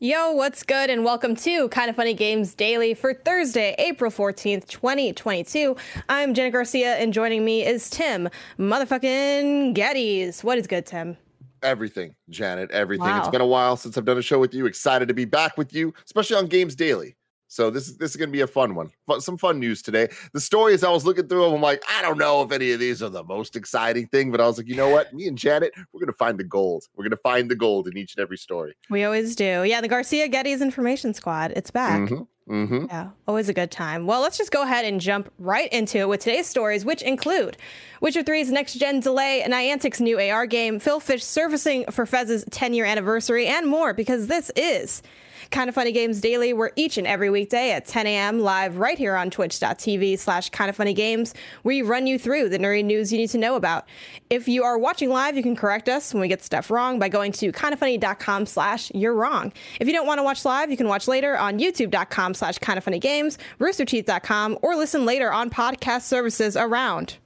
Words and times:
Yo, 0.00 0.30
what's 0.30 0.62
good? 0.62 0.90
And 0.90 1.04
welcome 1.04 1.34
to 1.34 1.68
Kinda 1.70 1.92
Funny 1.92 2.14
Games 2.14 2.54
Daily 2.54 2.94
for 2.94 3.12
Thursday, 3.12 3.74
April 3.78 4.12
14th, 4.12 4.68
2022. 4.68 5.76
I'm 6.08 6.34
Janet 6.34 6.52
Garcia, 6.52 6.94
and 6.94 7.12
joining 7.12 7.44
me 7.44 7.66
is 7.66 7.90
Tim 7.90 8.28
motherfucking 8.60 9.74
Gettys. 9.74 10.44
What 10.44 10.56
is 10.56 10.68
good, 10.68 10.86
Tim? 10.86 11.16
Everything, 11.64 12.14
Janet, 12.30 12.70
everything. 12.70 13.08
Wow. 13.08 13.18
It's 13.18 13.28
been 13.28 13.40
a 13.40 13.46
while 13.46 13.76
since 13.76 13.98
I've 13.98 14.04
done 14.04 14.18
a 14.18 14.22
show 14.22 14.38
with 14.38 14.54
you. 14.54 14.66
Excited 14.66 15.08
to 15.08 15.14
be 15.14 15.24
back 15.24 15.58
with 15.58 15.74
you, 15.74 15.92
especially 16.04 16.36
on 16.36 16.46
Games 16.46 16.76
Daily. 16.76 17.16
So 17.50 17.70
this 17.70 17.88
is 17.88 17.96
this 17.96 18.10
is 18.10 18.16
going 18.16 18.28
to 18.28 18.32
be 18.32 18.42
a 18.42 18.46
fun 18.46 18.74
one. 18.74 18.90
Fun, 19.06 19.22
some 19.22 19.38
fun 19.38 19.58
news 19.58 19.80
today. 19.80 20.08
The 20.34 20.40
stories 20.40 20.84
I 20.84 20.90
was 20.90 21.06
looking 21.06 21.26
through, 21.28 21.44
them, 21.44 21.54
I'm 21.54 21.62
like, 21.62 21.82
I 21.88 22.02
don't 22.02 22.18
know 22.18 22.42
if 22.42 22.52
any 22.52 22.72
of 22.72 22.78
these 22.80 23.02
are 23.02 23.08
the 23.08 23.24
most 23.24 23.56
exciting 23.56 24.06
thing, 24.08 24.30
but 24.30 24.40
I 24.40 24.46
was 24.46 24.58
like, 24.58 24.68
you 24.68 24.76
know 24.76 24.90
what? 24.90 25.12
Me 25.14 25.26
and 25.26 25.36
Janet, 25.38 25.72
we're 25.92 26.00
going 26.00 26.08
to 26.12 26.12
find 26.12 26.38
the 26.38 26.44
gold. 26.44 26.84
We're 26.94 27.04
going 27.04 27.10
to 27.12 27.16
find 27.22 27.50
the 27.50 27.56
gold 27.56 27.86
in 27.88 27.96
each 27.96 28.14
and 28.16 28.22
every 28.22 28.36
story. 28.36 28.74
We 28.90 29.02
always 29.04 29.34
do. 29.34 29.64
Yeah, 29.64 29.80
the 29.80 29.88
Garcia 29.88 30.28
Gettys 30.28 30.60
Information 30.60 31.14
Squad. 31.14 31.52
It's 31.56 31.70
back. 31.70 32.00
Mhm, 32.02 32.26
mhm. 32.50 32.86
Yeah, 32.88 33.10
always 33.26 33.48
a 33.48 33.54
good 33.54 33.70
time. 33.70 34.06
Well, 34.06 34.20
let's 34.20 34.36
just 34.36 34.52
go 34.52 34.62
ahead 34.62 34.84
and 34.84 35.00
jump 35.00 35.32
right 35.38 35.72
into 35.72 35.96
it 35.98 36.08
with 36.08 36.20
today's 36.20 36.46
stories, 36.46 36.84
which 36.84 37.00
include 37.00 37.56
Witcher 38.02 38.22
3's 38.22 38.52
next 38.52 38.74
gen 38.74 39.00
delay, 39.00 39.42
Niantic's 39.48 40.02
new 40.02 40.20
AR 40.20 40.46
game, 40.46 40.78
Phil 40.78 41.00
Fish 41.00 41.24
surfacing 41.24 41.86
for 41.90 42.04
Fez's 42.04 42.44
10 42.50 42.74
year 42.74 42.84
anniversary, 42.84 43.46
and 43.46 43.66
more, 43.66 43.94
because 43.94 44.26
this 44.26 44.50
is 44.54 45.02
Kinda 45.50 45.72
Funny 45.72 45.92
Games 45.92 46.20
Daily, 46.20 46.52
where 46.52 46.72
each 46.76 46.98
and 46.98 47.06
every 47.06 47.30
weekday 47.30 47.72
at 47.72 47.86
10 47.86 48.06
a.m. 48.06 48.40
live 48.40 48.76
right 48.76 48.98
here 48.98 49.16
on 49.16 49.30
twitch.tv 49.30 50.18
slash 50.18 50.50
kind 50.50 50.68
of 50.68 50.76
funny 50.76 50.92
games, 50.92 51.34
we 51.64 51.80
run 51.82 52.06
you 52.06 52.18
through 52.18 52.50
the 52.50 52.58
nerdy 52.58 52.84
news 52.84 53.12
you 53.12 53.18
need 53.18 53.30
to 53.30 53.38
know 53.38 53.56
about. 53.56 53.86
If 54.28 54.46
you 54.46 54.62
are 54.64 54.76
watching 54.76 55.10
live, 55.10 55.36
you 55.36 55.42
can 55.42 55.56
correct 55.56 55.88
us 55.88 56.12
when 56.12 56.20
we 56.20 56.28
get 56.28 56.42
stuff 56.42 56.70
wrong 56.70 56.98
by 56.98 57.08
going 57.08 57.32
to 57.32 57.50
kindoffunny.com 57.50 58.46
slash 58.46 58.92
you're 58.94 59.14
wrong. 59.14 59.52
If 59.80 59.86
you 59.86 59.94
don't 59.94 60.06
want 60.06 60.18
to 60.18 60.22
watch 60.22 60.44
live, 60.44 60.70
you 60.70 60.76
can 60.76 60.88
watch 60.88 61.08
later 61.08 61.36
on 61.36 61.58
youtube.com 61.58 62.34
slash 62.34 62.58
kind 62.58 62.76
of 62.76 62.84
funny 62.84 62.98
games, 62.98 63.38
roosterteeth.com, 63.58 64.58
or 64.62 64.76
listen 64.76 65.06
later 65.06 65.32
on 65.32 65.48
podcast 65.48 66.02
services 66.02 66.56
around 66.56 67.16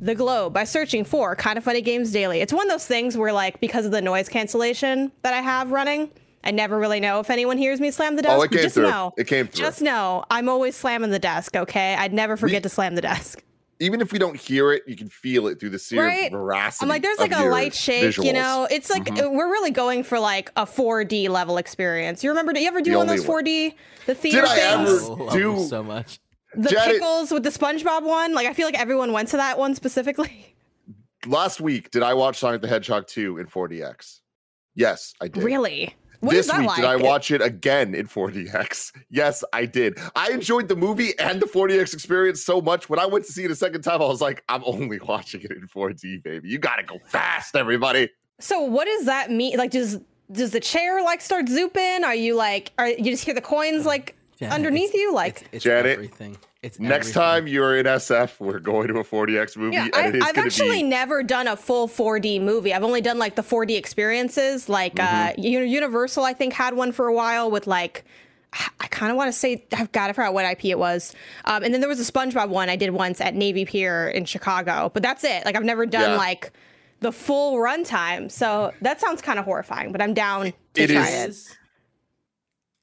the 0.00 0.14
globe 0.14 0.52
by 0.52 0.64
searching 0.64 1.02
for 1.04 1.34
kind 1.34 1.56
of 1.56 1.64
funny 1.64 1.80
games 1.80 2.12
daily. 2.12 2.40
It's 2.40 2.52
one 2.52 2.66
of 2.66 2.70
those 2.70 2.86
things 2.86 3.16
where 3.16 3.32
like 3.32 3.58
because 3.60 3.86
of 3.86 3.92
the 3.92 4.02
noise 4.02 4.28
cancellation 4.28 5.10
that 5.22 5.32
I 5.32 5.40
have 5.40 5.72
running, 5.72 6.10
I 6.44 6.50
never 6.50 6.78
really 6.78 7.00
know 7.00 7.20
if 7.20 7.30
anyone 7.30 7.56
hears 7.58 7.80
me 7.80 7.90
slam 7.90 8.16
the 8.16 8.22
desk. 8.22 8.34
Oh, 8.38 8.42
it 8.42 8.50
came 8.50 8.60
just 8.62 8.74
through. 8.74 8.90
know, 8.90 9.12
It 9.16 9.26
came 9.26 9.46
through. 9.48 9.64
Just 9.64 9.80
know 9.82 10.24
I'm 10.30 10.48
always 10.48 10.76
slamming 10.76 11.10
the 11.10 11.18
desk. 11.18 11.56
Okay, 11.56 11.94
I'd 11.94 12.12
never 12.12 12.36
forget 12.36 12.62
to 12.64 12.68
slam 12.68 12.94
the 12.94 13.00
desk. 13.02 13.42
Even 13.80 14.00
if 14.00 14.12
we 14.12 14.20
don't 14.20 14.36
hear 14.36 14.70
it, 14.72 14.84
you 14.86 14.94
can 14.94 15.08
feel 15.08 15.48
it 15.48 15.58
through 15.58 15.70
the 15.70 15.78
sheer 15.80 16.04
Right? 16.06 16.30
veracity. 16.30 16.84
I'm 16.84 16.88
like, 16.88 17.02
there's 17.02 17.18
like 17.18 17.32
a 17.34 17.46
light 17.46 17.74
shake, 17.74 18.04
visuals. 18.04 18.24
you 18.24 18.32
know. 18.32 18.68
It's 18.70 18.88
like 18.88 19.04
Mhm. 19.06 19.32
we're 19.32 19.48
really 19.50 19.72
going 19.72 20.04
for 20.04 20.20
like 20.20 20.52
a 20.56 20.64
4D 20.64 21.28
level 21.28 21.56
experience. 21.56 22.22
You 22.22 22.30
remember? 22.30 22.52
Do 22.52 22.60
you 22.60 22.68
ever 22.68 22.80
do 22.80 22.92
The 22.92 22.98
one 22.98 23.08
of 23.08 23.16
those 23.16 23.26
4D 23.26 23.74
the 24.06 24.14
theater 24.14 24.42
Did 24.42 24.48
I 24.50 24.58
ever- 24.60 24.90
love 24.92 25.32
do- 25.32 25.66
so 25.68 25.82
much. 25.82 26.20
the 26.54 26.68
Janet- 26.68 26.92
pickles 27.00 27.32
with 27.32 27.42
the 27.42 27.50
SpongeBob 27.50 28.02
one? 28.04 28.32
Like, 28.32 28.46
I 28.46 28.52
feel 28.52 28.66
like 28.66 28.78
everyone 28.78 29.12
went 29.12 29.28
to 29.30 29.38
that 29.38 29.58
one 29.58 29.74
specifically. 29.74 30.54
Last 31.26 31.60
week, 31.60 31.90
did 31.90 32.02
I 32.02 32.14
watch 32.14 32.38
Sonic 32.38 32.60
the 32.60 32.68
Hedgehog 32.68 33.06
2 33.08 33.38
in 33.38 33.46
4DX? 33.46 34.20
Yes, 34.76 35.14
I 35.20 35.28
did. 35.28 35.42
Really? 35.42 35.94
What 36.24 36.32
this 36.32 36.46
is 36.46 36.52
that 36.52 36.58
week, 36.60 36.68
like? 36.68 36.76
did 36.76 36.84
I 36.86 36.96
watch 36.96 37.30
it 37.30 37.40
again 37.42 37.94
in 37.94 38.06
4DX? 38.06 38.92
Yes, 39.10 39.44
I 39.52 39.64
did. 39.66 39.98
I 40.16 40.30
enjoyed 40.30 40.66
the 40.68 40.74
movie 40.76 41.16
and 41.18 41.40
the 41.40 41.46
4DX 41.46 41.94
experience 41.94 42.42
so 42.42 42.60
much. 42.60 42.88
When 42.88 42.98
I 42.98 43.06
went 43.06 43.24
to 43.26 43.32
see 43.32 43.44
it 43.44 43.50
a 43.50 43.54
second 43.56 43.82
time, 43.82 44.02
I 44.02 44.06
was 44.06 44.20
like, 44.20 44.42
I'm 44.48 44.62
only 44.64 44.98
watching 45.08 45.42
it 45.42 45.52
in 45.52 45.68
4D, 45.68 46.22
baby. 46.22 46.48
You 46.48 46.58
gotta 46.58 46.82
go 46.82 46.98
fast, 46.98 47.54
everybody. 47.54 48.08
So 48.40 48.60
what 48.62 48.86
does 48.86 49.04
that 49.06 49.30
mean? 49.30 49.56
Like, 49.56 49.70
does 49.70 50.00
does 50.32 50.50
the 50.52 50.60
chair 50.60 51.02
like 51.02 51.20
start 51.20 51.46
zooping? 51.46 52.02
Are 52.02 52.14
you 52.14 52.34
like, 52.34 52.72
are 52.78 52.88
you 52.88 53.04
just 53.04 53.24
hear 53.24 53.34
the 53.34 53.40
coins 53.40 53.84
like 53.86 54.16
Yeah, 54.38 54.52
underneath 54.54 54.88
it's- 54.90 55.00
you? 55.00 55.14
Like, 55.14 55.42
it's, 55.42 55.48
it's 55.52 55.64
Janet, 55.64 55.92
everything. 55.92 56.36
It's 56.64 56.80
Next 56.80 57.08
everything. 57.08 57.22
time 57.22 57.46
you're 57.46 57.76
in 57.76 57.84
SF, 57.84 58.40
we're 58.40 58.58
going 58.58 58.88
to 58.88 58.94
a 58.98 59.04
4DX 59.04 59.56
movie, 59.58 59.74
yeah, 59.76 59.84
and 59.84 59.94
I, 59.94 60.06
it 60.08 60.14
is 60.16 60.22
I've 60.24 60.34
gonna 60.34 60.46
actually 60.46 60.82
be. 60.82 60.82
never 60.84 61.22
done 61.22 61.46
a 61.46 61.56
full 61.56 61.88
4D 61.88 62.40
movie. 62.40 62.72
I've 62.72 62.82
only 62.84 63.02
done 63.02 63.18
like 63.18 63.34
the 63.34 63.42
4D 63.42 63.76
experiences. 63.76 64.66
Like, 64.68 64.94
Mm-hmm. 64.94 65.40
uh, 65.40 65.42
Universal, 65.62 66.24
I 66.24 66.32
think, 66.32 66.54
had 66.54 66.72
one 66.74 66.92
for 66.92 67.06
a 67.06 67.12
while 67.12 67.50
with 67.50 67.66
like. 67.66 68.04
I 68.80 68.86
kind 68.86 69.10
of 69.10 69.16
want 69.18 69.28
to 69.28 69.32
say 69.38 69.64
I've 69.76 69.92
got 69.92 70.06
to 70.06 70.14
forgot 70.14 70.32
what 70.32 70.44
IP 70.50 70.64
it 70.66 70.78
was, 70.78 71.14
um, 71.44 71.62
and 71.64 71.74
then 71.74 71.80
there 71.80 71.88
was 71.88 72.00
a 72.00 72.10
SpongeBob 72.10 72.48
one 72.48 72.70
I 72.70 72.76
did 72.76 72.90
once 72.90 73.20
at 73.20 73.34
Navy 73.34 73.64
Pier 73.66 74.08
in 74.08 74.24
Chicago, 74.24 74.90
but 74.94 75.02
that's 75.02 75.22
it. 75.24 75.44
Like 75.44 75.56
I've 75.56 75.64
never 75.64 75.84
done 75.84 76.12
Yeah. 76.12 76.16
like 76.16 76.50
the 77.00 77.12
full 77.12 77.56
runtime, 77.58 78.30
so 78.30 78.72
that 78.80 79.00
sounds 79.02 79.20
kind 79.20 79.38
of 79.38 79.44
horrifying. 79.44 79.92
But 79.92 80.00
I'm 80.00 80.14
down 80.14 80.52
to 80.74 80.82
It 80.82 80.86
try 80.88 81.02
is- 81.08 81.14
it. 81.24 81.28
is. 81.30 81.56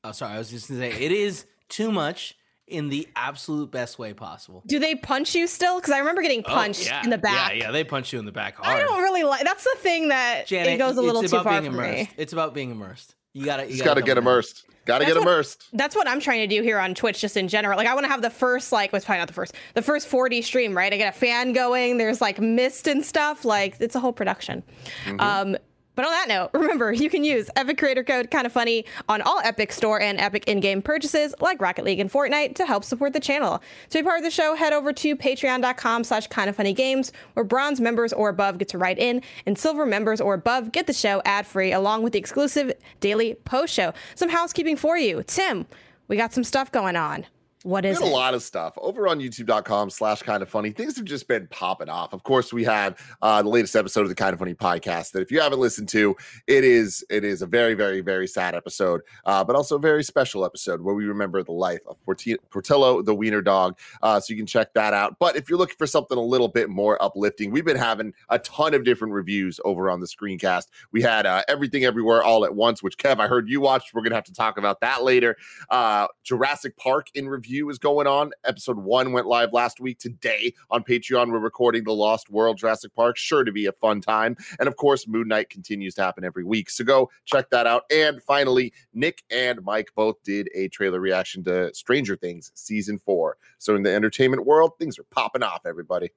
Oh, 0.04 0.12
sorry. 0.12 0.34
I 0.34 0.38
was 0.38 0.50
just 0.52 0.68
gonna 0.70 0.82
say 0.82 0.92
it 0.92 1.12
is 1.12 1.46
too 1.70 1.92
much 1.92 2.36
in 2.72 2.90
the 2.90 3.08
absolute 3.16 3.70
best 3.72 4.00
way 4.00 4.14
possible. 4.14 4.64
Do 4.66 4.80
they 4.80 4.96
punch 4.96 5.36
you 5.36 5.48
still? 5.48 5.80
Because 5.80 5.92
I 5.94 6.00
remember 6.00 6.22
getting 6.22 6.44
Oh, 6.46 6.50
punched 6.54 6.86
yeah, 6.86 7.04
in 7.04 7.10
the 7.10 7.18
back. 7.18 7.52
Yeah, 7.54 7.66
yeah, 7.66 7.72
they 7.72 7.84
punch 7.84 8.14
you 8.14 8.20
in 8.20 8.26
the 8.26 8.32
back 8.32 8.56
hard. 8.58 8.78
I 8.78 8.82
don't 8.82 9.02
really 9.02 9.24
like. 9.24 9.44
That's 9.44 9.64
the 9.64 9.76
thing 9.80 10.08
that 10.10 10.48
Janet, 10.48 10.74
it 10.74 10.78
goes 10.78 10.98
a 10.98 11.02
little 11.02 11.22
too 11.22 11.28
about 11.28 11.44
far 11.44 11.62
being 11.62 11.74
for 11.74 11.84
immersed. 11.84 12.12
me. 12.12 12.16
It's 12.18 12.34
about 12.34 12.54
being 12.54 12.72
immersed. 12.72 13.16
You 13.34 13.46
gotta, 13.46 13.64
you 13.64 13.72
Just 13.74 13.84
gotta 13.84 14.02
get 14.02 14.16
double 14.16 14.22
down. 14.24 14.34
immersed. 14.34 14.66
Gotta 14.86 15.06
That's 15.06 15.14
get 15.14 15.20
what- 15.24 15.32
immersed. 15.32 15.68
That's 15.74 15.96
what 15.96 16.08
I'm 16.08 16.20
trying 16.20 16.48
to 16.50 16.54
do 16.56 16.64
here 16.64 16.80
on 16.80 16.96
Twitch, 16.96 17.22
just 17.22 17.38
in 17.38 17.48
general. 17.48 17.78
Like, 17.78 17.88
I 17.88 17.94
want 17.94 18.06
to 18.06 18.10
have 18.12 18.22
the 18.24 18.32
first, 18.32 18.72
like, 18.72 18.92
was 18.92 19.06
probably 19.06 19.20
not 19.20 19.28
the 19.28 19.34
first, 19.36 19.54
the 19.76 19.82
first 19.84 20.10
4D 20.10 20.44
stream, 20.44 20.76
right? 20.76 20.92
I 20.92 20.98
get 20.98 21.16
a 21.16 21.18
fan 21.18 21.54
going. 21.54 21.98
There's 21.98 22.20
like 22.20 22.40
mist 22.42 22.88
and 22.88 23.06
stuff. 23.06 23.46
Like, 23.46 23.76
it's 23.80 23.96
a 23.96 24.00
whole 24.00 24.12
production. 24.12 24.64
Um, 25.20 25.56
but 25.96 26.06
on 26.06 26.12
that 26.12 26.28
note, 26.28 26.50
remember 26.60 26.92
you 26.92 27.10
can 27.10 27.24
use 27.24 27.50
Epic 27.56 27.78
Creator 27.78 28.04
Code 28.04 28.32
Kinda 28.32 28.50
Funny 28.50 28.86
on 29.10 29.22
all 29.22 29.40
Epic 29.44 29.72
Store 29.72 30.02
and 30.02 30.20
Epic 30.20 30.46
in-game 30.48 30.82
purchases 30.82 31.34
like 31.40 31.62
Rocket 31.62 31.86
League 31.86 32.00
and 32.00 32.12
Fortnite 32.12 32.56
to 32.56 32.66
help 32.66 32.84
support 32.84 33.14
the 33.14 33.20
channel. 33.20 33.62
To 33.90 34.00
be 34.00 34.04
part 34.04 34.18
of 34.18 34.24
the 34.24 34.32
show, 34.32 34.56
head 34.56 34.74
over 34.74 34.94
to 34.94 35.16
patreon.com 35.16 36.04
slash 36.04 36.28
kind 36.28 36.50
of 36.50 36.56
funny 36.56 36.74
games, 36.74 37.12
where 37.34 37.44
bronze 37.44 37.82
members 37.82 38.14
or 38.14 38.30
above 38.30 38.58
get 38.58 38.70
to 38.70 38.78
write 38.78 39.00
in, 39.00 39.22
and 39.46 39.58
silver 39.58 39.86
members 39.86 40.22
or 40.22 40.34
above 40.34 40.72
get 40.72 40.88
the 40.88 40.94
show 40.94 41.22
ad-free 41.26 41.72
along 41.72 42.04
with 42.04 42.14
the 42.14 42.20
exclusive 42.20 42.72
daily 43.00 43.36
post 43.46 43.74
show. 43.74 43.94
Some 44.16 44.30
housekeeping 44.30 44.78
for 44.78 44.98
you. 44.98 45.24
Tim, 45.24 45.66
we 46.08 46.18
got 46.18 46.34
some 46.34 46.44
stuff 46.44 46.72
going 46.72 46.96
on. 46.96 47.26
What 47.64 47.86
is 47.86 48.00
a 48.00 48.06
lot 48.06 48.34
of 48.34 48.42
stuff. 48.42 48.74
Over 48.78 49.08
on 49.08 49.20
youtube.com 49.20 49.92
slash 49.92 50.24
kind 50.24 50.42
of 50.42 50.50
funny 50.50 50.72
things 50.72 50.96
have 50.96 51.06
just 51.06 51.28
been 51.28 51.48
popping 51.52 51.90
off. 51.90 52.12
Of 52.12 52.24
course 52.24 52.52
we 52.52 52.64
had 52.64 52.98
uh 53.22 53.44
the 53.44 53.50
latest 53.50 53.76
episode 53.76 54.02
of 54.02 54.10
the 54.10 54.16
kind 54.16 54.34
of 54.34 54.40
funny 54.40 54.56
podcast 54.56 55.12
that 55.12 55.22
if 55.22 55.32
you 55.32 55.40
haven't 55.40 55.60
listened 55.60 55.88
to 55.90 56.16
it 56.48 56.64
is 56.64 57.06
it 57.12 57.24
is 57.24 57.44
a 57.44 57.46
very 57.46 57.76
very 57.76 58.02
very 58.02 58.28
sad 58.28 58.56
episode 58.56 59.02
uh 59.26 59.44
but 59.44 59.56
also 59.56 59.76
a 59.76 59.80
very 59.80 60.04
special 60.04 60.44
episode 60.44 60.82
where 60.82 60.96
we 60.96 61.06
remember 61.06 61.44
the 61.44 61.52
life 61.52 61.82
of 61.88 62.04
Porti- 62.04 62.38
portillo 62.50 63.04
the 63.04 63.14
wiener 63.14 63.44
dog 63.44 63.78
uh 64.02 64.20
so 64.20 64.34
you 64.34 64.38
can 64.38 64.48
check 64.48 64.74
that 64.74 64.96
out. 64.96 65.18
But 65.20 65.36
if 65.36 65.48
you're 65.48 65.60
looking 65.60 65.78
for 65.78 65.86
something 65.88 66.18
a 66.18 66.22
little 66.22 66.48
bit 66.48 66.68
more 66.68 67.02
uplifting 67.04 67.52
we've 67.52 67.66
been 67.66 67.78
having 67.78 68.12
a 68.30 68.40
ton 68.40 68.74
of 68.74 68.84
different 68.84 69.14
reviews 69.14 69.60
over 69.66 69.92
on 69.92 70.00
the 70.00 70.08
screencast. 70.08 70.66
We 70.92 71.04
had 71.04 71.28
uh 71.28 71.44
everything 71.48 71.86
everywhere 71.86 72.24
all 72.24 72.44
at 72.44 72.56
once 72.56 72.82
which 72.82 72.98
kev 72.98 73.20
i 73.20 73.28
heard 73.28 73.48
you 73.48 73.62
watched. 73.62 73.94
We're 73.94 74.02
gonna 74.02 74.16
have 74.16 74.24
to 74.24 74.34
talk 74.34 74.58
about 74.58 74.82
that 74.82 75.04
later. 75.04 75.38
Uh 75.70 76.08
Jurassic 76.24 76.76
Park 76.76 77.10
in 77.14 77.30
review 77.30 77.51
is 77.52 77.78
going 77.78 78.08
on. 78.08 78.32
Episode 78.46 78.78
one 78.78 79.12
went 79.12 79.28
live 79.28 79.52
last 79.52 79.82
week. 79.82 80.00
Today 80.00 80.54
on 80.70 80.84
Patreon, 80.84 81.32
we're 81.32 81.40
recording 81.40 81.84
The 81.84 81.92
Lost 81.92 82.30
World 82.30 82.58
Jurassic 82.58 82.96
Park. 82.96 83.18
Sure 83.18 83.44
to 83.44 83.52
be 83.52 83.66
a 83.66 83.74
fun 83.74 84.00
time. 84.00 84.38
And 84.60 84.68
of 84.70 84.78
course, 84.78 85.08
Moon 85.08 85.28
Knight 85.28 85.50
continues 85.50 85.94
to 85.96 86.02
happen 86.02 86.24
every 86.24 86.46
week. 86.46 86.70
So 86.70 86.86
go 86.86 87.10
check 87.26 87.50
that 87.50 87.68
out. 87.68 87.84
And 87.92 88.24
finally, 88.24 88.72
Nick 88.94 89.24
and 89.30 89.62
Mike 89.64 89.92
both 89.96 90.24
did 90.24 90.50
a 90.56 90.70
trailer 90.70 91.02
reaction 91.02 91.44
to 91.44 91.74
Stranger 91.74 92.16
Things 92.16 92.52
season 92.56 92.98
four. 92.98 93.38
So 93.58 93.76
in 93.76 93.84
the 93.84 93.94
entertainment 93.94 94.46
world, 94.46 94.72
things 94.80 94.98
are 94.98 95.06
popping 95.12 95.44
off, 95.44 95.66
everybody. 95.66 96.10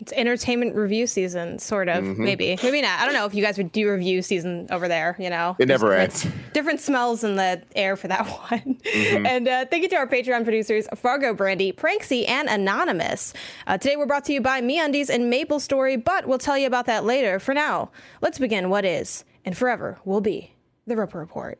It's 0.00 0.12
entertainment 0.12 0.74
review 0.74 1.06
season, 1.06 1.58
sort 1.60 1.88
of. 1.88 2.02
Mm-hmm. 2.02 2.24
Maybe, 2.24 2.58
maybe 2.62 2.82
not. 2.82 2.98
I 2.98 3.04
don't 3.04 3.14
know 3.14 3.26
if 3.26 3.34
you 3.34 3.42
guys 3.44 3.56
would 3.58 3.70
do 3.70 3.88
review 3.90 4.22
season 4.22 4.66
over 4.70 4.88
there. 4.88 5.14
You 5.20 5.30
know, 5.30 5.54
It 5.58 5.68
never 5.68 5.90
There's 5.90 6.02
ends. 6.02 6.22
different, 6.24 6.52
different 6.52 6.80
smells 6.80 7.22
in 7.22 7.36
the 7.36 7.62
air 7.76 7.94
for 7.96 8.08
that 8.08 8.26
one. 8.50 8.80
And 8.94 9.46
uh, 9.46 9.66
thank 9.66 9.84
you 9.84 9.88
to 9.90 9.96
our 9.96 10.08
Patreon 10.08 10.42
producers, 10.44 10.88
FargoBrady, 10.88 11.74
Pranksy, 11.76 12.28
and 12.28 12.48
Anonymous. 12.48 13.34
Uh, 13.68 13.78
today 13.78 13.96
we're 13.96 14.06
brought 14.06 14.24
to 14.24 14.32
you 14.32 14.40
by 14.40 14.60
MeUndies 14.60 15.10
and 15.10 15.30
Maple 15.30 15.60
Story, 15.60 15.96
but 15.96 16.26
we'll 16.26 16.38
tell 16.38 16.58
you 16.58 16.66
about 16.66 16.86
that 16.86 17.04
later. 17.04 17.38
For 17.38 17.54
now, 17.54 17.90
let's 18.20 18.38
begin 18.40 18.70
what 18.70 18.84
is 18.84 19.24
and 19.44 19.56
forever 19.56 19.98
will 20.04 20.20
be 20.20 20.54
the 20.88 20.96
Roper 20.96 21.18
Report. 21.20 21.58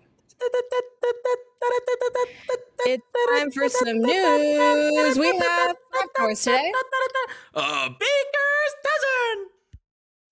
It's 2.87 3.02
time 3.31 3.50
for 3.50 3.69
some 3.69 3.99
news. 3.99 5.19
We 5.19 5.26
have 5.38 5.76
five 5.93 6.08
scores 6.14 6.44
today. 6.44 6.72
A 7.55 7.88
baker's 7.88 8.75
dozen. 8.84 9.49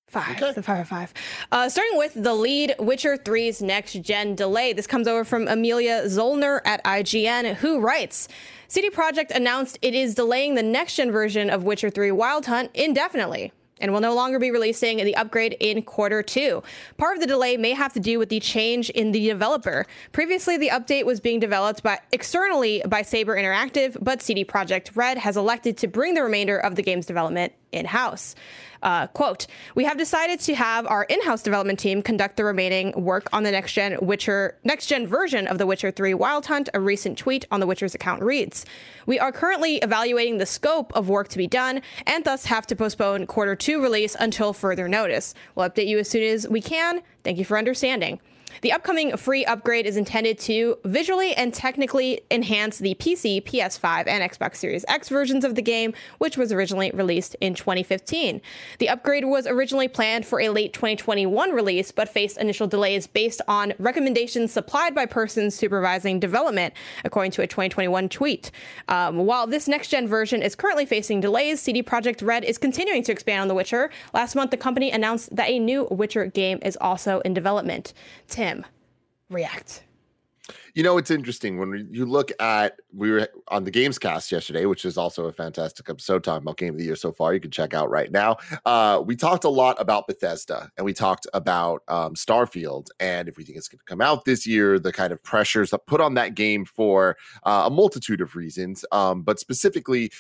Five, 0.09 0.55
the 0.55 0.63
five 0.63 0.87
five. 0.89 1.15
Uh, 1.51 1.71
starting 1.71 1.97
with 1.97 2.13
the 2.15 2.35
lead 2.35 2.75
Witcher 2.79 3.17
3's 3.17 3.63
next 3.63 3.95
gen 4.03 4.35
delay. 4.35 4.75
This 4.75 4.87
comes 4.87 5.09
over 5.09 5.25
from 5.25 5.49
Amelia 5.49 6.03
Zollner 6.05 6.61
at 6.67 6.85
IGN, 6.85 7.55
who 7.55 7.81
writes 7.81 8.29
CD 8.69 8.91
Projekt 8.91 9.31
announced 9.31 9.79
it 9.81 9.95
is 9.95 10.15
delaying 10.15 10.55
the 10.55 10.63
next 10.63 10.97
gen 10.97 11.11
version 11.11 11.49
of 11.49 11.65
Witcher 11.65 11.89
3 11.89 12.11
Wild 12.11 12.45
Hunt 12.45 12.71
indefinitely 12.75 13.53
and 13.83 13.93
will 13.93 14.01
no 14.01 14.15
longer 14.15 14.39
be 14.39 14.51
releasing 14.51 14.97
the 14.99 15.15
upgrade 15.17 15.57
in 15.61 15.83
quarter 15.83 16.23
two. 16.23 16.63
Part 16.97 17.17
of 17.17 17.21
the 17.21 17.27
delay 17.27 17.59
may 17.59 17.73
have 17.73 17.93
to 17.93 18.01
do 18.01 18.19
with 18.19 18.31
the 18.31 18.41
change 18.41 18.89
in 18.91 19.13
the 19.13 19.27
developer. 19.27 19.85
Previously, 20.13 20.57
the 20.57 20.69
update 20.69 21.05
was 21.05 21.21
being 21.21 21.41
developed 21.41 21.83
by 21.83 22.01
externally 22.13 22.83
by 22.87 23.03
Saber 23.03 23.37
Interactive, 23.37 23.99
but 24.01 24.23
CD 24.23 24.45
Projekt 24.45 24.93
Red 24.95 25.19
has 25.19 25.37
elected 25.37 25.77
to 25.79 25.89
bring 25.89 26.15
the 26.15 26.23
remainder 26.23 26.57
of 26.57 26.77
the 26.77 26.83
game's 26.83 27.05
development 27.05 27.53
in-house. 27.73 28.35
Uh, 28.83 29.07
quote, 29.09 29.47
we 29.75 29.85
have 29.85 29.97
decided 29.97 30.41
to 30.41 30.55
have 30.55 30.87
our 30.87 31.05
in-house 31.05 31.43
development 31.43 31.79
team 31.79 32.03
conduct 32.03 32.37
the 32.37 32.45
remaining 32.45 32.93
work 32.93 33.29
on 33.33 33.43
the 33.43 33.51
next 33.51 33.73
gen 33.73 33.97
Witcher 34.01 34.59
next 34.65 34.87
gen 34.87 35.07
version 35.07 35.47
of 35.47 35.59
The 35.59 35.67
Witcher 35.67 35.91
3 35.91 36.15
Wild 36.15 36.47
Hunt, 36.47 36.69
a 36.75 36.81
recent 36.81 37.17
tweet 37.17 37.47
on 37.51 37.61
the 37.61 37.67
Witcher's 37.67 37.95
account 37.95 38.23
reads. 38.23 38.67
We 39.07 39.19
are 39.19 39.33
currently 39.33 39.77
evaluating 39.77 40.39
the 40.39 40.47
scope 40.47 40.93
of 40.95 41.09
work 41.09 41.29
to 41.29 41.39
be 41.39 41.47
done 41.47 41.83
and 42.07 42.25
thus 42.25 42.47
have 42.47 42.67
to 42.69 42.77
postpone 42.77 43.27
quarter 43.27 43.55
two 43.55 43.81
release 43.83 44.17
until 44.19 44.53
further 44.53 44.89
notice. 44.89 45.35
We'll 45.55 45.69
update 45.69 45.87
you 45.87 45.99
as 45.99 46.09
soon 46.09 46.23
as 46.23 46.49
we 46.49 46.61
can. 46.61 47.03
Thank 47.25 47.39
you 47.39 47.45
for 47.45 47.59
understanding. 47.59 48.21
The 48.61 48.73
upcoming 48.73 49.17
free 49.17 49.45
upgrade 49.45 49.87
is 49.87 49.97
intended 49.97 50.39
to 50.41 50.79
visually 50.85 51.35
and 51.35 51.53
technically 51.53 52.21
enhance 52.31 52.79
the 52.79 52.95
PC, 52.95 53.43
PS5, 53.43 54.07
and 54.07 54.31
Xbox 54.31 54.57
Series 54.57 54.85
X 54.89 55.09
versions 55.09 55.45
of 55.45 55.55
the 55.55 55.63
game, 55.63 55.95
which 56.19 56.37
was 56.37 56.53
originally 56.53 56.91
released 56.93 57.35
in 57.41 57.55
2015. 57.55 58.41
The 58.79 58.89
upgrade 58.89 59.25
was 59.25 59.47
originally 59.47 59.89
planned 59.89 60.27
for 60.27 60.41
a 60.41 60.51
late 60.51 60.73
2021 60.73 61.51
release, 61.53 61.91
but 61.91 62.09
faced 62.09 62.37
initial 62.37 62.67
delays 62.67 63.07
based 63.07 63.41
on 63.49 63.73
recommendations 63.79 64.53
supplied 64.53 64.95
by 64.95 65.07
persons 65.07 65.55
supervising 65.55 66.21
development, 66.21 66.75
according 67.05 67.33
to 67.33 67.43
a 67.43 67.47
2021 67.47 68.09
tweet. 68.09 68.51
Um, 68.89 69.19
while 69.19 69.47
this 69.47 69.69
next 69.69 69.89
gen 69.89 70.07
version 70.07 70.43
is 70.43 70.55
currently 70.55 70.87
facing 70.87 71.21
delays, 71.21 71.61
CD 71.61 71.83
Projekt 71.83 72.25
Red 72.25 72.45
is 72.45 72.59
continuing 72.59 73.03
to 73.05 73.13
expand 73.13 73.43
on 73.43 73.49
The 73.49 73.55
Witcher. 73.55 73.91
Last 74.13 74.35
month, 74.35 74.51
the 74.51 74.57
company 74.57 74.91
announced 74.91 75.35
that 75.35 75.49
a 75.49 75.59
new 75.59 75.87
Witcher 75.91 76.27
game 76.27 76.59
is 76.63 76.77
also 76.81 77.21
in 77.21 77.35
development. 77.35 77.93
React. 79.31 79.85
You 80.75 80.83
know, 80.83 80.99
it's 80.99 81.11
interesting 81.11 81.59
when 81.59 81.87
you 81.91 82.05
look 82.05 82.33
at 82.41 82.81
we 82.93 83.11
were 83.11 83.29
on 83.49 83.65
the 83.65 83.71
Games 83.71 83.99
Cast 83.99 84.33
yesterday, 84.33 84.67
which 84.67 84.85
is 84.85 84.99
also 84.99 85.27
a 85.27 85.33
fantastic 85.33 85.89
episode 85.89 86.25
talking 86.25 86.43
about 86.43 86.57
Game 86.57 86.75
of 86.75 86.79
the 86.79 86.85
Year 86.85 86.97
so 86.97 87.13
far. 87.13 87.33
You 87.33 87.41
can 87.41 87.51
check 87.51 87.75
out 87.75 87.91
right 87.91 88.11
now. 88.11 88.37
Uh, 88.65 89.03
we 89.05 89.15
talked 89.15 89.45
a 89.45 89.49
lot 89.49 89.81
about 89.81 90.07
Bethesda 90.07 90.71
and 90.77 90.85
we 90.85 90.93
talked 90.93 91.27
about 91.35 91.83
um, 91.89 92.15
Starfield 92.15 92.89
and 92.99 93.29
if 93.29 93.37
we 93.37 93.45
think 93.45 93.57
it's 93.57 93.69
going 93.69 93.79
to 93.79 93.85
come 93.85 94.01
out 94.01 94.25
this 94.25 94.47
year, 94.47 94.79
the 94.79 94.93
kind 94.93 95.13
of 95.13 95.23
pressures 95.23 95.71
that 95.71 95.87
put 95.87 96.01
on 96.01 96.15
that 96.15 96.35
game 96.35 96.65
for 96.65 97.17
uh, 97.45 97.65
a 97.67 97.71
multitude 97.71 98.21
of 98.21 98.35
reasons, 98.35 98.85
um, 98.91 99.23
but 99.23 99.39
specifically 99.39 100.11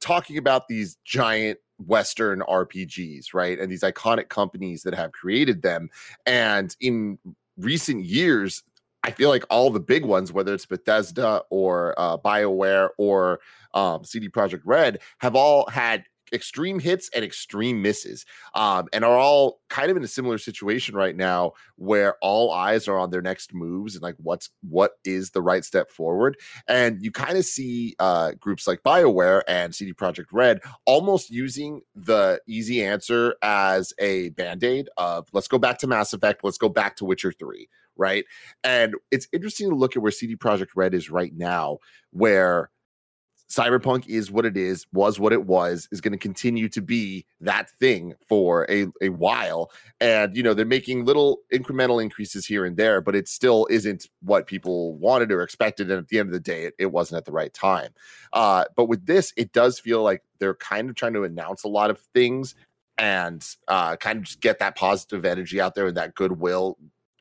talking 0.00 0.38
about 0.38 0.68
these 0.68 0.96
giant 1.04 1.58
Western 1.86 2.40
RPGs, 2.40 3.32
right? 3.34 3.58
And 3.58 3.70
these 3.70 3.82
iconic 3.82 4.28
companies 4.28 4.82
that 4.82 4.94
have 4.94 5.12
created 5.12 5.62
them. 5.62 5.88
And 6.26 6.74
in 6.80 7.18
recent 7.60 8.04
years, 8.04 8.62
I 9.02 9.10
feel 9.10 9.30
like 9.30 9.44
all 9.50 9.70
the 9.70 9.80
big 9.80 10.04
ones, 10.04 10.32
whether 10.32 10.52
it's 10.52 10.66
Bethesda 10.66 11.42
or 11.50 11.94
uh, 11.98 12.18
BioWare 12.18 12.90
or 12.98 13.40
um, 13.72 14.04
CD 14.04 14.28
Projekt 14.28 14.62
Red, 14.64 15.00
have 15.18 15.34
all 15.34 15.68
had 15.70 16.04
extreme 16.32 16.78
hits 16.78 17.10
and 17.14 17.24
extreme 17.24 17.82
misses, 17.82 18.24
um, 18.54 18.88
and 18.92 19.04
are 19.04 19.16
all 19.16 19.60
kind 19.68 19.90
of 19.90 19.96
in 19.96 20.04
a 20.04 20.08
similar 20.08 20.38
situation 20.38 20.94
right 20.94 21.16
now, 21.16 21.52
where 21.76 22.16
all 22.22 22.52
eyes 22.52 22.88
are 22.88 22.98
on 22.98 23.10
their 23.10 23.22
next 23.22 23.54
moves 23.54 23.94
and 23.94 24.02
like 24.02 24.16
what's 24.18 24.50
what 24.62 24.92
is 25.04 25.30
the 25.30 25.42
right 25.42 25.64
step 25.64 25.90
forward. 25.90 26.36
And 26.68 27.02
you 27.02 27.10
kind 27.10 27.36
of 27.36 27.44
see 27.44 27.94
uh, 27.98 28.32
groups 28.38 28.66
like 28.66 28.82
BioWare 28.82 29.42
and 29.48 29.74
CD 29.74 29.92
Projekt 29.92 30.26
Red 30.32 30.60
almost 30.86 31.30
using 31.30 31.82
the 31.94 32.40
easy 32.46 32.84
answer 32.84 33.34
as 33.42 33.92
a 33.98 34.30
band 34.30 34.64
aid 34.64 34.88
of 34.96 35.28
let's 35.32 35.48
go 35.48 35.58
back 35.58 35.78
to 35.78 35.86
Mass 35.86 36.12
Effect, 36.12 36.44
let's 36.44 36.58
go 36.58 36.68
back 36.68 36.96
to 36.96 37.04
Witcher 37.04 37.32
Three 37.32 37.68
right? 37.96 38.24
And 38.64 38.94
it's 39.10 39.28
interesting 39.30 39.68
to 39.68 39.76
look 39.76 39.94
at 39.94 40.02
where 40.02 40.10
CD 40.10 40.34
Projekt 40.34 40.70
Red 40.74 40.94
is 40.94 41.10
right 41.10 41.32
now, 41.36 41.78
where 42.12 42.70
Cyberpunk 43.50 44.06
is 44.06 44.30
what 44.30 44.46
it 44.46 44.56
is, 44.56 44.86
was 44.92 45.18
what 45.18 45.32
it 45.32 45.44
was, 45.44 45.88
is 45.90 46.00
going 46.00 46.12
to 46.12 46.18
continue 46.18 46.68
to 46.68 46.80
be 46.80 47.26
that 47.40 47.68
thing 47.68 48.14
for 48.28 48.64
a, 48.70 48.86
a 49.02 49.08
while. 49.08 49.72
And, 50.00 50.36
you 50.36 50.42
know, 50.42 50.54
they're 50.54 50.64
making 50.64 51.04
little 51.04 51.40
incremental 51.52 52.00
increases 52.00 52.46
here 52.46 52.64
and 52.64 52.76
there, 52.76 53.00
but 53.00 53.16
it 53.16 53.26
still 53.26 53.66
isn't 53.68 54.06
what 54.22 54.46
people 54.46 54.94
wanted 54.94 55.32
or 55.32 55.42
expected. 55.42 55.90
And 55.90 55.98
at 55.98 56.08
the 56.08 56.20
end 56.20 56.28
of 56.28 56.32
the 56.32 56.40
day, 56.40 56.64
it, 56.64 56.74
it 56.78 56.86
wasn't 56.92 57.18
at 57.18 57.24
the 57.24 57.32
right 57.32 57.52
time. 57.52 57.90
Uh, 58.32 58.64
but 58.76 58.86
with 58.86 59.06
this, 59.06 59.32
it 59.36 59.52
does 59.52 59.80
feel 59.80 60.02
like 60.02 60.22
they're 60.38 60.54
kind 60.54 60.88
of 60.88 60.94
trying 60.94 61.14
to 61.14 61.24
announce 61.24 61.64
a 61.64 61.68
lot 61.68 61.90
of 61.90 61.98
things 62.14 62.54
and 62.98 63.44
uh, 63.66 63.96
kind 63.96 64.18
of 64.18 64.24
just 64.24 64.40
get 64.40 64.60
that 64.60 64.76
positive 64.76 65.24
energy 65.24 65.60
out 65.60 65.74
there 65.74 65.88
and 65.88 65.96
that 65.96 66.14
goodwill 66.14 66.78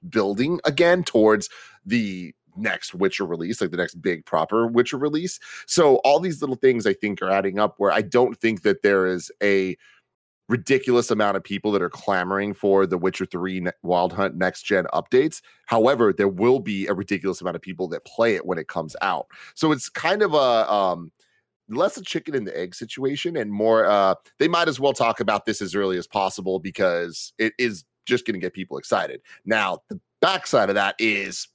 building 0.08 0.60
again 0.64 1.04
towards 1.04 1.50
the 1.86 2.34
next 2.60 2.94
Witcher 2.94 3.26
release, 3.26 3.62
like 3.62 3.72
the 3.72 3.78
next 3.78 3.96
big 3.96 4.26
proper 4.26 4.68
Witcher 4.68 4.98
release. 4.98 5.40
So 5.66 5.96
all 5.98 6.20
these 6.20 6.42
little 6.42 6.56
things 6.56 6.86
I 6.86 6.94
think 6.94 7.22
are 7.22 7.30
adding 7.30 7.60
up 7.60 7.76
where 7.78 7.92
I 7.92 8.02
don't 8.02 8.40
think 8.40 8.64
that 8.64 8.84
there 8.84 9.08
is 9.08 9.32
a 9.42 9.78
ridiculous 10.50 11.12
amount 11.12 11.38
of 11.38 11.44
people 11.44 11.72
that 11.72 11.82
are 11.82 11.90
clamoring 11.90 12.54
for 12.56 12.88
the 12.88 12.98
Witcher 12.98 13.26
3 13.26 13.68
Wild 13.84 14.12
Hunt 14.12 14.36
next 14.36 14.64
gen 14.64 14.86
updates. 14.94 15.42
However, 15.68 16.12
there 16.12 16.28
will 16.28 16.60
be 16.60 16.88
a 16.88 16.94
ridiculous 16.94 17.40
amount 17.40 17.56
of 17.56 17.62
people 17.62 17.88
that 17.90 18.04
play 18.06 18.36
it 18.36 18.46
when 18.46 18.58
it 18.58 18.68
comes 18.68 18.96
out. 19.02 19.28
So 19.54 19.72
it's 19.72 19.90
kind 19.90 20.24
of 20.24 20.34
a 20.34 20.72
um 20.72 21.12
less 21.70 21.98
a 21.98 22.02
chicken 22.02 22.34
and 22.34 22.48
the 22.48 22.60
egg 22.60 22.74
situation 22.74 23.38
and 23.38 23.52
more 23.52 23.86
uh 23.86 24.16
they 24.40 24.48
might 24.48 24.68
as 24.68 24.80
well 24.80 24.92
talk 24.92 25.20
about 25.20 25.46
this 25.46 25.62
as 25.62 25.76
early 25.76 26.00
as 26.00 26.08
possible 26.08 26.58
because 26.60 27.32
it 27.38 27.54
is 27.60 27.86
just 28.08 28.26
going 28.26 28.34
to 28.34 28.40
get 28.40 28.54
people 28.54 28.78
excited. 28.78 29.22
Now, 29.46 29.80
the 29.88 30.00
backside 30.20 30.70
of 30.70 30.76
that 30.76 30.96
is 31.00 31.48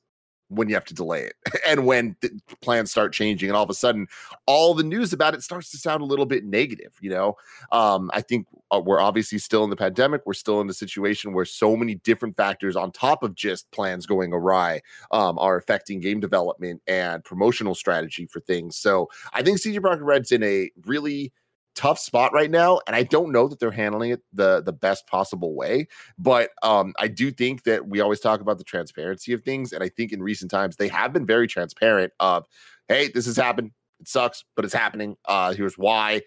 when 0.56 0.68
you 0.68 0.74
have 0.74 0.84
to 0.84 0.94
delay 0.94 1.22
it 1.22 1.34
and 1.66 1.86
when 1.86 2.16
plans 2.62 2.90
start 2.90 3.12
changing 3.12 3.48
and 3.48 3.56
all 3.56 3.64
of 3.64 3.70
a 3.70 3.74
sudden 3.74 4.06
all 4.46 4.74
the 4.74 4.82
news 4.82 5.12
about 5.12 5.34
it 5.34 5.42
starts 5.42 5.70
to 5.70 5.76
sound 5.76 6.02
a 6.02 6.04
little 6.04 6.26
bit 6.26 6.44
negative 6.44 6.92
you 7.00 7.10
know? 7.10 7.36
Um, 7.72 8.10
i 8.12 8.20
think 8.20 8.46
uh, 8.70 8.80
we're 8.84 9.00
obviously 9.00 9.38
still 9.38 9.64
in 9.64 9.70
the 9.70 9.76
pandemic 9.76 10.22
we're 10.24 10.34
still 10.34 10.60
in 10.60 10.66
the 10.66 10.74
situation 10.74 11.32
where 11.32 11.44
so 11.44 11.76
many 11.76 11.96
different 11.96 12.36
factors 12.36 12.76
on 12.76 12.92
top 12.92 13.22
of 13.22 13.34
just 13.34 13.70
plans 13.70 14.06
going 14.06 14.32
awry 14.32 14.80
um, 15.10 15.38
are 15.38 15.56
affecting 15.56 16.00
game 16.00 16.20
development 16.20 16.82
and 16.86 17.24
promotional 17.24 17.74
strategy 17.74 18.26
for 18.26 18.40
things. 18.40 18.76
So 18.76 19.08
i 19.32 19.42
think 19.42 19.58
cd 19.58 19.80
projekt 19.80 20.02
red's 20.02 20.32
in 20.32 20.42
a 20.42 20.70
really 20.84 21.32
tough 21.74 21.98
spot 21.98 22.32
right 22.32 22.50
now 22.50 22.80
and 22.86 22.94
i 22.94 23.02
don't 23.02 23.32
know 23.32 23.48
that 23.48 23.58
they're 23.58 23.70
handling 23.70 24.10
it 24.10 24.22
the 24.32 24.62
the 24.62 24.72
best 24.72 25.06
possible 25.06 25.54
way 25.54 25.86
but 26.18 26.50
um 26.62 26.94
i 26.98 27.08
do 27.08 27.30
think 27.30 27.64
that 27.64 27.88
we 27.88 28.00
always 28.00 28.20
talk 28.20 28.40
about 28.40 28.58
the 28.58 28.64
transparency 28.64 29.32
of 29.32 29.42
things 29.42 29.72
and 29.72 29.82
i 29.82 29.88
think 29.88 30.12
in 30.12 30.22
recent 30.22 30.50
times 30.50 30.76
they 30.76 30.88
have 30.88 31.12
been 31.12 31.26
very 31.26 31.46
transparent 31.46 32.12
of 32.20 32.46
hey 32.88 33.08
this 33.08 33.26
has 33.26 33.36
happened. 33.36 33.70
It 34.00 34.08
sucks 34.08 34.44
but 34.56 34.64
it's 34.64 34.74
happening. 34.74 35.16
Uh 35.26 35.52
here's 35.54 35.78
why. 35.78 36.22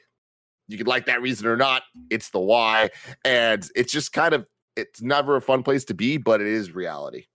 You 0.68 0.78
could 0.78 0.88
like 0.88 1.06
that 1.06 1.22
reason 1.22 1.48
or 1.48 1.58
not 1.58 1.84
it's 2.10 2.30
the 2.30 2.40
why. 2.40 2.90
And 3.24 3.68
it's 3.76 3.92
just 3.92 4.14
kind 4.14 4.34
of 4.34 4.46
it's 4.76 5.02
never 5.02 5.36
a 5.36 5.42
fun 5.42 5.64
place 5.64 5.86
to 5.86 5.94
be 5.94 6.18
but 6.18 6.42
it 6.42 6.48
is 6.48 6.74
reality. 6.74 7.26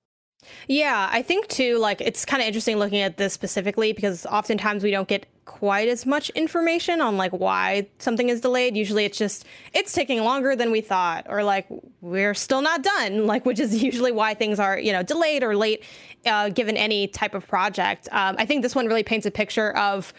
Yeah, 0.67 1.09
I 1.13 1.23
think 1.23 1.47
too, 1.49 1.79
like 1.79 2.01
it's 2.01 2.25
kind 2.25 2.43
of 2.43 2.49
interesting 2.49 2.77
looking 2.77 3.01
at 3.01 3.17
this 3.17 3.33
specifically 3.33 3.93
because 3.93 4.27
oftentimes 4.27 4.83
we 4.83 4.91
don't 4.91 5.07
get 5.07 5.27
quite 5.45 5.89
as 5.89 6.07
much 6.07 6.31
information 6.31 7.01
on 7.01 7.17
like 7.17 7.33
why 7.33 7.87
something 7.99 8.29
is 8.29 8.41
delayed. 8.41 8.77
Usually 8.77 9.05
it's 9.05 9.19
just 9.19 9.45
it's 9.73 9.93
taking 9.93 10.23
longer 10.23 10.55
than 10.55 10.71
we 10.71 10.81
thought, 10.81 11.27
or 11.29 11.43
like 11.43 11.67
we're 12.01 12.35
still 12.35 12.63
not 12.63 12.83
done, 12.83 13.27
like 13.33 13.45
which 13.45 13.61
is 13.61 13.83
usually 13.83 14.13
why 14.13 14.35
things 14.35 14.59
are 14.59 14.79
you 14.79 14.93
know 14.93 15.03
delayed 15.03 15.43
or 15.43 15.57
late, 15.57 15.85
uh, 16.27 16.49
given 16.51 16.77
any 16.77 17.09
type 17.09 17.35
of 17.35 17.47
project. 17.47 18.09
Um, 18.13 18.37
I 18.39 18.47
think 18.47 18.63
this 18.63 18.75
one 18.75 18.87
really 18.87 19.03
paints 19.03 19.27
a 19.27 19.31
picture 19.31 19.77
of 19.77 20.13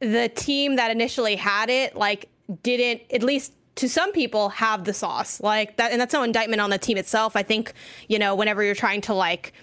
the 0.00 0.28
team 0.28 0.76
that 0.76 0.90
initially 0.90 1.36
had 1.36 1.70
it, 1.70 1.96
like 1.96 2.28
didn't 2.62 3.02
at 3.12 3.22
least 3.22 3.52
to 3.74 3.88
some 3.88 4.12
people 4.12 4.50
have 4.50 4.84
the 4.84 4.92
sauce 4.92 5.40
like 5.40 5.76
that 5.76 5.92
and 5.92 6.00
that's 6.00 6.12
no 6.12 6.22
indictment 6.22 6.60
on 6.60 6.68
the 6.68 6.76
team 6.76 6.98
itself 6.98 7.36
i 7.36 7.42
think 7.42 7.72
you 8.08 8.18
know 8.18 8.34
whenever 8.34 8.62
you're 8.62 8.74
trying 8.74 9.00
to 9.00 9.14
like 9.14 9.54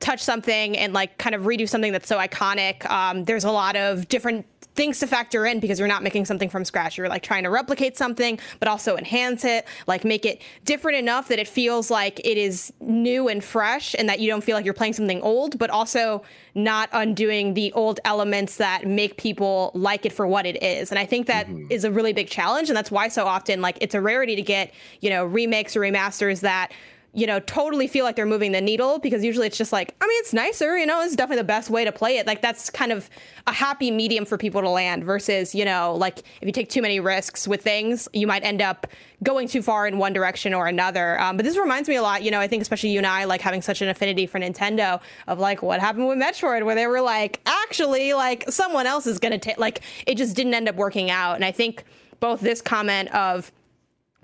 touch 0.00 0.20
something 0.20 0.76
and 0.76 0.92
like 0.92 1.16
kind 1.18 1.34
of 1.34 1.42
redo 1.42 1.68
something 1.68 1.92
that's 1.92 2.08
so 2.08 2.18
iconic 2.18 2.88
um, 2.90 3.24
there's 3.24 3.44
a 3.44 3.50
lot 3.50 3.76
of 3.76 4.08
different 4.08 4.46
things 4.74 4.98
to 5.00 5.06
factor 5.06 5.46
in 5.46 5.60
because 5.60 5.78
you're 5.78 5.88
not 5.88 6.02
making 6.02 6.24
something 6.24 6.48
from 6.48 6.64
scratch. 6.64 6.98
You're 6.98 7.08
like 7.08 7.22
trying 7.22 7.44
to 7.44 7.50
replicate 7.50 7.96
something, 7.96 8.38
but 8.58 8.68
also 8.68 8.96
enhance 8.96 9.44
it, 9.44 9.66
like 9.86 10.04
make 10.04 10.24
it 10.24 10.42
different 10.64 10.98
enough 10.98 11.28
that 11.28 11.38
it 11.38 11.48
feels 11.48 11.90
like 11.90 12.20
it 12.20 12.36
is 12.36 12.72
new 12.80 13.28
and 13.28 13.42
fresh 13.42 13.94
and 13.98 14.08
that 14.08 14.20
you 14.20 14.28
don't 14.28 14.42
feel 14.42 14.56
like 14.56 14.64
you're 14.64 14.74
playing 14.74 14.94
something 14.94 15.20
old, 15.22 15.58
but 15.58 15.70
also 15.70 16.22
not 16.54 16.88
undoing 16.92 17.54
the 17.54 17.72
old 17.72 18.00
elements 18.04 18.56
that 18.56 18.86
make 18.86 19.16
people 19.16 19.70
like 19.74 20.04
it 20.06 20.12
for 20.12 20.26
what 20.26 20.46
it 20.46 20.62
is. 20.62 20.90
And 20.90 20.98
I 20.98 21.06
think 21.06 21.26
that 21.26 21.46
mm-hmm. 21.46 21.66
is 21.70 21.84
a 21.84 21.90
really 21.90 22.12
big 22.12 22.28
challenge. 22.28 22.68
And 22.68 22.76
that's 22.76 22.90
why 22.90 23.08
so 23.08 23.26
often, 23.26 23.60
like, 23.60 23.78
it's 23.80 23.94
a 23.94 24.00
rarity 24.00 24.36
to 24.36 24.42
get, 24.42 24.72
you 25.00 25.10
know, 25.10 25.24
remakes 25.24 25.76
or 25.76 25.80
remasters 25.80 26.40
that 26.40 26.72
you 27.14 27.26
know, 27.28 27.38
totally 27.40 27.86
feel 27.86 28.04
like 28.04 28.16
they're 28.16 28.26
moving 28.26 28.50
the 28.52 28.60
needle 28.60 28.98
because 28.98 29.22
usually 29.22 29.46
it's 29.46 29.56
just 29.56 29.72
like, 29.72 29.94
I 30.00 30.06
mean, 30.06 30.18
it's 30.20 30.32
nicer, 30.32 30.76
you 30.76 30.84
know, 30.84 31.00
it's 31.02 31.14
definitely 31.14 31.42
the 31.42 31.46
best 31.46 31.70
way 31.70 31.84
to 31.84 31.92
play 31.92 32.18
it. 32.18 32.26
Like 32.26 32.42
that's 32.42 32.70
kind 32.70 32.90
of 32.90 33.08
a 33.46 33.52
happy 33.52 33.92
medium 33.92 34.24
for 34.24 34.36
people 34.36 34.60
to 34.60 34.68
land 34.68 35.04
versus, 35.04 35.54
you 35.54 35.64
know, 35.64 35.94
like 35.94 36.18
if 36.18 36.42
you 36.42 36.52
take 36.52 36.68
too 36.68 36.82
many 36.82 36.98
risks 36.98 37.46
with 37.46 37.62
things, 37.62 38.08
you 38.12 38.26
might 38.26 38.42
end 38.42 38.60
up 38.60 38.88
going 39.22 39.46
too 39.46 39.62
far 39.62 39.86
in 39.86 39.96
one 39.96 40.12
direction 40.12 40.52
or 40.52 40.66
another. 40.66 41.20
Um, 41.20 41.36
but 41.36 41.44
this 41.44 41.56
reminds 41.56 41.88
me 41.88 41.94
a 41.94 42.02
lot, 42.02 42.24
you 42.24 42.32
know, 42.32 42.40
I 42.40 42.48
think 42.48 42.62
especially 42.62 42.90
you 42.90 42.98
and 42.98 43.06
I 43.06 43.24
like 43.24 43.40
having 43.40 43.62
such 43.62 43.80
an 43.80 43.88
affinity 43.88 44.26
for 44.26 44.40
Nintendo 44.40 45.00
of 45.28 45.38
like 45.38 45.62
what 45.62 45.78
happened 45.78 46.08
with 46.08 46.18
Metroid 46.18 46.64
where 46.64 46.74
they 46.74 46.88
were 46.88 47.00
like, 47.00 47.40
actually, 47.46 48.12
like 48.12 48.50
someone 48.50 48.86
else 48.86 49.06
is 49.06 49.20
going 49.20 49.32
to 49.32 49.38
take, 49.38 49.58
like 49.58 49.82
it 50.06 50.16
just 50.16 50.34
didn't 50.34 50.54
end 50.54 50.68
up 50.68 50.74
working 50.74 51.10
out. 51.10 51.36
And 51.36 51.44
I 51.44 51.52
think 51.52 51.84
both 52.18 52.40
this 52.40 52.60
comment 52.60 53.14
of, 53.14 53.52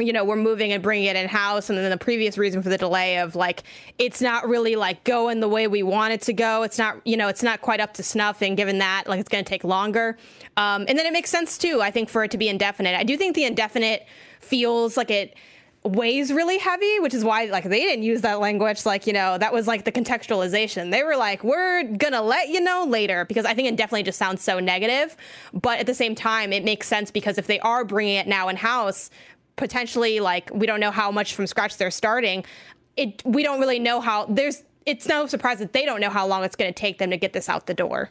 you 0.01 0.13
know, 0.13 0.25
we're 0.25 0.37
moving 0.37 0.73
and 0.73 0.83
bringing 0.83 1.07
it 1.07 1.17
in 1.17 1.29
house. 1.29 1.71
And 1.71 1.79
then 1.79 1.91
the 1.91 1.97
previous 1.97 2.39
reason 2.39 2.63
for 2.63 2.69
the 2.69 2.79
delay 2.79 3.19
of 3.19 3.35
like, 3.35 3.63
it's 3.99 4.21
not 4.21 4.49
really 4.49 4.77
like 4.77 5.05
going 5.05 5.41
the 5.41 5.49
way 5.49 5.67
we 5.67 5.83
want 5.83 6.13
it 6.13 6.23
to 6.23 6.33
go. 6.33 6.63
It's 6.63 6.79
not, 6.79 7.01
you 7.05 7.17
know, 7.17 7.29
it's 7.29 7.43
not 7.43 7.61
quite 7.61 7.81
up 7.81 7.95
to 7.95 8.03
snuff. 8.03 8.43
And 8.43 8.57
given 8.57 8.79
that, 8.79 9.05
like, 9.07 9.21
it's 9.21 9.29
going 9.29 9.45
to 9.45 9.49
take 9.49 9.65
longer. 9.65 10.17
Um, 10.57 10.85
and 10.89 10.99
then 10.99 11.07
it 11.07 11.13
makes 11.13 11.31
sense 11.31 11.59
too, 11.59 11.81
I 11.83 11.91
think, 11.91 12.09
for 12.09 12.25
it 12.25 12.31
to 12.33 12.39
be 12.39 12.49
indefinite. 12.49 12.99
I 12.99 13.05
do 13.05 13.17
think 13.17 13.35
the 13.35 13.45
indefinite 13.45 14.07
feels 14.41 14.97
like 14.97 15.11
it 15.11 15.37
weighs 15.83 16.31
really 16.31 16.59
heavy, 16.59 17.01
which 17.01 17.15
is 17.15 17.25
why 17.25 17.47
like 17.47 17.65
they 17.65 17.81
didn't 17.81 18.03
use 18.03 18.21
that 18.21 18.39
language. 18.39 18.85
Like, 18.85 19.07
you 19.07 19.13
know, 19.13 19.39
that 19.39 19.53
was 19.53 19.67
like 19.67 19.85
the 19.85 19.93
contextualization. 19.93 20.91
They 20.91 21.03
were 21.03 21.17
like, 21.17 21.43
we're 21.43 21.85
gonna 21.85 22.23
let 22.23 22.49
you 22.49 22.61
know 22.61 22.85
later 22.87 23.25
because 23.25 23.47
I 23.47 23.55
think 23.55 23.69
it 23.69 23.77
definitely 23.77 24.03
just 24.03 24.19
sounds 24.19 24.43
so 24.43 24.61
negative. 24.61 25.17
But 25.55 25.79
at 25.79 25.87
the 25.87 25.95
same 25.95 26.15
time, 26.15 26.53
it 26.53 26.65
makes 26.65 26.87
sense 26.87 27.11
because 27.11 27.39
if 27.39 27.47
they 27.47 27.61
are 27.61 27.85
bringing 27.85 28.17
it 28.17 28.27
now 28.27 28.49
in 28.49 28.57
house, 28.57 29.11
potentially 29.57 30.21
like 30.21 30.51
we 30.53 30.67
don't 30.67 30.81
know 30.81 30.91
how 30.91 31.11
much 31.11 31.35
from 31.35 31.47
scratch 31.47 31.77
they're 31.77 31.91
starting. 31.91 32.45
It 32.97 33.23
we 33.25 33.43
don't 33.43 33.61
really 33.61 33.79
know 33.79 34.01
how 34.01 34.27
there's 34.27 34.63
it's 34.87 35.07
no 35.07 35.27
surprise 35.27 35.59
that 35.59 35.73
they 35.73 35.85
don't 35.85 36.01
know 36.01 36.11
how 36.11 36.27
long 36.27 36.45
it's 36.45 36.57
going 36.57 36.73
to 36.73 36.79
take 36.79 36.99
them 36.99 37.11
to 37.11 37.17
get 37.17 37.33
this 37.33 37.49
out 37.49 37.67
the 37.67 37.75
door. 37.75 38.11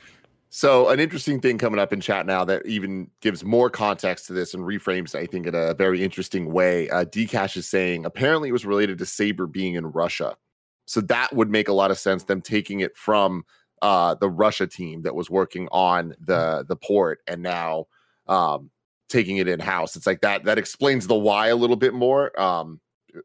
So, 0.51 0.89
an 0.89 0.99
interesting 0.99 1.39
thing 1.39 1.59
coming 1.59 1.79
up 1.79 1.93
in 1.93 2.01
chat 2.01 2.25
now 2.25 2.43
that 2.45 2.65
even 2.65 3.09
gives 3.21 3.43
more 3.43 3.69
context 3.69 4.25
to 4.27 4.33
this 4.33 4.55
and 4.55 4.63
reframes, 4.63 5.13
I 5.13 5.27
think, 5.27 5.45
in 5.45 5.53
a 5.53 5.75
very 5.75 6.03
interesting 6.03 6.51
way. 6.51 6.89
Uh, 6.89 7.05
Dcash 7.05 7.55
is 7.55 7.69
saying 7.69 8.05
apparently 8.05 8.49
it 8.49 8.53
was 8.53 8.65
related 8.65 8.97
to 8.97 9.05
Saber 9.05 9.45
being 9.45 9.75
in 9.75 9.85
Russia. 9.85 10.35
So, 10.85 11.01
that 11.01 11.35
would 11.35 11.51
make 11.51 11.67
a 11.67 11.73
lot 11.73 11.91
of 11.91 11.99
sense, 11.99 12.23
them 12.23 12.41
taking 12.41 12.79
it 12.79 12.97
from 12.97 13.43
uh, 13.83 14.15
the 14.15 14.29
Russia 14.29 14.65
team 14.65 15.03
that 15.03 15.13
was 15.13 15.29
working 15.29 15.67
on 15.71 16.15
the 16.19 16.65
the 16.67 16.75
port 16.75 17.19
and 17.27 17.43
now 17.43 17.85
um, 18.27 18.71
taking 19.09 19.37
it 19.37 19.47
in 19.47 19.59
house. 19.59 19.95
It's 19.95 20.07
like 20.07 20.21
that 20.21 20.45
that 20.45 20.57
explains 20.57 21.07
the 21.07 21.15
why 21.15 21.47
a 21.47 21.55
little 21.55 21.75
bit 21.75 21.93
more. 21.93 22.39
Um, 22.39 22.79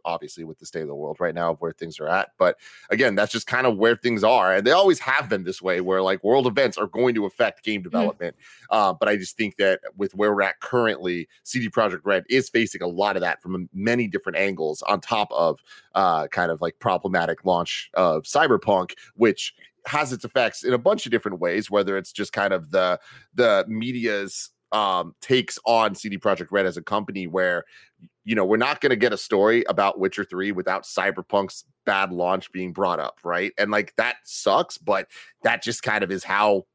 obviously 0.04 0.44
with 0.44 0.58
the 0.58 0.66
state 0.66 0.82
of 0.82 0.88
the 0.88 0.94
world 0.94 1.18
right 1.20 1.34
now 1.34 1.50
of 1.50 1.60
where 1.60 1.72
things 1.72 2.00
are 2.00 2.08
at. 2.08 2.30
But 2.38 2.58
again, 2.90 3.14
that's 3.14 3.32
just 3.32 3.46
kind 3.46 3.66
of 3.66 3.76
where 3.76 3.96
things 3.96 4.24
are. 4.24 4.54
And 4.54 4.66
they 4.66 4.70
always 4.70 4.98
have 5.00 5.28
been 5.28 5.44
this 5.44 5.62
way 5.62 5.80
where 5.80 6.02
like 6.02 6.22
world 6.24 6.46
events 6.46 6.78
are 6.78 6.86
going 6.86 7.14
to 7.14 7.26
affect 7.26 7.64
game 7.64 7.80
mm. 7.80 7.84
development. 7.84 8.36
Mm. 8.70 8.76
Uh, 8.76 8.92
but 8.94 9.08
I 9.08 9.16
just 9.16 9.36
think 9.36 9.56
that 9.56 9.80
with 9.96 10.14
where 10.14 10.34
we're 10.34 10.42
at 10.42 10.60
currently, 10.60 11.28
CD 11.42 11.68
Projekt 11.68 12.00
Red 12.04 12.24
is 12.28 12.48
facing 12.48 12.82
a 12.82 12.86
lot 12.86 13.16
of 13.16 13.22
that 13.22 13.42
from 13.42 13.68
many 13.72 14.06
different 14.06 14.38
angles 14.38 14.82
on 14.82 15.00
top 15.00 15.28
of 15.32 15.60
uh, 15.94 16.26
kind 16.28 16.50
of 16.50 16.60
like 16.60 16.78
problematic 16.78 17.44
launch 17.44 17.90
of 17.94 18.24
Cyberpunk, 18.24 18.92
which 19.14 19.54
has 19.86 20.12
its 20.12 20.24
effects 20.24 20.64
in 20.64 20.72
a 20.72 20.78
bunch 20.78 21.04
of 21.04 21.12
different 21.12 21.40
ways, 21.40 21.70
whether 21.70 21.98
it's 21.98 22.10
just 22.10 22.32
kind 22.32 22.54
of 22.54 22.70
the 22.70 22.98
the 23.34 23.66
media's 23.68 24.50
um, 24.74 25.14
takes 25.20 25.58
on 25.64 25.94
CD 25.94 26.18
Projekt 26.18 26.48
Red 26.50 26.66
as 26.66 26.76
a 26.76 26.82
company 26.82 27.26
where 27.26 27.64
you 28.24 28.34
know 28.34 28.44
we're 28.44 28.56
not 28.56 28.80
going 28.80 28.90
to 28.90 28.96
get 28.96 29.12
a 29.12 29.16
story 29.16 29.64
about 29.68 29.98
Witcher 29.98 30.24
3 30.24 30.52
without 30.52 30.82
Cyberpunk's 30.82 31.64
bad 31.86 32.12
launch 32.12 32.50
being 32.52 32.72
brought 32.72 32.98
up, 32.98 33.18
right? 33.24 33.52
And 33.56 33.70
like 33.70 33.94
that 33.96 34.16
sucks, 34.24 34.76
but 34.76 35.08
that 35.44 35.62
just 35.62 35.82
kind 35.82 36.02
of 36.02 36.10
is 36.10 36.24
how 36.24 36.66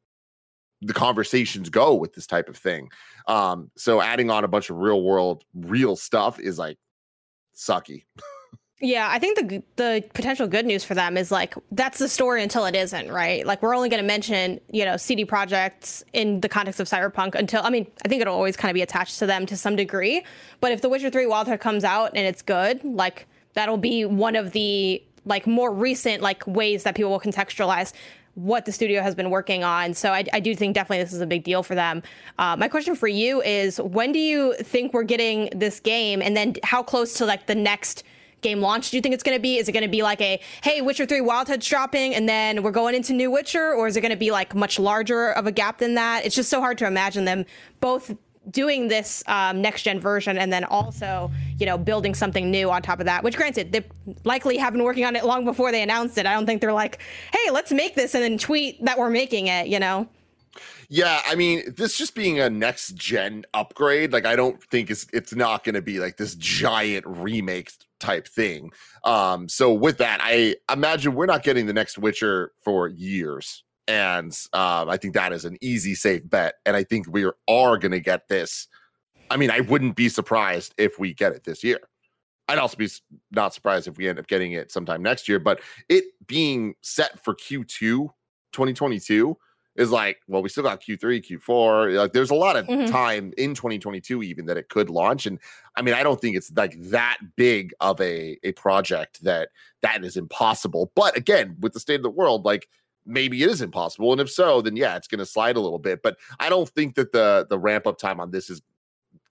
the 0.82 0.94
conversations 0.94 1.70
go 1.70 1.94
with 1.94 2.14
this 2.14 2.26
type 2.26 2.48
of 2.48 2.56
thing. 2.56 2.90
Um, 3.28 3.70
so 3.76 4.02
adding 4.02 4.32
on 4.32 4.46
a 4.46 4.48
bunch 4.48 4.70
of 4.70 4.78
real 4.78 5.02
world, 5.02 5.44
real 5.54 5.98
stuff 5.98 6.40
is 6.40 6.58
like 6.58 6.78
sucky. 7.54 8.06
Yeah, 8.82 9.10
I 9.12 9.20
think 9.20 9.38
the 9.38 9.64
the 9.76 10.04
potential 10.14 10.48
good 10.48 10.66
news 10.66 10.86
for 10.86 10.94
them 10.94 11.18
is 11.18 11.32
like 11.32 11.54
that's 11.72 12.00
the 12.00 12.08
story 12.08 12.42
until 12.42 12.66
it 12.66 12.76
isn't, 12.76 13.12
right? 13.12 13.46
Like 13.46 13.62
we're 13.62 13.76
only 13.76 13.90
going 13.90 14.02
to 14.02 14.08
mention, 14.08 14.62
you 14.72 14.86
know, 14.86 14.96
CD 14.96 15.26
projects 15.26 16.02
in 16.14 16.40
the 16.40 16.48
context 16.48 16.80
of 16.80 16.88
Cyberpunk 16.88 17.36
until 17.36 17.62
I 17.62 17.72
mean, 17.72 17.88
I 18.06 18.08
think 18.08 18.22
it'll 18.22 18.36
always 18.36 18.56
kind 18.56 18.72
of 18.72 18.76
be 18.76 18.82
attached 18.82 19.20
to 19.20 19.26
them 19.26 19.46
to 19.48 19.58
some 19.58 19.76
degree, 19.76 20.24
but 20.62 20.72
if 20.72 20.82
The 20.82 20.88
Witcher 20.88 21.10
3 21.10 21.26
Wild 21.26 21.48
Hunt 21.48 21.60
comes 21.60 21.84
out 21.84 22.12
and 22.16 22.26
it's 22.26 22.42
good, 22.42 22.82
like 22.86 23.28
that'll 23.54 23.78
be 23.78 24.06
one 24.06 24.38
of 24.38 24.54
the 24.54 25.04
like 25.26 25.46
more 25.46 25.74
recent 25.74 26.22
like 26.22 26.48
ways 26.48 26.84
that 26.84 26.96
people 26.96 27.12
will 27.12 27.20
contextualize 27.20 27.92
what 28.36 28.64
the 28.64 28.72
studio 28.72 29.02
has 29.02 29.14
been 29.14 29.30
working 29.30 29.66
on. 29.66 29.94
So 29.94 30.14
I, 30.14 30.24
I 30.32 30.40
do 30.40 30.56
think 30.56 30.74
definitely 30.74 31.04
this 31.04 31.12
is 31.12 31.20
a 31.20 31.28
big 31.28 31.44
deal 31.44 31.64
for 31.64 31.76
them. 31.76 32.02
Uh, 32.38 32.56
my 32.56 32.70
question 32.70 32.96
for 32.96 33.10
you 33.10 33.42
is 33.42 33.82
when 33.82 34.14
do 34.14 34.20
you 34.20 34.54
think 34.54 34.94
we're 34.94 35.04
getting 35.04 35.50
this 35.54 35.82
game 35.82 36.22
and 36.22 36.38
then 36.38 36.56
how 36.64 36.82
close 36.82 37.16
to 37.16 37.26
like 37.26 37.48
the 37.48 37.56
next 37.56 38.04
game 38.42 38.62
launch 38.62 38.90
do 38.92 38.98
you 38.98 39.02
think 39.02 39.14
it's 39.14 39.24
going 39.24 39.38
to 39.38 39.42
be? 39.42 39.58
Is 39.58 39.68
it 39.68 39.72
going 39.72 39.84
to 39.84 39.90
be 39.90 40.02
like 40.02 40.22
a, 40.22 40.40
hey, 40.64 40.82
Witcher 40.82 41.06
3 41.06 41.22
Wild 41.22 41.48
Hunt's 41.48 41.68
dropping 41.68 42.16
and 42.16 42.28
then 42.28 42.64
we're 42.64 42.72
going 42.72 42.96
into 42.96 43.14
New 43.14 43.32
Witcher? 43.32 43.74
Or 43.74 43.88
is 43.88 43.98
it 43.98 44.02
going 44.02 44.12
to 44.12 44.18
be 44.18 44.32
like 44.32 44.56
much 44.56 44.80
larger 44.80 45.32
of 45.32 45.48
a 45.48 45.52
gap 45.52 45.80
than 45.80 45.96
that? 45.96 46.26
It's 46.26 46.36
just 46.36 46.50
so 46.50 46.60
hard 46.60 46.78
to 46.80 46.88
imagine 46.88 47.26
them 47.26 47.46
both 47.80 48.16
doing 48.50 48.88
this 48.88 49.24
um, 49.28 49.62
next 49.62 49.84
gen 49.84 50.00
version 50.00 50.38
and 50.38 50.52
then 50.52 50.64
also, 50.66 51.32
you 51.60 51.66
know, 51.66 51.78
building 51.78 52.16
something 52.16 52.50
new 52.50 52.72
on 52.72 52.82
top 52.82 53.00
of 53.00 53.06
that, 53.06 53.24
which 53.24 53.36
granted, 53.36 53.72
they 53.72 53.86
likely 54.24 54.58
have 54.58 54.74
been 54.74 54.84
working 54.84 55.06
on 55.06 55.16
it 55.16 55.26
long 55.26 55.46
before 55.46 55.72
they 55.72 55.82
announced 55.82 56.18
it. 56.18 56.26
I 56.26 56.34
don't 56.34 56.46
think 56.46 56.62
they're 56.62 56.74
like, 56.74 57.00
hey, 57.32 57.52
let's 57.52 57.72
make 57.72 57.96
this 57.96 58.16
and 58.16 58.24
then 58.24 58.38
tweet 58.38 58.84
that 58.86 58.98
we're 58.98 59.10
making 59.10 59.48
it, 59.48 59.68
you 59.68 59.80
know? 59.80 60.08
Yeah, 60.88 61.22
I 61.28 61.36
mean, 61.36 61.76
this 61.78 61.96
just 61.96 62.16
being 62.16 62.40
a 62.40 62.50
next 62.50 62.96
gen 62.96 63.46
upgrade, 63.54 64.12
like 64.12 64.26
I 64.26 64.36
don't 64.36 64.62
think 64.64 64.90
it's 64.90 65.06
it's 65.14 65.36
not 65.36 65.64
going 65.64 65.76
to 65.76 65.84
be 65.84 66.00
like 66.00 66.18
this 66.18 66.34
giant 66.34 67.06
remake 67.06 67.72
type 68.00 68.28
thing. 68.28 68.72
Um, 69.04 69.48
so 69.50 69.74
with 69.74 69.98
that, 69.98 70.20
I 70.22 70.56
imagine 70.72 71.16
we're 71.16 71.26
not 71.26 71.44
getting 71.44 71.66
the 71.66 71.74
next 71.74 71.98
Witcher 71.98 72.52
for 72.64 72.88
years. 72.88 73.64
And 73.88 74.32
um, 74.54 74.90
I 74.90 74.98
think 74.98 75.16
that 75.16 75.34
is 75.34 75.46
an 75.46 75.58
easy, 75.62 75.96
safe 75.96 76.22
bet. 76.30 76.56
And 76.66 76.76
I 76.76 76.84
think 76.84 77.08
we 77.10 77.26
are, 77.26 77.78
going 77.78 77.92
to 77.92 78.00
get 78.00 78.28
this. 78.28 78.68
I 79.32 79.38
mean, 79.38 79.50
I 79.50 79.62
wouldn't 79.62 79.96
be 79.96 80.10
surprised 80.10 80.74
if 80.78 81.00
we 81.00 81.14
get 81.14 81.34
it 81.34 81.44
this 81.44 81.64
year. 81.64 81.80
I'd 82.48 82.60
also 82.60 82.78
be 82.78 82.90
not 83.32 83.54
surprised 83.54 83.88
if 83.88 83.98
we 83.98 84.08
end 84.08 84.20
up 84.20 84.28
getting 84.28 84.54
it 84.54 84.72
sometime 84.72 85.02
next 85.02 85.28
year. 85.28 85.40
But 85.40 85.62
it 85.88 86.06
being 86.28 86.76
set 86.82 87.24
for 87.24 87.36
Q2 87.36 88.10
2022 88.52 89.38
is 89.80 89.92
like, 89.92 90.18
well, 90.28 90.42
we 90.42 90.50
still 90.50 90.64
got 90.64 90.82
Q3, 90.82 91.26
Q4. 91.26 91.98
Like, 91.98 92.12
there's 92.12 92.32
a 92.32 92.36
lot 92.36 92.58
of 92.58 92.68
mm-hmm. 92.68 92.92
time 92.92 93.34
in 93.38 93.56
2022 93.56 94.22
even 94.22 94.46
that 94.46 94.58
it 94.58 94.68
could 94.68 94.90
launch. 94.90 95.26
And 95.26 95.40
I 95.78 95.82
mean, 95.82 95.94
I 95.94 96.04
don't 96.04 96.20
think 96.20 96.36
it's 96.36 96.52
like 96.56 96.80
that 96.90 97.18
big 97.38 97.74
of 97.80 98.00
a 98.02 98.38
a 98.44 98.52
project 98.52 99.24
that 99.24 99.50
that 99.82 100.04
is 100.04 100.18
impossible. 100.18 100.92
But 100.96 101.16
again, 101.16 101.56
with 101.62 101.72
the 101.74 101.80
state 101.80 101.96
of 101.96 102.04
the 102.04 102.10
world, 102.10 102.44
like 102.44 102.68
maybe 103.06 103.42
it 103.42 103.50
is 103.50 103.62
impossible. 103.62 104.12
And 104.12 104.20
if 104.20 104.30
so, 104.30 104.62
then 104.62 104.76
yeah, 104.76 104.98
it's 104.98 105.08
going 105.08 105.20
to 105.20 105.26
slide 105.26 105.56
a 105.56 105.62
little 105.62 105.80
bit. 105.80 106.04
But 106.04 106.18
I 106.42 106.50
don't 106.50 106.68
think 106.68 106.96
that 106.96 107.14
the 107.14 107.48
the 107.50 107.58
ramp 107.58 107.88
up 107.88 107.98
time 107.98 108.20
on 108.20 108.32
this 108.32 108.50
is 108.50 108.62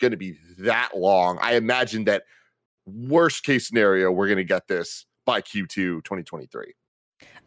going 0.01 0.13
to 0.13 0.17
be 0.17 0.39
that 0.61 0.97
long. 0.97 1.39
I 1.43 1.57
imagine 1.57 2.05
that 2.05 2.25
worst 2.87 3.45
case 3.45 3.69
scenario, 3.69 4.11
we're 4.11 4.29
going 4.29 4.39
to 4.39 4.45
get 4.45 4.67
this 4.67 5.05
by 5.27 5.43
Q2 5.43 5.69
2023. 6.05 6.75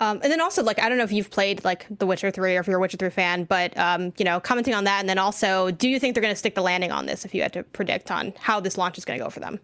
Um, 0.01 0.19
and 0.23 0.31
then 0.31 0.41
also, 0.41 0.63
like, 0.63 0.81
I 0.81 0.89
don't 0.89 0.97
know 0.97 1.03
if 1.03 1.11
you've 1.11 1.29
played 1.29 1.63
like 1.63 1.85
The 1.99 2.07
Witcher 2.07 2.31
3 2.31 2.57
or 2.57 2.59
if 2.59 2.67
you're 2.67 2.77
a 2.77 2.81
Witcher 2.81 2.97
3 2.97 3.11
fan, 3.11 3.43
but, 3.43 3.77
um, 3.77 4.11
you 4.17 4.25
know, 4.25 4.39
commenting 4.39 4.73
on 4.73 4.83
that. 4.85 4.99
And 4.99 5.07
then 5.07 5.19
also, 5.19 5.69
do 5.69 5.87
you 5.87 5.99
think 5.99 6.15
they're 6.15 6.23
going 6.23 6.33
to 6.33 6.37
stick 6.37 6.55
the 6.55 6.63
landing 6.63 6.91
on 6.91 7.05
this 7.05 7.23
if 7.23 7.35
you 7.35 7.43
had 7.43 7.53
to 7.53 7.63
predict 7.63 8.09
on 8.09 8.33
how 8.39 8.59
this 8.59 8.79
launch 8.79 8.97
is 8.97 9.05
going 9.05 9.19
to 9.19 9.23
go 9.23 9.29
for 9.29 9.39
them? 9.39 9.59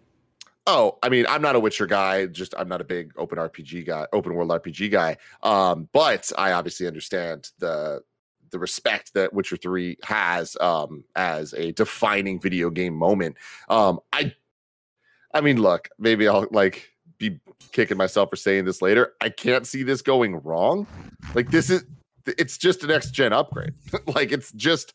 Oh, 0.68 0.96
I 1.02 1.08
mean, 1.08 1.26
I'm 1.28 1.42
not 1.42 1.56
a 1.56 1.60
Witcher 1.60 1.86
guy. 1.86 2.26
Just 2.26 2.54
I'm 2.56 2.68
not 2.68 2.80
a 2.80 2.84
big 2.84 3.12
open 3.16 3.36
RPG 3.36 3.84
guy, 3.86 4.06
open 4.12 4.32
world 4.34 4.50
RPG 4.50 4.92
guy. 4.92 5.16
Um, 5.42 5.88
but 5.92 6.30
I 6.38 6.52
obviously 6.52 6.86
understand 6.86 7.50
the 7.58 8.02
the 8.50 8.58
respect 8.58 9.12
that 9.14 9.32
Witcher 9.32 9.56
3 9.56 9.98
has 10.04 10.56
um, 10.60 11.04
as 11.16 11.52
a 11.54 11.72
defining 11.72 12.40
video 12.40 12.70
game 12.70 12.94
moment. 12.94 13.36
Um, 13.68 13.98
I 14.12 14.34
I 15.34 15.40
mean, 15.40 15.60
look, 15.60 15.88
maybe 15.98 16.28
I'll 16.28 16.46
like 16.50 16.90
be 17.18 17.38
kicking 17.72 17.96
myself 17.96 18.30
for 18.30 18.36
saying 18.36 18.64
this 18.64 18.80
later. 18.80 19.14
I 19.20 19.28
can't 19.28 19.66
see 19.66 19.82
this 19.82 20.02
going 20.02 20.36
wrong. 20.36 20.86
Like 21.34 21.50
this 21.50 21.70
is 21.70 21.84
it's 22.26 22.58
just 22.58 22.82
an 22.82 22.90
next 22.90 23.10
gen 23.12 23.32
upgrade. 23.32 23.74
like 24.06 24.32
it's 24.32 24.52
just 24.52 24.94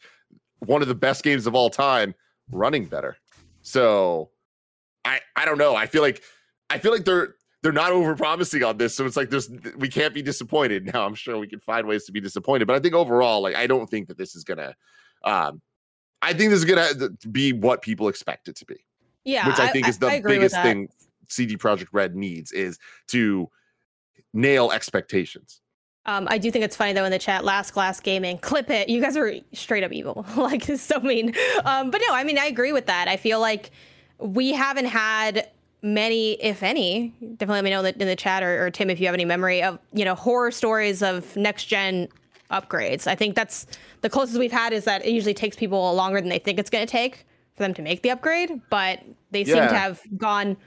one 0.60 0.82
of 0.82 0.88
the 0.88 0.96
best 0.96 1.24
games 1.24 1.48
of 1.48 1.56
all 1.56 1.70
time 1.70 2.14
running 2.52 2.86
better. 2.86 3.18
So 3.62 4.30
I 5.06 5.20
I 5.36 5.46
don't 5.46 5.58
know. 5.58 5.76
I 5.76 5.88
feel 5.88 6.02
like 6.02 6.24
I 6.70 6.78
feel 6.78 6.92
like 6.92 7.06
they're 7.06 7.36
they're 7.62 7.72
not 7.72 7.92
over 7.92 8.16
promising 8.16 8.64
on 8.64 8.78
this. 8.78 8.96
So 8.96 9.06
it's 9.06 9.18
like 9.18 9.30
there's 9.30 9.50
we 9.78 9.90
can't 9.90 10.14
be 10.14 10.22
disappointed. 10.22 10.86
Now 10.94 11.06
I'm 11.06 11.16
sure 11.16 11.38
we 11.38 11.48
can 11.48 11.60
find 11.60 11.88
ways 11.88 12.06
to 12.06 12.12
be 12.12 12.22
disappointed, 12.22 12.68
but 12.68 12.76
I 12.76 12.80
think 12.80 12.94
overall, 12.94 13.42
like 13.42 13.56
I 13.56 13.68
don't 13.68 13.90
think 13.90 14.08
that 14.08 14.18
this 14.18 14.36
is 14.36 14.44
gonna 14.44 14.76
um 15.24 15.62
I 16.22 16.34
think 16.34 16.52
this 16.52 16.60
is 16.60 16.66
gonna 16.66 17.10
be 17.32 17.54
what 17.54 17.82
people 17.82 18.08
expect 18.08 18.48
it 18.48 18.56
to 18.58 18.66
be. 18.66 18.86
Yeah. 19.26 19.48
Which 19.48 19.60
I 19.60 19.68
think 19.70 19.86
I, 19.86 19.90
is 19.90 19.98
the 19.98 20.08
I 20.08 20.14
agree 20.16 20.38
with 20.38 20.52
biggest 20.52 20.62
thing 20.62 20.90
CD 21.34 21.58
Projekt 21.58 21.90
Red 21.92 22.16
needs 22.16 22.52
is 22.52 22.80
to 23.08 23.50
nail 24.34 24.72
expectations. 24.72 25.62
Um, 26.06 26.28
I 26.30 26.38
do 26.38 26.52
think 26.52 26.66
it's 26.66 26.76
funny 26.76 26.94
though 26.94 27.06
in 27.06 27.12
the 27.12 27.20
chat, 27.20 27.46
last 27.46 27.74
glass 27.74 28.00
gaming, 28.00 28.38
clip 28.40 28.70
it. 28.70 28.90
You 28.90 29.02
guys 29.02 29.16
are 29.16 29.36
straight 29.54 29.84
up 29.84 29.92
evil. 29.92 30.26
like 30.36 30.68
it's 30.68 30.82
so 30.82 31.00
mean. 31.00 31.34
Um, 31.64 31.92
but 31.92 32.02
no, 32.08 32.14
I 32.14 32.24
mean 32.24 32.38
I 32.38 32.46
agree 32.46 32.74
with 32.74 32.88
that. 32.88 33.08
I 33.08 33.18
feel 33.18 33.40
like 33.40 33.72
we 34.20 34.52
haven't 34.52 34.86
had 34.86 35.50
many, 35.82 36.34
if 36.34 36.64
any, 36.64 37.10
definitely 37.20 37.56
let 37.56 37.64
me 37.64 37.70
know 37.70 37.80
in 37.80 37.86
the, 37.86 38.02
in 38.02 38.08
the 38.08 38.16
chat 38.16 38.44
or, 38.44 38.66
or 38.66 38.70
Tim 38.70 38.90
if 38.90 39.00
you 39.00 39.06
have 39.06 39.14
any 39.14 39.26
memory 39.26 39.64
of 39.64 39.80
you 39.94 40.04
know 40.04 40.16
horror 40.16 40.52
stories 40.52 41.02
of 41.02 41.36
next 41.38 41.66
gen 41.66 42.10
upgrades. 42.52 43.08
I 43.08 43.16
think 43.16 43.36
that's 43.36 43.66
the 44.02 44.10
closest 44.10 44.38
we've 44.38 44.52
had 44.52 44.74
is 44.74 44.84
that 44.84 45.06
it 45.06 45.12
usually 45.12 45.34
takes 45.34 45.56
people 45.56 45.94
longer 45.94 46.20
than 46.20 46.30
they 46.30 46.40
think 46.40 46.60
it's 46.60 46.70
going 46.70 46.86
to 46.86 46.92
take 46.92 47.26
for 47.56 47.64
them 47.64 47.74
to 47.76 47.82
make 47.82 48.02
the 48.02 48.12
upgrade, 48.12 48.62
but 48.70 49.00
they 49.32 49.44
seem 49.46 49.56
to 49.56 49.74
have 49.74 50.02
gone 50.18 50.58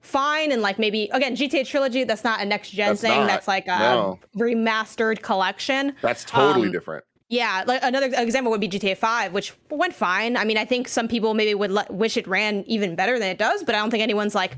fine 0.00 0.52
and 0.52 0.62
like 0.62 0.78
maybe 0.78 1.08
again 1.12 1.34
GTA 1.36 1.64
trilogy 1.64 2.04
that's 2.04 2.24
not 2.24 2.40
a 2.40 2.44
next 2.44 2.70
gen 2.70 2.90
That's 2.90 3.02
thing 3.02 3.20
not. 3.20 3.28
that's 3.28 3.48
like 3.48 3.66
a 3.68 3.78
No. 3.78 4.20
remastered 4.36 5.22
collection 5.22 5.94
That's 6.00 6.24
totally 6.24 6.68
Um, 6.68 6.72
different. 6.72 7.04
yeah 7.28 7.64
like 7.66 7.80
another 7.82 8.08
example 8.16 8.50
would 8.50 8.60
be 8.60 8.68
GTA 8.68 8.96
5 8.96 9.32
which 9.32 9.52
went 9.70 9.94
fine 9.94 10.36
I 10.36 10.44
mean 10.44 10.56
I 10.58 10.64
think 10.64 10.88
some 10.88 11.08
people 11.08 11.34
maybe 11.34 11.54
would 11.54 11.70
le- 11.70 11.86
wish 11.90 12.16
it 12.16 12.26
ran 12.26 12.64
even 12.66 12.94
better 12.94 13.18
than 13.18 13.28
it 13.28 13.38
does 13.38 13.62
but 13.64 13.74
I 13.74 13.78
don't 13.78 13.90
think 13.90 14.02
anyone's 14.02 14.34
like 14.34 14.56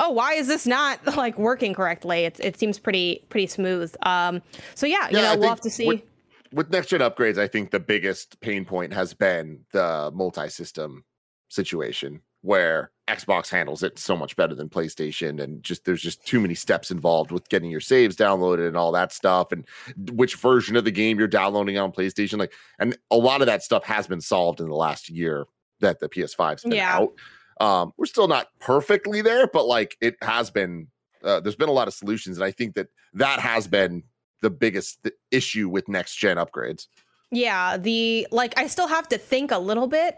oh 0.00 0.10
why 0.10 0.34
is 0.34 0.46
this 0.48 0.66
not 0.66 1.04
like 1.16 1.38
working 1.38 1.74
correctly 1.74 2.24
it, 2.24 2.40
it 2.40 2.58
seems 2.58 2.78
pretty 2.78 3.24
pretty 3.28 3.46
smooth 3.46 3.94
um 4.02 4.42
so 4.74 4.86
yeah, 4.86 5.08
you 5.08 5.14
Yeah, 5.16 5.22
know 5.22 5.32
I 5.32 5.36
we'll 5.36 5.48
have 5.50 5.60
to 5.62 5.70
see 5.70 5.86
With, 5.86 6.02
with 6.52 6.70
next 6.70 6.88
gen 6.88 7.00
upgrades, 7.00 7.38
I 7.38 7.46
think 7.46 7.70
the 7.70 7.80
biggest 7.80 8.40
pain 8.40 8.64
point 8.64 8.92
has 8.94 9.12
been 9.14 9.60
the 9.72 10.10
multi 10.14 10.48
system 10.48 11.04
situation 11.48 12.20
where 12.42 12.90
Xbox 13.08 13.48
handles 13.48 13.82
it 13.82 13.98
so 13.98 14.14
much 14.16 14.36
better 14.36 14.54
than 14.54 14.68
PlayStation, 14.68 15.42
and 15.42 15.62
just 15.62 15.84
there's 15.84 16.02
just 16.02 16.24
too 16.26 16.40
many 16.40 16.54
steps 16.54 16.90
involved 16.90 17.30
with 17.32 17.48
getting 17.48 17.70
your 17.70 17.80
saves 17.80 18.16
downloaded 18.16 18.68
and 18.68 18.76
all 18.76 18.92
that 18.92 19.12
stuff, 19.12 19.50
and 19.52 19.64
which 20.12 20.36
version 20.36 20.76
of 20.76 20.84
the 20.84 20.90
game 20.90 21.18
you're 21.18 21.26
downloading 21.28 21.78
on 21.78 21.90
PlayStation. 21.92 22.38
Like, 22.38 22.52
and 22.78 22.96
a 23.10 23.16
lot 23.16 23.40
of 23.40 23.46
that 23.46 23.62
stuff 23.62 23.84
has 23.84 24.06
been 24.06 24.20
solved 24.20 24.60
in 24.60 24.68
the 24.68 24.74
last 24.74 25.08
year 25.08 25.46
that 25.80 26.00
the 26.00 26.08
PS5's 26.08 26.62
been 26.62 26.72
Yeah. 26.72 26.98
out. 26.98 27.12
Um, 27.60 27.92
we're 27.96 28.06
still 28.06 28.28
not 28.28 28.48
perfectly 28.60 29.20
there, 29.20 29.46
but 29.48 29.66
like 29.66 29.96
it 30.00 30.16
has 30.22 30.50
been. 30.50 30.88
Uh, 31.24 31.40
there's 31.40 31.56
been 31.56 31.68
a 31.68 31.72
lot 31.72 31.88
of 31.88 31.94
solutions, 31.94 32.36
and 32.36 32.44
I 32.44 32.52
think 32.52 32.74
that 32.76 32.86
that 33.14 33.40
has 33.40 33.66
been 33.66 34.04
the 34.42 34.50
biggest 34.50 35.02
th- 35.02 35.14
issue 35.32 35.68
with 35.68 35.88
next 35.88 36.14
gen 36.14 36.36
upgrades. 36.36 36.86
Yeah, 37.32 37.76
the 37.76 38.28
like 38.30 38.56
I 38.56 38.68
still 38.68 38.86
have 38.86 39.08
to 39.08 39.18
think 39.18 39.50
a 39.50 39.58
little 39.58 39.88
bit 39.88 40.16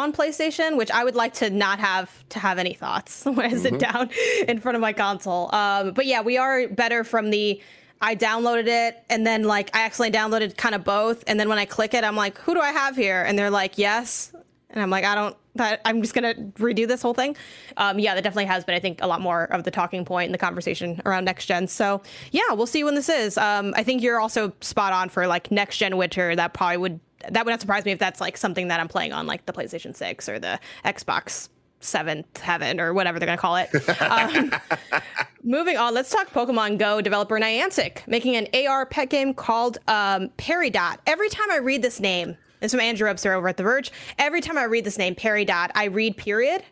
on 0.00 0.12
PlayStation, 0.12 0.76
which 0.76 0.90
I 0.90 1.04
would 1.04 1.14
like 1.14 1.34
to 1.34 1.50
not 1.50 1.78
have 1.78 2.28
to 2.30 2.38
have 2.38 2.58
any 2.58 2.74
thoughts 2.74 3.24
when 3.26 3.40
I 3.40 3.56
sit 3.56 3.78
down 3.78 4.10
in 4.48 4.60
front 4.60 4.76
of 4.76 4.80
my 4.80 4.92
console. 4.92 5.54
Um, 5.54 5.92
but 5.92 6.06
yeah, 6.06 6.22
we 6.22 6.38
are 6.38 6.68
better 6.68 7.04
from 7.04 7.30
the 7.30 7.60
I 8.02 8.16
downloaded 8.16 8.66
it 8.66 9.04
and 9.10 9.26
then 9.26 9.44
like 9.44 9.76
I 9.76 9.84
accidentally 9.84 10.18
downloaded 10.18 10.56
kind 10.56 10.74
of 10.74 10.84
both, 10.84 11.22
and 11.26 11.38
then 11.38 11.48
when 11.48 11.58
I 11.58 11.66
click 11.66 11.94
it, 11.94 12.02
I'm 12.02 12.16
like, 12.16 12.38
who 12.38 12.54
do 12.54 12.60
I 12.60 12.72
have 12.72 12.96
here? 12.96 13.22
And 13.22 13.38
they're 13.38 13.50
like, 13.50 13.76
yes, 13.76 14.32
and 14.70 14.82
I'm 14.82 14.90
like, 14.90 15.04
I 15.04 15.14
don't. 15.14 15.36
That 15.56 15.80
I'm 15.84 16.00
just 16.00 16.14
gonna 16.14 16.34
redo 16.34 16.86
this 16.86 17.02
whole 17.02 17.12
thing. 17.12 17.36
Um, 17.76 17.98
yeah, 17.98 18.14
that 18.14 18.22
definitely 18.22 18.44
has 18.44 18.64
been, 18.64 18.76
I 18.76 18.78
think, 18.78 19.02
a 19.02 19.06
lot 19.08 19.20
more 19.20 19.44
of 19.44 19.64
the 19.64 19.70
talking 19.72 20.04
point 20.04 20.26
in 20.26 20.32
the 20.32 20.38
conversation 20.38 21.02
around 21.04 21.24
next 21.24 21.46
gen. 21.46 21.66
So 21.66 22.02
yeah, 22.30 22.52
we'll 22.52 22.68
see 22.68 22.84
when 22.84 22.94
this 22.94 23.08
is. 23.08 23.36
Um, 23.36 23.74
I 23.76 23.82
think 23.82 24.00
you're 24.00 24.20
also 24.20 24.52
spot 24.60 24.92
on 24.92 25.08
for 25.08 25.26
like 25.26 25.50
next 25.50 25.78
gen 25.78 25.96
Witcher. 25.96 26.36
That 26.36 26.54
probably 26.54 26.76
would 26.76 27.00
that 27.28 27.44
would 27.44 27.50
not 27.50 27.60
surprise 27.60 27.84
me 27.84 27.92
if 27.92 27.98
that's 27.98 28.20
like 28.20 28.36
something 28.36 28.68
that 28.68 28.80
I'm 28.80 28.88
playing 28.88 29.12
on 29.12 29.26
like 29.26 29.46
the 29.46 29.52
PlayStation 29.52 29.94
Six 29.94 30.28
or 30.28 30.38
the 30.38 30.58
Xbox 30.84 31.48
Seventh 31.80 32.40
Heaven 32.40 32.80
or 32.80 32.92
whatever 32.92 33.18
they're 33.18 33.26
gonna 33.26 33.38
call 33.38 33.56
it. 33.56 33.70
Um, 34.00 34.52
moving 35.42 35.76
on, 35.76 35.94
let's 35.94 36.10
talk 36.10 36.30
Pokemon 36.30 36.78
Go 36.78 37.00
developer 37.00 37.38
Niantic 37.38 38.06
making 38.06 38.36
an 38.36 38.48
AR 38.66 38.86
pet 38.86 39.10
game 39.10 39.34
called 39.34 39.78
um, 39.88 40.28
Peridot. 40.38 40.98
Every 41.06 41.28
time 41.28 41.50
I 41.50 41.56
read 41.56 41.82
this 41.82 42.00
name, 42.00 42.36
it's 42.60 42.72
from 42.74 42.80
Andrew 42.80 43.08
Webster 43.08 43.32
over 43.32 43.48
at 43.48 43.56
The 43.56 43.62
Verge. 43.62 43.90
Every 44.18 44.40
time 44.40 44.58
I 44.58 44.64
read 44.64 44.84
this 44.84 44.98
name, 44.98 45.14
Peridot, 45.14 45.70
I 45.74 45.84
read 45.84 46.16
period. 46.16 46.62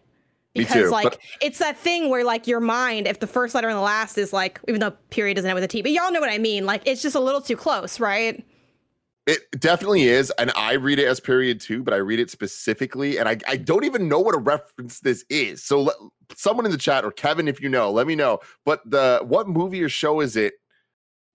Because 0.54 0.74
too, 0.74 0.90
like 0.90 1.04
but- 1.04 1.18
it's 1.40 1.58
that 1.58 1.76
thing 1.78 2.10
where 2.10 2.24
like 2.24 2.46
your 2.46 2.60
mind, 2.60 3.06
if 3.06 3.20
the 3.20 3.26
first 3.26 3.54
letter 3.54 3.68
and 3.68 3.76
the 3.76 3.82
last 3.82 4.18
is 4.18 4.32
like, 4.32 4.60
even 4.66 4.80
though 4.80 4.90
period 5.10 5.34
doesn't 5.34 5.48
end 5.48 5.54
with 5.54 5.64
a 5.64 5.68
T, 5.68 5.82
but 5.82 5.92
y'all 5.92 6.10
know 6.10 6.20
what 6.20 6.30
I 6.30 6.38
mean. 6.38 6.66
Like 6.66 6.82
it's 6.84 7.00
just 7.00 7.14
a 7.14 7.20
little 7.20 7.40
too 7.40 7.56
close, 7.56 8.00
right? 8.00 8.44
It 9.28 9.60
definitely 9.60 10.04
is, 10.04 10.30
and 10.38 10.50
I 10.56 10.72
read 10.72 10.98
it 10.98 11.06
as 11.06 11.20
period 11.20 11.60
two, 11.60 11.82
but 11.82 11.92
I 11.92 11.98
read 11.98 12.18
it 12.18 12.30
specifically, 12.30 13.18
and 13.18 13.28
I, 13.28 13.36
I 13.46 13.58
don't 13.58 13.84
even 13.84 14.08
know 14.08 14.18
what 14.20 14.34
a 14.34 14.38
reference 14.38 15.00
this 15.00 15.22
is. 15.28 15.62
So 15.62 15.82
let, 15.82 15.96
someone 16.34 16.64
in 16.64 16.72
the 16.72 16.78
chat 16.78 17.04
or 17.04 17.10
Kevin, 17.10 17.46
if 17.46 17.60
you 17.60 17.68
know, 17.68 17.90
let 17.90 18.06
me 18.06 18.14
know. 18.14 18.38
But 18.64 18.80
the 18.90 19.20
what 19.22 19.46
movie 19.46 19.82
or 19.82 19.90
show 19.90 20.20
is 20.20 20.34
it? 20.34 20.54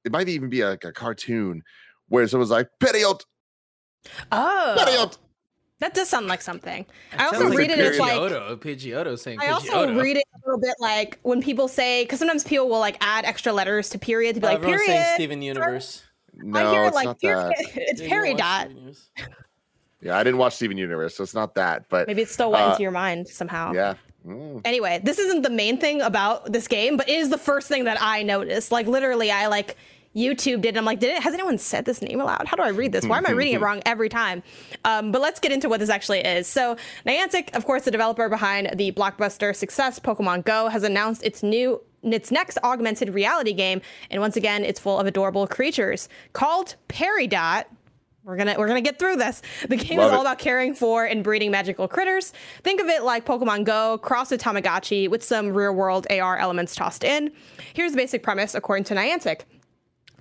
It 0.06 0.12
might 0.12 0.28
even 0.28 0.50
be 0.50 0.66
like 0.66 0.84
a 0.84 0.92
cartoon 0.92 1.62
where 2.10 2.28
someone's 2.28 2.50
like 2.52 2.68
period, 2.80 3.24
Oh, 4.32 4.84
period. 4.86 5.16
that 5.80 5.94
does 5.94 6.10
sound 6.10 6.28
like 6.28 6.42
something. 6.42 6.86
I 7.18 7.26
also 7.28 7.48
like 7.48 7.58
read 7.58 7.72
it 7.72 7.80
as 7.80 8.00
like 8.00 8.14
Pidgeotto. 8.14 8.58
Pidgeotto 8.58 9.20
saying 9.20 9.40
I 9.40 9.50
also 9.50 9.94
read 9.96 10.18
it 10.18 10.26
a 10.36 10.48
little 10.50 10.60
bit 10.60 10.76
like 10.80 11.20
when 11.22 11.42
people 11.42 11.68
say 11.68 12.04
because 12.04 12.20
sometimes 12.20 12.44
people 12.44 12.68
will 12.70 12.80
like 12.80 12.98
add 13.02 13.24
extra 13.26 13.54
letters 13.54 13.90
to 13.90 14.00
period 14.00 14.36
to 14.36 14.42
be 14.42 14.48
Uh, 14.48 14.52
like 14.52 14.58
everyone's 14.58 14.82
period. 14.84 15.04
saying 15.04 15.16
Steven 15.16 15.42
Universe. 15.42 16.03
No, 16.36 16.60
I 16.60 16.72
hear 16.72 16.84
it 16.84 16.88
it's 16.88 16.96
like 16.96 17.06
not 17.06 17.20
that. 17.22 17.54
It's 17.76 18.02
Did 18.02 18.10
you 18.12 18.18
watch 18.18 18.26
peridot. 18.40 18.62
Steven 18.66 18.78
Universe? 18.78 19.10
Yeah, 20.02 20.18
I 20.18 20.24
didn't 20.24 20.38
watch 20.40 20.56
Steven 20.56 20.78
Universe, 20.78 21.16
so 21.16 21.24
it's 21.24 21.34
not 21.34 21.56
that. 21.56 21.88
But 21.90 22.08
Maybe 22.08 22.22
it's 22.24 22.32
still 22.34 22.52
went 22.52 22.64
Uh, 22.66 22.70
into 22.72 22.82
your 22.82 22.92
mind 22.92 23.28
somehow. 23.28 23.72
yeah, 23.74 23.96
Mm. 24.28 24.62
Anyway, 24.64 25.02
this 25.04 25.20
isn't 25.20 25.42
the 25.42 25.50
main 25.50 25.78
thing 25.78 26.02
about 26.02 26.52
this 26.54 26.68
game, 26.70 26.96
but 26.96 27.10
it 27.10 27.14
is 27.20 27.30
the 27.30 27.38
first 27.38 27.68
thing 27.68 27.84
that 27.86 27.98
I 28.02 28.24
noticed. 28.24 28.72
Like 28.72 28.88
literally, 28.88 29.30
I 29.32 29.48
like 29.48 29.76
YouTubed 30.16 30.64
it. 30.64 30.78
I'm 30.78 30.86
like, 30.86 31.00
did 31.02 31.18
it? 31.18 31.22
Has 31.24 31.34
anyone 31.34 31.58
said 31.58 31.84
this 31.84 32.02
name 32.02 32.22
aloud? 32.22 32.48
How 32.48 32.56
do 32.56 32.64
I 32.64 32.70
read 32.70 32.94
this? 32.94 33.06
Why 33.06 33.18
am 33.18 33.26
I 33.26 33.32
reading 33.32 33.56
it 33.56 33.62
wrong 33.66 33.82
every 33.86 34.08
time? 34.10 34.42
Um, 34.86 35.12
but 35.12 35.22
let's 35.22 35.40
get 35.42 35.52
into 35.52 35.68
what 35.68 35.82
this 35.82 35.90
actually 35.90 36.20
is. 36.22 36.48
So 36.48 36.78
Niantic, 37.06 37.54
of 37.54 37.66
course, 37.66 37.84
the 37.84 37.92
developer 37.92 38.30
behind 38.30 38.72
the 38.78 38.92
blockbuster 38.94 39.54
success 39.56 40.00
Pokemon 40.00 40.46
Go, 40.46 40.70
has 40.70 40.84
announced 40.84 41.24
its 41.24 41.44
new 41.44 41.82
its 42.12 42.32
next 42.32 42.58
augmented 42.64 43.14
reality 43.14 43.54
game, 43.54 43.82
and 44.10 44.20
once 44.20 44.36
again, 44.36 44.64
it's 44.66 44.80
full 44.80 45.00
of 45.00 45.08
adorable 45.08 45.48
creatures 45.48 46.10
called 46.34 46.76
Peridot. 46.90 47.66
We're 48.26 48.38
gonna 48.38 48.56
we're 48.58 48.68
gonna 48.68 48.82
get 48.82 49.00
through 49.00 49.18
this. 49.18 49.42
The 49.68 49.76
game 49.76 49.98
Love 50.00 50.08
is 50.08 50.14
all 50.14 50.20
it. 50.20 50.24
about 50.24 50.40
caring 50.40 50.74
for 50.74 51.06
and 51.06 51.24
breeding 51.24 51.52
magical 51.52 51.88
critters. 51.88 52.32
Think 52.64 52.80
of 52.82 52.88
it 52.88 53.04
like 53.04 53.26
Pokemon 53.26 53.66
Go 53.66 53.98
cross 53.98 54.32
with 54.32 54.42
Tamagotchi 54.42 55.10
with 55.10 55.24
some 55.24 55.50
real 55.50 55.74
world 55.74 56.08
AR 56.10 56.38
elements 56.38 56.74
tossed 56.74 57.04
in. 57.04 57.32
Here's 57.74 57.92
the 57.92 57.98
basic 57.98 58.24
premise 58.24 58.56
according 58.56 58.86
to 58.86 58.96
Niantic. 58.96 59.42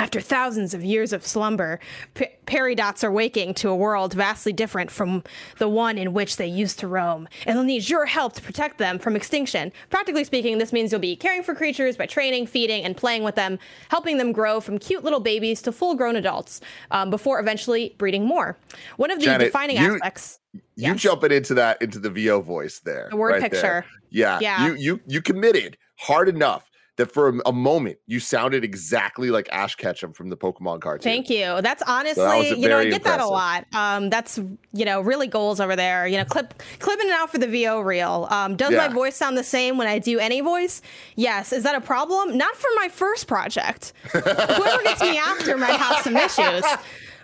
After 0.03 0.21
thousands 0.21 0.75
of 0.75 0.83
years 0.85 1.13
of 1.13 1.25
slumber, 1.25 1.79
P- 2.15 2.27
Peridots 2.45 3.05
are 3.05 3.13
waking 3.13 3.55
to 3.55 3.69
a 3.69 3.77
world 3.77 4.15
vastly 4.15 4.53
different 4.53 4.91
from 4.91 5.23
the 5.59 5.69
one 5.69 5.97
in 5.97 6.13
which 6.13 6.39
they 6.39 6.47
used 6.49 6.81
to 6.81 6.89
roam, 6.89 7.29
and 7.47 7.57
they'll 7.57 7.63
need 7.63 7.89
your 7.89 8.05
help 8.07 8.33
to 8.33 8.43
protect 8.43 8.79
them 8.79 8.99
from 8.99 9.15
extinction. 9.15 9.71
Practically 9.91 10.25
speaking, 10.25 10.59
this 10.59 10.73
means 10.73 10.91
you'll 10.91 11.01
be 11.01 11.15
caring 11.15 11.45
for 11.45 11.55
creatures 11.55 11.97
by 11.97 12.07
training, 12.07 12.49
feeding, 12.49 12.83
and 12.83 12.97
playing 12.97 13.23
with 13.23 13.37
them, 13.37 13.61
helping 13.91 14.17
them 14.19 14.33
grow 14.33 14.61
from 14.61 14.77
cute 14.77 15.05
little 15.05 15.21
babies 15.21 15.63
to 15.63 15.71
full 15.71 15.95
grown 15.95 16.17
adults, 16.17 16.61
um, 16.91 17.09
before 17.09 17.39
eventually 17.39 17.95
breeding 17.97 18.25
more. 18.27 18.59
One 18.97 19.13
of 19.13 19.21
the 19.21 19.25
Janet, 19.27 19.47
defining 19.47 19.77
you- 19.77 19.95
aspects. 19.95 20.41
you 20.53 20.61
Yes. 20.75 21.01
jumping 21.01 21.31
into 21.31 21.55
that 21.55 21.81
into 21.81 22.01
the 22.01 22.11
VO 22.11 22.41
voice 22.41 22.81
there, 22.81 23.07
The 23.09 23.17
word 23.17 23.41
right 23.41 23.41
there. 23.43 23.51
picture. 23.51 23.85
Yeah, 24.11 24.41
Yeah. 24.41 24.67
You 24.67 24.75
you 24.75 25.01
you 25.07 25.23
committed 25.23 25.79
hard 25.97 26.29
enough 26.29 26.69
that 26.97 27.13
for 27.13 27.29
a, 27.29 27.41
a 27.47 27.53
moment 27.53 27.99
you 28.07 28.21
sounded 28.21 28.65
exactly 28.65 29.31
like 29.31 29.49
Ash 29.51 29.75
Ketchum 29.77 30.13
from 30.13 30.29
the 30.29 30.37
Pokemon 30.37 30.81
cartoon. 30.81 31.03
Thank 31.03 31.31
you. 31.31 31.61
That's 31.63 31.83
honestly, 31.87 32.23
was 32.25 32.51
you 32.59 32.69
know, 32.69 32.79
I 32.79 32.91
get 32.91 33.05
that 33.05 33.21
a 33.21 33.27
lot. 33.27 33.67
Um, 33.73 34.11
that's 34.11 34.39
you 34.73 34.85
know, 34.85 35.01
really 35.01 35.27
goals 35.27 35.61
over 35.61 35.75
there. 35.75 36.07
You 36.07 36.19
know, 36.19 36.25
clip 36.25 36.55
clipping 36.79 37.09
it 37.09 37.13
out 37.13 37.31
for 37.31 37.39
the 37.39 37.49
VO 37.49 37.81
reel. 37.81 38.27
Um, 38.31 38.57
does 38.57 38.73
Yeah. 38.73 38.89
my 38.89 38.89
voice 38.89 39.17
sound 39.17 39.37
the 39.39 39.45
same 39.45 39.79
when 39.79 39.87
I 39.89 39.99
do 39.99 40.19
any 40.19 40.41
voice? 40.41 40.83
Yes. 41.17 41.53
Is 41.53 41.63
that 41.63 41.75
a 41.75 41.81
problem? 41.81 42.37
Not 42.37 42.55
for 42.57 42.69
my 42.77 42.89
first 42.89 43.27
project. 43.27 43.93
Whoever 44.13 44.83
gets 44.83 45.01
me 45.01 45.17
after 45.19 45.57
might 45.57 45.79
have 45.79 45.99
some 46.03 46.17
issues. 46.17 46.65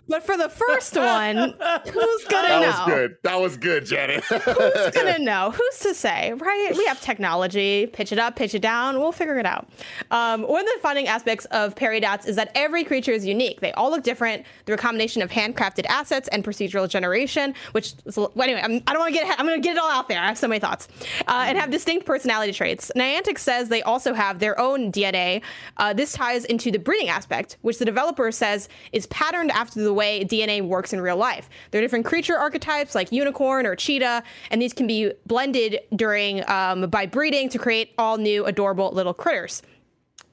But 0.08 0.22
for 0.24 0.36
the 0.36 0.48
first 0.48 0.96
one, 0.96 1.36
who's 1.36 1.54
gonna 2.24 2.48
that 2.48 2.60
know? 2.62 2.66
was 2.68 2.80
good. 2.86 3.16
That 3.24 3.40
was 3.40 3.56
good, 3.56 3.84
Janet. 3.86 4.24
Who's 4.24 4.90
gonna 4.94 5.18
know? 5.18 5.50
Who's 5.50 5.78
to 5.80 5.94
say, 5.94 6.32
right? 6.32 6.72
We 6.76 6.84
have 6.86 7.00
technology. 7.00 7.86
Pitch 7.86 8.10
it 8.12 8.18
up, 8.18 8.34
pitch 8.36 8.54
it 8.54 8.62
down. 8.62 8.98
We'll 8.98 9.12
figure 9.12 9.38
it 9.38 9.46
out. 9.46 9.68
Um, 10.10 10.42
one 10.42 10.60
of 10.60 10.66
the 10.74 10.80
finding 10.80 11.08
aspects 11.08 11.44
of 11.46 11.74
Peridots 11.74 12.26
is 12.26 12.36
that 12.36 12.50
every 12.54 12.84
creature 12.84 13.12
is 13.12 13.26
unique. 13.26 13.60
They 13.60 13.72
all 13.72 13.90
look 13.90 14.02
different 14.02 14.46
through 14.64 14.76
a 14.76 14.78
combination 14.78 15.20
of 15.20 15.30
handcrafted 15.30 15.84
assets 15.88 16.28
and 16.28 16.42
procedural 16.42 16.88
generation. 16.88 17.54
Which, 17.72 17.92
is, 18.06 18.16
well, 18.16 18.32
anyway, 18.40 18.60
I'm, 18.64 18.82
I 18.86 18.92
don't 18.94 19.00
want 19.00 19.12
to 19.12 19.18
get. 19.18 19.24
ahead- 19.24 19.36
I'm 19.38 19.46
going 19.46 19.60
to 19.60 19.66
get 19.66 19.76
it 19.76 19.82
all 19.82 19.90
out 19.90 20.08
there. 20.08 20.20
I 20.20 20.26
have 20.28 20.38
so 20.38 20.48
many 20.48 20.58
thoughts, 20.60 20.88
uh, 21.26 21.44
and 21.46 21.58
have 21.58 21.70
distinct 21.70 22.06
personality 22.06 22.52
traits. 22.52 22.90
Niantic 22.96 23.38
says 23.38 23.68
they 23.68 23.82
also 23.82 24.14
have 24.14 24.38
their 24.38 24.58
own 24.58 24.90
DNA. 24.90 25.42
Uh, 25.76 25.92
this 25.92 26.12
ties 26.14 26.44
into 26.46 26.70
the 26.70 26.78
breeding 26.78 27.08
aspect, 27.10 27.58
which 27.62 27.78
the 27.78 27.84
developer 27.84 28.32
says 28.32 28.68
is 28.92 29.06
patterned 29.08 29.50
after 29.50 29.82
the 29.82 29.97
way 29.98 30.24
DNA 30.24 30.62
works 30.62 30.92
in 30.92 31.00
real 31.00 31.16
life. 31.16 31.50
There 31.70 31.80
are 31.80 31.84
different 31.84 32.06
creature 32.06 32.38
archetypes 32.38 32.94
like 32.94 33.12
unicorn 33.12 33.66
or 33.66 33.74
cheetah, 33.76 34.22
and 34.50 34.62
these 34.62 34.72
can 34.72 34.86
be 34.86 35.12
blended 35.26 35.80
during 35.94 36.48
um, 36.48 36.88
by 36.88 37.04
breeding 37.04 37.48
to 37.50 37.58
create 37.58 37.92
all 37.98 38.16
new 38.16 38.46
adorable 38.46 38.90
little 38.92 39.12
critters. 39.12 39.62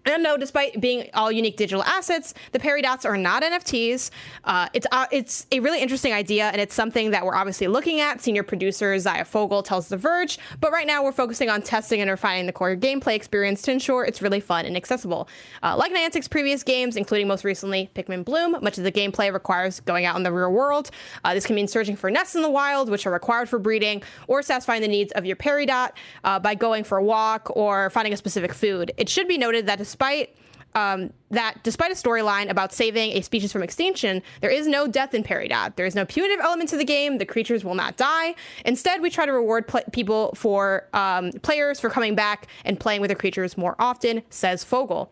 And 0.06 0.22
no, 0.22 0.38
despite 0.38 0.80
being 0.80 1.10
all 1.16 1.32
unique 1.32 1.58
digital 1.58 1.84
assets, 1.84 2.34
the 2.52 2.60
Peridots 2.60 3.06
are 3.06 3.18
not 3.18 3.42
NFTs. 3.42 4.12
Uh, 4.44 4.70
it's 4.74 4.86
uh, 4.92 5.08
it's 5.12 5.48
a 5.52 5.60
really 5.60 5.82
interesting 5.82 6.14
idea, 6.14 6.46
and 6.50 6.62
it's 6.62 6.76
something 6.76 7.12
that 7.12 7.26
we're 7.26 7.36
obviously 7.36 7.68
looking 7.68 8.00
at. 8.00 8.22
Senior 8.22 8.44
producer 8.44 8.98
Zaya 9.00 9.26
Fogel 9.26 9.64
tells 9.64 9.88
The 9.88 9.98
Verge, 9.98 10.38
but 10.62 10.72
right 10.72 10.86
now 10.86 11.04
we're 11.04 11.12
focusing 11.12 11.50
on 11.50 11.64
testing 11.64 12.02
and 12.02 12.10
refining 12.10 12.46
the 12.46 12.54
core 12.54 12.76
gameplay 12.76 13.16
experience 13.16 13.64
to 13.64 13.72
ensure 13.72 14.06
it's 14.06 14.22
really 14.22 14.40
fun 14.40 14.66
and 14.66 14.78
accessible. 14.78 15.28
Uh, 15.64 15.76
like 15.76 15.92
Niantic's 15.92 16.28
previous 16.28 16.62
games, 16.62 16.98
including 16.98 17.28
most 17.28 17.44
recently 17.44 17.90
Pikmin 17.96 18.24
Bloom, 18.24 18.58
much 18.62 18.78
of 18.78 18.84
the 18.84 18.92
gameplay 18.92 19.34
requires 19.34 19.80
going 19.80 20.06
out 20.06 20.16
in 20.18 20.24
the 20.24 20.32
real 20.32 20.52
world. 20.52 20.92
Uh, 21.24 21.34
this 21.34 21.48
can 21.48 21.56
mean 21.56 21.68
searching 21.68 21.96
for 21.96 22.12
nests 22.12 22.36
in 22.36 22.44
the 22.44 22.50
wild, 22.50 22.90
which 22.90 23.08
are 23.08 23.12
required 23.12 23.50
for 23.50 23.58
breeding, 23.58 24.04
or 24.28 24.44
satisfying 24.44 24.82
the 24.82 24.88
needs 24.88 25.12
of 25.14 25.26
your 25.26 25.36
Peridot 25.36 25.92
uh, 26.24 26.38
by 26.40 26.54
going 26.54 26.84
for 26.84 27.00
a 27.00 27.04
walk 27.04 27.50
or 27.56 27.90
finding 27.90 28.14
a 28.14 28.18
specific 28.18 28.54
food. 28.54 28.92
It 28.98 29.10
should 29.10 29.28
be 29.28 29.38
noted 29.38 29.66
that 29.66 29.80
despite 29.96 30.36
um, 30.74 31.14
that 31.32 31.56
despite 31.64 31.90
a 31.90 31.96
storyline 31.96 32.50
about 32.50 32.74
saving 32.74 33.12
a 33.12 33.22
species 33.22 33.54
from 33.54 33.64
extinction, 33.64 34.22
there 34.42 34.50
is 34.50 34.68
no 34.68 34.88
death 34.88 35.14
in 35.14 35.24
Peridot. 35.24 35.78
There 35.78 35.86
is 35.86 35.96
no 35.96 36.06
punitive 36.06 36.44
element 36.44 36.70
to 36.72 36.78
the 36.78 36.84
game. 36.84 37.18
The 37.18 37.26
creatures 37.26 37.64
will 37.64 37.76
not 37.76 37.96
die. 37.96 38.36
Instead, 38.66 39.02
we 39.02 39.10
try 39.10 39.26
to 39.26 39.32
reward 39.32 39.70
pl- 39.70 39.84
people 39.94 40.34
for 40.36 40.90
um, 40.94 41.32
players 41.44 41.80
for 41.80 41.90
coming 41.90 42.14
back 42.14 42.48
and 42.66 42.78
playing 42.78 43.00
with 43.00 43.10
the 43.10 43.16
creatures 43.16 43.58
more 43.58 43.78
often, 43.80 44.22
says 44.30 44.66
Fogel. 44.66 45.10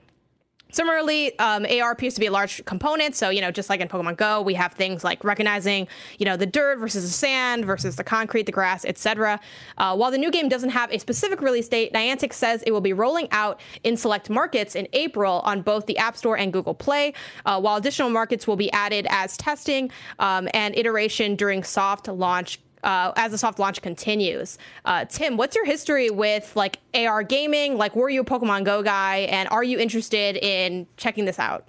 Similarly, 0.74 1.38
um, 1.38 1.66
AR 1.66 1.92
appears 1.92 2.16
to 2.16 2.20
be 2.20 2.26
a 2.26 2.32
large 2.32 2.66
component. 2.66 3.16
So, 3.16 3.30
you 3.30 3.42
know, 3.42 3.52
just 3.52 3.70
like 3.70 3.80
in 3.80 3.88
Pokemon 3.88 4.18
Go, 4.18 4.42
we 4.42 4.56
have 4.56 4.74
things 4.74 5.04
like 5.04 5.24
recognizing, 5.24 5.88
you 6.18 6.26
know, 6.26 6.36
the 6.36 6.48
dirt 6.48 6.80
versus 6.80 7.04
the 7.04 7.12
sand 7.12 7.64
versus 7.64 7.96
the 7.96 8.04
concrete, 8.04 8.48
the 8.48 8.52
grass, 8.52 8.84
etc. 8.84 9.40
Uh, 9.78 9.96
while 9.96 10.10
the 10.10 10.18
new 10.18 10.32
game 10.32 10.50
doesn't 10.50 10.72
have 10.72 10.92
a 10.92 10.98
specific 10.98 11.42
release 11.42 11.68
date, 11.68 11.94
Niantic 11.94 12.34
says 12.34 12.64
it 12.64 12.72
will 12.72 12.82
be 12.82 12.92
rolling 12.92 13.28
out 13.32 13.62
in 13.84 13.96
select 13.96 14.32
markets 14.32 14.74
in 14.76 14.88
April 14.94 15.42
on 15.46 15.62
both 15.62 15.86
the 15.86 15.98
App 16.00 16.18
Store 16.18 16.38
and 16.38 16.52
Google 16.52 16.74
Play, 16.74 17.14
uh, 17.46 17.62
while 17.62 17.78
additional 17.78 18.10
markets 18.10 18.48
will 18.48 18.56
be 18.56 18.72
added 18.72 19.06
as 19.12 19.38
testing 19.38 19.92
um, 20.18 20.50
and 20.56 20.76
iteration 20.76 21.36
during 21.36 21.64
soft 21.64 22.08
launch 22.08 22.60
uh, 22.84 23.14
as 23.16 23.32
the 23.32 23.38
soft 23.38 23.60
launch 23.60 23.82
continues. 23.82 24.58
Uh, 24.86 25.06
Tim, 25.06 25.38
what's 25.38 25.56
your 25.56 25.66
history 25.66 26.10
with 26.10 26.56
like 26.56 26.80
AR 26.94 27.24
gaming? 27.24 27.78
Like, 27.78 27.96
were 27.96 28.10
you 28.10 28.22
a 28.22 28.26
Pokemon 28.26 28.66
Go 28.66 28.84
guy, 28.84 29.20
and 29.30 29.50
are 29.50 29.64
you 29.64 29.80
interested 29.80 30.38
in 30.38 30.88
checking 30.98 31.26
this 31.26 31.40
out? 31.40 31.68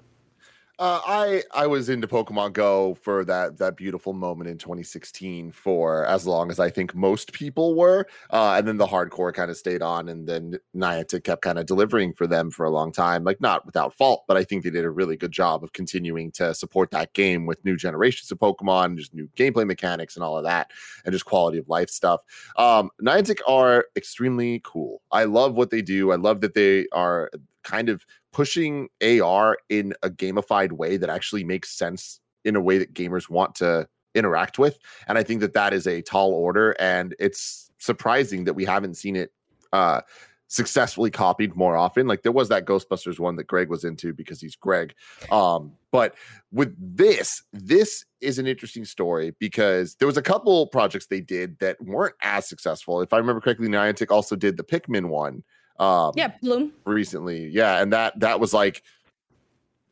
Uh, 0.77 1.01
I 1.07 1.43
I 1.53 1.69
was 1.69 1.89
into 1.89 2.09
Pokemon 2.09 2.53
Go 2.53 2.95
for 2.95 3.25
that 3.27 3.59
that 3.59 3.77
beautiful 3.77 4.13
moment 4.13 4.51
in 4.51 4.59
2016 4.59 5.53
for 5.53 6.05
as 6.07 6.27
long 6.27 6.51
as 6.51 6.59
I 6.59 6.69
think 6.69 6.97
most 6.97 7.33
people 7.33 7.77
were, 7.77 8.09
uh, 8.31 8.55
and 8.59 8.67
then 8.67 8.77
the 8.79 8.87
hardcore 8.87 9.33
kind 9.33 9.53
of 9.53 9.57
stayed 9.57 9.83
on, 9.83 10.09
and 10.09 10.29
then 10.29 10.59
Niantic 10.75 11.23
kept 11.23 11.43
kind 11.43 11.61
of 11.61 11.67
delivering 11.67 12.13
for 12.13 12.27
them 12.27 12.51
for 12.51 12.67
a 12.67 12.71
long 12.71 12.91
time, 12.91 13.23
like 13.23 13.41
not 13.41 13.65
without 13.65 13.95
fault, 13.95 14.25
but 14.27 14.37
I 14.37 14.43
think 14.43 14.65
they 14.65 14.71
did 14.71 14.85
a 14.85 14.91
really 14.91 15.17
good 15.17 15.31
job 15.31 15.63
of 15.63 15.73
continuing 15.75 16.33
to 16.33 16.53
support 16.55 16.91
that 16.91 17.13
game 17.13 17.47
with 17.47 17.65
new 17.65 17.77
generations 17.77 18.33
of 18.33 18.41
Pokemon, 18.41 18.97
just 18.97 19.15
new 19.15 19.29
gameplay 19.37 19.65
mechanics 19.65 20.17
and 20.17 20.25
all 20.25 20.37
of 20.37 20.43
that, 20.43 20.73
and 21.05 21.13
just 21.13 21.25
quality 21.25 21.59
of 21.59 21.69
life 21.69 21.89
stuff. 21.89 22.21
Um, 22.57 22.91
Niantic 23.01 23.39
are 23.47 23.87
extremely 23.95 24.61
cool. 24.65 25.03
I 25.13 25.23
love 25.23 25.55
what 25.55 25.71
they 25.71 25.83
do. 25.83 26.11
I 26.11 26.17
love 26.17 26.41
that 26.41 26.55
they 26.55 26.89
are 26.91 27.31
kind 27.65 27.89
of 27.89 28.05
pushing 28.33 28.89
AR 29.03 29.59
in 29.69 29.95
a 30.03 30.11
gamified 30.11 30.73
way 30.73 30.97
that 30.97 31.11
actually 31.11 31.45
makes 31.45 31.71
sense 31.77 32.21
in 32.45 32.57
a 32.57 32.61
way 32.61 32.79
that 32.79 32.95
gamers 32.95 33.29
want 33.29 33.55
to 33.57 33.89
interact 34.15 34.59
with. 34.59 34.79
And 35.09 35.19
I 35.19 35.23
think 35.23 35.41
that 35.41 35.55
that 35.55 35.73
is 35.73 35.87
a 35.87 36.03
tall 36.03 36.33
order. 36.33 36.73
And 36.79 37.15
it's 37.19 37.71
surprising 37.79 38.45
that 38.45 38.55
we 38.55 38.65
haven't 38.65 38.95
seen 38.95 39.17
it 39.17 39.33
uh, 39.73 40.03
successfully 40.49 41.11
copied 41.11 41.57
more 41.57 41.77
often. 41.77 42.07
Like 42.07 42.23
there 42.23 42.33
was 42.33 42.49
that 42.49 42.65
Ghostbusters 42.65 43.19
one 43.19 43.37
that 43.37 43.47
Greg 43.47 43.69
was 43.69 43.85
into 43.85 44.13
because 44.13 44.41
he's 44.41 44.57
Greg. 44.57 44.95
Um, 45.31 45.73
but 45.91 46.15
with 46.53 46.75
this, 46.79 47.43
this 47.53 48.05
is 48.21 48.39
an 48.39 48.47
interesting 48.47 48.85
story 48.85 49.35
because 49.39 49.97
there 49.97 50.07
was 50.07 50.17
a 50.17 50.23
couple 50.23 50.67
projects 50.69 51.07
they 51.07 51.21
did 51.21 51.59
that 51.59 51.81
weren't 51.81 52.15
as 52.23 52.49
successful. 52.49 53.01
If 53.01 53.13
I 53.13 53.19
remember 53.19 53.41
correctly, 53.41 53.69
Niantic 53.69 54.11
also 54.11 54.37
did 54.37 54.57
the 54.57 54.65
Pikmin 54.65 55.07
one 55.09 55.43
um 55.79 56.13
Yeah, 56.17 56.33
Bloom. 56.41 56.73
recently 56.85 57.49
yeah 57.49 57.83
and 57.83 57.93
that 57.93 58.19
that 58.21 58.39
was 58.41 58.53
like 58.55 58.83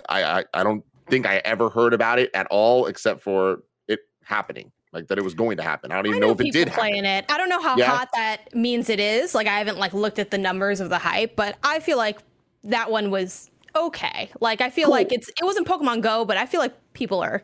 I, 0.08 0.22
I 0.40 0.44
i 0.54 0.62
don't 0.62 0.84
think 1.10 1.26
i 1.26 1.36
ever 1.44 1.68
heard 1.68 1.92
about 1.94 2.18
it 2.18 2.30
at 2.34 2.46
all 2.48 2.86
except 2.86 3.20
for 3.22 3.62
it 3.88 4.00
happening 4.22 4.70
like 4.92 5.08
that 5.08 5.18
it 5.18 5.22
was 5.24 5.34
going 5.34 5.56
to 5.56 5.62
happen 5.62 5.90
i 5.90 5.96
don't 5.96 6.06
even 6.06 6.16
I 6.16 6.20
know, 6.20 6.26
know 6.28 6.32
if 6.34 6.40
it 6.40 6.52
did 6.52 6.68
happen. 6.68 6.80
playing 6.90 7.04
it. 7.04 7.24
I 7.28 7.36
don't 7.38 7.48
know 7.48 7.60
how 7.60 7.76
Yeah. 7.76 7.90
hot 7.96 8.08
that 8.14 8.54
means 8.54 8.88
it 8.90 9.00
is. 9.00 9.34
Like, 9.34 9.46
I 9.46 9.58
haven't 9.58 9.78
like 9.78 9.92
looked 9.94 10.18
at 10.18 10.30
the 10.30 10.38
numbers 10.38 10.80
of 10.80 10.88
the 10.90 10.98
hype, 10.98 11.34
but 11.34 11.56
I 11.64 11.80
feel 11.80 11.96
like 11.96 12.18
that 12.64 12.90
one 12.90 13.10
was 13.10 13.50
okay. 13.74 14.30
Like, 14.40 14.60
I 14.60 14.68
feel 14.70 14.86
Cool. 14.86 14.92
like 14.92 15.12
it's 15.12 15.28
it 15.30 15.42
wasn't 15.44 15.66
Pokemon 15.66 16.02
Go, 16.02 16.24
but 16.26 16.36
I 16.36 16.44
feel 16.46 16.60
like 16.60 16.74
people 16.92 17.20
are 17.22 17.42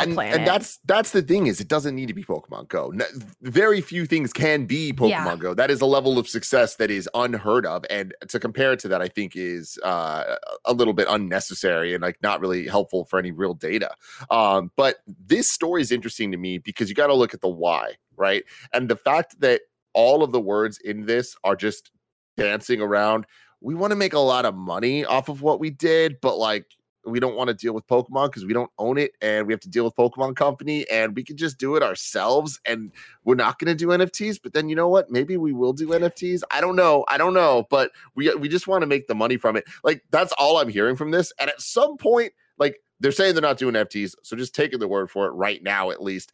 and, 0.00 0.14
playing 0.14 0.32
and 0.32 0.46
that's 0.46 0.78
that's 0.84 1.10
the 1.10 1.22
thing 1.22 1.46
is 1.46 1.60
it 1.60 1.68
doesn't 1.68 1.94
need 1.94 2.06
to 2.06 2.14
be 2.14 2.24
pokemon 2.24 2.68
go. 2.68 2.90
N- 2.92 3.02
very 3.42 3.80
few 3.80 4.06
things 4.06 4.32
can 4.32 4.64
be 4.64 4.92
pokemon 4.92 5.08
Yeah. 5.10 5.36
go. 5.36 5.54
That 5.54 5.70
is 5.70 5.80
a 5.80 5.86
level 5.86 6.18
of 6.18 6.28
success 6.28 6.76
that 6.76 6.90
is 6.90 7.08
unheard 7.14 7.66
of. 7.66 7.84
And 7.90 8.14
to 8.28 8.38
compare 8.38 8.72
it 8.72 8.78
to 8.80 8.88
that 8.88 9.02
i 9.02 9.08
think 9.08 9.34
is 9.34 9.78
uh, 9.84 10.36
a 10.64 10.72
little 10.72 10.94
bit 10.94 11.06
unnecessary 11.10 11.94
and 11.94 12.02
like 12.02 12.16
not 12.22 12.40
really 12.40 12.66
helpful 12.66 13.04
for 13.04 13.18
any 13.18 13.30
real 13.32 13.54
data. 13.54 13.90
Um, 14.30 14.70
but 14.76 14.96
this 15.06 15.50
story 15.50 15.82
is 15.82 15.92
interesting 15.92 16.30
to 16.32 16.38
me 16.38 16.58
because 16.58 16.88
you 16.88 16.94
got 16.94 17.08
to 17.08 17.14
look 17.14 17.34
at 17.34 17.40
the 17.40 17.48
why 17.48 17.94
right? 18.16 18.42
And 18.72 18.88
the 18.88 18.96
fact 18.96 19.40
that 19.40 19.62
all 19.94 20.22
of 20.22 20.32
the 20.32 20.40
words 20.40 20.78
in 20.78 21.06
this 21.06 21.36
are 21.44 21.56
just 21.56 21.90
dancing 22.36 22.80
around 22.80 23.26
we 23.60 23.74
want 23.74 23.90
to 23.90 23.96
make 23.96 24.12
a 24.12 24.18
lot 24.18 24.44
of 24.44 24.54
money 24.54 25.04
off 25.04 25.28
of 25.28 25.42
what 25.42 25.58
we 25.58 25.70
did 25.70 26.20
but 26.20 26.38
like 26.38 26.66
we 27.10 27.20
don't 27.20 27.36
want 27.36 27.48
to 27.48 27.54
deal 27.54 27.72
with 27.72 27.86
Pokemon 27.86 28.28
because 28.28 28.44
we 28.44 28.52
don't 28.52 28.70
own 28.78 28.98
it 28.98 29.12
and 29.20 29.46
we 29.46 29.52
have 29.52 29.60
to 29.60 29.68
deal 29.68 29.84
with 29.84 29.94
Pokemon 29.96 30.36
Company 30.36 30.88
and 30.90 31.14
we 31.14 31.22
can 31.22 31.36
just 31.36 31.58
do 31.58 31.76
it 31.76 31.82
ourselves 31.82 32.60
and 32.64 32.92
we're 33.24 33.34
not 33.34 33.58
going 33.58 33.68
to 33.68 33.74
do 33.74 33.88
NFTs. 33.88 34.38
But 34.42 34.52
then 34.52 34.68
you 34.68 34.76
know 34.76 34.88
what? 34.88 35.10
Maybe 35.10 35.36
we 35.36 35.52
will 35.52 35.72
do 35.72 35.88
NFTs. 35.88 36.42
I 36.50 36.60
don't 36.60 36.76
know. 36.76 37.04
I 37.08 37.18
don't 37.18 37.34
know. 37.34 37.66
But 37.70 37.92
we 38.14 38.34
we 38.34 38.48
just 38.48 38.66
want 38.66 38.82
to 38.82 38.86
make 38.86 39.06
the 39.06 39.14
money 39.14 39.36
from 39.36 39.56
it. 39.56 39.64
Like 39.84 40.02
that's 40.10 40.32
all 40.32 40.58
I'm 40.58 40.68
hearing 40.68 40.96
from 40.96 41.10
this. 41.10 41.32
And 41.38 41.50
at 41.50 41.60
some 41.60 41.96
point, 41.96 42.32
like 42.58 42.80
they're 43.00 43.12
saying 43.12 43.34
they're 43.34 43.42
not 43.42 43.58
doing 43.58 43.74
NFTs, 43.74 44.14
so 44.22 44.36
just 44.36 44.54
taking 44.54 44.80
the 44.80 44.88
word 44.88 45.10
for 45.10 45.26
it 45.26 45.30
right 45.30 45.62
now, 45.62 45.90
at 45.90 46.02
least. 46.02 46.32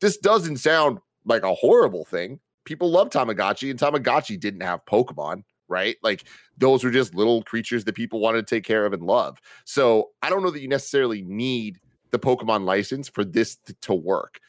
This 0.00 0.16
doesn't 0.16 0.58
sound 0.58 0.98
like 1.24 1.42
a 1.42 1.54
horrible 1.54 2.04
thing. 2.04 2.40
People 2.64 2.90
love 2.90 3.10
Tamagotchi, 3.10 3.70
and 3.70 3.78
Tamagotchi 3.78 4.38
didn't 4.38 4.62
have 4.62 4.84
Pokemon 4.86 5.44
right? 5.68 5.96
Like 6.02 6.24
those 6.56 6.84
were 6.84 6.90
just 6.90 7.14
little 7.14 7.42
creatures 7.42 7.84
that 7.84 7.94
people 7.94 8.20
wanted 8.20 8.46
to 8.46 8.54
take 8.54 8.64
care 8.64 8.86
of 8.86 8.92
and 8.92 9.02
love. 9.02 9.40
So 9.64 10.10
I 10.22 10.30
don't 10.30 10.42
know 10.42 10.50
that 10.50 10.60
you 10.60 10.68
necessarily 10.68 11.22
need 11.22 11.80
the 12.10 12.18
Pokemon 12.18 12.64
license 12.64 13.08
for 13.08 13.24
this 13.24 13.58
to 13.82 13.94
work. 13.94 14.40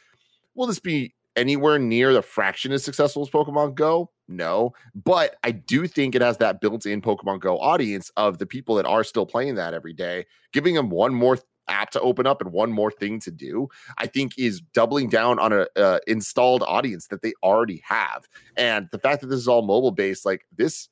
Will 0.56 0.68
this 0.68 0.80
be 0.80 1.14
anywhere 1.36 1.80
near 1.80 2.14
the 2.14 2.22
fraction 2.22 2.72
as 2.72 2.84
successful 2.84 3.22
as 3.22 3.30
Pokemon 3.30 3.76
Go? 3.76 4.12
No, 4.28 4.74
but 4.94 5.38
I 5.44 5.52
do 5.52 5.88
think 5.88 6.14
it 6.14 6.22
has 6.22 6.38
that 6.38 6.60
built-in 6.60 7.02
Pokemon 7.02 7.40
Go 7.40 7.58
audience 7.60 8.12
of 8.18 8.40
the 8.40 8.46
people 8.46 8.76
that 8.76 8.86
are 8.86 9.04
still 9.04 9.26
playing 9.26 9.56
that 9.56 9.74
every 9.74 9.94
day, 9.94 10.26
giving 10.52 10.76
them 10.76 10.90
one 10.90 11.14
more 11.14 11.38
app 11.70 11.92
to 11.92 12.02
open 12.02 12.26
up 12.26 12.42
and 12.42 12.52
one 12.52 12.72
more 12.72 12.92
thing 12.92 13.20
to 13.20 13.30
do 13.30 13.68
i 13.98 14.08
think 14.08 14.32
is 14.38 14.62
doubling 14.74 15.10
down 15.10 15.38
on 15.38 15.52
a 15.52 15.68
uh, 15.76 16.00
installed 16.08 16.64
audience 16.64 17.08
that 17.08 17.22
they 17.22 17.34
already 17.44 17.82
have 17.86 18.26
and 18.56 18.88
the 18.92 19.00
fact 19.00 19.20
that 19.20 19.28
this 19.28 19.40
is 19.40 19.48
all 19.48 19.62
mobile 19.62 19.92
based 19.92 20.26
like 20.26 20.46
this 20.56 20.88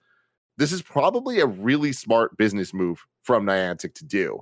this 0.57 0.71
is 0.71 0.81
probably 0.81 1.39
a 1.39 1.45
really 1.45 1.91
smart 1.93 2.37
business 2.37 2.73
move 2.73 3.03
from 3.23 3.45
Niantic 3.45 3.93
to 3.95 4.05
do. 4.05 4.39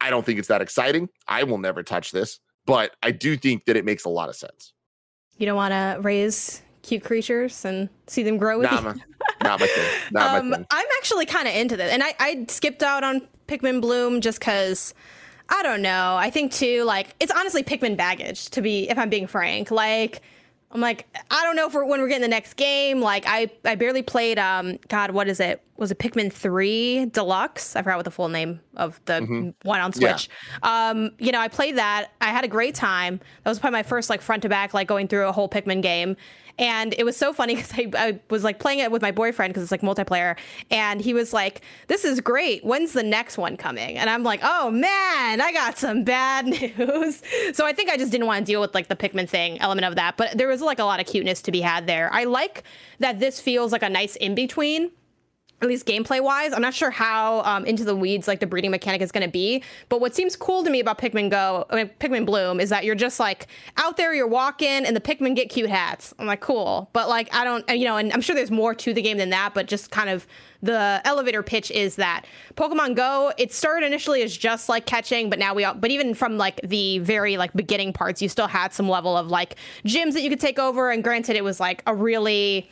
I 0.00 0.10
don't 0.10 0.24
think 0.24 0.38
it's 0.38 0.48
that 0.48 0.62
exciting. 0.62 1.08
I 1.28 1.44
will 1.44 1.58
never 1.58 1.82
touch 1.82 2.10
this, 2.12 2.40
but 2.66 2.94
I 3.02 3.10
do 3.10 3.36
think 3.36 3.64
that 3.66 3.76
it 3.76 3.84
makes 3.84 4.04
a 4.04 4.08
lot 4.08 4.28
of 4.28 4.36
sense. 4.36 4.72
you 5.36 5.46
don't 5.46 5.56
want 5.56 5.72
to 5.72 6.00
raise 6.02 6.62
cute 6.82 7.02
creatures 7.02 7.64
and 7.64 7.88
see 8.06 8.22
them 8.22 8.36
grow 8.36 8.58
with 8.58 8.70
Not 8.70 8.82
you. 8.96 9.02
not 9.42 9.60
my 9.60 9.66
thing. 9.66 9.84
Not 10.12 10.36
um, 10.40 10.50
my 10.50 10.56
thing. 10.56 10.66
I'm 10.70 10.86
actually 10.98 11.26
kind 11.26 11.48
of 11.48 11.54
into 11.54 11.76
this, 11.76 11.90
and 11.90 12.02
I, 12.02 12.14
I 12.20 12.44
skipped 12.48 12.82
out 12.82 13.02
on 13.04 13.26
Pikmin 13.48 13.80
Bloom 13.80 14.20
just 14.20 14.38
because 14.38 14.92
I 15.48 15.62
don't 15.62 15.82
know. 15.82 16.16
I 16.16 16.30
think 16.30 16.52
too, 16.52 16.84
like 16.84 17.14
it's 17.20 17.32
honestly 17.32 17.62
Pikmin 17.62 17.96
baggage. 17.96 18.50
To 18.50 18.60
be, 18.62 18.88
if 18.90 18.98
I'm 18.98 19.08
being 19.10 19.26
frank, 19.26 19.70
like 19.70 20.20
I'm 20.74 20.80
like 20.80 21.06
I 21.30 21.44
don't 21.44 21.54
know 21.56 21.68
if 21.68 21.74
we're, 21.74 21.84
when 21.84 22.00
we're 22.00 22.08
getting 22.08 22.22
the 22.22 22.28
next 22.28 22.54
game. 22.54 23.00
Like 23.00 23.24
I, 23.26 23.48
I 23.64 23.76
barely 23.76 24.02
played. 24.02 24.38
Um, 24.38 24.78
God, 24.88 25.12
what 25.12 25.28
is 25.28 25.38
it? 25.38 25.62
Was 25.76 25.90
it 25.90 25.98
Pikmin 25.98 26.32
Three 26.32 27.06
Deluxe? 27.06 27.76
I 27.76 27.82
forgot 27.82 27.96
what 27.96 28.04
the 28.04 28.10
full 28.10 28.28
name 28.28 28.60
of 28.76 29.00
the 29.06 29.14
mm-hmm. 29.14 29.50
one 29.68 29.80
on 29.80 29.92
Switch. 29.92 30.28
Yeah. 30.62 30.90
Um, 30.90 31.12
you 31.18 31.32
know, 31.32 31.40
I 31.40 31.48
played 31.48 31.76
that. 31.76 32.10
I 32.20 32.26
had 32.26 32.44
a 32.44 32.48
great 32.48 32.74
time. 32.74 33.20
That 33.44 33.50
was 33.50 33.58
probably 33.58 33.78
my 33.78 33.82
first 33.84 34.10
like 34.10 34.20
front 34.20 34.42
to 34.42 34.48
back, 34.48 34.74
like 34.74 34.88
going 34.88 35.08
through 35.08 35.28
a 35.28 35.32
whole 35.32 35.48
Pikmin 35.48 35.80
game. 35.80 36.16
And 36.58 36.94
it 36.96 37.04
was 37.04 37.16
so 37.16 37.32
funny 37.32 37.54
because 37.56 37.72
I, 37.72 37.90
I, 37.94 38.20
was 38.30 38.44
like 38.44 38.58
playing 38.58 38.78
it 38.80 38.90
with 38.90 39.02
my 39.02 39.10
boyfriend 39.10 39.52
because 39.52 39.62
it's 39.62 39.72
like 39.72 39.82
multiplayer. 39.82 40.36
And 40.70 41.00
he 41.00 41.14
was 41.14 41.32
like, 41.32 41.62
This 41.88 42.04
is 42.04 42.20
great. 42.20 42.64
When's 42.64 42.92
the 42.92 43.02
next 43.02 43.38
one 43.38 43.56
coming? 43.56 43.98
And 43.98 44.08
I'm 44.08 44.22
like, 44.22 44.40
Oh 44.42 44.70
man, 44.70 45.40
I 45.40 45.50
got 45.52 45.78
some 45.78 46.04
bad 46.04 46.46
news. 46.78 47.22
so 47.52 47.66
I 47.66 47.72
think 47.72 47.90
I 47.90 47.96
just 47.96 48.12
didn't 48.12 48.26
want 48.26 48.44
to 48.46 48.52
deal 48.52 48.60
with 48.60 48.74
like 48.74 48.88
the 48.88 48.96
Pikmin 48.96 49.28
thing 49.28 49.60
element 49.60 49.84
of 49.86 49.96
that. 49.96 50.16
But 50.16 50.36
there 50.38 50.48
was 50.48 50.60
like 50.60 50.78
a 50.78 50.84
lot 50.84 51.00
of 51.00 51.06
cuteness 51.06 51.42
to 51.42 51.52
be 51.52 51.60
had 51.60 51.86
there. 51.86 52.10
I 52.12 52.24
like 52.24 52.64
that 52.98 53.20
this 53.20 53.40
feels 53.40 53.72
like 53.72 53.82
a 53.82 53.88
nice 53.88 54.16
in 54.16 54.34
between 54.34 54.90
at 55.64 55.68
least 55.68 55.86
gameplay 55.86 56.22
wise. 56.22 56.52
I'm 56.52 56.62
not 56.62 56.74
sure 56.74 56.90
how 56.90 57.40
um, 57.42 57.64
into 57.64 57.84
the 57.84 57.96
weeds 57.96 58.28
like 58.28 58.40
the 58.40 58.46
breeding 58.46 58.70
mechanic 58.70 59.00
is 59.00 59.10
going 59.10 59.24
to 59.24 59.30
be, 59.30 59.62
but 59.88 60.00
what 60.00 60.14
seems 60.14 60.36
cool 60.36 60.62
to 60.62 60.70
me 60.70 60.80
about 60.80 60.98
Pikmin 60.98 61.30
Go, 61.30 61.66
I 61.70 61.76
mean, 61.76 61.90
Pikmin 61.98 62.26
Bloom, 62.26 62.60
is 62.60 62.70
that 62.70 62.84
you're 62.84 62.94
just 62.94 63.18
like 63.18 63.48
out 63.76 63.96
there, 63.96 64.14
you're 64.14 64.28
walking, 64.28 64.68
and 64.68 64.94
the 64.94 65.00
Pikmin 65.00 65.34
get 65.34 65.48
cute 65.48 65.70
hats. 65.70 66.14
I'm 66.18 66.26
like, 66.26 66.40
cool, 66.40 66.90
but 66.92 67.08
like 67.08 67.34
I 67.34 67.44
don't, 67.44 67.68
you 67.70 67.84
know, 67.84 67.96
and 67.96 68.12
I'm 68.12 68.20
sure 68.20 68.36
there's 68.36 68.50
more 68.50 68.74
to 68.74 68.94
the 68.94 69.02
game 69.02 69.18
than 69.18 69.30
that, 69.30 69.54
but 69.54 69.66
just 69.66 69.90
kind 69.90 70.10
of 70.10 70.26
the 70.62 71.00
elevator 71.04 71.42
pitch 71.42 71.70
is 71.70 71.96
that 71.96 72.24
Pokemon 72.54 72.96
Go. 72.96 73.32
It 73.36 73.52
started 73.52 73.86
initially 73.86 74.22
as 74.22 74.36
just 74.36 74.68
like 74.68 74.86
catching, 74.86 75.28
but 75.28 75.38
now 75.38 75.54
we, 75.54 75.64
all, 75.64 75.74
but 75.74 75.90
even 75.90 76.14
from 76.14 76.38
like 76.38 76.60
the 76.62 76.98
very 77.00 77.36
like 77.36 77.52
beginning 77.52 77.92
parts, 77.92 78.22
you 78.22 78.28
still 78.28 78.46
had 78.46 78.72
some 78.72 78.88
level 78.88 79.16
of 79.16 79.28
like 79.28 79.56
gyms 79.84 80.14
that 80.14 80.22
you 80.22 80.30
could 80.30 80.40
take 80.40 80.58
over, 80.58 80.90
and 80.90 81.04
granted, 81.04 81.36
it 81.36 81.44
was 81.44 81.60
like 81.60 81.82
a 81.86 81.94
really 81.94 82.70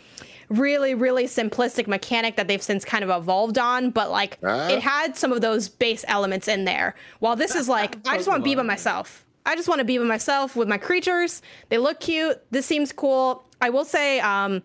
really, 0.53 0.95
really 0.95 1.25
simplistic 1.25 1.87
mechanic 1.87 2.37
that 2.37 2.49
they've 2.49 2.63
since 2.63 2.85
kind 2.85 3.03
of 3.03 3.11
evolved 3.11 3.59
on, 3.59 3.91
but 3.91 4.11
like 4.11 4.39
it 4.71 4.81
had 4.81 5.17
some 5.17 5.33
of 5.33 5.41
those 5.41 5.69
base 5.69 6.05
elements 6.09 6.49
in 6.49 6.65
there. 6.65 6.95
While 7.21 7.37
this 7.37 7.55
is 7.55 7.69
like, 7.69 7.97
I 8.07 8.17
just 8.17 8.29
want 8.29 8.41
to 8.41 8.45
be 8.45 8.55
by 8.55 8.63
myself. 8.63 9.25
I 9.45 9.57
just 9.57 9.69
want 9.69 9.81
to 9.81 9.85
be 9.85 9.99
by 9.99 10.05
myself 10.05 10.55
with 10.55 10.69
my 10.69 10.79
creatures. 10.79 11.43
They 11.69 11.79
look 11.79 12.01
cute. 12.01 12.41
This 12.51 12.67
seems 12.67 12.93
cool. 12.93 13.45
I 13.61 13.71
will 13.71 13.85
say, 13.85 14.21
um, 14.21 14.63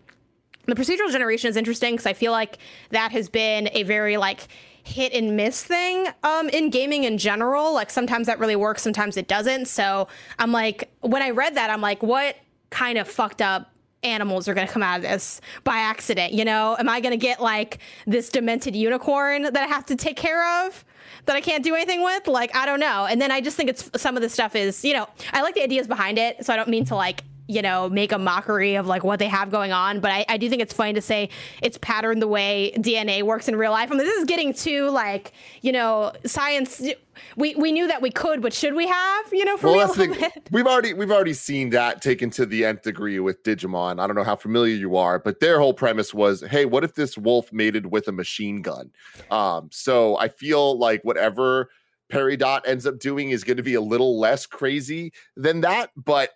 the 0.66 0.74
procedural 0.74 1.10
generation 1.10 1.48
is 1.48 1.56
interesting 1.56 1.94
because 1.94 2.06
I 2.06 2.12
feel 2.12 2.30
like 2.30 2.58
that 2.90 3.10
has 3.12 3.30
been 3.30 3.70
a 3.72 3.84
very 3.84 4.18
like 4.18 4.48
hit 4.84 5.12
and 5.14 5.36
miss 5.36 5.64
thing 5.64 6.08
um, 6.22 6.50
in 6.50 6.68
gaming 6.70 7.04
in 7.04 7.16
general. 7.16 7.72
Like 7.72 7.90
sometimes 7.90 8.26
that 8.26 8.38
really 8.38 8.56
works, 8.56 8.82
sometimes 8.82 9.16
it 9.16 9.28
doesn't. 9.28 9.66
So 9.66 10.08
I'm 10.38 10.52
like, 10.52 10.90
when 11.00 11.22
I 11.22 11.30
read 11.30 11.54
that, 11.54 11.70
I'm 11.70 11.80
like, 11.80 12.02
what 12.02 12.36
kind 12.70 12.98
of 12.98 13.08
fucked 13.08 13.40
up 13.40 13.70
animals 14.02 14.48
are 14.48 14.54
going 14.54 14.66
to 14.66 14.72
come 14.72 14.82
out 14.82 14.98
of 14.98 15.02
this 15.02 15.40
by 15.64 15.76
accident 15.78 16.32
you 16.32 16.44
know? 16.44 16.76
Am 16.78 16.88
i 16.88 17.00
going 17.00 17.12
to 17.12 17.16
get 17.18 17.40
like 17.40 17.78
this 18.06 18.28
demented 18.28 18.76
unicorn 18.76 19.42
that 19.42 19.56
i 19.56 19.66
have 19.66 19.86
to 19.86 19.96
take 19.96 20.16
care 20.16 20.66
of 20.66 20.84
that 21.26 21.36
i 21.36 21.40
can't 21.40 21.64
do 21.64 21.74
anything 21.74 22.02
with? 22.02 22.26
Like 22.26 22.54
i 22.54 22.66
don't 22.66 22.80
know. 22.80 23.06
And 23.06 23.20
then 23.20 23.30
i 23.30 23.40
just 23.40 23.56
think 23.56 23.70
it's 23.70 23.90
some 23.96 24.16
of 24.16 24.22
the 24.22 24.28
stuff 24.28 24.54
is 24.54 24.84
you 24.84 24.92
know 24.92 25.08
i 25.32 25.42
like 25.42 25.54
the 25.54 25.62
ideas 25.62 25.86
behind 25.86 26.18
it 26.18 26.44
so 26.44 26.52
i 26.52 26.56
don't 26.56 26.68
mean 26.68 26.84
to 26.86 26.94
like 26.94 27.22
you 27.48 27.62
know, 27.62 27.88
make 27.88 28.12
a 28.12 28.18
mockery 28.18 28.74
of 28.74 28.86
like 28.86 29.02
what 29.02 29.18
they 29.18 29.26
have 29.26 29.50
going 29.50 29.72
on. 29.72 30.00
But 30.00 30.10
I, 30.10 30.24
I 30.28 30.36
do 30.36 30.50
think 30.50 30.60
it's 30.60 30.74
funny 30.74 30.92
to 30.92 31.00
say 31.00 31.30
it's 31.62 31.78
patterned 31.78 32.20
the 32.20 32.28
way 32.28 32.72
DNA 32.76 33.22
works 33.22 33.48
in 33.48 33.56
real 33.56 33.72
life. 33.72 33.90
I 33.90 33.94
mean, 33.94 34.04
this 34.04 34.18
is 34.18 34.26
getting 34.26 34.52
too 34.52 34.90
like, 34.90 35.32
you 35.62 35.72
know, 35.72 36.12
science. 36.26 36.82
We, 37.36 37.54
we 37.56 37.72
knew 37.72 37.88
that 37.88 38.02
we 38.02 38.10
could, 38.10 38.42
but 38.42 38.52
should 38.52 38.74
we 38.74 38.86
have? 38.86 39.32
You 39.32 39.46
know, 39.46 39.56
for 39.56 39.68
well, 39.68 39.92
real. 39.94 40.14
we've 40.52 40.66
already 40.66 40.92
we've 40.92 41.10
already 41.10 41.32
seen 41.32 41.70
that 41.70 42.02
taken 42.02 42.28
to 42.30 42.44
the 42.44 42.66
nth 42.66 42.82
degree 42.82 43.18
with 43.18 43.42
Digimon. 43.42 43.98
I 43.98 44.06
don't 44.06 44.14
know 44.14 44.24
how 44.24 44.36
familiar 44.36 44.76
you 44.76 44.96
are, 44.96 45.18
but 45.18 45.40
their 45.40 45.58
whole 45.58 45.74
premise 45.74 46.12
was, 46.12 46.42
hey, 46.42 46.66
what 46.66 46.84
if 46.84 46.94
this 46.94 47.16
wolf 47.16 47.50
mated 47.50 47.86
with 47.86 48.08
a 48.08 48.12
machine 48.12 48.60
gun? 48.60 48.90
Um, 49.30 49.70
so 49.72 50.18
I 50.18 50.28
feel 50.28 50.78
like 50.78 51.02
whatever 51.02 51.70
Peridot 52.12 52.60
ends 52.66 52.86
up 52.86 52.98
doing 52.98 53.30
is 53.30 53.42
going 53.42 53.56
to 53.56 53.62
be 53.62 53.74
a 53.74 53.80
little 53.80 54.18
less 54.18 54.44
crazy 54.44 55.12
than 55.36 55.62
that, 55.62 55.90
but 55.96 56.30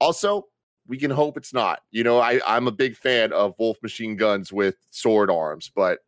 also 0.00 0.46
we 0.88 0.98
can 0.98 1.10
hope 1.10 1.36
it's 1.36 1.52
not. 1.52 1.80
You 1.90 2.04
know, 2.04 2.18
I, 2.18 2.40
I'm 2.46 2.66
a 2.66 2.72
big 2.72 2.96
fan 2.96 3.32
of 3.32 3.54
Wolf 3.58 3.78
machine 3.82 4.16
guns 4.16 4.52
with 4.52 4.76
sword 4.90 5.30
arms, 5.30 5.70
but 5.74 6.00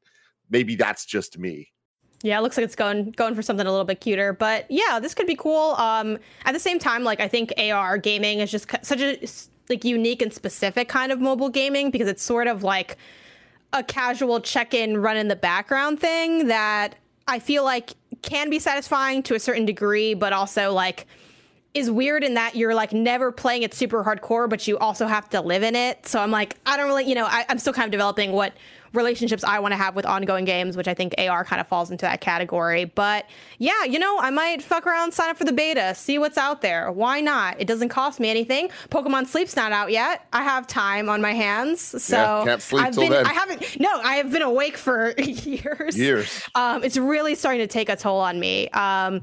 maybe 0.51 0.77
that's 0.77 1.05
just 1.05 1.39
me. 1.39 1.69
Yeah, 2.23 2.39
it 2.39 2.43
looks 2.43 2.57
like 2.57 2.65
it's 2.65 2.75
going 2.75 3.13
going 3.13 3.35
for 3.37 3.43
something 3.43 3.67
a 3.67 3.71
little 3.71 3.85
bit 3.85 4.01
cuter, 4.01 4.33
but 4.33 4.67
yeah, 4.69 4.99
this 5.01 5.15
could 5.15 5.27
be 5.29 5.37
cool. 5.37 5.75
Um, 5.77 6.19
at 6.45 6.53
the 6.53 6.61
same 6.61 6.79
time, 6.81 7.05
like 7.05 7.21
I 7.21 7.29
think 7.29 7.53
AR 7.59 7.97
gaming 7.97 8.41
is 8.41 8.51
just 8.51 8.69
such 8.83 9.01
a 9.01 9.25
like 9.69 9.85
unique 9.85 10.23
and 10.23 10.33
specific 10.33 10.89
kind 10.89 11.13
of 11.13 11.21
mobile 11.21 11.49
gaming 11.49 11.91
because 11.91 12.09
it's 12.09 12.23
sort 12.23 12.49
of 12.49 12.65
like 12.65 12.97
a 13.73 13.85
casual 13.85 14.41
check-in, 14.41 14.97
run 14.97 15.17
in 15.17 15.29
the 15.29 15.37
background 15.37 16.01
thing 16.01 16.49
that 16.49 16.95
I 17.29 17.39
feel 17.39 17.65
like 17.65 17.93
can 18.23 18.51
be 18.51 18.59
satisfying 18.59 19.23
to 19.25 19.35
a 19.35 19.41
certain 19.41 19.67
degree, 19.67 20.15
but 20.15 20.33
also 20.33 20.73
like 20.73 21.07
is 21.75 21.91
weird 21.91 22.25
in 22.25 22.35
that 22.35 22.57
you're 22.57 22.75
like 22.75 22.93
never 22.93 23.31
playing 23.31 23.63
it 23.63 23.75
super 23.75 24.03
hardcore, 24.03 24.49
but 24.49 24.67
you 24.67 24.79
also 24.79 25.07
have 25.07 25.29
to 25.31 25.41
live 25.41 25.63
in 25.63 25.77
it. 25.77 26.07
So 26.07 26.21
I'm 26.21 26.31
like, 26.31 26.57
I 26.67 26.77
don't 26.77 26.89
really, 26.89 27.05
you 27.05 27.15
know, 27.15 27.27
I, 27.27 27.45
am 27.49 27.59
still 27.59 27.73
kind 27.73 27.85
of 27.85 27.93
developing 27.93 28.33
what 28.33 28.55
relationships 28.95 29.45
I 29.45 29.59
want 29.59 29.73
to 29.73 29.77
have 29.77 29.95
with 29.95 30.07
ongoing 30.07 30.47
games, 30.47 30.77
which 30.77 30.89
I 30.89 30.95
think 30.95 31.15
AR 31.19 31.45
kind 31.45 31.61
of 31.61 31.67
falls 31.67 31.91
into 31.91 32.07
that 32.07 32.21
category. 32.23 32.87
But 32.87 33.27
yeah, 33.59 33.85
you 33.85 33.99
know, 33.99 34.19
I 34.19 34.31
might 34.31 34.63
fuck 34.63 34.87
around, 34.87 35.13
sign 35.13 35.31
up 35.31 35.37
for 35.37 35.45
the 35.45 35.53
beta, 35.53 35.95
see 35.95 36.19
what's 36.19 36.39
out 36.39 36.63
there. 36.63 36.91
Why 36.91 37.21
not? 37.21 37.61
It 37.61 37.67
doesn't 37.67 37.91
cost 37.91 38.19
me 38.19 38.31
anything. 38.31 38.71
Pokemon 38.89 39.27
Sleep's 39.27 39.57
not 39.57 39.73
out 39.73 39.91
yet. 39.91 40.27
I 40.33 40.43
have 40.43 40.67
time 40.67 41.09
on 41.09 41.21
my 41.21 41.35
hands, 41.35 41.81
so 42.03 42.17
yeah, 42.17 42.45
can't 42.45 42.63
sleep 42.63 42.85
I've 42.85 42.95
till 42.95 43.05
been, 43.05 43.13
then. 43.13 43.27
I 43.27 43.33
haven't. 43.33 43.81
No, 43.81 43.91
I 44.03 44.15
have 44.17 44.33
been 44.33 44.43
awake 44.43 44.77
for 44.77 45.13
years. 45.19 45.99
Years. 45.99 46.49
Um, 46.55 46.83
it's 46.83 46.97
really 46.97 47.35
starting 47.35 47.61
to 47.61 47.67
take 47.67 47.89
a 47.89 47.97
toll 47.97 48.21
on 48.21 48.41
me. 48.41 48.69
Um, 48.71 49.21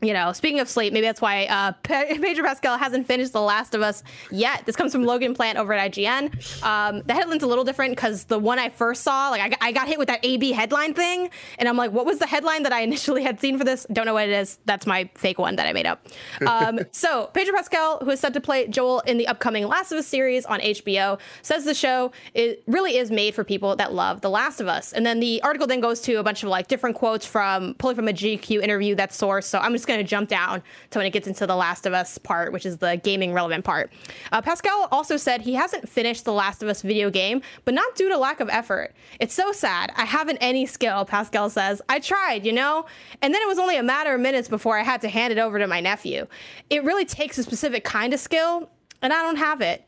you 0.00 0.12
know, 0.12 0.32
speaking 0.32 0.60
of 0.60 0.68
sleep, 0.68 0.92
maybe 0.92 1.06
that's 1.06 1.20
why 1.20 1.46
uh, 1.46 1.72
Pedro 1.82 2.44
Pascal 2.44 2.78
hasn't 2.78 3.06
finished 3.06 3.32
The 3.32 3.40
Last 3.40 3.74
of 3.74 3.82
Us 3.82 4.04
yet. 4.30 4.64
This 4.64 4.76
comes 4.76 4.92
from 4.92 5.04
Logan 5.04 5.34
Plant 5.34 5.58
over 5.58 5.72
at 5.72 5.92
IGN. 5.92 6.62
Um, 6.62 7.02
the 7.06 7.14
headline's 7.14 7.42
a 7.42 7.48
little 7.48 7.64
different 7.64 7.96
because 7.96 8.24
the 8.24 8.38
one 8.38 8.60
I 8.60 8.68
first 8.68 9.02
saw, 9.02 9.30
like, 9.30 9.56
I, 9.60 9.68
I, 9.68 9.72
got 9.72 9.88
hit 9.88 9.98
with 9.98 10.06
that 10.08 10.24
AB 10.24 10.52
headline 10.52 10.94
thing, 10.94 11.30
and 11.58 11.68
I'm 11.68 11.76
like, 11.76 11.90
what 11.90 12.06
was 12.06 12.20
the 12.20 12.26
headline 12.26 12.62
that 12.62 12.72
I 12.72 12.80
initially 12.88 13.24
had 13.24 13.40
seen 13.40 13.58
for 13.58 13.64
this? 13.64 13.86
Don't 13.92 14.06
know 14.06 14.14
what 14.14 14.28
it 14.28 14.32
is. 14.32 14.60
That's 14.66 14.86
my 14.86 15.10
fake 15.14 15.38
one 15.38 15.56
that 15.56 15.66
I 15.66 15.72
made 15.72 15.86
up. 15.86 16.06
Um, 16.46 16.78
so, 16.92 17.30
Pedro 17.34 17.56
Pascal, 17.56 17.98
who 17.98 18.10
is 18.10 18.20
set 18.20 18.34
to 18.34 18.40
play 18.40 18.68
Joel 18.68 19.00
in 19.00 19.18
the 19.18 19.26
upcoming 19.26 19.66
Last 19.66 19.90
of 19.90 19.98
Us 19.98 20.06
series 20.06 20.46
on 20.46 20.60
HBO, 20.60 21.18
says 21.42 21.64
the 21.64 21.74
show 21.74 22.12
it 22.34 22.62
really 22.68 22.98
is 22.98 23.10
made 23.10 23.34
for 23.34 23.42
people 23.42 23.74
that 23.76 23.92
love 23.92 24.20
The 24.20 24.30
Last 24.30 24.60
of 24.60 24.68
Us. 24.68 24.92
And 24.92 25.04
then 25.04 25.18
the 25.18 25.42
article 25.42 25.66
then 25.66 25.80
goes 25.80 26.00
to 26.02 26.14
a 26.14 26.22
bunch 26.22 26.44
of 26.44 26.50
like 26.50 26.68
different 26.68 26.94
quotes 26.94 27.26
from 27.26 27.74
pulling 27.74 27.96
from 27.96 28.06
a 28.06 28.12
GQ 28.12 28.62
interview 28.62 28.94
that's 28.94 29.20
sourced. 29.20 29.44
So 29.44 29.58
I'm 29.58 29.72
just 29.72 29.87
going 29.88 29.98
to 29.98 30.04
jump 30.04 30.28
down 30.28 30.62
to 30.90 30.98
when 30.98 31.06
it 31.06 31.10
gets 31.10 31.26
into 31.26 31.46
the 31.46 31.56
Last 31.56 31.86
of 31.86 31.92
Us 31.92 32.16
part, 32.18 32.52
which 32.52 32.64
is 32.64 32.78
the 32.78 33.00
gaming 33.02 33.32
relevant 33.32 33.64
part. 33.64 33.92
Uh, 34.30 34.40
Pascal 34.40 34.86
also 34.92 35.16
said 35.16 35.40
he 35.40 35.54
hasn't 35.54 35.88
finished 35.88 36.24
the 36.24 36.32
Last 36.32 36.62
of 36.62 36.68
Us 36.68 36.82
video 36.82 37.10
game, 37.10 37.42
but 37.64 37.74
not 37.74 37.96
due 37.96 38.08
to 38.08 38.16
lack 38.16 38.38
of 38.38 38.48
effort. 38.48 38.94
It's 39.18 39.34
so 39.34 39.50
sad. 39.50 39.92
I 39.96 40.04
haven't 40.04 40.38
any 40.38 40.66
skill, 40.66 41.04
Pascal 41.04 41.50
says. 41.50 41.82
I 41.88 41.98
tried, 41.98 42.46
you 42.46 42.52
know? 42.52 42.86
And 43.22 43.34
then 43.34 43.42
it 43.42 43.48
was 43.48 43.58
only 43.58 43.76
a 43.76 43.82
matter 43.82 44.14
of 44.14 44.20
minutes 44.20 44.48
before 44.48 44.78
I 44.78 44.84
had 44.84 45.00
to 45.00 45.08
hand 45.08 45.32
it 45.32 45.38
over 45.38 45.58
to 45.58 45.66
my 45.66 45.80
nephew. 45.80 46.26
It 46.70 46.84
really 46.84 47.04
takes 47.04 47.38
a 47.38 47.42
specific 47.42 47.82
kind 47.82 48.14
of 48.14 48.20
skill, 48.20 48.70
and 49.02 49.12
I 49.12 49.22
don't 49.22 49.36
have 49.36 49.60
it. 49.60 49.84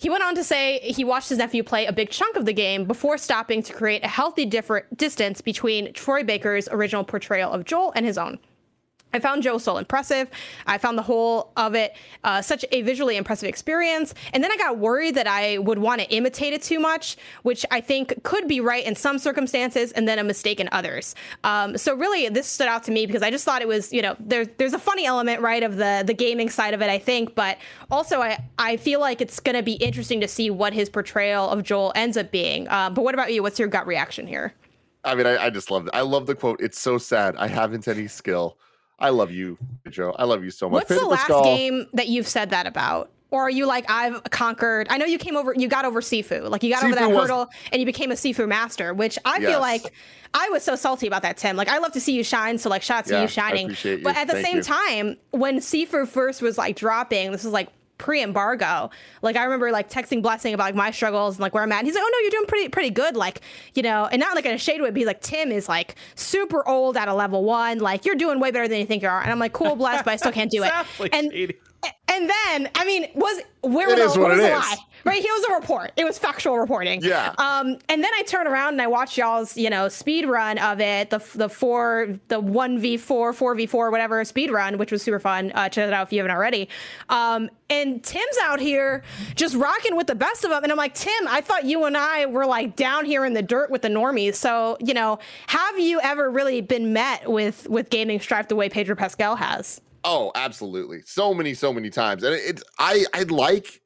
He 0.00 0.08
went 0.08 0.24
on 0.24 0.34
to 0.36 0.42
say 0.42 0.78
he 0.78 1.04
watched 1.04 1.28
his 1.28 1.36
nephew 1.36 1.62
play 1.62 1.84
a 1.84 1.92
big 1.92 2.08
chunk 2.08 2.36
of 2.36 2.46
the 2.46 2.54
game 2.54 2.86
before 2.86 3.18
stopping 3.18 3.62
to 3.62 3.74
create 3.74 4.02
a 4.02 4.08
healthy 4.08 4.46
different 4.46 4.96
distance 4.96 5.42
between 5.42 5.92
Troy 5.92 6.24
Baker's 6.24 6.70
original 6.70 7.04
portrayal 7.04 7.52
of 7.52 7.66
Joel 7.66 7.92
and 7.94 8.06
his 8.06 8.16
own. 8.16 8.38
I 9.12 9.18
found 9.18 9.42
Joel 9.42 9.58
so 9.58 9.76
impressive. 9.76 10.30
I 10.66 10.78
found 10.78 10.96
the 10.96 11.02
whole 11.02 11.52
of 11.56 11.74
it 11.74 11.96
uh, 12.24 12.42
such 12.42 12.64
a 12.70 12.82
visually 12.82 13.16
impressive 13.16 13.48
experience. 13.48 14.14
And 14.32 14.42
then 14.42 14.52
I 14.52 14.56
got 14.56 14.78
worried 14.78 15.14
that 15.16 15.26
I 15.26 15.58
would 15.58 15.78
want 15.78 16.00
to 16.00 16.08
imitate 16.10 16.52
it 16.52 16.62
too 16.62 16.78
much, 16.78 17.16
which 17.42 17.66
I 17.70 17.80
think 17.80 18.22
could 18.22 18.46
be 18.46 18.60
right 18.60 18.84
in 18.84 18.94
some 18.94 19.18
circumstances 19.18 19.92
and 19.92 20.06
then 20.06 20.18
a 20.18 20.24
mistake 20.24 20.60
in 20.60 20.68
others. 20.72 21.14
Um, 21.44 21.76
so 21.76 21.94
really, 21.94 22.28
this 22.28 22.46
stood 22.46 22.68
out 22.68 22.84
to 22.84 22.92
me 22.92 23.06
because 23.06 23.22
I 23.22 23.30
just 23.30 23.44
thought 23.44 23.62
it 23.62 23.68
was, 23.68 23.92
you 23.92 24.02
know, 24.02 24.16
there's 24.20 24.48
there's 24.58 24.74
a 24.74 24.78
funny 24.78 25.06
element, 25.06 25.40
right, 25.40 25.62
of 25.62 25.76
the 25.76 26.04
the 26.06 26.14
gaming 26.14 26.50
side 26.50 26.74
of 26.74 26.82
it, 26.82 26.88
I 26.88 26.98
think, 26.98 27.34
but 27.34 27.58
also 27.90 28.20
I 28.20 28.42
I 28.58 28.76
feel 28.76 29.00
like 29.00 29.20
it's 29.20 29.40
going 29.40 29.56
to 29.56 29.62
be 29.62 29.74
interesting 29.74 30.20
to 30.20 30.28
see 30.28 30.50
what 30.50 30.72
his 30.72 30.88
portrayal 30.88 31.48
of 31.48 31.62
Joel 31.62 31.92
ends 31.94 32.16
up 32.16 32.30
being. 32.30 32.68
Uh, 32.68 32.90
but 32.90 33.02
what 33.02 33.14
about 33.14 33.32
you? 33.32 33.42
What's 33.42 33.58
your 33.58 33.68
gut 33.68 33.86
reaction 33.86 34.26
here? 34.26 34.54
I 35.02 35.14
mean, 35.14 35.26
I, 35.26 35.46
I 35.46 35.50
just 35.50 35.70
love 35.70 35.86
it. 35.86 35.90
I 35.94 36.02
love 36.02 36.26
the 36.26 36.34
quote. 36.34 36.60
It's 36.60 36.78
so 36.78 36.98
sad. 36.98 37.34
I 37.36 37.46
haven't 37.46 37.88
any 37.88 38.06
skill. 38.06 38.58
I 39.00 39.08
love 39.10 39.30
you, 39.30 39.56
Joe. 39.88 40.14
I 40.18 40.24
love 40.24 40.44
you 40.44 40.50
so 40.50 40.68
much. 40.68 40.88
What's 40.88 41.00
the 41.00 41.06
last 41.06 41.20
Pascal, 41.22 41.44
game 41.44 41.86
that 41.94 42.08
you've 42.08 42.28
said 42.28 42.50
that 42.50 42.66
about? 42.66 43.10
Or 43.32 43.42
are 43.42 43.50
you 43.50 43.64
like 43.66 43.88
I've 43.88 44.24
conquered? 44.24 44.88
I 44.90 44.98
know 44.98 45.06
you 45.06 45.16
came 45.16 45.36
over, 45.36 45.54
you 45.56 45.68
got 45.68 45.84
over 45.84 46.00
Sifu, 46.00 46.50
like 46.50 46.62
you 46.64 46.70
got 46.74 46.82
over 46.84 46.94
that 46.96 47.10
was- 47.10 47.20
hurdle, 47.22 47.48
and 47.72 47.78
you 47.80 47.86
became 47.86 48.10
a 48.10 48.14
Sifu 48.14 48.48
master. 48.48 48.92
Which 48.92 49.18
I 49.24 49.38
Yes. 49.38 49.50
feel 49.50 49.60
like 49.60 49.92
I 50.34 50.48
was 50.50 50.64
so 50.64 50.74
salty 50.74 51.06
about 51.06 51.22
that, 51.22 51.36
Tim. 51.36 51.56
Like 51.56 51.68
I 51.68 51.78
love 51.78 51.92
to 51.92 52.00
see 52.00 52.12
you 52.12 52.24
shine, 52.24 52.58
so 52.58 52.68
like 52.68 52.82
shots 52.82 53.08
Yeah, 53.10 53.18
to 53.18 53.22
you 53.22 53.28
shining. 53.28 53.70
you. 53.84 54.00
But 54.02 54.16
at 54.16 54.26
the 54.26 54.34
Thank 54.34 54.46
same 54.46 54.56
you. 54.56 54.62
time, 54.62 55.16
when 55.30 55.58
Sifu 55.60 56.06
first 56.08 56.42
was 56.42 56.58
like 56.58 56.74
dropping, 56.76 57.30
this 57.30 57.44
was 57.44 57.52
like 57.52 57.68
pre-embargo. 58.00 58.90
Like 59.22 59.36
I 59.36 59.44
remember 59.44 59.70
like 59.70 59.88
texting 59.88 60.22
Blessing 60.22 60.54
about 60.54 60.64
like 60.64 60.74
my 60.74 60.90
struggles 60.90 61.36
and 61.36 61.42
like 61.42 61.54
where 61.54 61.62
I'm 61.62 61.70
at. 61.70 61.78
And 61.78 61.86
he's 61.86 61.94
like, 61.94 62.02
"Oh 62.04 62.10
no, 62.12 62.18
you're 62.20 62.30
doing 62.30 62.46
pretty 62.46 62.68
pretty 62.70 62.90
good." 62.90 63.14
Like 63.14 63.42
you 63.74 63.82
know, 63.82 64.08
and 64.10 64.18
not 64.18 64.34
like 64.34 64.46
in 64.46 64.54
a 64.54 64.58
shade 64.58 64.80
way, 64.80 64.90
but 64.90 64.96
he's 64.96 65.06
like, 65.06 65.20
"Tim 65.20 65.52
is 65.52 65.68
like 65.68 65.94
super 66.16 66.66
old 66.66 66.96
at 66.96 67.06
a 67.06 67.14
level 67.14 67.44
one. 67.44 67.78
Like 67.78 68.04
you're 68.04 68.16
doing 68.16 68.40
way 68.40 68.50
better 68.50 68.66
than 68.66 68.80
you 68.80 68.86
think 68.86 69.02
you 69.02 69.08
are." 69.08 69.20
And 69.22 69.30
I'm 69.30 69.38
like, 69.38 69.52
"Cool, 69.52 69.76
bless, 69.76 70.02
but 70.02 70.12
I 70.12 70.16
still 70.16 70.32
can't 70.32 70.50
do 70.50 70.64
it." 70.64 70.72
And 71.12 71.30
shady. 71.30 71.58
And 72.20 72.30
then 72.30 72.70
I 72.74 72.84
mean, 72.84 73.08
was 73.14 73.40
where 73.62 73.90
It 73.90 73.98
was 73.98 74.10
is 74.10 74.14
the, 74.14 74.20
what 74.20 74.30
was 74.30 74.40
it 74.40 74.44
is. 74.44 74.50
lie? 74.50 74.76
Right, 75.02 75.24
it 75.24 75.30
was 75.30 75.44
a 75.48 75.54
report. 75.54 75.92
It 75.96 76.04
was 76.04 76.18
factual 76.18 76.58
reporting. 76.58 77.00
Yeah. 77.02 77.32
Um, 77.38 77.78
and 77.88 78.04
then 78.04 78.10
I 78.16 78.22
turn 78.26 78.46
around 78.46 78.74
and 78.74 78.82
I 78.82 78.86
watch 78.86 79.16
y'all's, 79.16 79.56
you 79.56 79.70
know, 79.70 79.88
speed 79.88 80.26
run 80.26 80.58
of 80.58 80.78
it, 80.78 81.08
the 81.08 81.18
the 81.36 81.48
four, 81.48 82.08
the 82.28 82.38
one 82.38 82.78
v 82.78 82.98
four, 82.98 83.32
four 83.32 83.54
v 83.54 83.64
four, 83.64 83.90
whatever 83.90 84.22
speed 84.26 84.50
run, 84.50 84.76
which 84.76 84.92
was 84.92 85.02
super 85.02 85.18
fun. 85.18 85.52
Uh, 85.54 85.70
check 85.70 85.88
it 85.88 85.94
out 85.94 86.08
if 86.08 86.12
you 86.12 86.18
haven't 86.18 86.32
already. 86.36 86.68
Um, 87.08 87.48
and 87.70 88.04
Tim's 88.04 88.36
out 88.42 88.60
here 88.60 89.02
just 89.36 89.54
rocking 89.54 89.96
with 89.96 90.06
the 90.06 90.14
best 90.14 90.44
of 90.44 90.50
them, 90.50 90.64
and 90.64 90.70
I'm 90.72 90.76
like, 90.78 90.94
Tim, 90.94 91.28
I 91.28 91.40
thought 91.40 91.64
you 91.64 91.84
and 91.86 91.96
I 91.96 92.26
were 92.26 92.44
like 92.44 92.76
down 92.76 93.06
here 93.06 93.24
in 93.24 93.32
the 93.32 93.42
dirt 93.42 93.70
with 93.70 93.80
the 93.80 93.88
normies. 93.88 94.34
So, 94.34 94.76
you 94.80 94.92
know, 94.92 95.18
have 95.46 95.78
you 95.78 95.98
ever 96.02 96.30
really 96.30 96.60
been 96.60 96.92
met 96.92 97.30
with 97.30 97.66
with 97.70 97.88
gaming 97.88 98.20
strife 98.20 98.48
the 98.48 98.56
way 98.56 98.68
Pedro 98.68 98.96
Pascal 98.96 99.36
has? 99.36 99.80
Oh, 100.04 100.32
absolutely. 100.34 101.02
So 101.04 101.34
many, 101.34 101.54
so 101.54 101.72
many 101.72 101.90
times. 101.90 102.22
And 102.22 102.34
it's 102.34 102.62
I 102.78 103.04
I 103.14 103.24
like 103.24 103.80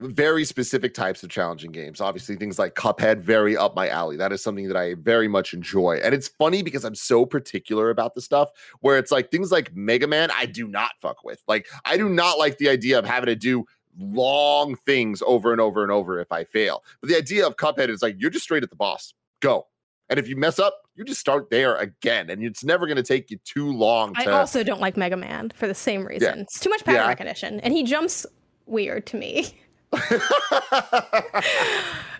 very 0.00 0.44
specific 0.44 0.94
types 0.94 1.22
of 1.22 1.30
challenging 1.30 1.70
games. 1.70 2.00
Obviously, 2.00 2.36
things 2.36 2.58
like 2.58 2.74
Cuphead, 2.74 3.20
very 3.20 3.56
up 3.56 3.76
my 3.76 3.88
alley. 3.88 4.16
That 4.16 4.32
is 4.32 4.42
something 4.42 4.68
that 4.68 4.76
I 4.76 4.94
very 4.94 5.28
much 5.28 5.54
enjoy. 5.54 6.00
And 6.02 6.14
it's 6.14 6.28
funny 6.28 6.62
because 6.62 6.84
I'm 6.84 6.94
so 6.94 7.24
particular 7.24 7.90
about 7.90 8.14
the 8.14 8.20
stuff 8.20 8.50
where 8.80 8.98
it's 8.98 9.12
like 9.12 9.30
things 9.30 9.52
like 9.52 9.74
Mega 9.74 10.06
Man, 10.06 10.30
I 10.32 10.46
do 10.46 10.66
not 10.66 10.92
fuck 11.00 11.24
with. 11.24 11.42
Like, 11.46 11.68
I 11.84 11.96
do 11.96 12.08
not 12.08 12.38
like 12.38 12.58
the 12.58 12.68
idea 12.68 12.98
of 12.98 13.04
having 13.04 13.26
to 13.26 13.36
do 13.36 13.64
long 13.98 14.74
things 14.74 15.22
over 15.26 15.52
and 15.52 15.60
over 15.60 15.82
and 15.82 15.92
over 15.92 16.18
if 16.18 16.32
I 16.32 16.44
fail. 16.44 16.82
But 17.00 17.10
the 17.10 17.16
idea 17.16 17.46
of 17.46 17.56
Cuphead 17.56 17.88
is 17.88 18.02
like 18.02 18.16
you're 18.18 18.30
just 18.30 18.44
straight 18.44 18.62
at 18.62 18.70
the 18.70 18.76
boss. 18.76 19.14
Go. 19.40 19.66
And 20.08 20.18
if 20.18 20.28
you 20.28 20.36
mess 20.36 20.58
up, 20.58 20.74
you 20.94 21.04
just 21.04 21.20
start 21.20 21.50
there 21.50 21.76
again. 21.76 22.30
And 22.30 22.42
it's 22.44 22.64
never 22.64 22.86
going 22.86 22.96
to 22.96 23.02
take 23.02 23.30
you 23.30 23.38
too 23.44 23.72
long 23.72 24.12
I 24.16 24.24
to 24.24 24.32
also 24.32 24.62
don't 24.62 24.80
like 24.80 24.96
Mega 24.96 25.16
Man 25.16 25.50
for 25.54 25.66
the 25.66 25.74
same 25.74 26.06
reason. 26.06 26.40
It's 26.40 26.60
too 26.60 26.70
much 26.70 26.84
pattern 26.84 27.02
Yeah. 27.02 27.08
recognition, 27.08 27.60
and 27.60 27.72
he 27.72 27.82
jumps 27.82 28.26
weird 28.66 29.06
to 29.06 29.16
me. 29.16 29.58
it's 29.92 30.10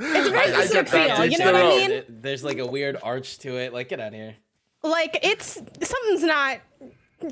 a 0.00 0.30
very 0.30 0.52
specific 0.52 0.88
feel, 0.88 1.24
you 1.24 1.38
know 1.38 1.46
what 1.46 1.56
I 1.56 1.68
mean? 1.68 2.02
There's 2.08 2.44
like 2.44 2.58
a 2.58 2.66
weird 2.66 2.98
arch 3.02 3.38
to 3.40 3.56
it. 3.56 3.72
Like, 3.72 3.88
get 3.88 3.98
out 4.00 4.08
of 4.08 4.14
here. 4.14 4.36
Like 4.82 5.18
it's 5.22 5.60
something's 5.82 6.24
not 6.24 6.58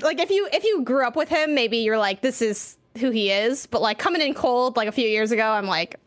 like 0.01 0.19
if 0.19 0.29
you 0.29 0.47
if 0.53 0.63
you 0.63 0.83
grew 0.83 1.05
up 1.05 1.15
with 1.17 1.27
him, 1.29 1.53
maybe 1.53 1.77
you're 1.77 1.97
like 1.97 2.21
this 2.21 2.41
is 2.41 2.77
who 2.97 3.11
he 3.11 3.29
is. 3.29 3.65
But 3.67 3.81
like 3.81 3.99
coming 3.99 4.21
in 4.21 4.33
cold 4.33 4.77
like 4.77 4.87
a 4.87 4.91
few 4.93 5.07
years 5.07 5.31
ago, 5.31 5.43
I'm 5.51 5.67
like 5.67 5.97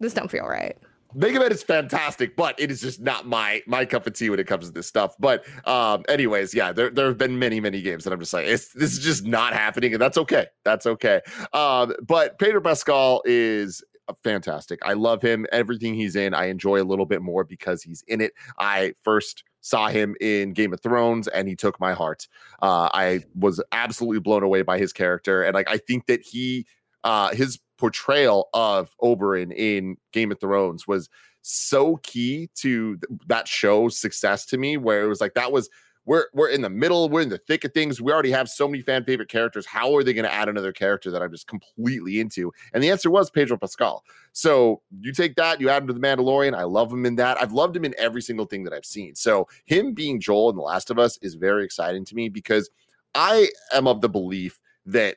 this 0.00 0.12
don't 0.12 0.30
feel 0.30 0.44
right. 0.46 0.76
Mega 1.14 1.38
Man 1.40 1.52
is 1.52 1.62
fantastic, 1.62 2.36
but 2.36 2.58
it 2.60 2.70
is 2.70 2.80
just 2.80 3.00
not 3.00 3.26
my 3.26 3.62
my 3.66 3.84
cup 3.84 4.06
of 4.06 4.12
tea 4.12 4.30
when 4.30 4.38
it 4.38 4.46
comes 4.46 4.66
to 4.66 4.72
this 4.72 4.86
stuff. 4.86 5.14
But 5.18 5.44
um, 5.66 6.04
anyways, 6.08 6.54
yeah, 6.54 6.72
there 6.72 6.90
there 6.90 7.06
have 7.06 7.18
been 7.18 7.38
many 7.38 7.60
many 7.60 7.82
games 7.82 8.04
that 8.04 8.12
I'm 8.12 8.20
just 8.20 8.32
like, 8.32 8.46
this 8.46 8.74
is 8.74 8.98
just 8.98 9.24
not 9.24 9.52
happening, 9.52 9.92
and 9.92 10.02
that's 10.02 10.18
okay. 10.18 10.46
That's 10.64 10.86
okay. 10.86 11.20
Um, 11.52 11.94
but 12.06 12.38
Pedro 12.38 12.60
Pascal 12.60 13.22
is 13.24 13.82
fantastic. 14.22 14.78
I 14.84 14.92
love 14.92 15.22
him. 15.22 15.46
Everything 15.52 15.94
he's 15.94 16.16
in, 16.16 16.34
I 16.34 16.46
enjoy 16.46 16.80
a 16.80 16.84
little 16.84 17.06
bit 17.06 17.22
more 17.22 17.44
because 17.44 17.82
he's 17.82 18.04
in 18.06 18.20
it. 18.20 18.32
I 18.58 18.92
first 19.02 19.44
saw 19.60 19.88
him 19.88 20.14
in 20.20 20.52
Game 20.52 20.72
of 20.72 20.80
Thrones, 20.80 21.28
and 21.28 21.48
he 21.48 21.56
took 21.56 21.80
my 21.80 21.92
heart. 21.92 22.28
Uh, 22.62 22.88
I 22.92 23.24
was 23.34 23.62
absolutely 23.72 24.20
blown 24.20 24.42
away 24.42 24.62
by 24.62 24.78
his 24.78 24.92
character, 24.92 25.42
and 25.42 25.54
like 25.54 25.68
I 25.68 25.78
think 25.78 26.06
that 26.06 26.22
he 26.22 26.66
uh, 27.04 27.34
his 27.34 27.58
portrayal 27.78 28.48
of 28.54 28.94
Oberyn 29.02 29.54
in 29.54 29.96
Game 30.12 30.32
of 30.32 30.40
Thrones 30.40 30.86
was 30.86 31.08
so 31.42 31.96
key 32.02 32.50
to 32.56 32.96
th- 32.96 33.20
that 33.28 33.46
show's 33.46 33.98
success 33.98 34.44
to 34.46 34.58
me, 34.58 34.76
where 34.76 35.02
it 35.02 35.08
was 35.08 35.20
like 35.20 35.34
that 35.34 35.52
was 35.52 35.68
we're 36.06 36.26
we're 36.32 36.48
in 36.48 36.62
the 36.62 36.70
middle, 36.70 37.08
we're 37.08 37.20
in 37.20 37.28
the 37.28 37.38
thick 37.38 37.64
of 37.64 37.72
things. 37.72 38.00
We 38.00 38.12
already 38.12 38.30
have 38.30 38.48
so 38.48 38.66
many 38.68 38.82
fan 38.82 39.04
favorite 39.04 39.28
characters. 39.28 39.66
How 39.66 39.94
are 39.94 40.04
they 40.04 40.14
going 40.14 40.24
to 40.24 40.32
add 40.32 40.48
another 40.48 40.72
character 40.72 41.10
that 41.10 41.20
I'm 41.20 41.32
just 41.32 41.48
completely 41.48 42.20
into? 42.20 42.52
And 42.72 42.82
the 42.82 42.90
answer 42.90 43.10
was 43.10 43.28
Pedro 43.28 43.58
Pascal. 43.58 44.04
So 44.32 44.82
you 45.00 45.12
take 45.12 45.34
that, 45.34 45.60
you 45.60 45.68
add 45.68 45.82
him 45.82 45.88
to 45.88 45.92
the 45.92 46.00
Mandalorian. 46.00 46.54
I 46.56 46.62
love 46.62 46.92
him 46.92 47.04
in 47.04 47.16
that. 47.16 47.40
I've 47.42 47.52
loved 47.52 47.76
him 47.76 47.84
in 47.84 47.94
every 47.98 48.22
single 48.22 48.46
thing 48.46 48.62
that 48.64 48.72
I've 48.72 48.84
seen. 48.84 49.14
So 49.16 49.48
him 49.64 49.92
being 49.92 50.20
Joel 50.20 50.50
in 50.50 50.56
The 50.56 50.62
Last 50.62 50.90
of 50.90 50.98
Us 50.98 51.18
is 51.22 51.34
very 51.34 51.64
exciting 51.64 52.04
to 52.06 52.14
me 52.14 52.28
because 52.28 52.70
I 53.14 53.48
am 53.72 53.88
of 53.88 54.00
the 54.00 54.08
belief 54.08 54.60
that 54.86 55.16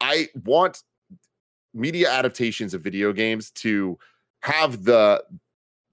I 0.00 0.28
want 0.44 0.82
media 1.74 2.10
adaptations 2.10 2.74
of 2.74 2.82
video 2.82 3.12
games 3.12 3.50
to 3.52 3.98
have 4.40 4.84
the 4.84 5.22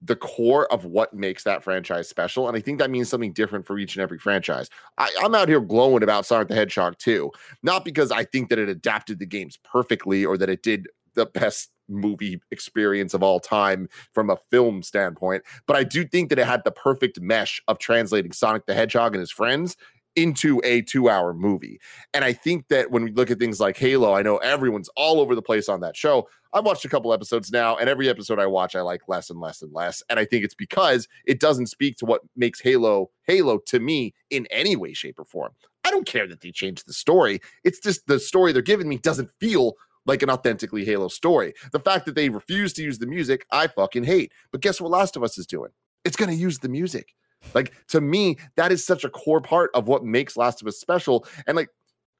the 0.02 0.16
core 0.16 0.70
of 0.72 0.84
what 0.84 1.14
makes 1.14 1.42
that 1.44 1.64
franchise 1.64 2.08
special. 2.08 2.46
And 2.48 2.56
I 2.56 2.60
think 2.60 2.78
that 2.78 2.90
means 2.90 3.08
something 3.08 3.32
different 3.32 3.66
for 3.66 3.78
each 3.78 3.96
and 3.96 4.02
every 4.02 4.18
franchise. 4.18 4.68
I, 4.98 5.10
I'm 5.22 5.34
out 5.34 5.48
here 5.48 5.60
glowing 5.60 6.02
about 6.02 6.26
Sonic 6.26 6.48
the 6.48 6.54
Hedgehog 6.54 6.98
2, 6.98 7.30
not 7.62 7.84
because 7.84 8.12
I 8.12 8.24
think 8.24 8.50
that 8.50 8.58
it 8.58 8.68
adapted 8.68 9.18
the 9.18 9.26
games 9.26 9.58
perfectly 9.64 10.24
or 10.24 10.36
that 10.36 10.50
it 10.50 10.62
did 10.62 10.86
the 11.14 11.26
best 11.26 11.70
movie 11.88 12.40
experience 12.50 13.14
of 13.14 13.22
all 13.22 13.40
time 13.40 13.88
from 14.12 14.30
a 14.30 14.36
film 14.50 14.82
standpoint, 14.82 15.42
but 15.66 15.76
I 15.76 15.84
do 15.84 16.04
think 16.04 16.28
that 16.28 16.38
it 16.38 16.46
had 16.46 16.64
the 16.64 16.72
perfect 16.72 17.20
mesh 17.20 17.62
of 17.68 17.78
translating 17.78 18.32
Sonic 18.32 18.66
the 18.66 18.74
Hedgehog 18.74 19.14
and 19.14 19.20
his 19.20 19.30
friends 19.30 19.76
into 20.16 20.60
a 20.64 20.82
two 20.82 21.08
hour 21.08 21.32
movie. 21.32 21.78
And 22.12 22.24
I 22.24 22.32
think 22.32 22.68
that 22.68 22.90
when 22.90 23.04
we 23.04 23.12
look 23.12 23.30
at 23.30 23.38
things 23.38 23.60
like 23.60 23.76
Halo, 23.76 24.14
I 24.14 24.22
know 24.22 24.38
everyone's 24.38 24.88
all 24.96 25.20
over 25.20 25.34
the 25.34 25.42
place 25.42 25.68
on 25.68 25.80
that 25.80 25.96
show. 25.96 26.28
I've 26.52 26.64
watched 26.64 26.84
a 26.84 26.88
couple 26.88 27.12
episodes 27.12 27.52
now, 27.52 27.76
and 27.76 27.88
every 27.88 28.08
episode 28.08 28.38
I 28.38 28.46
watch, 28.46 28.74
I 28.74 28.80
like 28.80 29.02
less 29.08 29.28
and 29.28 29.40
less 29.40 29.60
and 29.60 29.72
less. 29.72 30.02
And 30.08 30.18
I 30.18 30.24
think 30.24 30.44
it's 30.44 30.54
because 30.54 31.06
it 31.26 31.38
doesn't 31.38 31.66
speak 31.66 31.96
to 31.98 32.06
what 32.06 32.22
makes 32.34 32.60
Halo 32.60 33.10
Halo 33.26 33.58
to 33.66 33.78
me 33.78 34.14
in 34.30 34.46
any 34.50 34.74
way, 34.74 34.94
shape, 34.94 35.18
or 35.18 35.24
form. 35.24 35.52
I 35.84 35.90
don't 35.90 36.06
care 36.06 36.26
that 36.26 36.40
they 36.40 36.50
changed 36.50 36.88
the 36.88 36.92
story. 36.92 37.40
It's 37.62 37.78
just 37.78 38.06
the 38.06 38.18
story 38.18 38.52
they're 38.52 38.62
giving 38.62 38.88
me 38.88 38.98
doesn't 38.98 39.30
feel 39.38 39.74
like 40.06 40.22
an 40.22 40.30
authentically 40.30 40.84
Halo 40.84 41.08
story. 41.08 41.52
The 41.72 41.80
fact 41.80 42.06
that 42.06 42.14
they 42.14 42.28
refuse 42.28 42.72
to 42.74 42.82
use 42.82 42.98
the 42.98 43.06
music, 43.06 43.44
I 43.50 43.66
fucking 43.66 44.04
hate. 44.04 44.32
But 44.50 44.62
guess 44.62 44.80
what 44.80 44.90
Last 44.90 45.16
of 45.16 45.22
Us 45.22 45.36
is 45.36 45.46
doing? 45.46 45.70
It's 46.04 46.16
going 46.16 46.30
to 46.30 46.36
use 46.36 46.60
the 46.60 46.68
music. 46.68 47.14
Like 47.54 47.72
to 47.88 48.00
me, 48.00 48.38
that 48.56 48.72
is 48.72 48.84
such 48.84 49.04
a 49.04 49.10
core 49.10 49.40
part 49.40 49.70
of 49.74 49.88
what 49.88 50.04
makes 50.04 50.36
Last 50.36 50.62
of 50.62 50.68
Us 50.68 50.78
special. 50.78 51.26
And 51.46 51.56
like 51.56 51.68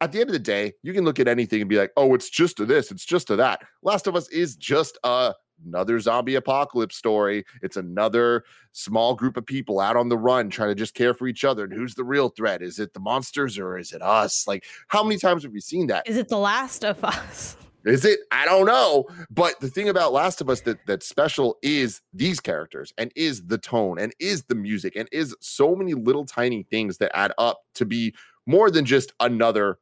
at 0.01 0.13
the 0.13 0.21
end 0.21 0.29
of 0.29 0.35
the 0.35 0.39
day, 0.39 0.75
you 0.83 0.93
can 0.93 1.05
look 1.05 1.19
at 1.19 1.29
anything 1.29 1.61
and 1.61 1.71
be 1.71 1.79
like, 1.79 1.93
oh, 1.97 2.15
it's 2.15 2.31
just 2.31 2.57
to 2.59 2.67
this, 2.67 2.91
it's 2.91 3.05
just 3.05 3.27
to 3.29 3.37
that. 3.37 3.63
Last 3.83 4.07
of 4.07 4.17
Us 4.17 4.29
is 4.29 4.57
just 4.57 4.99
a 5.05 5.35
another 5.65 5.99
zombie 6.01 6.35
apocalypse 6.35 6.97
story. 6.97 7.45
It's 7.63 7.77
another 7.77 8.45
small 8.73 9.15
group 9.15 9.37
of 9.37 9.47
people 9.47 9.81
out 9.81 9.97
on 9.97 10.09
the 10.09 10.19
run 10.19 10.51
trying 10.51 10.69
to 10.69 10.75
just 10.75 10.95
care 10.95 11.15
for 11.15 11.27
each 11.27 11.45
other. 11.45 11.65
And 11.65 11.73
who's 11.73 11.95
the 11.95 12.05
real 12.05 12.29
threat? 12.29 12.63
Is 12.63 12.79
it 12.79 12.93
the 12.93 13.01
monsters 13.01 13.59
or 13.59 13.79
is 13.79 13.93
it 13.93 14.03
us? 14.03 14.47
Like, 14.47 14.65
how 14.89 15.03
many 15.03 15.19
times 15.19 15.45
have 15.45 15.53
we 15.53 15.61
seen 15.61 15.87
that? 15.89 16.07
Is 16.07 16.17
it 16.17 16.29
The 16.29 16.39
Last 16.39 16.85
of 16.85 17.03
Us? 17.03 17.57
Is 17.87 18.05
it? 18.05 18.21
I 18.33 18.45
don't 18.45 18.67
know. 18.67 19.05
But 19.31 19.61
the 19.61 19.69
thing 19.69 19.89
about 19.89 20.13
Last 20.13 20.41
of 20.41 20.51
Us 20.51 20.61
that 20.63 20.79
that's 20.87 21.09
special 21.09 21.57
is 21.63 22.03
these 22.13 22.41
characters 22.41 22.93
and 22.99 23.13
is 23.15 23.47
the 23.47 23.59
tone 23.59 23.99
and 23.99 24.13
is 24.19 24.45
the 24.45 24.57
music 24.57 24.97
and 24.97 25.09
is 25.13 25.35
so 25.41 25.75
many 25.77 25.95
little 25.95 26.25
tiny 26.25 26.65
things 26.65 26.99
that 26.99 27.17
add 27.17 27.33
up 27.39 27.61
to 27.77 27.85
be 27.85 28.15
more 28.47 28.71
than 28.71 28.85
just 28.85 29.13
another 29.21 29.79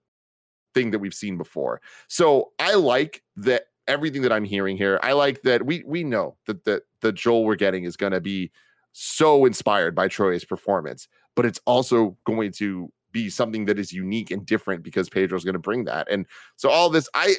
thing 0.75 0.91
that 0.91 0.99
we've 0.99 1.15
seen 1.15 1.39
before. 1.39 1.81
So 2.09 2.53
I 2.59 2.75
like 2.75 3.23
that 3.37 3.65
everything 3.89 4.23
that 4.23 4.33
I'm 4.33 4.45
hearing 4.45 4.77
here. 4.77 5.01
I 5.03 5.13
like 5.13 5.43
that 5.43 5.65
we 5.65 5.83
we 5.87 6.05
know 6.05 6.37
that 6.47 6.65
the 6.65 6.83
the 7.01 7.13
Joel 7.13 7.45
we're 7.45 7.57
getting 7.57 7.85
is 7.85 7.97
going 7.97 8.13
to 8.13 8.21
be 8.21 8.51
so 8.93 9.45
inspired 9.45 9.95
by 9.95 10.09
Troy's 10.09 10.45
performance, 10.45 11.09
but 11.35 11.47
it's 11.47 11.61
also 11.65 12.17
going 12.27 12.53
to 12.53 12.93
be 13.13 13.31
something 13.31 13.65
that 13.65 13.79
is 13.79 13.93
unique 13.93 14.31
and 14.31 14.45
different 14.45 14.83
because 14.83 15.09
Pedro's 15.09 15.45
going 15.45 15.55
to 15.55 15.59
bring 15.59 15.85
that. 15.85 16.07
And 16.11 16.27
so 16.57 16.69
all 16.69 16.91
this 16.91 17.09
I 17.15 17.37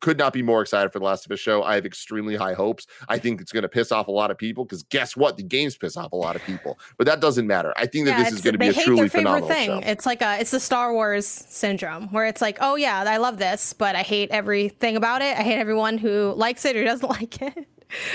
could 0.00 0.18
not 0.18 0.32
be 0.32 0.42
more 0.42 0.62
excited 0.62 0.92
for 0.92 0.98
the 0.98 1.04
Last 1.04 1.26
of 1.26 1.32
Us 1.32 1.38
show. 1.38 1.62
I 1.62 1.74
have 1.74 1.86
extremely 1.86 2.36
high 2.36 2.54
hopes. 2.54 2.86
I 3.08 3.18
think 3.18 3.40
it's 3.40 3.52
going 3.52 3.62
to 3.62 3.68
piss 3.68 3.92
off 3.92 4.08
a 4.08 4.10
lot 4.12 4.30
of 4.30 4.38
people 4.38 4.64
because 4.64 4.82
guess 4.84 5.16
what? 5.16 5.36
The 5.36 5.42
games 5.42 5.76
piss 5.76 5.96
off 5.96 6.12
a 6.12 6.16
lot 6.16 6.36
of 6.36 6.42
people, 6.42 6.78
but 6.98 7.06
that 7.06 7.20
doesn't 7.20 7.46
matter. 7.46 7.72
I 7.76 7.86
think 7.86 8.06
that 8.06 8.18
this 8.18 8.32
is 8.32 8.40
going 8.40 8.54
to 8.54 8.58
be 8.58 8.68
a 8.68 8.72
truly 8.72 9.08
phenomenal 9.08 9.48
thing. 9.48 9.66
show. 9.66 9.78
It's 9.78 10.06
like 10.06 10.22
a 10.22 10.38
it's 10.40 10.50
the 10.50 10.60
Star 10.60 10.92
Wars 10.92 11.26
syndrome 11.26 12.08
where 12.12 12.26
it's 12.26 12.40
like, 12.40 12.58
oh 12.60 12.76
yeah, 12.76 13.04
I 13.06 13.18
love 13.18 13.38
this, 13.38 13.72
but 13.72 13.94
I 13.94 14.02
hate 14.02 14.30
everything 14.30 14.96
about 14.96 15.22
it. 15.22 15.38
I 15.38 15.42
hate 15.42 15.58
everyone 15.58 15.98
who 15.98 16.32
likes 16.36 16.64
it 16.64 16.76
or 16.76 16.84
doesn't 16.84 17.08
like 17.20 17.40
it. 17.42 17.68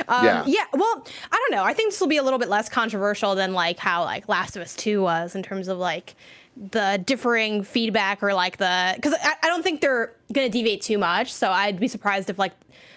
Um, 0.08 0.26
Yeah. 0.26 0.44
yeah. 0.48 0.66
Well, 0.74 1.06
I 1.32 1.36
don't 1.50 1.58
know. 1.58 1.64
I 1.64 1.74
think 1.74 1.92
this 1.92 2.00
will 2.00 2.08
be 2.08 2.18
a 2.18 2.24
little 2.24 2.40
bit 2.40 2.50
less 2.50 2.70
controversial 2.70 3.36
than 3.36 3.54
like 3.54 3.78
how 3.78 4.04
like 4.04 4.28
Last 4.30 4.56
of 4.56 4.62
Us 4.62 4.76
Two 4.76 5.02
was 5.02 5.36
in 5.36 5.44
terms 5.44 5.68
of 5.68 5.78
like 5.78 6.16
the 6.56 7.02
differing 7.06 7.64
feedback 7.64 8.24
or 8.24 8.34
like 8.34 8.58
the 8.58 8.94
because 8.96 9.14
I, 9.22 9.34
I 9.44 9.48
don't 9.48 9.64
think 9.64 9.82
they're 9.82 10.14
gonna 10.32 10.50
deviate 10.50 10.82
too 10.82 10.98
much. 10.98 11.34
So 11.34 11.50
I'd 11.50 11.80
be 11.80 11.88
surprised 11.88 12.30
if 12.30 12.40
like 12.40 12.54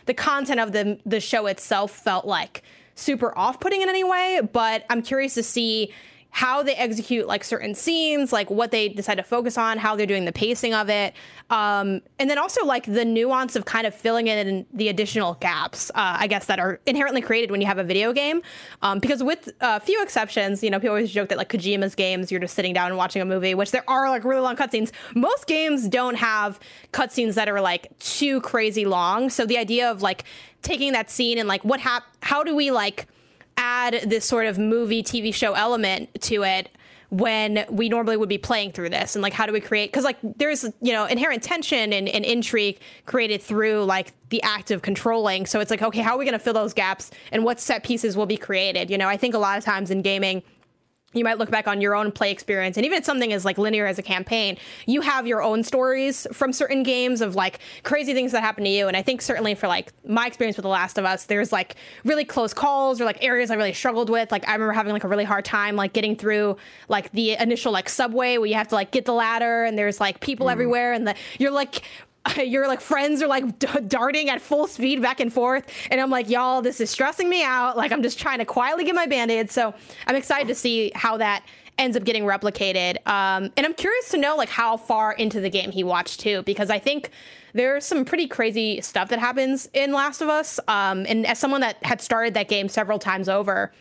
the 0.06 0.14
content 0.14 0.60
of 0.60 0.72
the 0.72 0.98
the 1.04 1.20
show 1.20 1.46
itself 1.46 1.90
felt 1.90 2.24
like 2.24 2.62
super 2.94 3.36
off 3.36 3.60
putting 3.60 3.82
in 3.82 3.88
any 3.88 4.04
way. 4.04 4.40
But 4.52 4.84
I'm 4.90 5.02
curious 5.02 5.34
to 5.34 5.42
see 5.42 5.92
how 6.30 6.62
they 6.62 6.74
execute 6.74 7.26
like 7.26 7.42
certain 7.42 7.74
scenes, 7.74 8.32
like 8.32 8.50
what 8.50 8.70
they 8.70 8.88
decide 8.88 9.16
to 9.16 9.22
focus 9.22 9.56
on, 9.56 9.78
how 9.78 9.96
they're 9.96 10.06
doing 10.06 10.24
the 10.24 10.32
pacing 10.32 10.74
of 10.74 10.88
it, 10.88 11.14
um, 11.50 12.00
and 12.18 12.28
then 12.28 12.38
also 12.38 12.64
like 12.64 12.84
the 12.84 13.04
nuance 13.04 13.56
of 13.56 13.64
kind 13.64 13.86
of 13.86 13.94
filling 13.94 14.28
in 14.28 14.66
the 14.72 14.88
additional 14.88 15.34
gaps, 15.40 15.90
uh, 15.90 16.16
I 16.18 16.26
guess 16.26 16.46
that 16.46 16.58
are 16.58 16.80
inherently 16.86 17.22
created 17.22 17.50
when 17.50 17.60
you 17.60 17.66
have 17.66 17.78
a 17.78 17.84
video 17.84 18.12
game. 18.12 18.42
Um, 18.82 18.98
because 18.98 19.22
with 19.22 19.48
a 19.60 19.80
few 19.80 20.02
exceptions, 20.02 20.62
you 20.62 20.70
know, 20.70 20.78
people 20.78 20.90
always 20.90 21.10
joke 21.10 21.30
that 21.30 21.38
like 21.38 21.48
Kojima's 21.50 21.94
games, 21.94 22.30
you're 22.30 22.40
just 22.40 22.54
sitting 22.54 22.74
down 22.74 22.88
and 22.88 22.96
watching 22.96 23.22
a 23.22 23.24
movie, 23.24 23.54
which 23.54 23.70
there 23.70 23.88
are 23.88 24.10
like 24.10 24.24
really 24.24 24.42
long 24.42 24.56
cutscenes. 24.56 24.92
Most 25.14 25.46
games 25.46 25.88
don't 25.88 26.16
have 26.16 26.60
cutscenes 26.92 27.34
that 27.34 27.48
are 27.48 27.60
like 27.60 27.98
too 27.98 28.40
crazy 28.42 28.84
long. 28.84 29.30
So 29.30 29.46
the 29.46 29.58
idea 29.58 29.90
of 29.90 30.02
like 30.02 30.24
taking 30.62 30.92
that 30.92 31.10
scene 31.10 31.38
and 31.38 31.48
like 31.48 31.64
what 31.64 31.80
hap- 31.80 32.06
how 32.22 32.42
do 32.42 32.54
we 32.54 32.70
like 32.70 33.06
add 33.58 34.04
this 34.06 34.24
sort 34.24 34.46
of 34.46 34.58
movie 34.58 35.02
TV 35.02 35.34
show 35.34 35.52
element 35.52 36.08
to 36.22 36.44
it 36.44 36.70
when 37.10 37.64
we 37.70 37.88
normally 37.88 38.18
would 38.18 38.28
be 38.28 38.38
playing 38.38 38.70
through 38.70 38.90
this. 38.90 39.16
And 39.16 39.22
like 39.22 39.32
how 39.32 39.46
do 39.46 39.52
we 39.52 39.60
create 39.60 39.90
because 39.90 40.04
like 40.04 40.18
there's 40.22 40.64
you 40.80 40.92
know 40.92 41.06
inherent 41.06 41.42
tension 41.42 41.92
and, 41.92 42.08
and 42.08 42.24
intrigue 42.24 42.78
created 43.06 43.42
through 43.42 43.84
like 43.84 44.12
the 44.28 44.42
act 44.42 44.70
of 44.70 44.82
controlling. 44.82 45.46
So 45.46 45.60
it's 45.60 45.70
like 45.70 45.82
okay 45.82 46.00
how 46.00 46.14
are 46.14 46.18
we 46.18 46.24
going 46.24 46.34
to 46.34 46.38
fill 46.38 46.54
those 46.54 46.74
gaps 46.74 47.10
and 47.32 47.44
what 47.44 47.60
set 47.60 47.82
pieces 47.82 48.16
will 48.16 48.26
be 48.26 48.36
created? 48.36 48.90
You 48.90 48.98
know 48.98 49.08
i 49.08 49.16
think 49.16 49.34
a 49.34 49.38
lot 49.38 49.58
of 49.58 49.64
times 49.64 49.90
in 49.90 50.02
gaming 50.02 50.42
you 51.14 51.24
might 51.24 51.38
look 51.38 51.50
back 51.50 51.66
on 51.66 51.80
your 51.80 51.94
own 51.94 52.12
play 52.12 52.30
experience 52.30 52.76
and 52.76 52.84
even 52.84 53.02
something 53.02 53.32
as 53.32 53.42
like 53.42 53.56
linear 53.56 53.86
as 53.86 53.98
a 53.98 54.02
campaign 54.02 54.58
you 54.86 55.00
have 55.00 55.26
your 55.26 55.42
own 55.42 55.62
stories 55.62 56.26
from 56.32 56.52
certain 56.52 56.82
games 56.82 57.22
of 57.22 57.34
like 57.34 57.60
crazy 57.82 58.12
things 58.12 58.30
that 58.32 58.42
happen 58.42 58.62
to 58.62 58.68
you 58.68 58.88
and 58.88 58.96
i 58.96 59.00
think 59.00 59.22
certainly 59.22 59.54
for 59.54 59.68
like 59.68 59.90
my 60.06 60.26
experience 60.26 60.58
with 60.58 60.64
the 60.64 60.68
last 60.68 60.98
of 60.98 61.06
us 61.06 61.24
there's 61.24 61.50
like 61.50 61.76
really 62.04 62.26
close 62.26 62.52
calls 62.52 63.00
or 63.00 63.06
like 63.06 63.22
areas 63.24 63.50
i 63.50 63.54
really 63.54 63.72
struggled 63.72 64.10
with 64.10 64.30
like 64.30 64.46
i 64.46 64.52
remember 64.52 64.72
having 64.72 64.92
like 64.92 65.04
a 65.04 65.08
really 65.08 65.24
hard 65.24 65.46
time 65.46 65.76
like 65.76 65.94
getting 65.94 66.14
through 66.14 66.54
like 66.88 67.10
the 67.12 67.32
initial 67.40 67.72
like 67.72 67.88
subway 67.88 68.36
where 68.36 68.46
you 68.46 68.54
have 68.54 68.68
to 68.68 68.74
like 68.74 68.90
get 68.90 69.06
the 69.06 69.14
ladder 69.14 69.64
and 69.64 69.78
there's 69.78 70.00
like 70.00 70.20
people 70.20 70.48
mm. 70.48 70.52
everywhere 70.52 70.92
and 70.92 71.08
the, 71.08 71.14
you're 71.38 71.50
like 71.50 71.82
your 72.44 72.66
like 72.68 72.80
friends 72.80 73.22
are 73.22 73.26
like 73.26 73.58
d- 73.58 73.68
darting 73.86 74.28
at 74.30 74.40
full 74.40 74.66
speed 74.66 75.00
back 75.00 75.20
and 75.20 75.32
forth 75.32 75.64
and 75.90 76.00
i'm 76.00 76.10
like 76.10 76.28
y'all 76.28 76.62
this 76.62 76.80
is 76.80 76.90
stressing 76.90 77.28
me 77.28 77.42
out. 77.42 77.76
Like 77.76 77.92
i'm 77.92 78.02
just 78.02 78.18
trying 78.18 78.38
to 78.38 78.44
quietly 78.44 78.84
get 78.84 78.94
my 78.94 79.06
band-aid 79.06 79.50
so 79.50 79.74
i'm 80.06 80.16
excited 80.16 80.48
to 80.48 80.54
see 80.54 80.92
how 80.94 81.16
that 81.18 81.44
ends 81.78 81.96
up 81.96 82.04
getting 82.04 82.24
replicated 82.24 82.96
um, 83.06 83.50
and 83.56 83.64
i'm 83.64 83.74
curious 83.74 84.10
to 84.10 84.16
know 84.16 84.36
like 84.36 84.48
how 84.48 84.76
far 84.76 85.12
into 85.12 85.40
the 85.40 85.50
game 85.50 85.70
he 85.70 85.84
watched 85.84 86.20
too 86.20 86.42
because 86.42 86.70
i 86.70 86.78
think 86.78 87.10
there's 87.54 87.84
some 87.84 88.04
pretty 88.04 88.26
crazy 88.26 88.80
stuff 88.80 89.08
that 89.08 89.18
happens 89.18 89.68
in 89.72 89.92
last 89.92 90.20
of 90.20 90.28
us 90.28 90.58
um, 90.68 91.06
and 91.08 91.26
as 91.26 91.38
someone 91.38 91.60
that 91.60 91.82
had 91.84 92.00
started 92.00 92.34
that 92.34 92.48
game 92.48 92.68
several 92.68 92.98
times 92.98 93.28
over 93.28 93.72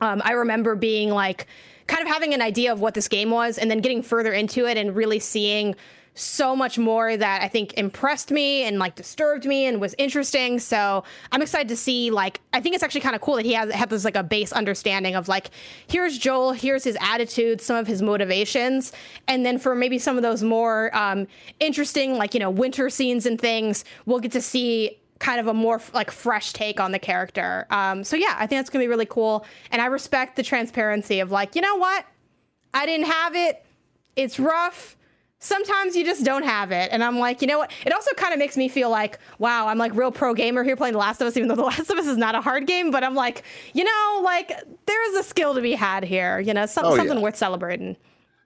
um, 0.00 0.22
i 0.24 0.32
remember 0.32 0.74
being 0.74 1.10
like 1.10 1.46
kind 1.86 2.02
of 2.02 2.08
having 2.08 2.34
an 2.34 2.42
idea 2.42 2.72
of 2.72 2.80
what 2.80 2.94
this 2.94 3.06
game 3.06 3.30
was 3.30 3.58
and 3.58 3.70
then 3.70 3.78
getting 3.78 4.02
further 4.02 4.32
into 4.32 4.66
it 4.66 4.76
and 4.76 4.96
really 4.96 5.20
seeing 5.20 5.74
so 6.16 6.56
much 6.56 6.78
more 6.78 7.16
that 7.16 7.42
I 7.42 7.48
think 7.48 7.74
impressed 7.74 8.30
me 8.30 8.64
and 8.64 8.78
like 8.78 8.94
disturbed 8.94 9.44
me 9.44 9.66
and 9.66 9.80
was 9.80 9.94
interesting. 9.98 10.58
So 10.58 11.04
I'm 11.30 11.42
excited 11.42 11.68
to 11.68 11.76
see 11.76 12.10
like 12.10 12.40
I 12.52 12.60
think 12.60 12.74
it's 12.74 12.82
actually 12.82 13.02
kind 13.02 13.14
of 13.14 13.20
cool 13.20 13.36
that 13.36 13.44
he 13.44 13.52
has 13.52 13.72
had 13.72 13.90
this 13.90 14.04
like 14.04 14.16
a 14.16 14.22
base 14.22 14.52
understanding 14.52 15.14
of 15.14 15.28
like 15.28 15.50
here's 15.86 16.18
Joel, 16.18 16.52
here's 16.52 16.84
his 16.84 16.96
attitude, 17.00 17.60
some 17.60 17.76
of 17.76 17.86
his 17.86 18.00
motivations, 18.00 18.92
and 19.28 19.44
then 19.44 19.58
for 19.58 19.74
maybe 19.74 19.98
some 19.98 20.16
of 20.16 20.22
those 20.22 20.42
more 20.42 20.90
um, 20.96 21.26
interesting 21.60 22.14
like 22.14 22.32
you 22.32 22.40
know 22.40 22.50
winter 22.50 22.88
scenes 22.88 23.26
and 23.26 23.40
things, 23.40 23.84
we'll 24.06 24.20
get 24.20 24.32
to 24.32 24.40
see 24.40 24.98
kind 25.18 25.38
of 25.38 25.46
a 25.46 25.54
more 25.54 25.80
like 25.92 26.10
fresh 26.10 26.52
take 26.54 26.80
on 26.80 26.92
the 26.92 26.98
character. 26.98 27.66
Um, 27.70 28.04
so 28.04 28.16
yeah, 28.16 28.34
I 28.38 28.46
think 28.46 28.58
that's 28.58 28.70
gonna 28.70 28.84
be 28.84 28.88
really 28.88 29.06
cool, 29.06 29.44
and 29.70 29.82
I 29.82 29.86
respect 29.86 30.36
the 30.36 30.42
transparency 30.42 31.20
of 31.20 31.30
like 31.30 31.54
you 31.54 31.60
know 31.60 31.76
what, 31.76 32.06
I 32.72 32.86
didn't 32.86 33.06
have 33.06 33.36
it. 33.36 33.62
It's 34.16 34.40
rough 34.40 34.96
sometimes 35.38 35.94
you 35.94 36.04
just 36.04 36.24
don't 36.24 36.44
have 36.44 36.72
it. 36.72 36.88
And 36.92 37.04
I'm 37.04 37.18
like, 37.18 37.40
you 37.40 37.46
know 37.46 37.58
what? 37.58 37.70
It 37.84 37.92
also 37.92 38.10
kind 38.16 38.32
of 38.32 38.38
makes 38.38 38.56
me 38.56 38.68
feel 38.68 38.90
like, 38.90 39.18
wow, 39.38 39.68
I'm 39.68 39.78
like 39.78 39.94
real 39.94 40.10
pro 40.10 40.34
gamer 40.34 40.64
here 40.64 40.76
playing 40.76 40.92
The 40.92 40.98
Last 40.98 41.20
of 41.20 41.26
Us, 41.26 41.36
even 41.36 41.48
though 41.48 41.56
The 41.56 41.62
Last 41.62 41.90
of 41.90 41.98
Us 41.98 42.06
is 42.06 42.16
not 42.16 42.34
a 42.34 42.40
hard 42.40 42.66
game. 42.66 42.90
But 42.90 43.04
I'm 43.04 43.14
like, 43.14 43.42
you 43.74 43.84
know, 43.84 44.20
like 44.24 44.52
there's 44.86 45.14
a 45.14 45.22
skill 45.22 45.54
to 45.54 45.60
be 45.60 45.72
had 45.72 46.04
here, 46.04 46.40
you 46.40 46.54
know, 46.54 46.66
some, 46.66 46.86
oh, 46.86 46.96
something 46.96 47.18
yeah. 47.18 47.22
worth 47.22 47.36
celebrating. 47.36 47.96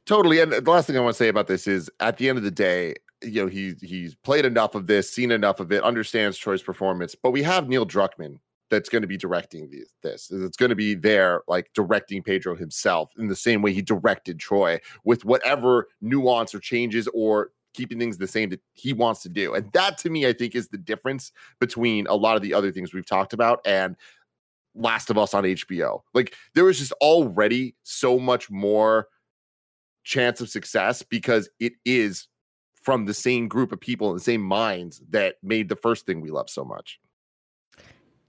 Totally. 0.06 0.40
And 0.40 0.52
the 0.52 0.70
last 0.70 0.86
thing 0.86 0.96
I 0.96 1.00
want 1.00 1.14
to 1.14 1.18
say 1.18 1.28
about 1.28 1.46
this 1.46 1.66
is 1.66 1.90
at 2.00 2.16
the 2.16 2.28
end 2.28 2.38
of 2.38 2.44
the 2.44 2.50
day, 2.50 2.94
you 3.22 3.42
know, 3.42 3.48
he 3.48 3.74
he's 3.82 4.14
played 4.14 4.44
enough 4.46 4.74
of 4.74 4.86
this, 4.86 5.12
seen 5.12 5.30
enough 5.30 5.60
of 5.60 5.70
it, 5.72 5.82
understands 5.82 6.38
Troy's 6.38 6.62
performance. 6.62 7.14
But 7.14 7.32
we 7.32 7.42
have 7.42 7.68
Neil 7.68 7.86
Druckmann 7.86 8.38
that's 8.70 8.88
going 8.88 9.02
to 9.02 9.08
be 9.08 9.16
directing 9.16 9.70
this. 10.02 10.30
It's 10.30 10.56
going 10.56 10.70
to 10.70 10.76
be 10.76 10.94
there, 10.94 11.42
like 11.48 11.70
directing 11.74 12.22
Pedro 12.22 12.54
himself 12.56 13.12
in 13.18 13.26
the 13.26 13.36
same 13.36 13.62
way 13.62 13.72
he 13.72 13.82
directed 13.82 14.38
Troy 14.38 14.78
with 15.04 15.24
whatever 15.24 15.88
nuance 16.00 16.54
or 16.54 16.60
changes 16.60 17.08
or 17.12 17.50
keeping 17.74 17.98
things 17.98 18.18
the 18.18 18.26
same 18.26 18.48
that 18.50 18.60
he 18.72 18.92
wants 18.92 19.22
to 19.22 19.28
do. 19.28 19.54
And 19.54 19.70
that 19.72 19.98
to 19.98 20.10
me, 20.10 20.26
I 20.26 20.32
think, 20.32 20.54
is 20.54 20.68
the 20.68 20.78
difference 20.78 21.32
between 21.58 22.06
a 22.06 22.14
lot 22.14 22.36
of 22.36 22.42
the 22.42 22.54
other 22.54 22.72
things 22.72 22.94
we've 22.94 23.06
talked 23.06 23.32
about 23.32 23.60
and 23.64 23.96
Last 24.74 25.10
of 25.10 25.18
Us 25.18 25.34
on 25.34 25.44
HBO. 25.44 26.02
Like 26.14 26.34
there 26.54 26.64
was 26.64 26.78
just 26.78 26.92
already 27.00 27.74
so 27.82 28.18
much 28.18 28.50
more 28.50 29.08
chance 30.04 30.40
of 30.40 30.48
success 30.48 31.02
because 31.02 31.48
it 31.58 31.72
is 31.84 32.28
from 32.74 33.04
the 33.04 33.14
same 33.14 33.46
group 33.46 33.72
of 33.72 33.80
people 33.80 34.10
and 34.10 34.18
the 34.18 34.24
same 34.24 34.40
minds 34.40 35.02
that 35.10 35.36
made 35.42 35.68
the 35.68 35.76
first 35.76 36.06
thing 36.06 36.20
we 36.20 36.30
love 36.30 36.48
so 36.48 36.64
much. 36.64 36.98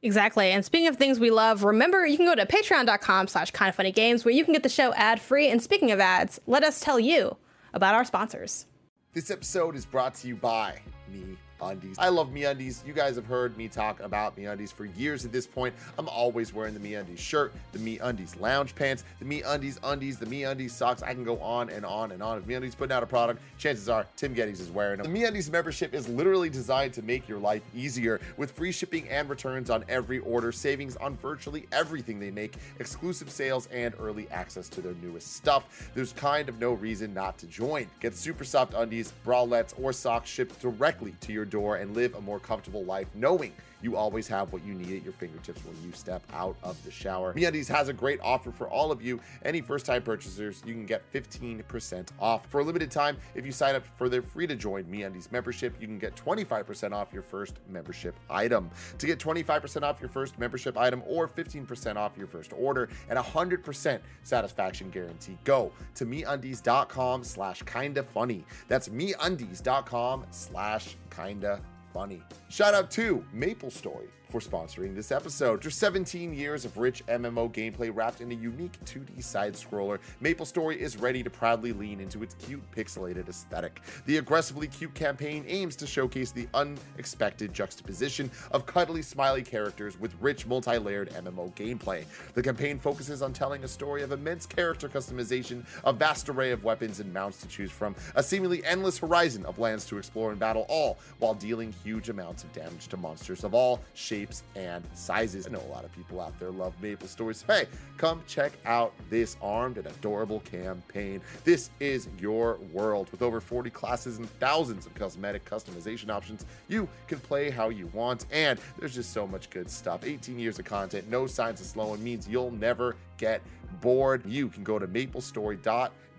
Exactly. 0.03 0.51
And 0.51 0.65
speaking 0.65 0.87
of 0.87 0.97
things 0.97 1.19
we 1.19 1.29
love, 1.29 1.63
remember 1.63 2.05
you 2.05 2.17
can 2.17 2.25
go 2.25 2.35
to 2.35 2.45
patreon.com 2.45 3.27
slash 3.27 3.51
Kinda 3.51 3.73
Funny 3.73 3.91
games 3.91 4.25
where 4.25 4.33
you 4.33 4.43
can 4.43 4.53
get 4.53 4.63
the 4.63 4.69
show 4.69 4.93
ad 4.93 5.21
free. 5.21 5.49
And 5.49 5.61
speaking 5.61 5.91
of 5.91 5.99
ads, 5.99 6.39
let 6.47 6.63
us 6.63 6.79
tell 6.79 6.99
you 6.99 7.37
about 7.73 7.93
our 7.93 8.03
sponsors. 8.03 8.65
This 9.13 9.29
episode 9.29 9.75
is 9.75 9.85
brought 9.85 10.15
to 10.15 10.27
you 10.27 10.35
by 10.35 10.79
me 11.11 11.37
undies. 11.61 11.95
I 11.99 12.09
love 12.09 12.29
MeUndies. 12.29 12.85
You 12.85 12.93
guys 12.93 13.15
have 13.15 13.25
heard 13.25 13.57
me 13.57 13.67
talk 13.67 13.99
about 13.99 14.35
MeUndies 14.37 14.73
for 14.73 14.85
years 14.85 15.25
at 15.25 15.31
this 15.31 15.47
point. 15.47 15.73
I'm 15.97 16.09
always 16.09 16.53
wearing 16.53 16.73
the 16.73 16.79
MeUndies 16.79 17.17
shirt, 17.17 17.53
the 17.71 17.79
MeUndies 17.79 18.39
lounge 18.39 18.75
pants, 18.75 19.03
the 19.19 19.25
MeUndies 19.25 19.79
undies, 19.83 20.17
the 20.17 20.25
MeUndies 20.25 20.71
socks. 20.71 21.03
I 21.03 21.13
can 21.13 21.23
go 21.23 21.39
on 21.39 21.69
and 21.69 21.85
on 21.85 22.11
and 22.11 22.21
on. 22.23 22.37
If 22.37 22.45
MeUndies 22.45 22.77
putting 22.77 22.93
out 22.95 23.03
a 23.03 23.07
product, 23.07 23.41
chances 23.57 23.89
are 23.89 24.05
Tim 24.15 24.35
Gettys 24.35 24.59
is 24.59 24.71
wearing 24.71 25.01
them. 25.01 25.11
The 25.11 25.19
MeUndies 25.19 25.51
membership 25.51 25.93
is 25.93 26.07
literally 26.07 26.49
designed 26.49 26.93
to 26.93 27.01
make 27.01 27.27
your 27.27 27.39
life 27.39 27.61
easier 27.75 28.19
with 28.37 28.51
free 28.51 28.71
shipping 28.71 29.07
and 29.09 29.29
returns 29.29 29.69
on 29.69 29.83
every 29.89 30.19
order, 30.19 30.51
savings 30.51 30.95
on 30.97 31.15
virtually 31.17 31.67
everything 31.71 32.19
they 32.19 32.31
make, 32.31 32.55
exclusive 32.79 33.29
sales, 33.29 33.67
and 33.71 33.93
early 33.99 34.27
access 34.29 34.67
to 34.69 34.81
their 34.81 34.95
newest 35.01 35.35
stuff. 35.35 35.91
There's 35.93 36.13
kind 36.13 36.49
of 36.49 36.59
no 36.59 36.73
reason 36.73 37.13
not 37.13 37.37
to 37.39 37.47
join. 37.47 37.87
Get 37.99 38.15
super 38.15 38.43
soft 38.43 38.73
undies, 38.73 39.13
bralettes, 39.25 39.73
or 39.81 39.93
socks 39.93 40.29
shipped 40.29 40.59
directly 40.59 41.13
to 41.21 41.33
your 41.33 41.45
door 41.51 41.75
and 41.75 41.95
live 41.95 42.15
a 42.15 42.21
more 42.21 42.39
comfortable 42.39 42.83
life 42.83 43.07
knowing 43.13 43.53
you 43.81 43.95
always 43.95 44.27
have 44.27 44.51
what 44.51 44.63
you 44.65 44.73
need 44.73 44.95
at 44.97 45.03
your 45.03 45.13
fingertips 45.13 45.63
when 45.65 45.75
you 45.83 45.91
step 45.91 46.21
out 46.33 46.55
of 46.63 46.81
the 46.83 46.91
shower. 46.91 47.33
MeUndies 47.33 47.67
has 47.67 47.89
a 47.89 47.93
great 47.93 48.19
offer 48.21 48.51
for 48.51 48.67
all 48.69 48.91
of 48.91 49.01
you. 49.01 49.19
Any 49.43 49.61
first-time 49.61 50.03
purchasers, 50.03 50.61
you 50.65 50.73
can 50.73 50.85
get 50.85 51.01
15% 51.13 52.09
off. 52.19 52.45
For 52.47 52.61
a 52.61 52.63
limited 52.63 52.91
time, 52.91 53.17
if 53.35 53.45
you 53.45 53.51
sign 53.51 53.75
up 53.75 53.83
for 53.97 54.09
their 54.09 54.21
free-to-join 54.21 54.85
MeUndies 54.85 55.31
membership, 55.31 55.75
you 55.79 55.87
can 55.87 55.99
get 55.99 56.15
25% 56.15 56.93
off 56.93 57.13
your 57.13 57.23
first 57.23 57.55
membership 57.69 58.15
item. 58.29 58.69
To 58.97 59.05
get 59.05 59.19
25% 59.19 59.83
off 59.83 59.99
your 59.99 60.09
first 60.09 60.37
membership 60.39 60.77
item 60.77 61.03
or 61.07 61.27
15% 61.27 61.95
off 61.95 62.17
your 62.17 62.27
first 62.27 62.53
order 62.53 62.89
and 63.09 63.17
100% 63.17 63.99
satisfaction 64.23 64.89
guarantee, 64.89 65.37
go 65.43 65.71
to 65.95 66.05
MeUndies.com 66.05 67.23
slash 67.23 67.61
kinda 67.63 68.03
funny. 68.03 68.45
That's 68.67 68.89
MeUndies.com 68.89 70.25
slash 70.31 70.97
kinda 71.09 71.61
funny. 71.93 72.21
Shout 72.49 72.73
out 72.73 72.91
to 72.91 73.25
MapleStory 73.35 74.07
for 74.31 74.39
sponsoring 74.39 74.95
this 74.95 75.11
episode. 75.11 75.55
After 75.55 75.69
17 75.69 76.33
years 76.33 76.63
of 76.63 76.77
rich 76.77 77.05
MMO 77.07 77.51
gameplay 77.51 77.91
wrapped 77.93 78.21
in 78.21 78.31
a 78.31 78.35
unique 78.35 78.79
2D 78.85 79.21
side 79.21 79.53
scroller, 79.55 79.99
MapleStory 80.23 80.77
is 80.77 80.95
ready 80.95 81.21
to 81.21 81.29
proudly 81.29 81.73
lean 81.73 81.99
into 81.99 82.23
its 82.23 82.35
cute 82.35 82.63
pixelated 82.71 83.27
aesthetic. 83.27 83.81
The 84.05 84.17
aggressively 84.17 84.69
cute 84.69 84.93
campaign 84.93 85.43
aims 85.47 85.75
to 85.75 85.85
showcase 85.85 86.31
the 86.31 86.47
unexpected 86.53 87.53
juxtaposition 87.53 88.31
of 88.51 88.65
cuddly, 88.65 89.01
smiley 89.01 89.43
characters 89.43 89.99
with 89.99 90.15
rich, 90.21 90.47
multi 90.47 90.77
layered 90.77 91.09
MMO 91.09 91.53
gameplay. 91.53 92.05
The 92.33 92.41
campaign 92.41 92.79
focuses 92.79 93.21
on 93.21 93.33
telling 93.33 93.65
a 93.65 93.67
story 93.67 94.01
of 94.01 94.13
immense 94.13 94.45
character 94.45 94.87
customization, 94.87 95.65
a 95.83 95.91
vast 95.91 96.29
array 96.29 96.51
of 96.51 96.63
weapons 96.63 97.01
and 97.01 97.13
mounts 97.13 97.41
to 97.41 97.49
choose 97.49 97.71
from, 97.71 97.95
a 98.15 98.23
seemingly 98.23 98.63
endless 98.63 98.97
horizon 98.97 99.45
of 99.45 99.59
lands 99.59 99.85
to 99.87 99.97
explore 99.97 100.31
and 100.31 100.39
battle, 100.39 100.65
all 100.69 100.99
while 101.19 101.33
dealing 101.33 101.73
huge 101.83 102.07
amounts 102.07 102.45
of 102.45 102.53
damage 102.53 102.87
to 102.87 102.95
monsters 102.95 103.43
of 103.43 103.53
all 103.53 103.81
shapes 103.93 104.20
shapes, 104.21 104.43
and 104.55 104.83
sizes. 104.93 105.47
I 105.47 105.51
know 105.51 105.61
a 105.67 105.71
lot 105.71 105.83
of 105.83 105.91
people 105.93 106.21
out 106.21 106.37
there 106.39 106.51
love 106.51 106.73
Maple 106.81 107.07
Stories. 107.07 107.43
Hey, 107.47 107.65
come 107.97 108.21
check 108.27 108.51
out 108.65 108.93
this 109.09 109.37
armed 109.41 109.77
and 109.77 109.87
adorable 109.87 110.41
campaign. 110.41 111.21
This 111.43 111.71
is 111.79 112.07
your 112.19 112.59
world 112.71 113.09
with 113.11 113.21
over 113.21 113.41
40 113.41 113.69
classes 113.69 114.17
and 114.17 114.29
thousands 114.39 114.85
of 114.85 114.93
cosmetic 114.93 115.45
customization 115.45 116.09
options. 116.09 116.45
You 116.67 116.87
can 117.07 117.19
play 117.19 117.49
how 117.49 117.69
you 117.69 117.87
want, 117.87 118.25
and 118.31 118.59
there's 118.77 118.95
just 118.95 119.11
so 119.11 119.25
much 119.25 119.49
good 119.49 119.69
stuff. 119.69 120.03
18 120.03 120.37
years 120.37 120.59
of 120.59 120.65
content, 120.65 121.09
no 121.09 121.25
signs 121.27 121.59
of 121.61 121.67
slowing 121.67 122.03
means 122.03 122.27
you'll 122.27 122.51
never 122.51 122.95
get 123.17 123.41
bored. 123.81 124.25
You 124.25 124.49
can 124.49 124.63
go 124.63 124.77
to 124.77 124.87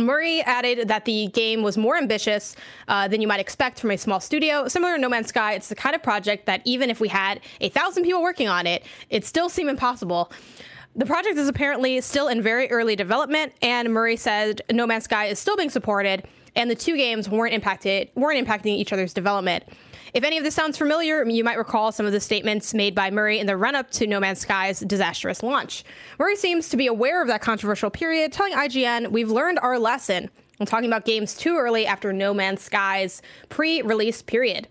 Murray 0.00 0.40
added 0.42 0.88
that 0.88 1.04
the 1.04 1.28
game 1.28 1.62
was 1.62 1.76
more 1.76 1.96
ambitious 1.96 2.56
uh, 2.88 3.08
than 3.08 3.20
you 3.20 3.28
might 3.28 3.40
expect 3.40 3.80
from 3.80 3.90
a 3.90 3.98
small 3.98 4.20
studio. 4.20 4.68
Similar 4.68 4.96
to 4.96 5.00
No 5.00 5.08
Man's 5.08 5.28
Sky, 5.28 5.54
it's 5.54 5.68
the 5.68 5.74
kind 5.74 5.94
of 5.94 6.02
project 6.02 6.46
that 6.46 6.62
even 6.64 6.90
if 6.90 7.00
we 7.00 7.08
had 7.08 7.40
a 7.60 7.68
thousand 7.68 8.04
people 8.04 8.22
working 8.22 8.48
on 8.48 8.66
it, 8.66 8.84
it 9.10 9.24
still 9.24 9.48
seemed 9.48 9.70
impossible. 9.70 10.32
The 10.96 11.06
project 11.06 11.36
is 11.36 11.48
apparently 11.48 12.00
still 12.00 12.28
in 12.28 12.42
very 12.42 12.70
early 12.70 12.96
development, 12.96 13.52
and 13.62 13.92
Murray 13.92 14.16
said 14.16 14.62
No 14.72 14.86
Man's 14.86 15.04
Sky 15.04 15.26
is 15.26 15.38
still 15.38 15.56
being 15.56 15.70
supported, 15.70 16.26
and 16.56 16.70
the 16.70 16.74
two 16.74 16.96
games 16.96 17.28
weren't 17.28 17.54
impacted 17.54 18.10
weren't 18.16 18.44
impacting 18.44 18.76
each 18.76 18.92
other's 18.92 19.14
development. 19.14 19.64
If 20.12 20.24
any 20.24 20.38
of 20.38 20.44
this 20.44 20.54
sounds 20.54 20.76
familiar, 20.76 21.24
you 21.24 21.44
might 21.44 21.58
recall 21.58 21.92
some 21.92 22.06
of 22.06 22.12
the 22.12 22.20
statements 22.20 22.74
made 22.74 22.94
by 22.94 23.10
Murray 23.10 23.38
in 23.38 23.46
the 23.46 23.56
run 23.56 23.74
up 23.74 23.90
to 23.92 24.06
No 24.06 24.18
Man's 24.18 24.40
Sky's 24.40 24.80
disastrous 24.80 25.42
launch. 25.42 25.84
Murray 26.18 26.36
seems 26.36 26.68
to 26.70 26.76
be 26.76 26.86
aware 26.86 27.22
of 27.22 27.28
that 27.28 27.40
controversial 27.40 27.90
period, 27.90 28.32
telling 28.32 28.52
IGN, 28.52 29.12
We've 29.12 29.30
learned 29.30 29.60
our 29.60 29.78
lesson. 29.78 30.30
I'm 30.58 30.66
talking 30.66 30.88
about 30.88 31.04
games 31.04 31.34
too 31.34 31.56
early 31.56 31.86
after 31.86 32.12
No 32.12 32.34
Man's 32.34 32.60
Sky's 32.60 33.22
pre 33.48 33.82
release 33.82 34.20
period. 34.20 34.68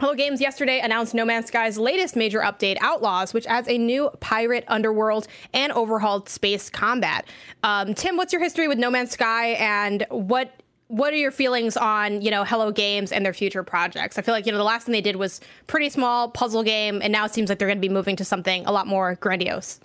Hello 0.00 0.14
Games 0.14 0.40
yesterday 0.40 0.80
announced 0.80 1.14
No 1.14 1.24
Man's 1.24 1.46
Sky's 1.46 1.78
latest 1.78 2.16
major 2.16 2.40
update, 2.40 2.76
Outlaws, 2.80 3.32
which 3.32 3.46
adds 3.46 3.68
a 3.68 3.78
new 3.78 4.10
pirate 4.18 4.64
underworld 4.66 5.28
and 5.54 5.70
overhauled 5.72 6.28
space 6.28 6.68
combat. 6.68 7.24
Um, 7.62 7.94
Tim, 7.94 8.16
what's 8.16 8.32
your 8.32 8.42
history 8.42 8.66
with 8.66 8.78
No 8.78 8.90
Man's 8.90 9.12
Sky, 9.12 9.50
and 9.50 10.04
what 10.10 10.61
what 10.92 11.10
are 11.14 11.16
your 11.16 11.30
feelings 11.30 11.74
on 11.78 12.20
you 12.20 12.30
know 12.30 12.44
hello 12.44 12.70
games 12.70 13.12
and 13.12 13.24
their 13.24 13.32
future 13.32 13.62
projects? 13.62 14.18
I 14.18 14.22
feel 14.22 14.34
like 14.34 14.44
you 14.44 14.52
know 14.52 14.58
the 14.58 14.64
last 14.64 14.84
thing 14.84 14.92
they 14.92 15.00
did 15.00 15.16
was 15.16 15.40
pretty 15.66 15.88
small 15.88 16.28
puzzle 16.28 16.62
game 16.62 17.00
and 17.02 17.10
now 17.10 17.24
it 17.24 17.32
seems 17.32 17.48
like 17.48 17.58
they're 17.58 17.68
going 17.68 17.78
to 17.78 17.88
be 17.88 17.92
moving 17.92 18.14
to 18.16 18.26
something 18.26 18.64
a 18.66 18.72
lot 18.72 18.86
more 18.86 19.14
grandiose. 19.16 19.80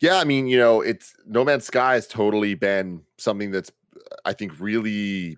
Yeah 0.00 0.16
i 0.16 0.24
mean 0.24 0.48
you 0.48 0.58
know 0.58 0.80
it's 0.80 1.14
no 1.26 1.44
man's 1.44 1.64
sky 1.64 1.94
has 1.94 2.08
totally 2.08 2.54
been 2.54 3.02
something 3.18 3.52
that's 3.52 3.70
uh, 3.96 4.16
i 4.24 4.32
think 4.32 4.58
really 4.58 5.36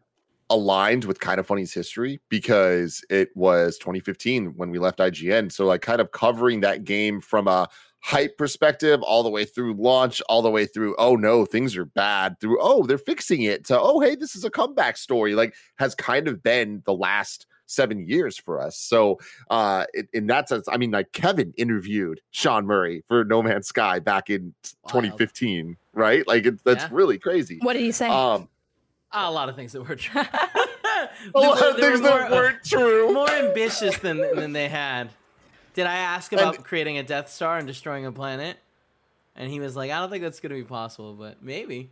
aligned 0.51 1.05
with 1.05 1.21
Kinda 1.21 1.43
Funny's 1.43 1.73
history 1.73 2.21
because 2.31 3.05
it 3.11 3.29
was 3.35 3.77
2015 3.79 4.55
when 4.57 4.71
we 4.71 4.79
left 4.79 5.01
ign 5.01 5.53
so 5.53 5.67
like 5.67 5.83
kind 5.83 6.01
of 6.01 6.13
covering 6.13 6.61
that 6.61 6.85
game 6.85 7.21
from 7.21 7.47
a 7.47 7.69
hype 8.05 8.37
perspective 8.37 9.03
all 9.03 9.23
the 9.23 9.31
way 9.31 9.47
through 9.47 9.73
launch, 9.73 10.21
all 10.29 10.43
the 10.43 10.51
way 10.51 10.67
through, 10.67 10.95
oh 10.99 11.17
no, 11.17 11.47
things 11.47 11.75
are 11.75 11.87
bad, 11.87 12.39
through, 12.39 12.59
oh, 12.61 12.85
they're 12.85 12.99
fixing 12.99 13.41
it, 13.43 13.65
to, 13.65 13.81
oh, 13.81 13.99
hey, 13.99 14.15
this 14.15 14.37
is 14.37 14.45
a 14.45 14.51
comeback 14.51 14.99
story, 14.99 15.35
like 15.35 15.55
has 15.77 15.95
kind 15.95 16.29
of 16.29 16.43
been 16.43 16.83
the 16.85 16.93
last 16.93 17.47
seven 17.65 18.07
years 18.07 18.37
for 18.37 18.61
us. 18.61 18.77
So, 18.77 19.19
uh, 19.49 19.87
in, 19.95 20.07
in 20.13 20.27
that 20.27 20.51
sense, 20.51 20.69
I 20.71 20.77
mean, 20.77 20.91
like 20.91 21.13
Kevin 21.13 21.55
interviewed 21.57 22.21
Sean 22.31 22.67
Murray 22.67 23.03
for 23.09 23.25
No 23.25 23.43
Man's 23.43 23.69
Sky 23.69 24.01
back 24.01 24.29
in 24.29 24.53
Wild. 24.83 25.05
2015, 25.05 25.79
right? 25.95 26.29
Like, 26.29 26.45
it, 26.45 26.63
that's 26.63 26.85
yeah. 26.85 26.91
really 26.93 27.19
crazy. 27.19 27.59
What 27.63 27.73
did 27.73 27.83
he 27.83 27.93
say? 27.93 28.09
Um, 28.09 28.51
a 29.13 29.31
lot 29.31 29.49
of 29.49 29.57
things 29.57 29.73
that 29.73 29.89
were 29.89 29.97
true. 29.97 30.21
a 31.35 31.39
lot 31.41 31.71
of 31.71 31.77
things 31.77 32.03
more, 32.03 32.11
that 32.11 32.31
weren't 32.31 32.65
true. 32.65 33.15
More 33.15 33.31
ambitious 33.31 33.97
than 33.99 34.19
than 34.37 34.53
they 34.53 34.69
had. 34.69 35.09
Did 35.75 35.87
I 35.87 35.97
ask 35.97 36.33
about 36.33 36.57
and, 36.57 36.65
creating 36.65 36.99
a 36.99 37.03
Death 37.03 37.31
Star 37.31 37.59
and 37.59 37.67
destroying 37.67 38.07
a 38.07 38.13
planet? 38.13 38.57
And 39.37 39.51
he 39.51 39.61
was 39.61 39.75
like, 39.75 39.91
I 39.91 39.99
don't 39.99 40.11
think 40.11 40.23
that's 40.23 40.41
going 40.41 40.51
to 40.51 40.61
be 40.61 40.65
possible, 40.65 41.15
but 41.15 41.43
maybe. 41.43 41.91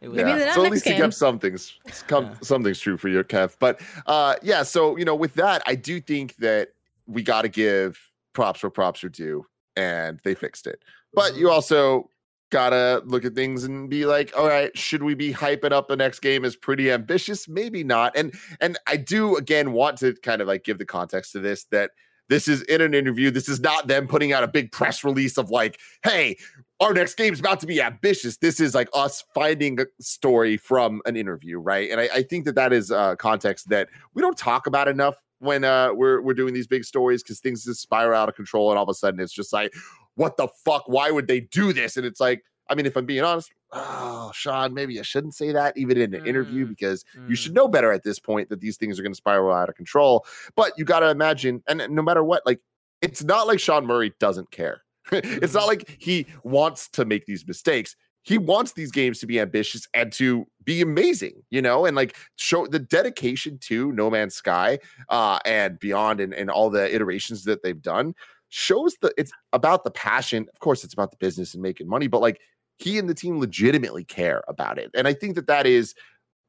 It 0.00 0.08
was 0.08 0.18
yeah. 0.18 0.54
so 0.54 0.64
at 0.64 0.70
least 0.70 0.84
game. 0.84 0.94
you 0.96 1.02
kept 1.02 1.14
something's 1.14 1.74
come, 2.06 2.26
yeah. 2.26 2.34
something's 2.42 2.78
true 2.78 2.96
for 2.96 3.08
your 3.08 3.24
Kev. 3.24 3.56
But 3.58 3.80
uh, 4.06 4.36
yeah, 4.42 4.62
so 4.62 4.96
you 4.96 5.04
know, 5.04 5.14
with 5.14 5.34
that, 5.34 5.62
I 5.66 5.74
do 5.74 6.00
think 6.00 6.36
that 6.36 6.68
we 7.06 7.22
got 7.22 7.42
to 7.42 7.48
give 7.48 8.00
props 8.32 8.62
where 8.62 8.70
props 8.70 9.02
are 9.02 9.08
due, 9.08 9.44
and 9.76 10.20
they 10.22 10.34
fixed 10.34 10.66
it. 10.68 10.82
But 11.12 11.34
you 11.34 11.46
mm-hmm. 11.46 11.54
also 11.54 12.10
gotta 12.50 13.02
look 13.04 13.24
at 13.24 13.34
things 13.34 13.64
and 13.64 13.90
be 13.90 14.06
like, 14.06 14.32
all 14.36 14.46
right, 14.46 14.76
should 14.76 15.02
we 15.02 15.14
be 15.14 15.32
hyping 15.32 15.72
up 15.72 15.88
the 15.88 15.96
next 15.96 16.20
game 16.20 16.44
as 16.44 16.56
pretty 16.56 16.92
ambitious? 16.92 17.48
Maybe 17.48 17.82
not. 17.82 18.16
And 18.16 18.34
and 18.60 18.78
I 18.86 18.96
do 18.96 19.36
again 19.36 19.72
want 19.72 19.98
to 19.98 20.14
kind 20.14 20.40
of 20.40 20.48
like 20.48 20.64
give 20.64 20.78
the 20.78 20.86
context 20.86 21.32
to 21.32 21.40
this 21.40 21.64
that 21.64 21.90
this 22.28 22.48
is 22.48 22.62
in 22.62 22.80
an 22.80 22.94
interview. 22.94 23.30
This 23.30 23.48
is 23.48 23.60
not 23.60 23.86
them 23.86 24.06
putting 24.06 24.32
out 24.32 24.44
a 24.44 24.48
big 24.48 24.72
press 24.72 25.04
release 25.04 25.38
of 25.38 25.50
like, 25.50 25.78
hey, 26.02 26.36
our 26.80 26.92
next 26.94 27.16
game 27.16 27.32
is 27.32 27.40
about 27.40 27.60
to 27.60 27.66
be 27.66 27.82
ambitious. 27.82 28.36
This 28.36 28.60
is 28.60 28.74
like 28.74 28.88
us 28.94 29.24
finding 29.34 29.80
a 29.80 29.86
story 30.00 30.56
from 30.56 31.02
an 31.06 31.16
interview, 31.16 31.58
right? 31.58 31.90
And 31.90 32.00
I, 32.00 32.08
I 32.14 32.22
think 32.22 32.44
that 32.44 32.54
that 32.54 32.72
is 32.72 32.90
uh, 32.90 33.16
context 33.16 33.68
that 33.70 33.88
we 34.14 34.22
don't 34.22 34.38
talk 34.38 34.66
about 34.66 34.88
enough 34.88 35.16
when 35.40 35.64
uh, 35.64 35.92
we're 35.94 36.20
we're 36.20 36.34
doing 36.34 36.54
these 36.54 36.66
big 36.66 36.84
stories 36.84 37.22
because 37.22 37.40
things 37.40 37.64
just 37.64 37.80
spiral 37.80 38.20
out 38.20 38.28
of 38.28 38.34
control, 38.34 38.70
and 38.70 38.78
all 38.78 38.84
of 38.84 38.88
a 38.88 38.94
sudden 38.94 39.20
it's 39.20 39.32
just 39.32 39.52
like, 39.52 39.72
what 40.14 40.36
the 40.36 40.48
fuck? 40.64 40.84
Why 40.86 41.10
would 41.10 41.26
they 41.26 41.40
do 41.40 41.72
this? 41.72 41.96
And 41.96 42.04
it's 42.04 42.20
like, 42.20 42.44
I 42.68 42.74
mean, 42.74 42.86
if 42.86 42.96
I'm 42.96 43.06
being 43.06 43.24
honest, 43.24 43.52
oh, 43.72 44.30
Sean, 44.34 44.74
maybe 44.74 44.98
I 44.98 45.02
shouldn't 45.02 45.34
say 45.34 45.52
that 45.52 45.76
even 45.76 45.98
in 45.98 46.14
an 46.14 46.22
mm, 46.22 46.26
interview 46.26 46.66
because 46.66 47.04
mm. 47.16 47.28
you 47.28 47.36
should 47.36 47.52
mm. 47.52 47.56
know 47.56 47.68
better 47.68 47.92
at 47.92 48.02
this 48.02 48.18
point 48.18 48.48
that 48.48 48.60
these 48.60 48.76
things 48.76 48.98
are 48.98 49.02
going 49.02 49.12
to 49.12 49.16
spiral 49.16 49.52
out 49.52 49.68
of 49.68 49.74
control. 49.74 50.26
But 50.56 50.72
you 50.76 50.84
got 50.84 51.00
to 51.00 51.10
imagine, 51.10 51.62
and 51.68 51.82
no 51.90 52.02
matter 52.02 52.24
what, 52.24 52.42
like, 52.46 52.60
it's 53.02 53.22
not 53.22 53.46
like 53.46 53.60
Sean 53.60 53.86
Murray 53.86 54.12
doesn't 54.18 54.50
care. 54.50 54.82
it's 55.12 55.54
not 55.54 55.62
mm-hmm. 55.62 55.68
like 55.68 55.96
he 55.98 56.26
wants 56.42 56.88
to 56.90 57.04
make 57.04 57.26
these 57.26 57.46
mistakes. 57.46 57.96
He 58.22 58.36
wants 58.36 58.72
these 58.72 58.90
games 58.90 59.20
to 59.20 59.26
be 59.26 59.40
ambitious 59.40 59.86
and 59.94 60.12
to 60.14 60.46
be 60.64 60.82
amazing, 60.82 61.42
you 61.50 61.62
know, 61.62 61.86
and 61.86 61.96
like 61.96 62.16
show 62.36 62.66
the 62.66 62.78
dedication 62.78 63.58
to 63.62 63.90
No 63.92 64.10
Man's 64.10 64.34
Sky 64.34 64.78
uh, 65.08 65.38
and 65.46 65.78
beyond 65.78 66.20
and, 66.20 66.34
and 66.34 66.50
all 66.50 66.68
the 66.68 66.94
iterations 66.94 67.44
that 67.44 67.62
they've 67.62 67.80
done 67.80 68.14
shows 68.50 68.96
the 69.00 69.12
it's 69.16 69.32
about 69.52 69.84
the 69.84 69.90
passion. 69.90 70.46
Of 70.52 70.60
course, 70.60 70.84
it's 70.84 70.92
about 70.92 71.10
the 71.10 71.16
business 71.16 71.54
and 71.54 71.62
making 71.62 71.88
money, 71.88 72.06
but 72.06 72.20
like 72.20 72.40
he 72.78 72.98
and 72.98 73.08
the 73.08 73.14
team 73.14 73.38
legitimately 73.38 74.04
care 74.04 74.42
about 74.48 74.78
it. 74.78 74.90
And 74.94 75.06
I 75.06 75.12
think 75.12 75.34
that 75.34 75.46
that 75.48 75.66
is 75.66 75.94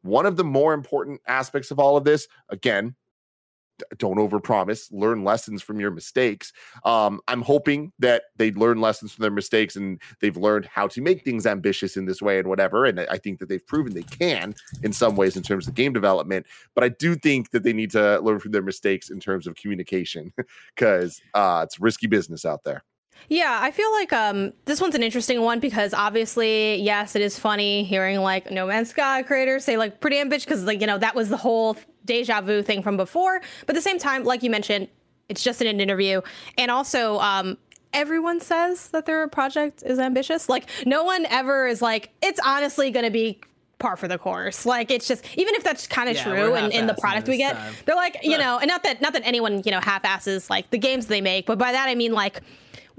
one 0.01 0.25
of 0.25 0.37
the 0.37 0.43
more 0.43 0.73
important 0.73 1.21
aspects 1.27 1.71
of 1.71 1.79
all 1.79 1.97
of 1.97 2.03
this. 2.03 2.27
Again, 2.49 2.95
don't 3.97 4.17
overpromise 4.17 4.87
learn 4.91 5.23
lessons 5.23 5.61
from 5.61 5.79
your 5.79 5.91
mistakes 5.91 6.51
um, 6.85 7.19
i'm 7.27 7.41
hoping 7.41 7.91
that 7.99 8.23
they 8.35 8.51
learn 8.51 8.81
lessons 8.81 9.13
from 9.13 9.21
their 9.21 9.31
mistakes 9.31 9.75
and 9.75 10.01
they've 10.19 10.37
learned 10.37 10.65
how 10.65 10.87
to 10.87 11.01
make 11.01 11.23
things 11.23 11.45
ambitious 11.45 11.97
in 11.97 12.05
this 12.05 12.21
way 12.21 12.39
and 12.39 12.47
whatever 12.47 12.85
and 12.85 12.99
i 13.11 13.17
think 13.17 13.39
that 13.39 13.49
they've 13.49 13.65
proven 13.67 13.93
they 13.93 14.03
can 14.03 14.53
in 14.83 14.91
some 14.91 15.15
ways 15.15 15.37
in 15.37 15.43
terms 15.43 15.67
of 15.67 15.73
game 15.73 15.93
development 15.93 16.45
but 16.75 16.83
i 16.83 16.89
do 16.89 17.15
think 17.15 17.51
that 17.51 17.63
they 17.63 17.73
need 17.73 17.91
to 17.91 18.19
learn 18.19 18.39
from 18.39 18.51
their 18.51 18.61
mistakes 18.61 19.09
in 19.09 19.19
terms 19.19 19.47
of 19.47 19.55
communication 19.55 20.33
because 20.75 21.21
uh, 21.33 21.61
it's 21.63 21.79
risky 21.79 22.07
business 22.07 22.45
out 22.45 22.63
there 22.63 22.83
yeah, 23.27 23.59
I 23.61 23.71
feel 23.71 23.91
like 23.91 24.13
um, 24.13 24.53
this 24.65 24.81
one's 24.81 24.95
an 24.95 25.03
interesting 25.03 25.41
one 25.41 25.59
because 25.59 25.93
obviously, 25.93 26.75
yes, 26.77 27.15
it 27.15 27.21
is 27.21 27.37
funny 27.37 27.83
hearing 27.83 28.19
like 28.19 28.49
No 28.49 28.67
Man's 28.67 28.89
Sky 28.89 29.23
creators 29.23 29.63
say 29.63 29.77
like 29.77 29.99
pretty 29.99 30.19
ambitious 30.19 30.45
because 30.45 30.63
like 30.63 30.81
you 30.81 30.87
know 30.87 30.97
that 30.97 31.15
was 31.15 31.29
the 31.29 31.37
whole 31.37 31.77
deja 32.05 32.41
vu 32.41 32.63
thing 32.63 32.81
from 32.81 32.97
before. 32.97 33.41
But 33.61 33.71
at 33.71 33.75
the 33.75 33.81
same 33.81 33.99
time, 33.99 34.23
like 34.23 34.41
you 34.41 34.49
mentioned, 34.49 34.87
it's 35.27 35.43
just 35.43 35.61
in 35.61 35.67
an 35.67 35.79
interview, 35.79 36.21
and 36.57 36.71
also 36.71 37.19
um, 37.19 37.57
everyone 37.93 38.39
says 38.39 38.89
that 38.89 39.05
their 39.05 39.27
project 39.27 39.83
is 39.85 39.99
ambitious. 39.99 40.49
Like 40.49 40.69
no 40.85 41.03
one 41.03 41.25
ever 41.27 41.67
is 41.67 41.81
like 41.81 42.11
it's 42.21 42.39
honestly 42.43 42.91
going 42.91 43.05
to 43.05 43.11
be 43.11 43.41
par 43.79 43.95
for 43.95 44.07
the 44.07 44.17
course. 44.17 44.65
Like 44.65 44.91
it's 44.91 45.07
just 45.07 45.25
even 45.37 45.55
if 45.55 45.63
that's 45.63 45.87
kind 45.87 46.09
of 46.09 46.15
yeah, 46.15 46.23
true 46.23 46.55
in, 46.55 46.71
in 46.71 46.87
the 46.87 46.93
product 46.95 47.27
we 47.27 47.37
get, 47.37 47.55
time. 47.55 47.73
they're 47.85 47.95
like 47.95 48.17
you 48.23 48.37
know, 48.37 48.59
and 48.59 48.67
not 48.67 48.83
that 48.83 49.01
not 49.01 49.13
that 49.13 49.23
anyone 49.25 49.61
you 49.65 49.71
know 49.71 49.79
half 49.79 50.05
asses 50.05 50.49
like 50.49 50.69
the 50.69 50.77
games 50.77 51.07
they 51.07 51.21
make, 51.21 51.45
but 51.45 51.57
by 51.57 51.71
that 51.71 51.87
I 51.87 51.95
mean 51.95 52.11
like 52.11 52.41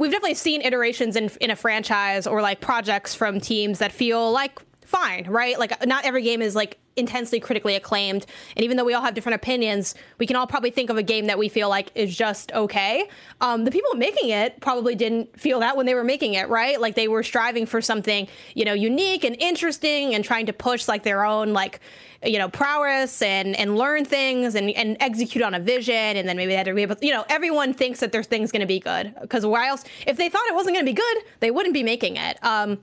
we've 0.00 0.10
definitely 0.10 0.34
seen 0.34 0.62
iterations 0.62 1.14
in 1.14 1.30
in 1.40 1.50
a 1.50 1.56
franchise 1.56 2.26
or 2.26 2.40
like 2.42 2.60
projects 2.60 3.14
from 3.14 3.38
teams 3.38 3.78
that 3.78 3.92
feel 3.92 4.32
like 4.32 4.58
fine, 4.90 5.24
right? 5.28 5.58
Like 5.58 5.86
not 5.86 6.04
every 6.04 6.22
game 6.22 6.42
is 6.42 6.56
like 6.56 6.78
intensely 6.96 7.38
critically 7.38 7.76
acclaimed. 7.76 8.26
And 8.56 8.64
even 8.64 8.76
though 8.76 8.84
we 8.84 8.92
all 8.92 9.02
have 9.02 9.14
different 9.14 9.36
opinions, 9.36 9.94
we 10.18 10.26
can 10.26 10.34
all 10.36 10.46
probably 10.46 10.70
think 10.70 10.90
of 10.90 10.96
a 10.96 11.02
game 11.02 11.26
that 11.26 11.38
we 11.38 11.48
feel 11.48 11.68
like 11.68 11.92
is 11.94 12.14
just 12.14 12.52
okay. 12.52 13.08
Um, 13.40 13.64
the 13.64 13.70
people 13.70 13.94
making 13.94 14.30
it 14.30 14.60
probably 14.60 14.96
didn't 14.96 15.38
feel 15.38 15.60
that 15.60 15.76
when 15.76 15.86
they 15.86 15.94
were 15.94 16.04
making 16.04 16.34
it, 16.34 16.48
right? 16.48 16.80
Like 16.80 16.96
they 16.96 17.06
were 17.06 17.22
striving 17.22 17.66
for 17.66 17.80
something, 17.80 18.26
you 18.54 18.64
know, 18.64 18.74
unique 18.74 19.24
and 19.24 19.36
interesting 19.38 20.14
and 20.14 20.24
trying 20.24 20.46
to 20.46 20.52
push 20.52 20.88
like 20.88 21.04
their 21.04 21.24
own 21.24 21.52
like 21.52 21.80
you 22.22 22.38
know 22.38 22.50
prowess 22.50 23.22
and 23.22 23.56
and 23.56 23.78
learn 23.78 24.04
things 24.04 24.54
and 24.54 24.70
and 24.72 24.96
execute 25.00 25.42
on 25.42 25.54
a 25.54 25.60
vision 25.60 25.94
and 25.94 26.28
then 26.28 26.36
maybe 26.36 26.50
they 26.50 26.56
had 26.56 26.66
to 26.66 26.74
be 26.74 26.82
able 26.82 26.94
you 27.00 27.12
know 27.12 27.24
everyone 27.30 27.72
thinks 27.72 28.00
that 28.00 28.12
their 28.12 28.22
thing's 28.22 28.52
going 28.52 28.60
to 28.60 28.66
be 28.66 28.78
good 28.78 29.14
because 29.22 29.46
why 29.46 29.68
else 29.68 29.84
if 30.06 30.18
they 30.18 30.28
thought 30.28 30.46
it 30.46 30.54
wasn't 30.54 30.74
going 30.74 30.84
to 30.84 30.90
be 30.90 30.94
good 30.94 31.24
they 31.40 31.50
wouldn't 31.50 31.72
be 31.72 31.82
making 31.82 32.16
it 32.16 32.36
um 32.44 32.78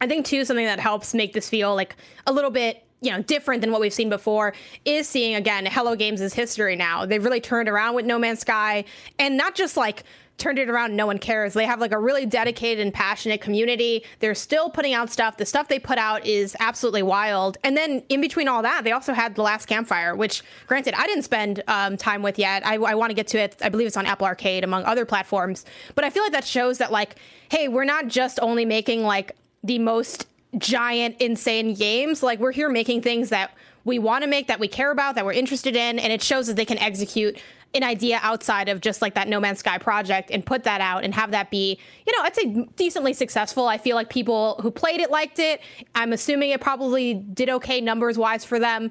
i 0.00 0.06
think 0.06 0.24
too 0.26 0.44
something 0.44 0.66
that 0.66 0.80
helps 0.80 1.14
make 1.14 1.32
this 1.32 1.48
feel 1.48 1.74
like 1.74 1.96
a 2.26 2.32
little 2.32 2.50
bit 2.50 2.84
you 3.00 3.10
know 3.10 3.22
different 3.22 3.60
than 3.60 3.70
what 3.70 3.80
we've 3.80 3.92
seen 3.92 4.08
before 4.08 4.54
is 4.84 5.08
seeing 5.08 5.34
again 5.34 5.66
hello 5.66 5.94
games' 5.94 6.32
history 6.32 6.76
now. 6.76 7.06
They've 7.06 7.22
really 7.22 7.40
turned 7.40 7.68
around 7.68 7.94
with 7.94 8.06
no 8.06 8.18
man's 8.18 8.40
sky 8.40 8.84
and 9.18 9.36
not 9.36 9.54
just 9.54 9.76
like 9.76 10.04
turned 10.36 10.58
it 10.60 10.68
around 10.68 10.94
no 10.94 11.04
one 11.04 11.18
cares. 11.18 11.54
They 11.54 11.66
have 11.66 11.80
like 11.80 11.90
a 11.90 11.98
really 11.98 12.24
dedicated 12.24 12.84
and 12.84 12.94
passionate 12.94 13.40
community. 13.40 14.04
They're 14.20 14.36
still 14.36 14.70
putting 14.70 14.94
out 14.94 15.10
stuff. 15.10 15.36
The 15.36 15.44
stuff 15.44 15.66
they 15.66 15.80
put 15.80 15.98
out 15.98 16.24
is 16.24 16.54
absolutely 16.60 17.02
wild. 17.02 17.58
And 17.64 17.76
then 17.76 18.04
in 18.08 18.20
between 18.20 18.46
all 18.46 18.62
that 18.62 18.84
they 18.84 18.92
also 18.92 19.12
had 19.12 19.34
the 19.34 19.42
last 19.42 19.66
campfire 19.66 20.14
which 20.14 20.42
granted 20.66 20.94
i 20.94 21.06
didn't 21.06 21.24
spend 21.24 21.62
um, 21.68 21.96
time 21.96 22.22
with 22.22 22.38
yet. 22.38 22.66
I, 22.66 22.74
I 22.74 22.94
want 22.94 23.10
to 23.10 23.14
get 23.14 23.28
to 23.28 23.38
it. 23.38 23.56
I 23.62 23.68
believe 23.68 23.86
it's 23.86 23.96
on 23.96 24.06
apple 24.06 24.26
arcade 24.26 24.64
among 24.64 24.84
other 24.84 25.04
platforms. 25.04 25.64
But 25.94 26.04
i 26.04 26.10
feel 26.10 26.24
like 26.24 26.32
that 26.32 26.44
shows 26.44 26.78
that 26.78 26.90
like 26.90 27.16
hey 27.48 27.68
we're 27.68 27.84
not 27.84 28.08
just 28.08 28.38
only 28.42 28.64
making 28.64 29.02
like 29.02 29.36
the 29.62 29.78
most 29.78 30.26
giant, 30.56 31.20
insane 31.20 31.74
games. 31.74 32.22
Like 32.22 32.38
we're 32.38 32.52
here 32.52 32.68
making 32.68 33.02
things 33.02 33.28
that 33.30 33.52
we 33.84 33.98
want 33.98 34.22
to 34.22 34.28
make, 34.28 34.48
that 34.48 34.60
we 34.60 34.68
care 34.68 34.90
about, 34.90 35.14
that 35.14 35.24
we're 35.24 35.32
interested 35.32 35.76
in, 35.76 35.98
and 35.98 36.12
it 36.12 36.22
shows 36.22 36.46
that 36.46 36.56
they 36.56 36.64
can 36.64 36.78
execute 36.78 37.40
an 37.74 37.82
idea 37.82 38.18
outside 38.22 38.68
of 38.68 38.80
just 38.80 39.02
like 39.02 39.14
that 39.14 39.28
No 39.28 39.38
Man's 39.40 39.58
Sky 39.58 39.76
project 39.76 40.30
and 40.30 40.44
put 40.44 40.64
that 40.64 40.80
out 40.80 41.04
and 41.04 41.14
have 41.14 41.30
that 41.32 41.50
be, 41.50 41.78
you 42.06 42.16
know, 42.16 42.22
I'd 42.22 42.34
say 42.34 42.66
decently 42.76 43.12
successful. 43.12 43.66
I 43.66 43.76
feel 43.76 43.94
like 43.94 44.08
people 44.08 44.58
who 44.62 44.70
played 44.70 45.00
it 45.00 45.10
liked 45.10 45.38
it. 45.38 45.60
I'm 45.94 46.12
assuming 46.12 46.50
it 46.50 46.60
probably 46.60 47.14
did 47.14 47.50
okay 47.50 47.80
numbers 47.80 48.16
wise 48.16 48.44
for 48.44 48.58
them. 48.58 48.90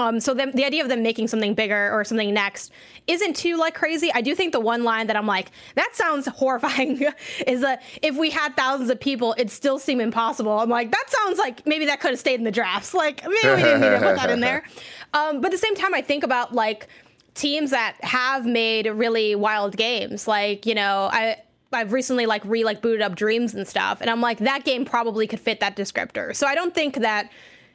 Um, 0.00 0.18
so 0.18 0.32
the, 0.32 0.50
the 0.54 0.64
idea 0.64 0.82
of 0.82 0.88
them 0.88 1.02
making 1.02 1.28
something 1.28 1.54
bigger 1.54 1.92
or 1.92 2.04
something 2.04 2.32
next 2.32 2.72
isn't 3.06 3.36
too 3.36 3.56
like 3.56 3.74
crazy. 3.74 4.10
I 4.12 4.22
do 4.22 4.34
think 4.34 4.52
the 4.52 4.60
one 4.60 4.82
line 4.82 5.08
that 5.08 5.16
I'm 5.16 5.26
like, 5.26 5.50
that 5.74 5.90
sounds 5.92 6.26
horrifying, 6.34 7.06
is 7.46 7.60
that 7.60 7.82
if 8.02 8.16
we 8.16 8.30
had 8.30 8.56
thousands 8.56 8.90
of 8.90 8.98
people, 8.98 9.34
it'd 9.36 9.50
still 9.50 9.78
seem 9.78 10.00
impossible. 10.00 10.58
I'm 10.58 10.70
like, 10.70 10.90
that 10.90 11.04
sounds 11.08 11.38
like 11.38 11.66
maybe 11.66 11.86
that 11.86 12.00
could 12.00 12.10
have 12.10 12.18
stayed 12.18 12.36
in 12.40 12.44
the 12.44 12.50
drafts. 12.50 12.94
Like 12.94 13.22
maybe 13.42 13.54
we 13.56 13.62
didn't 13.62 13.80
need 13.82 13.90
to 13.90 13.98
put 13.98 14.16
that 14.16 14.30
in 14.30 14.40
there. 14.40 14.64
Um, 15.12 15.40
but 15.40 15.46
at 15.46 15.50
the 15.50 15.58
same 15.58 15.74
time, 15.74 15.92
I 15.92 16.02
think 16.02 16.22
about 16.22 16.54
like 16.54 16.86
teams 17.34 17.70
that 17.70 17.96
have 18.00 18.46
made 18.46 18.86
really 18.86 19.34
wild 19.34 19.76
games. 19.76 20.28
Like 20.28 20.66
you 20.66 20.74
know, 20.76 21.08
I 21.12 21.42
I've 21.72 21.92
recently 21.92 22.26
like 22.26 22.44
re 22.44 22.62
like 22.62 22.80
booted 22.80 23.02
up 23.02 23.16
Dreams 23.16 23.52
and 23.52 23.66
stuff, 23.66 24.00
and 24.00 24.08
I'm 24.08 24.20
like 24.20 24.38
that 24.38 24.64
game 24.64 24.84
probably 24.84 25.26
could 25.26 25.40
fit 25.40 25.58
that 25.58 25.74
descriptor. 25.74 26.36
So 26.36 26.46
I 26.46 26.54
don't 26.54 26.72
think 26.72 26.98
that 26.98 27.28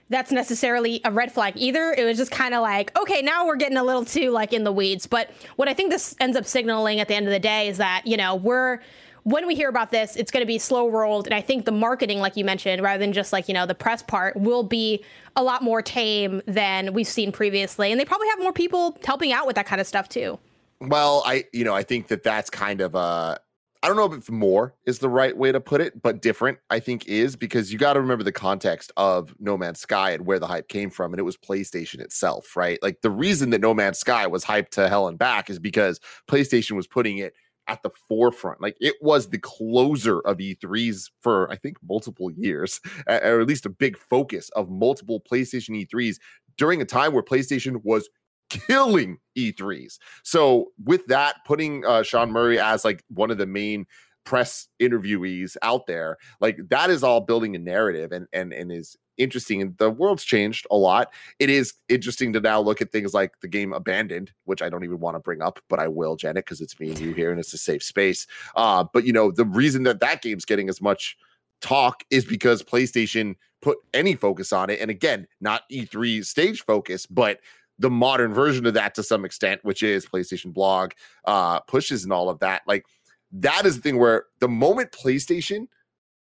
that's 0.09 0.31
necessarily 0.31 1.01
a 1.03 1.11
red 1.11 1.31
flag 1.31 1.53
either. 1.55 1.93
It 1.97 2.03
was 2.03 2.17
just 2.17 2.31
kind 2.31 2.53
of 2.53 2.61
like, 2.61 2.97
okay, 2.99 3.21
now 3.21 3.47
we're 3.47 3.55
getting 3.55 3.77
a 3.77 3.83
little 3.83 4.05
too 4.05 4.31
like 4.31 4.53
in 4.53 4.63
the 4.63 4.71
weeds. 4.71 5.07
But 5.07 5.31
what 5.55 5.67
I 5.67 5.73
think 5.73 5.91
this 5.91 6.15
ends 6.19 6.37
up 6.37 6.45
signaling 6.45 6.99
at 6.99 7.07
the 7.07 7.15
end 7.15 7.25
of 7.25 7.31
the 7.31 7.39
day 7.39 7.67
is 7.67 7.77
that, 7.77 8.03
you 8.05 8.17
know, 8.17 8.35
we're 8.35 8.79
when 9.23 9.47
we 9.47 9.55
hear 9.55 9.69
about 9.69 9.89
this, 9.89 10.15
it's 10.15 10.29
going 10.29 10.43
to 10.43 10.47
be 10.47 10.59
slow 10.59 10.87
rolled. 10.87 11.25
And 11.25 11.33
I 11.33 11.41
think 11.41 11.65
the 11.65 11.71
marketing, 11.71 12.19
like 12.19 12.37
you 12.37 12.45
mentioned, 12.45 12.83
rather 12.83 12.99
than 12.99 13.11
just 13.11 13.33
like, 13.33 13.47
you 13.47 13.55
know, 13.55 13.65
the 13.65 13.73
press 13.73 14.03
part, 14.03 14.35
will 14.35 14.61
be 14.61 15.03
a 15.35 15.41
lot 15.41 15.63
more 15.63 15.81
tame 15.81 16.43
than 16.45 16.93
we've 16.93 17.07
seen 17.07 17.31
previously. 17.31 17.91
And 17.91 17.99
they 17.99 18.05
probably 18.05 18.27
have 18.29 18.39
more 18.39 18.53
people 18.53 18.95
helping 19.03 19.33
out 19.33 19.47
with 19.47 19.55
that 19.55 19.65
kind 19.65 19.81
of 19.81 19.87
stuff 19.87 20.07
too. 20.07 20.37
Well, 20.79 21.23
I, 21.25 21.45
you 21.53 21.63
know, 21.63 21.73
I 21.73 21.81
think 21.81 22.07
that 22.09 22.21
that's 22.21 22.51
kind 22.51 22.81
of 22.81 22.93
a, 22.93 23.39
I 23.85 23.87
don't 23.87 23.97
know 23.97 24.17
if 24.17 24.31
more 24.31 24.73
is 24.87 24.97
the 24.97 25.09
right 25.09 25.37
way 25.37 25.51
to 25.51 25.61
put 25.61 25.79
it, 25.79 26.01
but 26.01 26.19
different, 26.19 26.57
I 26.71 26.79
think, 26.79 27.05
is 27.05 27.35
because 27.35 27.71
you 27.71 27.77
got 27.77 27.93
to 27.93 28.01
remember 28.01 28.23
the 28.23 28.31
context 28.31 28.91
of 28.97 29.35
No 29.39 29.59
Man's 29.59 29.79
Sky 29.79 30.09
and 30.09 30.25
where 30.25 30.39
the 30.39 30.47
hype 30.47 30.69
came 30.69 30.89
from. 30.89 31.13
And 31.13 31.19
it 31.19 31.23
was 31.23 31.37
PlayStation 31.37 31.99
itself, 31.99 32.55
right? 32.55 32.79
Like 32.81 33.01
the 33.01 33.11
reason 33.11 33.51
that 33.51 33.61
No 33.61 33.75
Man's 33.75 33.99
Sky 33.99 34.25
was 34.25 34.43
hyped 34.43 34.69
to 34.69 34.89
hell 34.89 35.07
and 35.07 35.19
back 35.19 35.51
is 35.51 35.59
because 35.59 35.99
PlayStation 36.27 36.71
was 36.71 36.87
putting 36.87 37.19
it 37.19 37.35
at 37.67 37.83
the 37.83 37.91
forefront. 38.09 38.59
Like 38.59 38.75
it 38.81 38.95
was 39.01 39.29
the 39.29 39.37
closer 39.37 40.19
of 40.21 40.37
E3s 40.37 41.11
for, 41.21 41.47
I 41.51 41.55
think, 41.55 41.77
multiple 41.87 42.31
years, 42.31 42.81
or 43.07 43.39
at 43.39 43.47
least 43.47 43.67
a 43.67 43.69
big 43.69 43.99
focus 43.99 44.49
of 44.55 44.67
multiple 44.67 45.21
PlayStation 45.31 45.85
E3s 45.87 46.15
during 46.57 46.81
a 46.81 46.85
time 46.85 47.13
where 47.13 47.21
PlayStation 47.21 47.83
was 47.83 48.09
killing 48.49 49.17
E3s. 49.37 49.97
So 50.23 50.71
with 50.83 51.05
that, 51.07 51.37
putting 51.45 51.85
uh, 51.85 52.03
Sean 52.03 52.31
Murray 52.31 52.59
as 52.59 52.85
like 52.85 53.03
one 53.09 53.31
of 53.31 53.37
the 53.37 53.45
main 53.45 53.85
press 54.23 54.67
interviewees 54.81 55.55
out 55.61 55.87
there, 55.87 56.17
like 56.41 56.57
that 56.69 56.89
is 56.89 57.03
all 57.03 57.21
building 57.21 57.55
a 57.55 57.59
narrative 57.59 58.11
and 58.11 58.27
and 58.33 58.53
and 58.53 58.71
is 58.71 58.97
interesting. 59.17 59.61
And 59.61 59.77
the 59.77 59.89
world's 59.89 60.23
changed 60.23 60.67
a 60.69 60.75
lot. 60.75 61.13
It 61.39 61.49
is 61.49 61.73
interesting 61.89 62.33
to 62.33 62.41
now 62.41 62.59
look 62.59 62.81
at 62.81 62.91
things 62.91 63.13
like 63.13 63.39
the 63.41 63.47
game 63.47 63.73
Abandoned, 63.73 64.31
which 64.45 64.61
I 64.61 64.69
don't 64.69 64.83
even 64.83 64.99
want 64.99 65.15
to 65.15 65.19
bring 65.19 65.41
up, 65.41 65.59
but 65.69 65.79
I 65.79 65.87
will, 65.87 66.15
Janet, 66.15 66.45
because 66.45 66.61
it's 66.61 66.79
me 66.79 66.89
and 66.89 66.99
you 66.99 67.13
here 67.13 67.31
and 67.31 67.39
it's 67.39 67.53
a 67.53 67.57
safe 67.57 67.83
space. 67.83 68.27
Uh, 68.55 68.83
but 68.91 69.05
you 69.05 69.13
know, 69.13 69.31
the 69.31 69.45
reason 69.45 69.83
that 69.83 69.99
that 70.01 70.21
game's 70.21 70.45
getting 70.45 70.69
as 70.69 70.81
much 70.81 71.17
talk 71.61 72.03
is 72.09 72.25
because 72.25 72.61
PlayStation 72.61 73.35
put 73.61 73.77
any 73.93 74.15
focus 74.15 74.53
on 74.53 74.69
it. 74.69 74.79
And 74.79 74.91
again, 74.91 75.27
not 75.41 75.63
E3 75.71 76.25
stage 76.25 76.63
focus, 76.63 77.05
but 77.05 77.39
the 77.79 77.89
modern 77.89 78.33
version 78.33 78.65
of 78.65 78.73
that 78.73 78.95
to 78.95 79.03
some 79.03 79.25
extent, 79.25 79.63
which 79.63 79.83
is 79.83 80.05
PlayStation 80.05 80.53
Blog, 80.53 80.91
uh, 81.25 81.59
pushes 81.61 82.03
and 82.03 82.13
all 82.13 82.29
of 82.29 82.39
that. 82.39 82.61
Like 82.67 82.85
that 83.31 83.65
is 83.65 83.75
the 83.75 83.81
thing 83.81 83.97
where 83.97 84.25
the 84.39 84.47
moment 84.47 84.91
PlayStation 84.91 85.67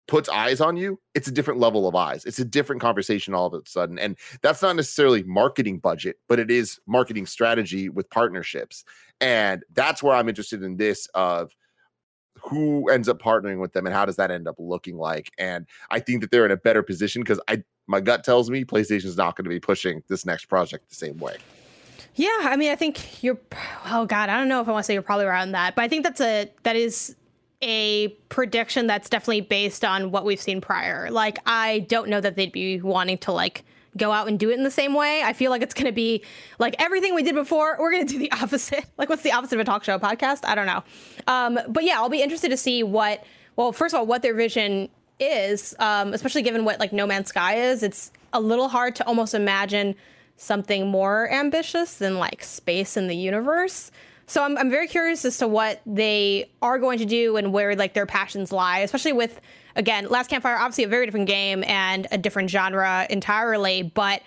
puts 0.07 0.27
eyes 0.29 0.59
on 0.59 0.75
you, 0.75 0.99
it's 1.13 1.27
a 1.27 1.31
different 1.31 1.59
level 1.59 1.87
of 1.87 1.95
eyes. 1.95 2.25
It's 2.25 2.39
a 2.39 2.45
different 2.45 2.81
conversation 2.81 3.33
all 3.33 3.47
of 3.47 3.53
a 3.53 3.69
sudden. 3.69 3.97
And 3.97 4.17
that's 4.41 4.61
not 4.61 4.75
necessarily 4.75 5.23
marketing 5.23 5.79
budget, 5.79 6.17
but 6.27 6.39
it 6.39 6.51
is 6.51 6.79
marketing 6.85 7.25
strategy 7.25 7.87
with 7.87 8.09
partnerships. 8.09 8.83
And 9.21 9.63
that's 9.73 10.03
where 10.03 10.15
I'm 10.15 10.27
interested 10.27 10.63
in 10.63 10.77
this 10.77 11.07
of 11.13 11.55
who 12.43 12.89
ends 12.89 13.07
up 13.07 13.21
partnering 13.21 13.59
with 13.59 13.73
them 13.73 13.85
and 13.85 13.95
how 13.95 14.05
does 14.05 14.15
that 14.15 14.31
end 14.31 14.47
up 14.47 14.55
looking 14.57 14.97
like 14.97 15.31
and 15.37 15.65
i 15.89 15.99
think 15.99 16.21
that 16.21 16.31
they're 16.31 16.45
in 16.45 16.51
a 16.51 16.57
better 16.57 16.83
position 16.83 17.21
because 17.21 17.39
i 17.47 17.61
my 17.87 17.99
gut 17.99 18.23
tells 18.23 18.49
me 18.49 18.63
playstation 18.63 19.05
is 19.05 19.17
not 19.17 19.35
going 19.35 19.43
to 19.43 19.49
be 19.49 19.59
pushing 19.59 20.03
this 20.07 20.25
next 20.25 20.45
project 20.45 20.87
the 20.87 20.95
same 20.95 21.17
way. 21.17 21.35
Yeah 22.15 22.29
i 22.41 22.55
mean 22.55 22.71
i 22.71 22.75
think 22.75 23.23
you're 23.23 23.39
oh 23.85 24.05
god 24.05 24.29
i 24.29 24.37
don't 24.37 24.49
know 24.49 24.61
if 24.61 24.67
i 24.67 24.71
want 24.71 24.83
to 24.83 24.87
say 24.87 24.93
you're 24.93 25.01
probably 25.01 25.25
around 25.25 25.53
that 25.53 25.75
but 25.75 25.83
i 25.83 25.87
think 25.87 26.03
that's 26.03 26.21
a 26.21 26.51
that 26.63 26.75
is 26.75 27.15
a 27.61 28.09
prediction 28.29 28.87
that's 28.87 29.07
definitely 29.07 29.41
based 29.41 29.85
on 29.85 30.09
what 30.09 30.25
we've 30.25 30.41
seen 30.41 30.61
prior. 30.61 31.09
Like 31.11 31.39
i 31.45 31.79
don't 31.79 32.09
know 32.09 32.19
that 32.21 32.35
they'd 32.35 32.51
be 32.51 32.81
wanting 32.81 33.17
to 33.19 33.31
like 33.31 33.63
go 33.97 34.11
out 34.11 34.27
and 34.27 34.39
do 34.39 34.49
it 34.49 34.57
in 34.57 34.63
the 34.63 34.71
same 34.71 34.93
way. 34.93 35.21
I 35.23 35.33
feel 35.33 35.51
like 35.51 35.61
it's 35.61 35.73
going 35.73 35.85
to 35.85 35.91
be 35.91 36.23
like 36.59 36.75
everything 36.79 37.13
we 37.13 37.23
did 37.23 37.35
before. 37.35 37.77
We're 37.79 37.91
going 37.91 38.05
to 38.05 38.13
do 38.13 38.19
the 38.19 38.31
opposite. 38.41 38.85
Like, 38.97 39.09
what's 39.09 39.23
the 39.23 39.31
opposite 39.31 39.55
of 39.55 39.61
a 39.61 39.65
talk 39.65 39.83
show 39.83 39.99
podcast? 39.99 40.45
I 40.45 40.55
don't 40.55 40.65
know. 40.65 40.83
Um, 41.27 41.59
but 41.67 41.83
yeah, 41.83 41.95
I'll 41.95 42.09
be 42.09 42.21
interested 42.21 42.49
to 42.49 42.57
see 42.57 42.83
what. 42.83 43.23
Well, 43.57 43.73
first 43.73 43.93
of 43.93 43.99
all, 43.99 44.05
what 44.05 44.21
their 44.21 44.33
vision 44.33 44.89
is, 45.19 45.75
um, 45.79 46.13
especially 46.13 46.41
given 46.41 46.65
what 46.65 46.79
like 46.79 46.93
No 46.93 47.05
Man's 47.05 47.29
Sky 47.29 47.55
is. 47.55 47.83
It's 47.83 48.11
a 48.33 48.39
little 48.39 48.69
hard 48.69 48.95
to 48.97 49.05
almost 49.05 49.33
imagine 49.33 49.95
something 50.37 50.87
more 50.87 51.29
ambitious 51.31 51.95
than 51.95 52.17
like 52.17 52.43
space 52.43 52.97
in 52.97 53.07
the 53.07 53.15
universe. 53.15 53.91
So 54.25 54.43
I'm, 54.43 54.57
I'm 54.57 54.69
very 54.69 54.87
curious 54.87 55.25
as 55.25 55.37
to 55.39 55.47
what 55.47 55.81
they 55.85 56.49
are 56.61 56.79
going 56.79 56.97
to 56.99 57.05
do 57.05 57.37
and 57.37 57.53
where 57.53 57.75
like 57.75 57.93
their 57.93 58.05
passions 58.05 58.51
lie, 58.51 58.79
especially 58.79 59.13
with 59.13 59.41
again, 59.75 60.07
Last 60.09 60.29
Campfire, 60.29 60.57
obviously 60.57 60.83
a 60.83 60.87
very 60.87 61.05
different 61.05 61.27
game 61.27 61.63
and 61.65 62.07
a 62.11 62.17
different 62.17 62.49
genre 62.49 63.05
entirely, 63.09 63.83
but 63.83 64.21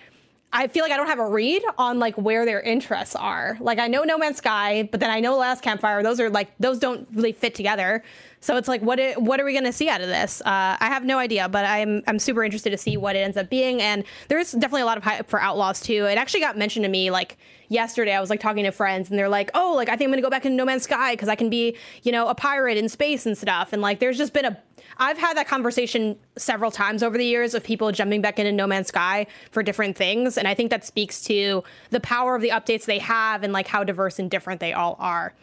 I 0.57 0.67
feel 0.67 0.83
like 0.83 0.93
I 0.93 0.97
don't 0.97 1.07
have 1.07 1.19
a 1.19 1.27
read 1.27 1.61
on 1.77 1.99
like 1.99 2.17
where 2.17 2.45
their 2.45 2.61
interests 2.61 3.13
are. 3.13 3.57
Like 3.59 3.77
I 3.77 3.87
know 3.87 4.03
No 4.03 4.17
Man's 4.17 4.37
Sky, 4.37 4.87
but 4.89 5.01
then 5.01 5.09
I 5.09 5.19
know 5.19 5.37
Last 5.37 5.61
Campfire. 5.61 6.01
Those 6.01 6.21
are 6.21 6.29
like 6.29 6.49
those 6.59 6.79
don't 6.79 7.05
really 7.13 7.33
fit 7.33 7.55
together. 7.55 8.03
So 8.39 8.55
it's 8.55 8.69
like, 8.69 8.81
what 8.81 8.99
what 9.17 9.39
are 9.41 9.43
we 9.43 9.51
going 9.51 9.65
to 9.65 9.73
see 9.73 9.89
out 9.89 9.99
of 9.99 10.07
this? 10.07 10.39
Uh, 10.41 10.77
I 10.79 10.87
have 10.87 11.03
no 11.03 11.17
idea, 11.17 11.49
but 11.49 11.65
I'm 11.65 12.03
I'm 12.07 12.19
super 12.19 12.41
interested 12.41 12.69
to 12.69 12.77
see 12.77 12.95
what 12.95 13.17
it 13.17 13.19
ends 13.19 13.35
up 13.35 13.49
being. 13.49 13.81
And 13.81 14.05
there's 14.29 14.53
definitely 14.53 14.83
a 14.83 14.85
lot 14.85 14.97
of 14.97 15.03
hype 15.03 15.27
for 15.27 15.41
Outlaws 15.41 15.81
too. 15.81 16.05
It 16.05 16.17
actually 16.17 16.39
got 16.39 16.57
mentioned 16.57 16.85
to 16.85 16.89
me 16.89 17.11
like 17.11 17.37
yesterday. 17.67 18.13
I 18.13 18.21
was 18.21 18.29
like 18.29 18.39
talking 18.39 18.63
to 18.63 18.71
friends, 18.71 19.09
and 19.09 19.19
they're 19.19 19.27
like, 19.27 19.51
oh, 19.55 19.73
like 19.75 19.89
I 19.89 19.97
think 19.97 20.07
I'm 20.07 20.11
going 20.11 20.21
to 20.21 20.25
go 20.25 20.29
back 20.29 20.45
into 20.45 20.55
No 20.55 20.63
Man's 20.63 20.83
Sky 20.83 21.13
because 21.13 21.27
I 21.27 21.35
can 21.35 21.49
be 21.49 21.75
you 22.03 22.13
know 22.13 22.29
a 22.29 22.35
pirate 22.35 22.77
in 22.77 22.87
space 22.87 23.25
and 23.25 23.37
stuff. 23.37 23.73
And 23.73 23.81
like 23.81 23.99
there's 23.99 24.17
just 24.17 24.31
been 24.31 24.45
a 24.45 24.57
I've 24.97 25.17
had 25.17 25.35
that 25.37 25.47
conversation 25.47 26.17
several 26.37 26.71
times 26.71 27.03
over 27.03 27.17
the 27.17 27.25
years 27.25 27.53
of 27.53 27.63
people 27.63 27.91
jumping 27.91 28.21
back 28.21 28.39
into 28.39 28.51
No 28.51 28.65
Man's 28.67 28.87
Sky 28.87 29.27
for 29.51 29.61
different 29.61 29.97
things, 29.97 30.37
and 30.37 30.47
I 30.47 30.53
think 30.53 30.69
that 30.69 30.85
speaks 30.85 31.21
to 31.23 31.63
the 31.89 31.99
power 31.99 32.35
of 32.35 32.41
the 32.41 32.49
updates 32.49 32.85
they 32.85 32.99
have 32.99 33.43
and 33.43 33.51
like 33.51 33.67
how 33.67 33.83
diverse 33.83 34.19
and 34.19 34.31
different 34.31 34.59
they 34.61 34.73
all 34.73 34.95
are. 34.99 35.33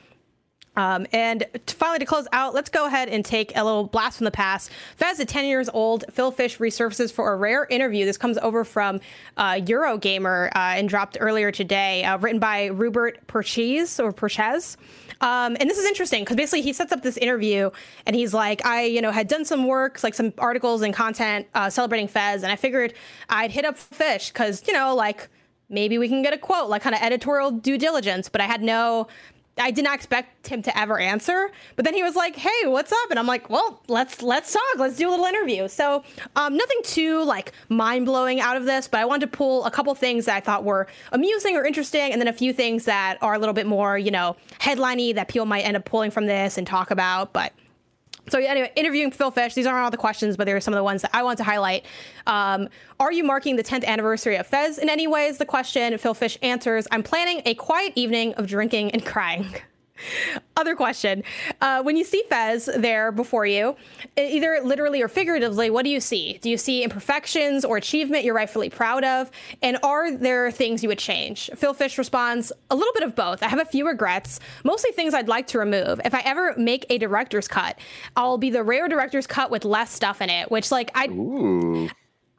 Um, 0.76 1.06
and 1.12 1.44
to 1.66 1.74
finally, 1.74 1.98
to 1.98 2.06
close 2.06 2.26
out, 2.32 2.54
let's 2.54 2.70
go 2.70 2.86
ahead 2.86 3.08
and 3.08 3.24
take 3.24 3.52
a 3.56 3.62
little 3.62 3.84
blast 3.84 4.18
from 4.18 4.24
the 4.24 4.30
past. 4.30 4.70
Fez 4.96 5.20
at 5.20 5.28
10 5.28 5.44
years 5.44 5.68
old, 5.72 6.04
Phil 6.10 6.30
Fish 6.30 6.58
resurfaces 6.58 7.12
for 7.12 7.32
a 7.32 7.36
rare 7.36 7.66
interview. 7.66 8.04
This 8.04 8.16
comes 8.16 8.38
over 8.38 8.64
from 8.64 9.00
uh, 9.36 9.54
Eurogamer 9.54 10.48
uh, 10.48 10.74
and 10.76 10.88
dropped 10.88 11.18
earlier 11.20 11.52
today, 11.52 12.04
uh, 12.04 12.16
written 12.18 12.40
by 12.40 12.66
Rupert 12.66 13.26
Purchase 13.26 14.00
or 14.00 14.12
Purchase. 14.12 14.76
Um, 15.20 15.56
and 15.60 15.70
this 15.70 15.78
is 15.78 15.84
interesting 15.84 16.22
because 16.22 16.36
basically 16.36 16.62
he 16.62 16.72
sets 16.72 16.90
up 16.90 17.02
this 17.02 17.16
interview 17.16 17.70
and 18.06 18.16
he's 18.16 18.34
like, 18.34 18.64
I, 18.66 18.84
you 18.84 19.00
know, 19.00 19.12
had 19.12 19.28
done 19.28 19.44
some 19.44 19.66
work, 19.68 20.02
like 20.02 20.14
some 20.14 20.32
articles 20.38 20.82
and 20.82 20.92
content 20.92 21.46
uh, 21.54 21.70
celebrating 21.70 22.08
Fez, 22.08 22.42
and 22.42 22.50
I 22.50 22.56
figured 22.56 22.94
I'd 23.28 23.52
hit 23.52 23.64
up 23.64 23.76
Fish 23.76 24.30
because, 24.30 24.66
you 24.66 24.72
know, 24.72 24.96
like 24.96 25.28
maybe 25.68 25.96
we 25.96 26.08
can 26.08 26.22
get 26.22 26.32
a 26.32 26.38
quote, 26.38 26.68
like 26.68 26.82
kind 26.82 26.94
of 26.94 27.02
editorial 27.02 27.52
due 27.52 27.78
diligence. 27.78 28.28
But 28.28 28.40
I 28.40 28.46
had 28.46 28.62
no 28.62 29.06
I 29.58 29.70
did 29.70 29.84
not 29.84 29.94
expect 29.94 30.46
him 30.46 30.62
to 30.62 30.78
ever 30.78 30.98
answer, 30.98 31.50
but 31.76 31.84
then 31.84 31.92
he 31.94 32.02
was 32.02 32.16
like, 32.16 32.36
"Hey, 32.36 32.66
what's 32.66 32.90
up?" 32.90 33.10
And 33.10 33.18
I'm 33.18 33.26
like, 33.26 33.50
"Well, 33.50 33.82
let's 33.86 34.22
let's 34.22 34.52
talk. 34.52 34.62
Let's 34.78 34.96
do 34.96 35.08
a 35.08 35.10
little 35.10 35.26
interview." 35.26 35.68
So, 35.68 36.02
um, 36.36 36.56
nothing 36.56 36.78
too 36.84 37.22
like 37.22 37.52
mind 37.68 38.06
blowing 38.06 38.40
out 38.40 38.56
of 38.56 38.64
this, 38.64 38.88
but 38.88 39.00
I 39.00 39.04
wanted 39.04 39.30
to 39.30 39.36
pull 39.36 39.64
a 39.66 39.70
couple 39.70 39.94
things 39.94 40.24
that 40.24 40.36
I 40.36 40.40
thought 40.40 40.64
were 40.64 40.86
amusing 41.12 41.56
or 41.56 41.64
interesting, 41.64 42.12
and 42.12 42.20
then 42.20 42.28
a 42.28 42.32
few 42.32 42.52
things 42.52 42.86
that 42.86 43.18
are 43.20 43.34
a 43.34 43.38
little 43.38 43.52
bit 43.52 43.66
more, 43.66 43.98
you 43.98 44.10
know, 44.10 44.36
headliney 44.58 45.12
that 45.14 45.28
people 45.28 45.46
might 45.46 45.62
end 45.62 45.76
up 45.76 45.84
pulling 45.84 46.10
from 46.10 46.26
this 46.26 46.56
and 46.56 46.66
talk 46.66 46.90
about. 46.90 47.34
But 47.34 47.52
so 48.28 48.38
anyway, 48.38 48.70
interviewing 48.76 49.10
Phil 49.10 49.30
Fish. 49.30 49.54
These 49.54 49.66
aren't 49.66 49.82
all 49.82 49.90
the 49.90 49.96
questions, 49.96 50.36
but 50.36 50.44
there 50.44 50.56
are 50.56 50.60
some 50.60 50.74
of 50.74 50.78
the 50.78 50.84
ones 50.84 51.02
that 51.02 51.10
I 51.12 51.22
want 51.22 51.38
to 51.38 51.44
highlight. 51.44 51.84
Um, 52.26 52.68
are 53.00 53.12
you 53.12 53.24
marking 53.24 53.56
the 53.56 53.64
10th 53.64 53.84
anniversary 53.84 54.36
of 54.36 54.46
Fez 54.46 54.78
in 54.78 54.88
any 54.88 55.06
way? 55.06 55.26
Is 55.26 55.38
the 55.38 55.46
question. 55.46 55.96
Phil 55.98 56.14
Fish 56.14 56.38
answers, 56.42 56.86
I'm 56.90 57.02
planning 57.02 57.42
a 57.44 57.54
quiet 57.54 57.92
evening 57.96 58.34
of 58.34 58.46
drinking 58.46 58.92
and 58.92 59.04
crying. 59.04 59.46
Other 60.56 60.74
question. 60.74 61.24
Uh, 61.60 61.82
when 61.82 61.96
you 61.96 62.04
see 62.04 62.22
Fez 62.28 62.68
there 62.76 63.10
before 63.12 63.46
you, 63.46 63.76
either 64.16 64.60
literally 64.62 65.02
or 65.02 65.08
figuratively, 65.08 65.70
what 65.70 65.84
do 65.84 65.90
you 65.90 66.00
see? 66.00 66.38
Do 66.42 66.50
you 66.50 66.58
see 66.58 66.82
imperfections 66.82 67.64
or 67.64 67.76
achievement 67.76 68.24
you're 68.24 68.34
rightfully 68.34 68.70
proud 68.70 69.04
of? 69.04 69.30
And 69.62 69.78
are 69.82 70.12
there 70.12 70.50
things 70.50 70.82
you 70.82 70.88
would 70.88 70.98
change? 70.98 71.50
Phil 71.56 71.74
Fish 71.74 71.98
responds, 71.98 72.52
a 72.70 72.76
little 72.76 72.92
bit 72.92 73.02
of 73.02 73.14
both. 73.14 73.42
I 73.42 73.48
have 73.48 73.60
a 73.60 73.64
few 73.64 73.86
regrets, 73.86 74.40
mostly 74.64 74.92
things 74.92 75.14
I'd 75.14 75.28
like 75.28 75.46
to 75.48 75.58
remove. 75.58 76.00
If 76.04 76.14
I 76.14 76.20
ever 76.20 76.54
make 76.56 76.86
a 76.90 76.98
director's 76.98 77.48
cut, 77.48 77.78
I'll 78.16 78.38
be 78.38 78.50
the 78.50 78.62
rare 78.62 78.88
director's 78.88 79.26
cut 79.26 79.50
with 79.50 79.64
less 79.64 79.92
stuff 79.92 80.20
in 80.20 80.30
it, 80.30 80.50
which 80.50 80.70
like 80.70 80.90
I 80.94 81.06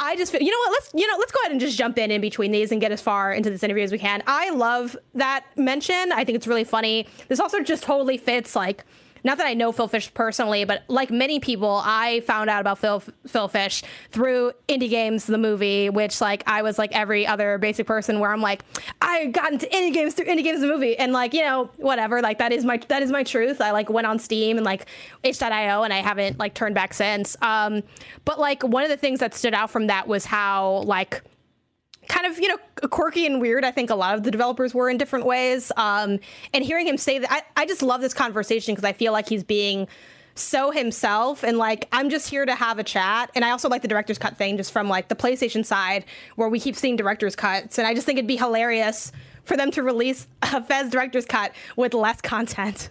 I 0.03 0.17
just 0.17 0.31
feel, 0.31 0.41
you 0.41 0.51
know 0.51 0.57
what? 0.57 0.71
Let's 0.71 0.91
you 0.93 1.07
know 1.07 1.15
let's 1.17 1.31
go 1.31 1.39
ahead 1.41 1.51
and 1.51 1.61
just 1.61 1.77
jump 1.77 1.97
in 1.97 2.11
in 2.11 2.19
between 2.19 2.51
these 2.51 2.71
and 2.71 2.81
get 2.81 2.91
as 2.91 3.01
far 3.01 3.31
into 3.31 3.49
this 3.49 3.63
interview 3.63 3.83
as 3.83 3.91
we 3.91 3.97
can. 3.97 4.21
I 4.27 4.49
love 4.49 4.97
that 5.15 5.45
mention. 5.55 6.11
I 6.11 6.25
think 6.25 6.35
it's 6.35 6.47
really 6.47 6.65
funny. 6.65 7.07
This 7.29 7.39
also 7.39 7.61
just 7.61 7.83
totally 7.83 8.17
fits 8.17 8.55
like 8.55 8.83
not 9.23 9.37
that 9.37 9.47
I 9.47 9.53
know 9.53 9.71
Phil 9.71 9.87
Fish 9.87 10.13
personally, 10.13 10.65
but 10.65 10.83
like 10.87 11.11
many 11.11 11.39
people, 11.39 11.81
I 11.83 12.21
found 12.21 12.49
out 12.49 12.61
about 12.61 12.79
Phil 12.79 13.01
Phil 13.27 13.47
Fish 13.47 13.83
through 14.11 14.51
Indie 14.67 14.89
Games, 14.89 15.25
the 15.25 15.37
movie, 15.37 15.89
which 15.89 16.19
like 16.21 16.43
I 16.45 16.61
was 16.61 16.77
like 16.77 16.91
every 16.93 17.25
other 17.25 17.57
basic 17.57 17.87
person 17.87 18.19
where 18.19 18.31
I'm 18.31 18.41
like, 18.41 18.63
I 19.01 19.27
got 19.27 19.53
into 19.53 19.65
Indie 19.67 19.93
Games 19.93 20.13
through 20.13 20.25
Indie 20.25 20.43
Games, 20.43 20.61
the 20.61 20.67
movie, 20.67 20.97
and 20.97 21.13
like 21.13 21.33
you 21.33 21.41
know 21.41 21.69
whatever, 21.77 22.21
like 22.21 22.39
that 22.39 22.51
is 22.51 22.65
my 22.65 22.77
that 22.89 23.01
is 23.01 23.11
my 23.11 23.23
truth. 23.23 23.61
I 23.61 23.71
like 23.71 23.89
went 23.89 24.07
on 24.07 24.19
Steam 24.19 24.57
and 24.57 24.65
like 24.65 24.87
itch.io, 25.23 25.83
and 25.83 25.93
I 25.93 26.01
haven't 26.01 26.39
like 26.39 26.53
turned 26.53 26.75
back 26.75 26.93
since. 26.93 27.37
Um, 27.41 27.83
but 28.25 28.39
like 28.39 28.63
one 28.63 28.83
of 28.83 28.89
the 28.89 28.97
things 28.97 29.19
that 29.19 29.33
stood 29.33 29.53
out 29.53 29.69
from 29.69 29.87
that 29.87 30.07
was 30.07 30.25
how 30.25 30.83
like 30.85 31.21
kind 32.07 32.25
of 32.25 32.39
you 32.39 32.47
know 32.47 32.57
quirky 32.89 33.25
and 33.25 33.39
weird 33.41 33.63
i 33.63 33.71
think 33.71 33.89
a 33.89 33.95
lot 33.95 34.15
of 34.15 34.23
the 34.23 34.31
developers 34.31 34.73
were 34.73 34.89
in 34.89 34.97
different 34.97 35.25
ways. 35.25 35.71
Um, 35.77 36.19
and 36.53 36.63
hearing 36.63 36.87
him 36.87 36.97
say 36.97 37.19
that 37.19 37.31
I, 37.31 37.61
I 37.61 37.65
just 37.65 37.81
love 37.81 38.01
this 38.01 38.13
conversation 38.13 38.73
because 38.73 38.87
i 38.87 38.93
feel 38.93 39.13
like 39.13 39.27
he's 39.27 39.43
being 39.43 39.87
so 40.35 40.71
himself 40.71 41.43
and 41.43 41.57
like 41.57 41.87
i'm 41.91 42.09
just 42.09 42.29
here 42.29 42.45
to 42.45 42.55
have 42.55 42.79
a 42.79 42.83
chat. 42.83 43.31
And 43.35 43.45
i 43.45 43.51
also 43.51 43.69
like 43.69 43.81
the 43.81 43.87
director's 43.87 44.17
cut 44.17 44.37
thing 44.37 44.57
just 44.57 44.71
from 44.71 44.87
like 44.87 45.07
the 45.07 45.15
playstation 45.15 45.65
side 45.65 46.05
where 46.35 46.49
we 46.49 46.59
keep 46.59 46.75
seeing 46.75 46.95
director's 46.95 47.35
cuts. 47.35 47.77
And 47.77 47.87
i 47.87 47.93
just 47.93 48.05
think 48.05 48.17
it'd 48.17 48.27
be 48.27 48.37
hilarious 48.37 49.11
for 49.43 49.57
them 49.57 49.71
to 49.71 49.83
release 49.83 50.27
a 50.41 50.63
fez 50.63 50.89
director's 50.89 51.25
cut 51.25 51.53
with 51.75 51.93
less 51.93 52.21
content 52.21 52.89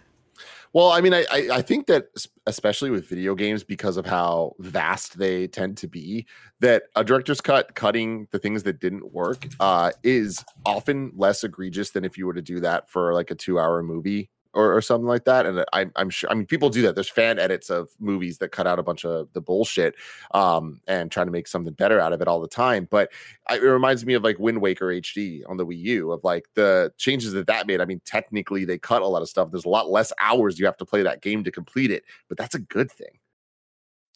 well, 0.72 0.90
I 0.90 1.00
mean, 1.00 1.12
I, 1.12 1.24
I 1.30 1.62
think 1.62 1.86
that 1.86 2.06
especially 2.46 2.90
with 2.90 3.08
video 3.08 3.34
games, 3.34 3.62
because 3.62 3.96
of 3.96 4.06
how 4.06 4.54
vast 4.58 5.18
they 5.18 5.46
tend 5.46 5.76
to 5.78 5.88
be, 5.88 6.26
that 6.60 6.84
a 6.96 7.04
director's 7.04 7.40
cut 7.40 7.74
cutting 7.74 8.26
the 8.30 8.38
things 8.38 8.62
that 8.62 8.80
didn't 8.80 9.12
work 9.12 9.46
uh, 9.60 9.92
is 10.02 10.42
often 10.64 11.12
less 11.14 11.44
egregious 11.44 11.90
than 11.90 12.04
if 12.04 12.16
you 12.16 12.26
were 12.26 12.34
to 12.34 12.42
do 12.42 12.60
that 12.60 12.88
for 12.88 13.12
like 13.12 13.30
a 13.30 13.34
two-hour 13.34 13.82
movie 13.82 14.30
or, 14.54 14.76
or 14.76 14.80
something 14.80 15.06
like 15.06 15.24
that. 15.24 15.46
And 15.46 15.64
I, 15.72 15.86
I'm 15.96 16.10
sure, 16.10 16.30
I 16.30 16.34
mean, 16.34 16.46
people 16.46 16.70
do 16.70 16.82
that. 16.82 16.94
There's 16.94 17.08
fan 17.08 17.38
edits 17.38 17.70
of 17.70 17.90
movies 17.98 18.38
that 18.38 18.50
cut 18.50 18.66
out 18.66 18.78
a 18.78 18.82
bunch 18.82 19.04
of 19.04 19.32
the 19.32 19.40
bullshit 19.40 19.94
um, 20.32 20.80
and 20.86 21.10
trying 21.10 21.26
to 21.26 21.32
make 21.32 21.46
something 21.46 21.72
better 21.72 22.00
out 22.00 22.12
of 22.12 22.20
it 22.20 22.28
all 22.28 22.40
the 22.40 22.48
time. 22.48 22.86
But 22.90 23.10
I, 23.48 23.56
it 23.56 23.62
reminds 23.62 24.04
me 24.04 24.14
of 24.14 24.22
like 24.22 24.38
Wind 24.38 24.60
Waker 24.60 24.86
HD 24.86 25.42
on 25.48 25.56
the 25.56 25.66
Wii 25.66 25.78
U 25.78 26.12
of 26.12 26.22
like 26.24 26.46
the 26.54 26.92
changes 26.98 27.32
that 27.32 27.46
that 27.46 27.66
made. 27.66 27.80
I 27.80 27.84
mean, 27.84 28.00
technically 28.04 28.64
they 28.64 28.78
cut 28.78 29.02
a 29.02 29.06
lot 29.06 29.22
of 29.22 29.28
stuff. 29.28 29.50
There's 29.50 29.64
a 29.64 29.70
lot 29.70 29.90
less 29.90 30.12
hours 30.20 30.58
you 30.58 30.66
have 30.66 30.76
to 30.78 30.84
play 30.84 31.02
that 31.02 31.22
game 31.22 31.44
to 31.44 31.50
complete 31.50 31.90
it, 31.90 32.04
but 32.28 32.38
that's 32.38 32.54
a 32.54 32.60
good 32.60 32.90
thing. 32.90 33.18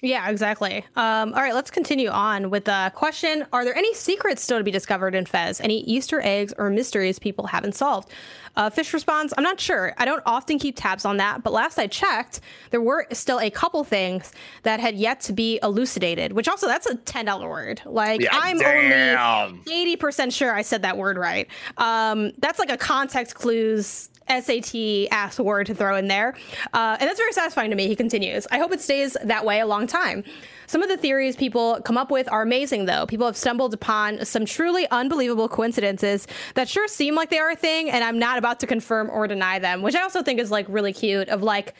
Yeah, 0.02 0.28
exactly. 0.28 0.84
Um, 0.94 1.32
all 1.32 1.40
right, 1.40 1.54
let's 1.54 1.70
continue 1.70 2.10
on 2.10 2.50
with 2.50 2.66
the 2.66 2.92
question 2.94 3.46
Are 3.52 3.64
there 3.64 3.74
any 3.74 3.94
secrets 3.94 4.42
still 4.42 4.58
to 4.58 4.64
be 4.64 4.70
discovered 4.70 5.14
in 5.14 5.24
Fez? 5.24 5.58
Any 5.58 5.80
Easter 5.84 6.20
eggs 6.22 6.52
or 6.58 6.68
mysteries 6.68 7.18
people 7.18 7.46
haven't 7.46 7.74
solved? 7.74 8.10
Uh, 8.56 8.68
Fish 8.68 8.92
responds, 8.92 9.32
I'm 9.36 9.44
not 9.44 9.58
sure. 9.58 9.94
I 9.96 10.04
don't 10.04 10.22
often 10.26 10.58
keep 10.58 10.76
tabs 10.76 11.06
on 11.06 11.16
that, 11.16 11.42
but 11.42 11.52
last 11.54 11.78
I 11.78 11.86
checked, 11.86 12.40
there 12.70 12.80
were 12.80 13.06
still 13.12 13.40
a 13.40 13.50
couple 13.50 13.84
things 13.84 14.32
that 14.64 14.80
had 14.80 14.96
yet 14.96 15.20
to 15.22 15.32
be 15.32 15.58
elucidated, 15.62 16.32
which 16.32 16.48
also, 16.48 16.66
that's 16.66 16.86
a 16.86 16.96
$10 16.96 17.48
word. 17.48 17.80
Like, 17.86 18.20
yeah, 18.20 18.28
I'm 18.32 18.58
damn. 18.58 19.62
only 19.66 19.96
80% 19.96 20.32
sure 20.32 20.54
I 20.54 20.62
said 20.62 20.82
that 20.82 20.98
word 20.98 21.16
right. 21.16 21.48
Um, 21.78 22.32
that's 22.38 22.58
like 22.58 22.70
a 22.70 22.78
context 22.78 23.34
clues 23.34 24.10
SAT 24.28 25.08
ass 25.10 25.38
word 25.38 25.66
to 25.66 25.74
throw 25.74 25.96
in 25.96 26.08
there. 26.08 26.34
Uh, 26.72 26.96
and 26.98 27.08
that's 27.08 27.18
very 27.18 27.32
satisfying 27.32 27.70
to 27.70 27.76
me. 27.76 27.88
He 27.88 27.96
continues. 27.96 28.46
I 28.50 28.58
hope 28.58 28.72
it 28.72 28.80
stays 28.80 29.16
that 29.22 29.44
way 29.44 29.60
a 29.60 29.66
long 29.66 29.86
time. 29.86 30.24
Some 30.66 30.82
of 30.82 30.88
the 30.88 30.96
theories 30.96 31.36
people 31.36 31.80
come 31.84 31.96
up 31.96 32.10
with 32.10 32.30
are 32.30 32.42
amazing, 32.42 32.86
though. 32.86 33.06
People 33.06 33.26
have 33.26 33.36
stumbled 33.36 33.72
upon 33.72 34.24
some 34.24 34.44
truly 34.44 34.88
unbelievable 34.90 35.48
coincidences 35.48 36.26
that 36.54 36.68
sure 36.68 36.88
seem 36.88 37.14
like 37.14 37.30
they 37.30 37.38
are 37.38 37.50
a 37.50 37.56
thing, 37.56 37.88
and 37.90 38.02
I'm 38.02 38.18
not 38.18 38.38
about 38.38 38.60
to 38.60 38.66
confirm 38.66 39.08
or 39.10 39.28
deny 39.28 39.58
them, 39.58 39.82
which 39.82 39.94
I 39.94 40.02
also 40.02 40.22
think 40.22 40.40
is 40.40 40.50
like 40.50 40.66
really 40.68 40.92
cute 40.92 41.28
of 41.28 41.42
like 41.42 41.74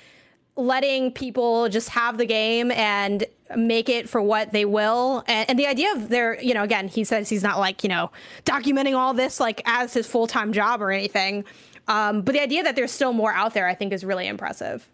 letting 0.57 1.13
people 1.13 1.69
just 1.69 1.91
have 1.91 2.17
the 2.17 2.25
game 2.25 2.71
and 2.71 3.25
make 3.57 3.89
it 3.89 4.09
for 4.09 4.23
what 4.23 4.53
they 4.53 4.65
will 4.65 5.23
and, 5.29 5.51
and, 5.51 5.59
the 5.59 5.67
idea 5.67 5.93
of 5.93 6.09
their 6.09 6.41
you 6.43 6.55
know 6.55 6.65
again 6.65 6.89
he 6.89 7.05
says 7.05 7.29
he's 7.29 7.43
not 7.43 7.61
like 7.61 7.85
you 7.85 7.89
know 7.89 8.11
documenting 8.45 8.97
all 8.97 9.15
this 9.15 9.39
like 9.39 9.63
as 9.67 9.93
his 9.95 10.07
full-time 10.07 10.53
job 10.53 10.83
or 10.83 10.91
anything 10.91 11.45
um, 11.89 12.23
but 12.23 12.33
the 12.33 12.43
idea 12.43 12.63
that 12.63 12.77
there's 12.77 12.93
still 12.93 13.13
more 13.13 13.33
out 13.33 13.55
there, 13.55 13.69
I 13.69 13.75
think, 13.75 13.93
is 13.93 14.05
really 14.05 14.27
impressive. 14.27 14.89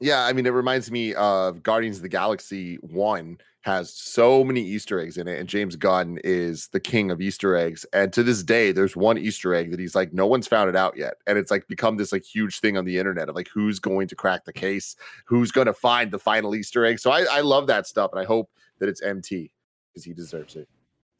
Yeah, 0.00 0.24
I 0.24 0.32
mean, 0.32 0.46
it 0.46 0.50
reminds 0.50 0.90
me 0.90 1.14
of 1.14 1.62
Guardians 1.62 1.96
of 1.96 2.02
the 2.02 2.08
Galaxy 2.08 2.76
1 2.76 3.38
has 3.62 3.92
so 3.92 4.42
many 4.42 4.62
Easter 4.62 4.98
eggs 4.98 5.18
in 5.18 5.28
it, 5.28 5.38
and 5.38 5.46
James 5.46 5.76
Gunn 5.76 6.18
is 6.24 6.68
the 6.68 6.80
king 6.80 7.10
of 7.10 7.20
Easter 7.20 7.54
eggs. 7.54 7.84
And 7.92 8.10
to 8.14 8.22
this 8.22 8.42
day, 8.42 8.72
there's 8.72 8.96
one 8.96 9.18
Easter 9.18 9.54
egg 9.54 9.70
that 9.70 9.78
he's 9.78 9.94
like, 9.94 10.14
no 10.14 10.26
one's 10.26 10.46
found 10.46 10.70
it 10.70 10.76
out 10.76 10.96
yet. 10.96 11.14
And 11.26 11.36
it's 11.36 11.50
like 11.50 11.68
become 11.68 11.98
this 11.98 12.12
like 12.12 12.24
huge 12.24 12.60
thing 12.60 12.78
on 12.78 12.86
the 12.86 12.96
internet 12.96 13.28
of 13.28 13.34
like 13.34 13.48
who's 13.52 13.78
going 13.78 14.08
to 14.08 14.16
crack 14.16 14.46
the 14.46 14.52
case, 14.52 14.96
who's 15.26 15.52
going 15.52 15.66
to 15.66 15.74
find 15.74 16.10
the 16.10 16.18
final 16.18 16.54
Easter 16.54 16.86
egg. 16.86 16.98
So 16.98 17.10
I, 17.10 17.26
I 17.30 17.40
love 17.42 17.66
that 17.66 17.86
stuff, 17.86 18.12
and 18.12 18.20
I 18.20 18.24
hope 18.24 18.50
that 18.78 18.88
it's 18.88 19.02
MT 19.02 19.52
because 19.92 20.04
he 20.04 20.14
deserves 20.14 20.56
it. 20.56 20.66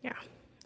Yeah. 0.02 0.14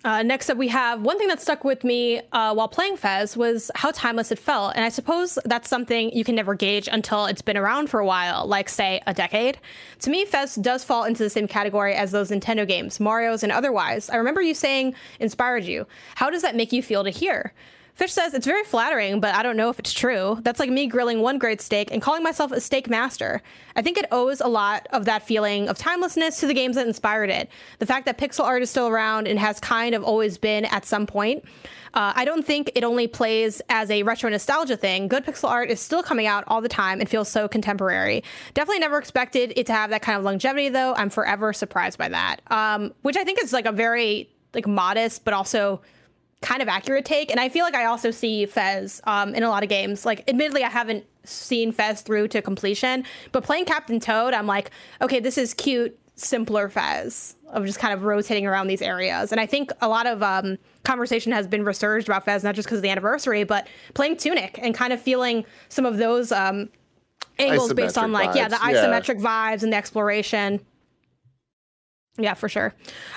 Uh, 0.05 0.22
next 0.22 0.50
up, 0.50 0.59
we 0.59 0.68
have 0.68 1.00
one 1.00 1.16
thing 1.16 1.28
that 1.28 1.40
stuck 1.40 1.64
with 1.64 1.82
me 1.82 2.20
uh, 2.32 2.52
while 2.52 2.68
playing 2.68 2.94
Fez 2.94 3.38
was 3.38 3.70
how 3.74 3.90
timeless 3.90 4.30
it 4.30 4.38
felt. 4.38 4.76
And 4.76 4.84
I 4.84 4.90
suppose 4.90 5.38
that's 5.46 5.66
something 5.66 6.12
you 6.12 6.24
can 6.24 6.34
never 6.34 6.55
gauge 6.55 6.90
until 6.92 7.24
it's 7.24 7.40
been 7.40 7.57
around 7.57 7.88
for 7.88 8.00
a 8.00 8.05
while, 8.05 8.46
like, 8.46 8.68
say, 8.68 9.00
a 9.07 9.14
decade. 9.14 9.59
To 10.00 10.11
me, 10.11 10.26
Fez 10.26 10.57
does 10.57 10.84
fall 10.84 11.05
into 11.05 11.22
the 11.22 11.30
same 11.30 11.48
category 11.48 11.94
as 11.94 12.12
those 12.12 12.30
Nintendo 12.30 12.68
games, 12.68 13.00
Mario's 13.00 13.42
and 13.42 13.50
otherwise. 13.50 14.11
I 14.11 14.16
remember 14.16 14.42
you 14.42 14.52
saying 14.52 14.94
inspired 15.20 15.64
you. 15.64 15.86
How 16.16 16.28
does 16.28 16.42
that 16.42 16.55
make 16.55 16.70
you 16.70 16.82
feel 16.82 17.02
to 17.02 17.11
hear? 17.11 17.55
Fish 17.95 18.12
says 18.12 18.34
it's 18.34 18.47
very 18.47 18.64
flattering, 18.64 19.20
but 19.20 19.36
I 19.36 19.45
don't 19.45 19.57
know 19.57 19.70
if 19.70 19.78
it's 19.78 19.92
true. 19.92 20.38
That's 20.42 20.59
like 20.59 20.68
me 20.68 20.88
grilling 20.88 21.20
one 21.20 21.38
great 21.38 21.61
steak 21.61 21.92
and 21.92 22.03
calling 22.03 22.24
myself 22.24 22.51
a 22.51 22.61
steak 22.61 22.90
master. 22.90 23.40
I 23.76 23.82
think 23.82 23.99
it 23.99 24.07
owes 24.11 24.40
a 24.40 24.49
lot 24.49 24.88
of 24.90 25.05
that 25.05 25.22
feeling 25.22 25.68
of 25.68 25.78
timelessness 25.78 26.40
to 26.40 26.49
the 26.49 26.55
games 26.55 26.74
that 26.74 26.88
inspired 26.88 27.30
it. 27.30 27.49
The 27.78 27.86
fact 27.86 28.07
that 28.07 28.18
pixel 28.18 28.45
art 28.45 28.62
is 28.62 28.70
still 28.70 28.88
around 28.88 29.28
and 29.28 29.38
has 29.38 29.61
kind 29.61 29.95
of 29.95 30.03
always 30.03 30.38
been 30.38 30.64
at 30.64 30.84
some 30.84 31.07
point. 31.07 31.45
Uh, 31.95 32.12
I 32.16 32.24
don't 32.24 32.45
think 32.45 32.72
it 32.74 32.82
only 32.82 33.07
plays 33.07 33.62
as 33.68 33.88
a 33.92 34.03
retro 34.03 34.28
nostalgia 34.28 34.76
thing. 34.76 35.07
Good 35.07 35.24
pixel 35.24 35.49
art 35.49 35.70
is 35.70 35.80
still 35.80 36.03
coming 36.03 36.26
out 36.26 36.42
all 36.49 36.61
the 36.61 36.68
time 36.68 36.99
and 36.99 37.09
feels 37.09 37.28
so 37.28 37.47
contemporary. 37.47 38.24
Definitely 38.55 38.80
never 38.80 38.99
expected 38.99 39.53
it 39.55 39.66
to 39.66 39.72
have 39.72 39.90
that 39.90 40.03
kind 40.03 40.18
of 40.18 40.24
longevity, 40.24 40.68
though. 40.68 40.95
I'm 40.95 41.11
forever 41.11 41.53
surprised 41.53 41.99
by 41.99 42.09
that. 42.09 42.40
Um, 42.49 42.92
which 43.03 43.16
I 43.16 43.22
think 43.22 43.40
is 43.40 43.53
like 43.53 43.66
a 43.66 43.72
very 43.72 44.28
like 44.53 44.66
modest, 44.66 45.24
but 45.24 45.34
also 45.34 45.80
kind 46.45 46.61
of 46.61 46.68
accurate 46.68 47.07
take. 47.07 47.30
And 47.30 47.40
I 47.40 47.49
feel 47.49 47.64
like 47.64 47.74
I 47.74 47.86
also 47.86 48.11
see 48.11 48.45
Fez 48.45 49.01
um, 49.05 49.34
in 49.34 49.42
a 49.42 49.49
lot 49.49 49.62
of 49.62 49.70
games. 49.70 50.05
Like, 50.05 50.28
admittedly, 50.28 50.62
I 50.62 50.68
haven't 50.68 51.07
seen 51.24 51.72
Fez 51.72 52.03
through 52.03 52.28
to 52.28 52.42
completion, 52.42 53.05
but 53.32 53.42
playing 53.42 53.64
Captain 53.64 53.99
Toad, 53.99 54.34
I'm 54.34 54.47
like, 54.47 54.70
okay, 55.01 55.20
this 55.20 55.38
is 55.38 55.55
cute, 55.55 55.99
simpler 56.16 56.68
Fez 56.68 57.34
of 57.49 57.64
just 57.64 57.78
kind 57.78 57.95
of 57.95 58.05
rotating 58.05 58.47
around 58.47 58.66
these 58.66 58.82
areas. 58.82 59.32
And 59.32 59.40
I 59.40 59.47
think 59.47 59.72
a 59.80 59.88
lot 59.88 60.07
of 60.07 60.22
um, 60.22 60.59
conversation 60.82 61.32
has 61.32 61.47
been 61.47 61.64
resurged 61.64 62.09
about 62.09 62.26
Fez, 62.26 62.45
not 62.45 62.55
just 62.55 62.66
because 62.66 62.78
of 62.78 62.82
the 62.82 62.90
anniversary, 62.90 63.45
but 63.45 63.66
playing 63.95 64.18
Tunic 64.18 64.59
and 64.61 64.74
kind 64.74 64.92
of 64.92 65.01
feeling 65.01 65.47
some 65.70 65.86
of 65.86 65.97
those 65.97 66.30
um, 66.30 66.68
angles 67.38 67.72
Isometric 67.72 67.76
based 67.76 67.99
on 67.99 68.12
like, 68.12 68.30
vibes, 68.30 68.36
yeah, 68.36 68.49
the 68.49 68.59
yeah. 68.61 68.84
isometric 68.84 69.20
vibes 69.20 69.62
and 69.62 69.72
the 69.72 69.76
exploration. 69.76 70.61
Yeah, 72.16 72.34
for 72.34 72.48
sure. 72.48 72.72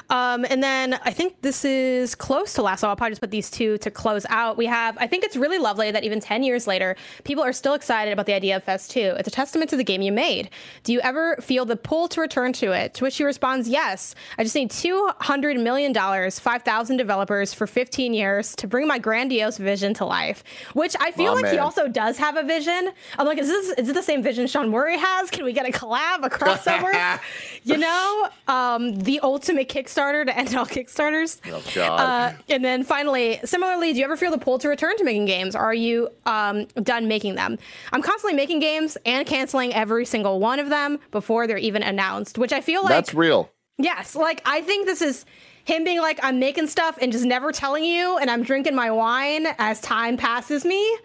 Um, 0.09 0.43
and 0.49 0.63
then 0.63 0.99
I 1.03 1.11
think 1.11 1.41
this 1.41 1.63
is 1.63 2.15
close 2.15 2.53
to 2.53 2.63
last. 2.63 2.81
So 2.81 2.89
I'll 2.89 2.95
probably 2.95 3.11
just 3.11 3.21
put 3.21 3.29
these 3.29 3.51
two 3.51 3.77
to 3.79 3.91
close 3.91 4.25
out. 4.29 4.57
We 4.57 4.65
have, 4.65 4.97
I 4.99 5.05
think 5.05 5.23
it's 5.23 5.35
really 5.35 5.59
lovely 5.59 5.91
that 5.91 6.03
even 6.03 6.19
10 6.19 6.41
years 6.41 6.65
later, 6.65 6.95
people 7.23 7.43
are 7.43 7.53
still 7.53 7.75
excited 7.75 8.11
about 8.11 8.25
the 8.25 8.33
idea 8.33 8.55
of 8.55 8.63
Fez 8.63 8.87
2. 8.87 8.99
It's 9.19 9.27
a 9.27 9.31
testament 9.31 9.69
to 9.69 9.77
the 9.77 9.83
game 9.83 10.01
you 10.01 10.11
made. 10.11 10.49
Do 10.83 10.93
you 10.93 10.99
ever 11.01 11.35
feel 11.41 11.63
the 11.63 11.75
pull 11.75 12.07
to 12.07 12.21
return 12.21 12.53
to 12.53 12.71
it? 12.71 12.95
To 12.95 13.03
which 13.03 13.17
he 13.17 13.23
responds, 13.23 13.69
yes. 13.69 14.15
I 14.39 14.43
just 14.43 14.55
need 14.55 14.71
$200 14.71 15.61
million, 15.61 15.93
5,000 16.31 16.97
developers 16.97 17.53
for 17.53 17.67
15 17.67 18.15
years 18.15 18.55
to 18.55 18.67
bring 18.67 18.87
my 18.87 18.97
grandiose 18.97 19.59
vision 19.59 19.93
to 19.95 20.05
life, 20.05 20.43
which 20.73 20.95
I 20.99 21.11
feel 21.11 21.35
like 21.35 21.51
he 21.51 21.59
also 21.59 21.87
does 21.87 22.17
have 22.17 22.35
a 22.35 22.41
vision. 22.41 22.89
I'm 23.19 23.27
like, 23.27 23.37
is 23.37 23.47
this, 23.47 23.77
is 23.77 23.89
it 23.89 23.93
the 23.93 24.01
same 24.01 24.23
vision 24.23 24.47
Sean 24.47 24.69
Murray 24.71 24.97
has? 24.97 25.29
Can 25.29 25.45
we 25.45 25.53
get 25.53 25.67
a 25.67 25.71
collab, 25.71 26.25
a 26.25 26.29
crossover? 26.31 27.19
you 27.63 27.77
know, 27.77 28.29
um, 28.47 28.86
the 28.95 29.19
ultimate 29.21 29.69
Kickstarter 29.69 30.25
to 30.25 30.37
end 30.37 30.55
all 30.55 30.65
Kickstarters. 30.65 31.39
Oh, 31.51 31.63
God. 31.73 31.99
Uh, 31.99 32.33
and 32.49 32.63
then 32.63 32.83
finally, 32.83 33.39
similarly, 33.43 33.93
do 33.93 33.99
you 33.99 34.05
ever 34.05 34.17
feel 34.17 34.31
the 34.31 34.37
pull 34.37 34.59
to 34.59 34.69
return 34.69 34.97
to 34.97 35.03
making 35.03 35.25
games? 35.25 35.55
Are 35.55 35.73
you 35.73 36.09
um, 36.25 36.65
done 36.83 37.07
making 37.07 37.35
them? 37.35 37.57
I'm 37.91 38.01
constantly 38.01 38.35
making 38.35 38.59
games 38.59 38.97
and 39.05 39.27
canceling 39.27 39.73
every 39.73 40.05
single 40.05 40.39
one 40.39 40.59
of 40.59 40.69
them 40.69 40.99
before 41.11 41.47
they're 41.47 41.57
even 41.57 41.83
announced, 41.83 42.37
which 42.37 42.53
I 42.53 42.61
feel 42.61 42.81
like 42.83 42.91
That's 42.91 43.13
real. 43.13 43.51
Yes, 43.77 44.15
like 44.15 44.41
I 44.45 44.61
think 44.61 44.87
this 44.87 45.01
is 45.01 45.25
him 45.65 45.83
being 45.83 45.99
like, 45.99 46.19
I'm 46.23 46.39
making 46.39 46.67
stuff 46.67 46.97
and 47.01 47.11
just 47.11 47.25
never 47.25 47.51
telling 47.51 47.83
you, 47.83 48.17
and 48.17 48.31
I'm 48.31 48.41
drinking 48.41 48.73
my 48.73 48.89
wine 48.89 49.47
as 49.59 49.79
time 49.81 50.17
passes 50.17 50.65
me. 50.65 50.97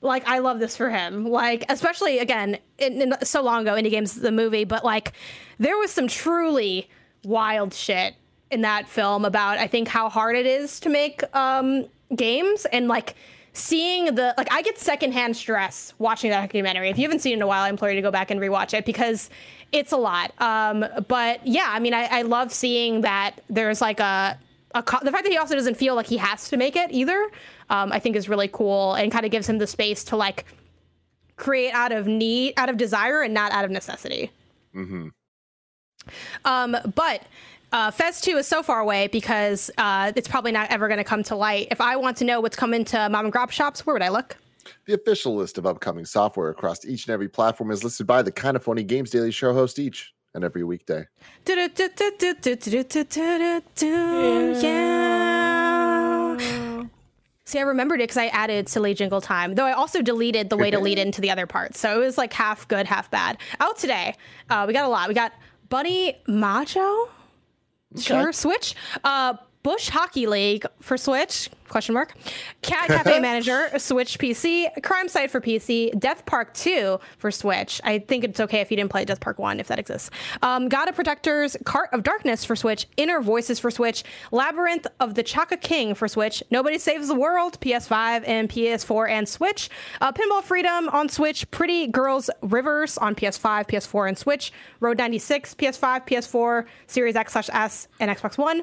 Like 0.00 0.26
I 0.28 0.38
love 0.38 0.58
this 0.58 0.76
for 0.76 0.88
him. 0.90 1.24
Like 1.26 1.64
especially 1.68 2.18
again, 2.18 2.58
in, 2.78 3.02
in 3.02 3.14
so 3.22 3.42
long 3.42 3.62
ago, 3.62 3.74
Indie 3.74 3.90
Games 3.90 4.14
the 4.14 4.30
movie, 4.32 4.64
but 4.64 4.84
like 4.84 5.12
there 5.58 5.76
was 5.76 5.90
some 5.90 6.08
truly 6.08 6.88
wild 7.24 7.74
shit 7.74 8.14
in 8.50 8.60
that 8.62 8.88
film 8.88 9.24
about 9.24 9.58
I 9.58 9.66
think 9.66 9.88
how 9.88 10.08
hard 10.08 10.36
it 10.36 10.46
is 10.46 10.78
to 10.80 10.88
make 10.88 11.22
um, 11.34 11.86
games 12.14 12.66
and 12.66 12.88
like 12.88 13.14
seeing 13.52 14.14
the 14.14 14.34
like 14.36 14.52
I 14.52 14.62
get 14.62 14.78
secondhand 14.78 15.36
stress 15.36 15.94
watching 15.98 16.30
that 16.30 16.40
documentary. 16.40 16.90
If 16.90 16.98
you 16.98 17.04
haven't 17.04 17.20
seen 17.20 17.32
it 17.32 17.36
in 17.36 17.42
a 17.42 17.46
while, 17.46 17.64
I 17.64 17.68
implore 17.68 17.90
you 17.90 17.96
to 17.96 18.02
go 18.02 18.10
back 18.10 18.30
and 18.30 18.40
rewatch 18.40 18.74
it 18.74 18.84
because 18.84 19.30
it's 19.72 19.92
a 19.92 19.96
lot. 19.96 20.32
Um, 20.40 20.84
but 21.08 21.44
yeah, 21.46 21.66
I 21.68 21.80
mean, 21.80 21.94
I, 21.94 22.04
I 22.04 22.22
love 22.22 22.52
seeing 22.52 23.00
that 23.00 23.40
there's 23.48 23.80
like 23.80 24.00
a, 24.00 24.38
a 24.74 24.82
co- 24.82 25.00
the 25.02 25.10
fact 25.10 25.24
that 25.24 25.30
he 25.32 25.38
also 25.38 25.54
doesn't 25.54 25.76
feel 25.76 25.94
like 25.94 26.06
he 26.06 26.16
has 26.16 26.48
to 26.50 26.56
make 26.56 26.76
it 26.76 26.90
either. 26.92 27.30
Um, 27.70 27.92
I 27.92 27.98
think 27.98 28.14
is 28.14 28.28
really 28.28 28.48
cool 28.48 28.94
and 28.94 29.10
kind 29.10 29.24
of 29.24 29.30
gives 29.30 29.48
him 29.48 29.58
the 29.58 29.66
space 29.66 30.04
to 30.04 30.16
like 30.16 30.44
create 31.36 31.72
out 31.72 31.92
of 31.92 32.06
need, 32.06 32.54
out 32.56 32.68
of 32.68 32.76
desire, 32.76 33.22
and 33.22 33.32
not 33.34 33.52
out 33.52 33.64
of 33.64 33.70
necessity. 33.70 34.30
hmm 34.72 35.08
Um, 36.44 36.76
but 36.94 37.22
uh, 37.72 37.90
Fez 37.90 38.20
2 38.20 38.36
is 38.36 38.46
so 38.46 38.62
far 38.62 38.80
away 38.80 39.08
because 39.08 39.70
uh, 39.78 40.12
it's 40.14 40.28
probably 40.28 40.52
not 40.52 40.70
ever 40.70 40.86
going 40.88 40.98
to 40.98 41.04
come 41.04 41.22
to 41.24 41.34
light. 41.36 41.68
If 41.70 41.80
I 41.80 41.96
want 41.96 42.16
to 42.18 42.24
know 42.24 42.40
what's 42.40 42.56
coming 42.56 42.84
to 42.86 43.08
mom 43.08 43.26
and 43.26 43.34
grop 43.34 43.50
shops, 43.50 43.84
where 43.84 43.94
would 43.94 44.02
I 44.02 44.10
look? 44.10 44.36
The 44.86 44.94
official 44.94 45.34
list 45.34 45.58
of 45.58 45.66
upcoming 45.66 46.04
software 46.04 46.50
across 46.50 46.84
each 46.84 47.06
and 47.06 47.12
every 47.12 47.28
platform 47.28 47.70
is 47.70 47.82
listed 47.82 48.06
by 48.06 48.22
the 48.22 48.30
Kinda 48.30 48.60
Funny 48.60 48.82
Games 48.82 49.10
Daily 49.10 49.30
Show 49.30 49.52
host 49.52 49.78
each 49.78 50.14
and 50.34 50.44
every 50.44 50.64
weekday. 50.64 51.04
Yeah. 54.62 56.36
See, 57.46 57.58
I 57.58 57.62
remembered 57.62 58.00
it 58.00 58.04
because 58.04 58.16
I 58.16 58.26
added 58.28 58.68
silly 58.68 58.94
jingle 58.94 59.20
time, 59.20 59.54
though 59.54 59.66
I 59.66 59.72
also 59.72 60.00
deleted 60.00 60.48
the 60.48 60.56
way 60.56 60.70
to 60.70 60.78
lead 60.86 60.98
into 60.98 61.20
the 61.20 61.30
other 61.30 61.46
parts. 61.46 61.78
So 61.78 62.00
it 62.00 62.04
was 62.04 62.16
like 62.18 62.32
half 62.32 62.66
good, 62.68 62.86
half 62.86 63.10
bad. 63.10 63.36
Out 63.60 63.76
today, 63.78 64.14
uh, 64.50 64.64
we 64.66 64.72
got 64.72 64.84
a 64.84 64.88
lot. 64.88 65.08
We 65.08 65.14
got 65.14 65.32
Bunny 65.74 66.14
Macho, 66.28 67.08
sure, 67.98 68.32
Switch. 68.32 68.76
Uh, 69.02 69.34
Bush 69.64 69.88
Hockey 69.88 70.26
League 70.26 70.66
for 70.78 70.96
Switch? 70.98 71.48
Question 71.68 71.94
mark. 71.94 72.12
Cat 72.60 72.86
Cafe 72.86 73.18
Manager, 73.20 73.70
Switch 73.78 74.18
PC. 74.18 74.66
Crime 74.82 75.08
Sight 75.08 75.30
for 75.30 75.40
PC. 75.40 75.98
Death 75.98 76.26
Park 76.26 76.52
2 76.52 77.00
for 77.16 77.30
Switch. 77.30 77.80
I 77.82 77.98
think 77.98 78.24
it's 78.24 78.38
okay 78.38 78.60
if 78.60 78.70
you 78.70 78.76
didn't 78.76 78.90
play 78.90 79.06
Death 79.06 79.20
Park 79.20 79.38
1 79.38 79.58
if 79.60 79.68
that 79.68 79.78
exists. 79.78 80.10
Um, 80.42 80.68
God 80.68 80.90
of 80.90 80.94
Protectors, 80.94 81.56
Cart 81.64 81.88
of 81.92 82.02
Darkness 82.02 82.44
for 82.44 82.54
Switch. 82.54 82.86
Inner 82.98 83.22
Voices 83.22 83.58
for 83.58 83.70
Switch. 83.70 84.04
Labyrinth 84.30 84.86
of 85.00 85.14
the 85.14 85.22
Chaka 85.22 85.56
King 85.56 85.94
for 85.94 86.08
Switch. 86.08 86.42
Nobody 86.50 86.78
Saves 86.78 87.08
the 87.08 87.14
World, 87.14 87.58
PS5 87.60 88.28
and 88.28 88.50
PS4 88.50 89.08
and 89.08 89.26
Switch. 89.26 89.70
Uh, 90.02 90.12
Pinball 90.12 90.42
Freedom 90.42 90.90
on 90.90 91.08
Switch. 91.08 91.50
Pretty 91.50 91.86
Girls 91.86 92.28
Rivers 92.42 92.98
on 92.98 93.14
PS5, 93.14 93.66
PS4 93.66 94.08
and 94.08 94.18
Switch. 94.18 94.52
Road 94.80 94.98
96, 94.98 95.54
PS5, 95.54 96.06
PS4, 96.06 96.66
Series 96.86 97.16
X 97.16 97.32
slash 97.32 97.48
S, 97.50 97.88
and 97.98 98.10
Xbox 98.10 98.36
One. 98.36 98.62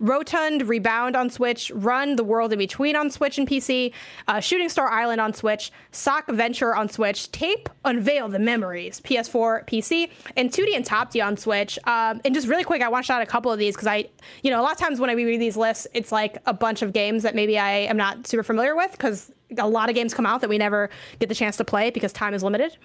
Rotund 0.00 0.66
Rebound 0.66 1.14
on 1.14 1.30
Switch, 1.30 1.70
Run 1.74 2.16
the 2.16 2.24
World 2.24 2.52
in 2.52 2.58
Between 2.58 2.96
on 2.96 3.10
Switch 3.10 3.38
and 3.38 3.46
PC, 3.46 3.92
uh, 4.26 4.40
Shooting 4.40 4.68
Star 4.68 4.90
Island 4.90 5.20
on 5.20 5.32
Switch, 5.34 5.70
Sockventure 5.92 6.76
on 6.76 6.88
Switch, 6.88 7.30
Tape 7.30 7.68
Unveil 7.84 8.28
the 8.28 8.38
Memories, 8.38 9.00
PS4, 9.02 9.66
PC, 9.66 10.10
and 10.36 10.50
2D 10.50 10.74
and 10.74 10.84
Top 10.84 11.10
D 11.10 11.20
on 11.20 11.36
Switch. 11.36 11.78
Um, 11.84 12.20
and 12.24 12.34
just 12.34 12.48
really 12.48 12.64
quick, 12.64 12.82
I 12.82 12.88
want 12.88 13.04
to 13.04 13.06
shout 13.06 13.20
out 13.20 13.28
a 13.28 13.30
couple 13.30 13.52
of 13.52 13.58
these 13.58 13.74
because 13.74 13.88
I, 13.88 14.06
you 14.42 14.50
know, 14.50 14.60
a 14.60 14.62
lot 14.62 14.72
of 14.72 14.78
times 14.78 15.00
when 15.00 15.10
I 15.10 15.12
read 15.12 15.40
these 15.40 15.56
lists, 15.56 15.86
it's 15.92 16.10
like 16.10 16.38
a 16.46 16.54
bunch 16.54 16.82
of 16.82 16.92
games 16.92 17.22
that 17.22 17.34
maybe 17.34 17.58
I 17.58 17.70
am 17.70 17.96
not 17.96 18.26
super 18.26 18.42
familiar 18.42 18.74
with 18.74 18.92
because 18.92 19.30
a 19.58 19.68
lot 19.68 19.88
of 19.88 19.94
games 19.94 20.14
come 20.14 20.26
out 20.26 20.40
that 20.40 20.50
we 20.50 20.58
never 20.58 20.90
get 21.18 21.28
the 21.28 21.34
chance 21.34 21.56
to 21.56 21.64
play 21.64 21.90
because 21.90 22.12
time 22.12 22.34
is 22.34 22.42
limited. 22.42 22.76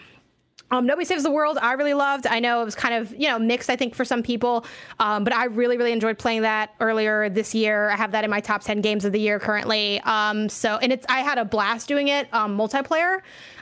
Um, 0.71 0.85
Nobody 0.87 1.05
Saves 1.05 1.23
the 1.23 1.31
World, 1.31 1.59
I 1.61 1.73
really 1.73 1.93
loved. 1.93 2.25
I 2.25 2.39
know 2.39 2.61
it 2.61 2.65
was 2.65 2.75
kind 2.75 2.95
of, 2.95 3.13
you 3.15 3.27
know, 3.29 3.37
mixed, 3.37 3.69
I 3.69 3.75
think, 3.75 3.93
for 3.93 4.03
some 4.03 4.23
people. 4.23 4.65
Um, 4.99 5.23
but 5.23 5.33
I 5.33 5.45
really, 5.45 5.77
really 5.77 5.91
enjoyed 5.91 6.17
playing 6.17 6.41
that 6.41 6.73
earlier 6.79 7.29
this 7.29 7.53
year. 7.53 7.89
I 7.91 7.95
have 7.95 8.11
that 8.11 8.23
in 8.23 8.31
my 8.31 8.39
top 8.39 8.63
10 8.63 8.81
games 8.81 9.05
of 9.05 9.11
the 9.11 9.19
year 9.19 9.39
currently. 9.39 10.01
Um, 10.01 10.49
so, 10.49 10.77
and 10.77 10.91
it's, 10.91 11.05
I 11.07 11.19
had 11.19 11.37
a 11.37 11.45
blast 11.45 11.87
doing 11.87 12.07
it 12.07 12.27
um, 12.33 12.57
multiplayer. 12.57 13.17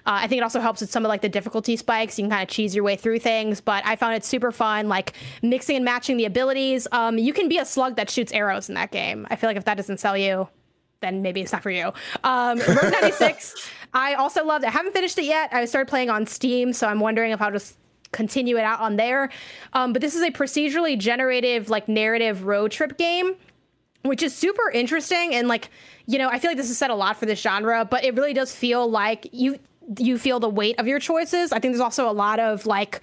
Uh, 0.06 0.20
I 0.22 0.28
think 0.28 0.39
it 0.39 0.43
also 0.43 0.62
helps 0.62 0.82
with 0.82 0.91
some 0.91 1.06
of 1.06 1.10
like 1.10 1.22
the 1.22 1.30
difficulty 1.30 1.76
spikes. 1.76 2.18
You 2.18 2.24
can 2.24 2.32
kind 2.32 2.43
of 2.43 2.49
cheese 2.49 2.74
your 2.74 2.84
way 2.84 2.95
through 2.95 3.20
things, 3.20 3.60
but 3.60 3.86
I 3.86 3.95
found 3.95 4.16
it 4.16 4.24
super 4.24 4.51
fun, 4.51 4.88
like 4.88 5.14
mixing 5.41 5.76
and 5.76 5.86
matching 5.86 6.18
the 6.18 6.26
abilities. 6.26 6.88
Um, 6.91 7.18
you 7.18 7.34
can 7.34 7.49
be 7.49 7.58
a 7.58 7.66
slug 7.66 7.97
that 7.97 8.10
shoots 8.10 8.32
arrows 8.32 8.70
in 8.70 8.76
that 8.76 8.91
game. 8.91 9.28
I 9.30 9.36
feel 9.36 9.49
like 9.49 9.58
if 9.58 9.66
that 9.66 9.76
doesn't 9.76 9.99
sell 9.99 10.18
you, 10.18 10.47
then 11.04 11.22
maybe 11.22 11.41
it's 11.41 11.51
not 11.51 11.64
for 11.64 11.72
you. 11.72 11.91
Um, 12.24 12.60
Road 12.60 12.91
96, 12.91 13.70
I 13.93 14.16
also 14.16 14.45
loved. 14.45 14.64
It. 14.64 14.68
I 14.68 14.72
haven't 14.72 14.93
finished 14.93 15.18
it 15.18 15.26
yet. 15.26 15.54
I 15.54 15.66
started 15.66 15.89
playing 15.89 16.10
on 16.10 16.26
Steam, 16.26 16.74
so 16.74 16.88
I'm 16.88 16.99
wondering 16.99 17.32
if 17.32 17.41
I'll 17.41 17.51
just 17.51 17.78
continue 18.12 18.58
it 18.58 18.64
out 18.64 18.80
on 18.80 18.95
there. 18.95 19.30
Um, 19.74 19.93
but 19.93 20.01
this 20.01 20.16
is 20.16 20.22
a 20.22 20.32
procedurally 20.32 20.97
generative, 20.97 21.70
like 21.70 21.88
narrative 21.88 22.45
road 22.45 22.72
trip 22.72 22.97
game 22.97 23.36
which 24.04 24.22
is 24.22 24.36
super 24.36 24.70
interesting 24.70 25.34
and 25.34 25.47
like 25.47 25.70
you 26.06 26.18
know 26.18 26.30
i 26.30 26.38
feel 26.38 26.51
like 26.51 26.58
this 26.58 26.70
is 26.70 26.78
said 26.78 26.89
a 26.89 26.95
lot 26.95 27.18
for 27.18 27.26
this 27.26 27.41
genre 27.41 27.86
but 27.86 28.04
it 28.04 28.14
really 28.16 28.34
does 28.34 28.54
feel 28.54 28.89
like 28.89 29.28
you 29.32 29.58
you 29.97 30.18
feel 30.18 30.39
the 30.39 30.49
weight 30.49 30.78
of 30.80 30.88
your 30.88 30.99
choices 30.99 31.51
i 31.51 31.60
think 31.60 31.74
there's 31.74 31.82
also 31.82 32.10
a 32.10 32.12
lot 32.12 32.39
of 32.39 32.66
like 32.66 33.01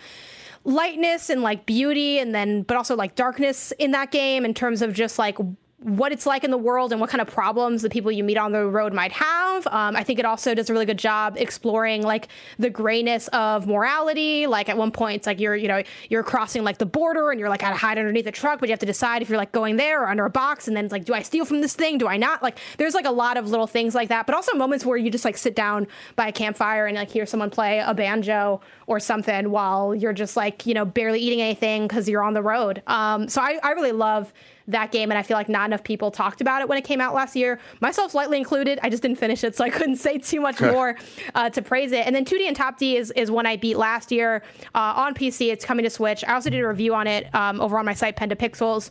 lightness 0.65 1.31
and 1.31 1.43
like 1.43 1.65
beauty 1.67 2.19
and 2.19 2.35
then 2.35 2.63
but 2.63 2.77
also 2.77 2.95
like 2.95 3.15
darkness 3.15 3.73
in 3.79 3.91
that 3.93 4.11
game 4.11 4.45
in 4.45 4.53
terms 4.55 4.83
of 4.83 4.93
just 4.93 5.19
like 5.19 5.39
what 5.83 6.13
it's 6.13 6.27
like 6.27 6.45
in 6.45 6.51
the 6.51 6.59
world 6.59 6.93
and 6.93 7.01
what 7.01 7.09
kind 7.09 7.23
of 7.23 7.29
problems 7.29 7.81
the 7.81 7.89
people 7.89 8.13
you 8.13 8.23
meet 8.23 8.37
on 8.37 8.53
the 8.53 8.67
road 8.67 8.93
might 8.93 9.13
have. 9.13 9.67
Um, 9.69 9.97
I 9.97 10.05
think 10.05 10.19
it 10.19 10.27
also 10.27 10.55
does 10.55 10.69
a 10.69 10.75
really 10.75 10.85
good 10.85 10.99
job 10.99 11.37
exploring 11.39 12.03
like 12.03 12.29
the 12.59 12.69
grayness 12.69 13.29
of 13.29 13.67
morality. 13.67 14.47
Like 14.47 14.69
at 14.69 14.77
one 14.77 14.91
point, 14.91 15.17
it's 15.17 15.27
like 15.27 15.41
you're 15.41 15.57
you 15.57 15.69
know 15.69 15.83
you're 16.11 16.23
crossing 16.23 16.65
like 16.65 16.77
the 16.77 16.87
border 16.87 17.31
and 17.31 17.41
you're 17.41 17.49
like 17.49 17.61
got 17.61 17.71
to 17.71 17.77
hide 17.77 17.97
underneath 17.97 18.27
a 18.27 18.33
truck, 18.33 18.61
but 18.61 18.69
you 18.69 18.73
have 18.73 18.81
to 18.81 18.87
decide 18.87 19.23
if 19.23 19.31
you're 19.31 19.39
like 19.39 19.53
going 19.53 19.77
there 19.77 20.03
or 20.03 20.09
under 20.09 20.27
a 20.27 20.31
box. 20.31 20.69
And 20.69 20.77
then 20.77 20.85
it's 20.85 20.93
like, 20.93 21.07
do 21.07 21.15
I 21.15 21.23
steal 21.23 21.47
from 21.47 21.63
this 21.63 21.75
thing? 21.75 21.97
Do 21.97 22.09
I 22.09 22.19
not? 22.19 22.43
Like 22.43 22.59
there's 22.77 22.95
like 22.95 23.07
a 23.07 23.11
lot 23.11 23.39
of 23.39 23.49
little 23.49 23.67
things 23.67 23.95
like 23.95 24.11
that, 24.11 24.27
but 24.27 24.35
also 24.35 24.55
moments 24.55 24.85
where 24.85 24.99
you 24.99 25.11
just 25.11 25.25
like 25.25 25.39
sit 25.39 25.57
down 25.57 25.87
by 26.15 26.29
a 26.29 26.33
campfire 26.33 26.87
and 26.87 26.97
like 26.97 27.11
hear 27.11 27.25
someone 27.25 27.49
play 27.49 27.83
a 27.85 27.95
banjo 27.95 28.61
or 28.87 29.01
something 29.01 29.51
while 29.51 29.95
you're 29.95 30.13
just 30.13 30.37
like 30.37 30.67
you 30.67 30.75
know 30.75 30.85
barely 30.85 31.21
eating 31.21 31.41
anything 31.41 31.89
because 31.89 32.07
you're 32.07 32.23
on 32.23 32.35
the 32.35 32.43
road. 32.43 32.83
Um, 32.87 33.31
so 33.31 33.41
I, 33.41 33.59
I 33.63 33.71
really 33.71 33.93
love 33.93 34.31
that 34.73 34.93
game 34.93 35.11
and 35.11 35.19
I 35.19 35.23
feel 35.23 35.37
like 35.37 35.49
not 35.49 35.67
enough 35.67 35.85
people 35.85 36.11
talked 36.11 36.41
about 36.41 36.63
it 36.63 36.69
when 36.69 36.79
it 36.79 36.85
came 36.85 37.01
out 37.01 37.15
last 37.15 37.37
year, 37.37 37.59
myself 37.81 38.13
slightly 38.13 38.39
included. 38.39 38.79
I 38.83 38.91
just 38.91 39.03
didn't 39.03 39.19
finish 39.19 39.45
it, 39.45 39.57
so 39.57 39.65
I 39.65 39.71
couldn't 39.71 39.97
say 39.97 40.19
too 40.19 40.41
much 40.41 40.61
more 40.61 40.97
uh, 41.35 41.51
to 41.51 41.63
praise 41.63 41.93
it. 41.93 42.07
And 42.07 42.15
then 42.15 42.25
2D 42.25 42.47
and 42.47 42.57
Top 42.57 42.79
D 42.79 42.97
is, 42.97 43.11
is 43.13 43.31
one 43.31 43.47
I 43.47 43.57
beat 43.57 43.77
last 43.77 44.11
year 44.13 44.43
uh, 44.75 44.95
on 44.97 45.15
PC. 45.15 45.53
It's 45.53 45.65
coming 45.65 45.85
to 45.85 45.91
Switch. 45.91 46.25
I 46.25 46.35
also 46.35 46.51
did 46.51 46.61
a 46.61 46.69
review 46.69 46.95
on 46.95 47.07
it 47.07 47.33
um, 47.35 47.61
over 47.61 47.79
on 47.79 47.85
my 47.85 47.95
site, 47.95 48.17
Penda 48.17 48.37
Pixels. 48.37 48.91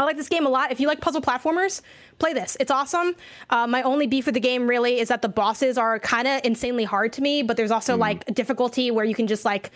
I 0.00 0.04
like 0.04 0.16
this 0.16 0.30
game 0.30 0.46
a 0.46 0.48
lot. 0.48 0.72
If 0.72 0.80
you 0.80 0.88
like 0.88 1.02
puzzle 1.02 1.20
platformers, 1.20 1.82
play 2.18 2.32
this. 2.32 2.56
It's 2.58 2.70
awesome. 2.70 3.14
Uh, 3.50 3.66
my 3.66 3.82
only 3.82 4.06
beef 4.06 4.24
with 4.24 4.34
the 4.34 4.40
game 4.40 4.66
really 4.66 4.98
is 4.98 5.08
that 5.08 5.20
the 5.20 5.28
bosses 5.28 5.76
are 5.76 5.98
kind 5.98 6.26
of 6.26 6.40
insanely 6.42 6.84
hard 6.84 7.12
to 7.14 7.22
me, 7.22 7.42
but 7.42 7.58
there's 7.58 7.70
also 7.70 7.96
mm. 7.96 8.00
like 8.00 8.24
difficulty 8.34 8.90
where 8.90 9.04
you 9.04 9.14
can 9.14 9.26
just 9.26 9.44
like 9.44 9.70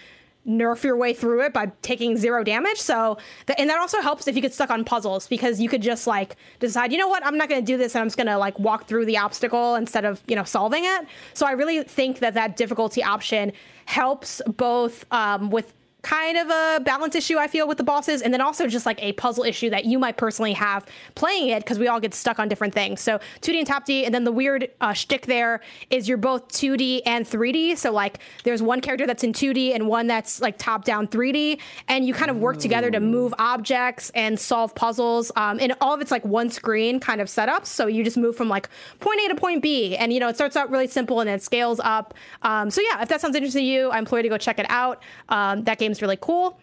nerf 0.47 0.85
your 0.85 0.97
way 0.97 1.13
through 1.15 1.43
it 1.43 1.53
by 1.53 1.73
taking 1.83 2.17
zero 2.17 2.45
damage. 2.45 2.79
So, 2.79 3.19
the, 3.47 3.59
and 3.59 3.71
that 3.71 3.79
also 3.79 4.01
helps 4.01 4.29
if 4.29 4.37
you 4.37 4.43
get 4.43 4.53
stuck 4.53 4.71
on 4.71 4.85
puzzles 4.85 5.27
because 5.27 5.61
you 5.61 5.69
could 5.69 5.83
just 5.83 6.07
like 6.07 6.37
decide, 6.61 6.93
you 6.93 6.99
know 6.99 7.09
what, 7.09 7.25
I'm 7.25 7.39
not 7.39 7.49
going 7.49 7.61
to 7.61 7.67
do 7.67 7.77
this 7.77 7.95
and 7.95 8.03
I'm 8.03 8.07
just 8.07 8.17
going 8.17 8.27
to 8.27 8.39
like 8.39 8.59
walk 8.59 8.87
through 8.87 9.07
the 9.07 9.19
obstacle 9.19 9.75
instead 9.75 10.05
of, 10.05 10.23
you 10.27 10.37
know, 10.37 10.45
solving 10.45 10.85
it. 10.85 11.07
So 11.33 11.47
I 11.47 11.53
really 11.53 11.83
think 11.83 12.19
that 12.19 12.35
that 12.35 12.57
difficulty 12.57 13.03
option 13.03 13.53
helps 13.87 14.43
both 14.47 15.05
um, 15.11 15.51
with 15.51 15.73
kind 16.05 16.37
of 16.37 16.51
a 16.51 16.81
balance 16.85 17.15
issue 17.15 17.39
I 17.39 17.49
feel 17.49 17.67
with 17.67 17.79
the 17.79 17.85
bosses, 17.85 18.23
and 18.23 18.33
then 18.33 18.41
also 18.41 18.69
just 18.69 18.87
like 18.87 19.03
a 19.03 19.13
puzzle 19.15 19.43
issue 19.45 19.71
that 19.71 19.87
you 19.87 19.99
might 19.99 20.17
personally 20.17 20.53
have 20.53 20.87
playing 21.15 21.49
it 21.49 21.61
because 21.61 21.79
we 21.79 21.89
all 21.89 21.99
get 21.99 22.15
stuck 22.15 22.39
on 22.39 22.49
different 22.49 22.75
things. 22.75 23.01
So 23.01 23.19
2D 23.41 23.59
and 23.59 23.67
top 23.67 23.85
D, 23.85 24.05
and 24.05 24.15
then 24.15 24.25
the 24.25 24.33
weird 24.33 24.71
uh, 24.81 24.93
shtick 24.93 25.27
there 25.27 25.61
is 25.91 26.09
you're 26.09 26.19
both 26.19 26.49
2D 26.49 27.03
and 27.07 27.27
3D. 27.27 27.77
So 27.77 27.91
like 27.91 28.19
there's 28.45 28.63
one 28.63 28.81
character 28.81 29.07
that's 29.07 29.25
in 29.25 29.33
2D 29.33 29.75
and 29.75 29.89
one 29.89 30.07
that's 30.07 30.41
like 30.41 30.59
top 30.59 30.85
down 30.85 31.09
3D, 31.09 31.61
and 31.89 32.07
you 32.07 32.15
kind 32.15 32.31
of 32.31 32.39
work 32.39 32.59
together 32.59 32.91
to 32.91 33.01
move 33.01 33.35
objects 33.39 34.11
and 34.15 34.39
solve 34.39 34.75
puzzles. 34.75 35.33
Um, 35.37 35.59
and 35.61 35.75
all 35.81 35.95
of 35.95 36.01
it's 36.01 36.11
like 36.11 36.25
one 36.25 36.51
screen 36.51 37.01
kind 37.01 37.21
of 37.21 37.29
setup. 37.31 37.67
So 37.67 37.87
you 37.87 38.05
just 38.05 38.17
move 38.17 38.37
from 38.37 38.49
like 38.49 38.69
point 39.01 39.21
A 39.25 39.29
to 39.29 39.35
point 39.35 39.63
B, 39.63 39.97
and 39.97 40.13
you 40.13 40.21
know 40.21 40.29
it 40.29 40.37
starts 40.37 40.57
out 40.57 40.71
really 40.71 40.87
simple 40.87 41.21
and 41.21 41.29
then 41.29 41.37
it 41.37 41.43
scales 41.43 41.81
up. 41.83 42.15
Um, 42.43 42.71
so 42.71 42.83
yeah, 42.83 43.03
if 43.03 43.09
that 43.09 43.21
sounds 43.21 43.35
interesting 43.35 43.63
to 43.63 43.67
you, 43.67 43.91
I 43.91 43.99
implore 43.99 44.19
you 44.19 44.25
to 44.25 44.29
go 44.29 44.39
check 44.39 44.59
it 44.59 44.67
out. 44.69 45.03
Um, 45.29 45.65
that 45.65 45.79
game's 45.95 46.03
really 46.03 46.19
cool. 46.21 46.59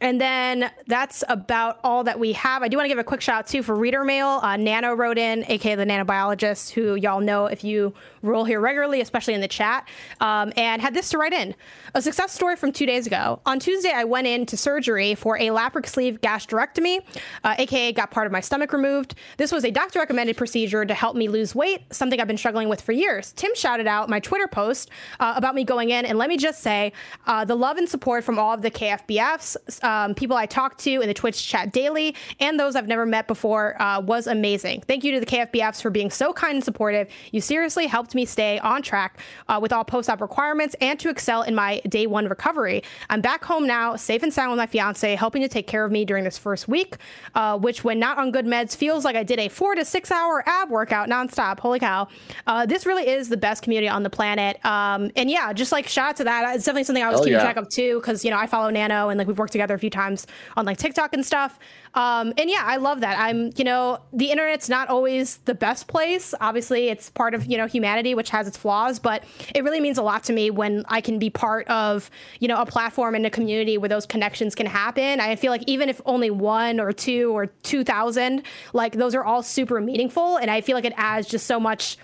And 0.00 0.20
then 0.20 0.70
that's 0.86 1.24
about 1.28 1.80
all 1.82 2.04
that 2.04 2.18
we 2.18 2.32
have. 2.34 2.62
I 2.62 2.68
do 2.68 2.76
want 2.76 2.84
to 2.84 2.88
give 2.88 2.98
a 2.98 3.04
quick 3.04 3.20
shout 3.20 3.40
out 3.40 3.46
too 3.46 3.62
for 3.62 3.74
reader 3.74 4.04
mail. 4.04 4.40
Uh, 4.42 4.56
Nano 4.56 4.94
wrote 4.94 5.18
in, 5.18 5.44
aka 5.48 5.74
the 5.74 5.84
nanobiologist, 5.84 6.70
who 6.70 6.94
y'all 6.94 7.20
know 7.20 7.46
if 7.46 7.64
you 7.64 7.94
roll 8.22 8.44
here 8.44 8.60
regularly, 8.60 9.00
especially 9.00 9.34
in 9.34 9.40
the 9.40 9.48
chat, 9.48 9.88
um, 10.20 10.52
and 10.56 10.80
had 10.82 10.94
this 10.94 11.08
to 11.10 11.18
write 11.18 11.32
in. 11.32 11.54
A 11.94 12.02
success 12.02 12.32
story 12.32 12.56
from 12.56 12.70
two 12.72 12.86
days 12.86 13.06
ago. 13.06 13.40
On 13.46 13.58
Tuesday, 13.58 13.92
I 13.92 14.04
went 14.04 14.26
into 14.26 14.56
surgery 14.56 15.14
for 15.14 15.36
a 15.36 15.48
laparoscopic 15.48 15.86
sleeve 15.86 16.20
gastrectomy, 16.20 17.00
uh, 17.44 17.54
aka 17.58 17.92
got 17.92 18.10
part 18.10 18.26
of 18.26 18.32
my 18.32 18.40
stomach 18.40 18.72
removed. 18.72 19.14
This 19.36 19.52
was 19.52 19.64
a 19.64 19.70
doctor 19.70 19.98
recommended 19.98 20.36
procedure 20.36 20.84
to 20.84 20.94
help 20.94 21.16
me 21.16 21.28
lose 21.28 21.54
weight, 21.54 21.82
something 21.92 22.20
I've 22.20 22.26
been 22.26 22.36
struggling 22.36 22.68
with 22.68 22.80
for 22.80 22.92
years. 22.92 23.32
Tim 23.32 23.54
shouted 23.54 23.86
out 23.86 24.08
my 24.08 24.20
Twitter 24.20 24.46
post 24.46 24.90
uh, 25.18 25.34
about 25.36 25.54
me 25.54 25.64
going 25.64 25.90
in, 25.90 26.04
and 26.04 26.18
let 26.18 26.28
me 26.28 26.36
just 26.36 26.62
say 26.62 26.92
uh, 27.26 27.44
the 27.44 27.54
love 27.54 27.76
and 27.76 27.88
support 27.88 28.24
from 28.24 28.38
all 28.38 28.52
of 28.52 28.62
the 28.62 28.70
KFBFs, 28.70 29.56
um, 29.90 30.14
people 30.14 30.36
I 30.36 30.46
talked 30.46 30.78
to 30.80 31.00
in 31.00 31.08
the 31.08 31.14
Twitch 31.14 31.48
chat 31.48 31.72
daily, 31.72 32.14
and 32.38 32.58
those 32.58 32.76
I've 32.76 32.86
never 32.86 33.06
met 33.06 33.26
before 33.26 33.80
uh, 33.82 34.00
was 34.00 34.26
amazing. 34.26 34.82
Thank 34.82 35.04
you 35.04 35.12
to 35.12 35.20
the 35.20 35.26
KFBFs 35.26 35.82
for 35.82 35.90
being 35.90 36.10
so 36.10 36.32
kind 36.32 36.54
and 36.54 36.64
supportive. 36.64 37.08
You 37.32 37.40
seriously 37.40 37.86
helped 37.86 38.14
me 38.14 38.24
stay 38.24 38.58
on 38.60 38.82
track 38.82 39.18
uh, 39.48 39.58
with 39.60 39.72
all 39.72 39.84
post 39.84 40.08
op 40.08 40.20
requirements 40.20 40.76
and 40.80 40.98
to 41.00 41.08
excel 41.08 41.42
in 41.42 41.54
my 41.54 41.80
day 41.88 42.06
one 42.06 42.28
recovery. 42.28 42.82
I'm 43.08 43.20
back 43.20 43.44
home 43.44 43.66
now, 43.66 43.96
safe 43.96 44.22
and 44.22 44.32
sound 44.32 44.50
with 44.50 44.58
my 44.58 44.66
fiance, 44.66 45.14
helping 45.16 45.42
to 45.42 45.48
take 45.48 45.66
care 45.66 45.84
of 45.84 45.90
me 45.90 46.04
during 46.04 46.24
this 46.24 46.38
first 46.38 46.68
week, 46.68 46.96
uh, 47.34 47.58
which, 47.58 47.82
when 47.82 47.98
not 47.98 48.18
on 48.18 48.30
good 48.30 48.46
meds, 48.46 48.76
feels 48.76 49.04
like 49.04 49.16
I 49.16 49.24
did 49.24 49.38
a 49.38 49.48
four 49.48 49.74
to 49.74 49.84
six 49.84 50.10
hour 50.10 50.44
ab 50.46 50.70
workout 50.70 51.08
nonstop. 51.08 51.58
Holy 51.58 51.80
cow. 51.80 52.08
Uh, 52.46 52.66
this 52.66 52.86
really 52.86 53.08
is 53.08 53.28
the 53.28 53.36
best 53.36 53.62
community 53.62 53.88
on 53.88 54.02
the 54.02 54.10
planet. 54.10 54.64
Um, 54.64 55.10
and 55.16 55.30
yeah, 55.30 55.52
just 55.52 55.72
like 55.72 55.88
shout 55.88 56.10
out 56.10 56.16
to 56.16 56.24
that. 56.24 56.54
It's 56.54 56.64
definitely 56.64 56.84
something 56.84 57.02
I 57.02 57.10
was 57.10 57.20
keeping 57.20 57.32
yeah. 57.34 57.42
track 57.42 57.56
of 57.56 57.68
too, 57.68 58.00
because, 58.00 58.24
you 58.24 58.30
know, 58.30 58.38
I 58.38 58.46
follow 58.46 58.70
Nano 58.70 59.08
and 59.08 59.18
like 59.18 59.26
we've 59.26 59.38
worked 59.38 59.52
together 59.52 59.78
few 59.80 59.90
times 59.90 60.26
on 60.56 60.64
like 60.64 60.78
TikTok 60.78 61.12
and 61.12 61.26
stuff. 61.26 61.58
Um, 61.94 62.32
and 62.38 62.48
yeah, 62.48 62.62
I 62.64 62.76
love 62.76 63.00
that. 63.00 63.18
I'm, 63.18 63.50
you 63.56 63.64
know, 63.64 63.98
the 64.12 64.30
internet's 64.30 64.68
not 64.68 64.88
always 64.88 65.38
the 65.38 65.54
best 65.54 65.88
place. 65.88 66.34
Obviously, 66.40 66.88
it's 66.88 67.10
part 67.10 67.34
of, 67.34 67.46
you 67.46 67.56
know, 67.56 67.66
humanity, 67.66 68.14
which 68.14 68.30
has 68.30 68.46
its 68.46 68.56
flaws, 68.56 69.00
but 69.00 69.24
it 69.54 69.64
really 69.64 69.80
means 69.80 69.98
a 69.98 70.02
lot 70.02 70.22
to 70.24 70.32
me 70.32 70.50
when 70.50 70.84
I 70.88 71.00
can 71.00 71.18
be 71.18 71.30
part 71.30 71.66
of, 71.68 72.08
you 72.38 72.46
know, 72.46 72.60
a 72.60 72.66
platform 72.66 73.14
and 73.14 73.26
a 73.26 73.30
community 73.30 73.76
where 73.76 73.88
those 73.88 74.06
connections 74.06 74.54
can 74.54 74.66
happen. 74.66 75.18
I 75.18 75.34
feel 75.34 75.50
like 75.50 75.64
even 75.66 75.88
if 75.88 76.00
only 76.06 76.30
one 76.30 76.78
or 76.78 76.92
two 76.92 77.36
or 77.36 77.46
2,000, 77.46 78.42
like 78.72 78.92
those 78.92 79.14
are 79.14 79.24
all 79.24 79.42
super 79.42 79.80
meaningful. 79.80 80.36
And 80.36 80.50
I 80.50 80.60
feel 80.60 80.76
like 80.76 80.84
it 80.84 80.94
adds 80.96 81.26
just 81.26 81.46
so 81.46 81.58
much 81.58 81.96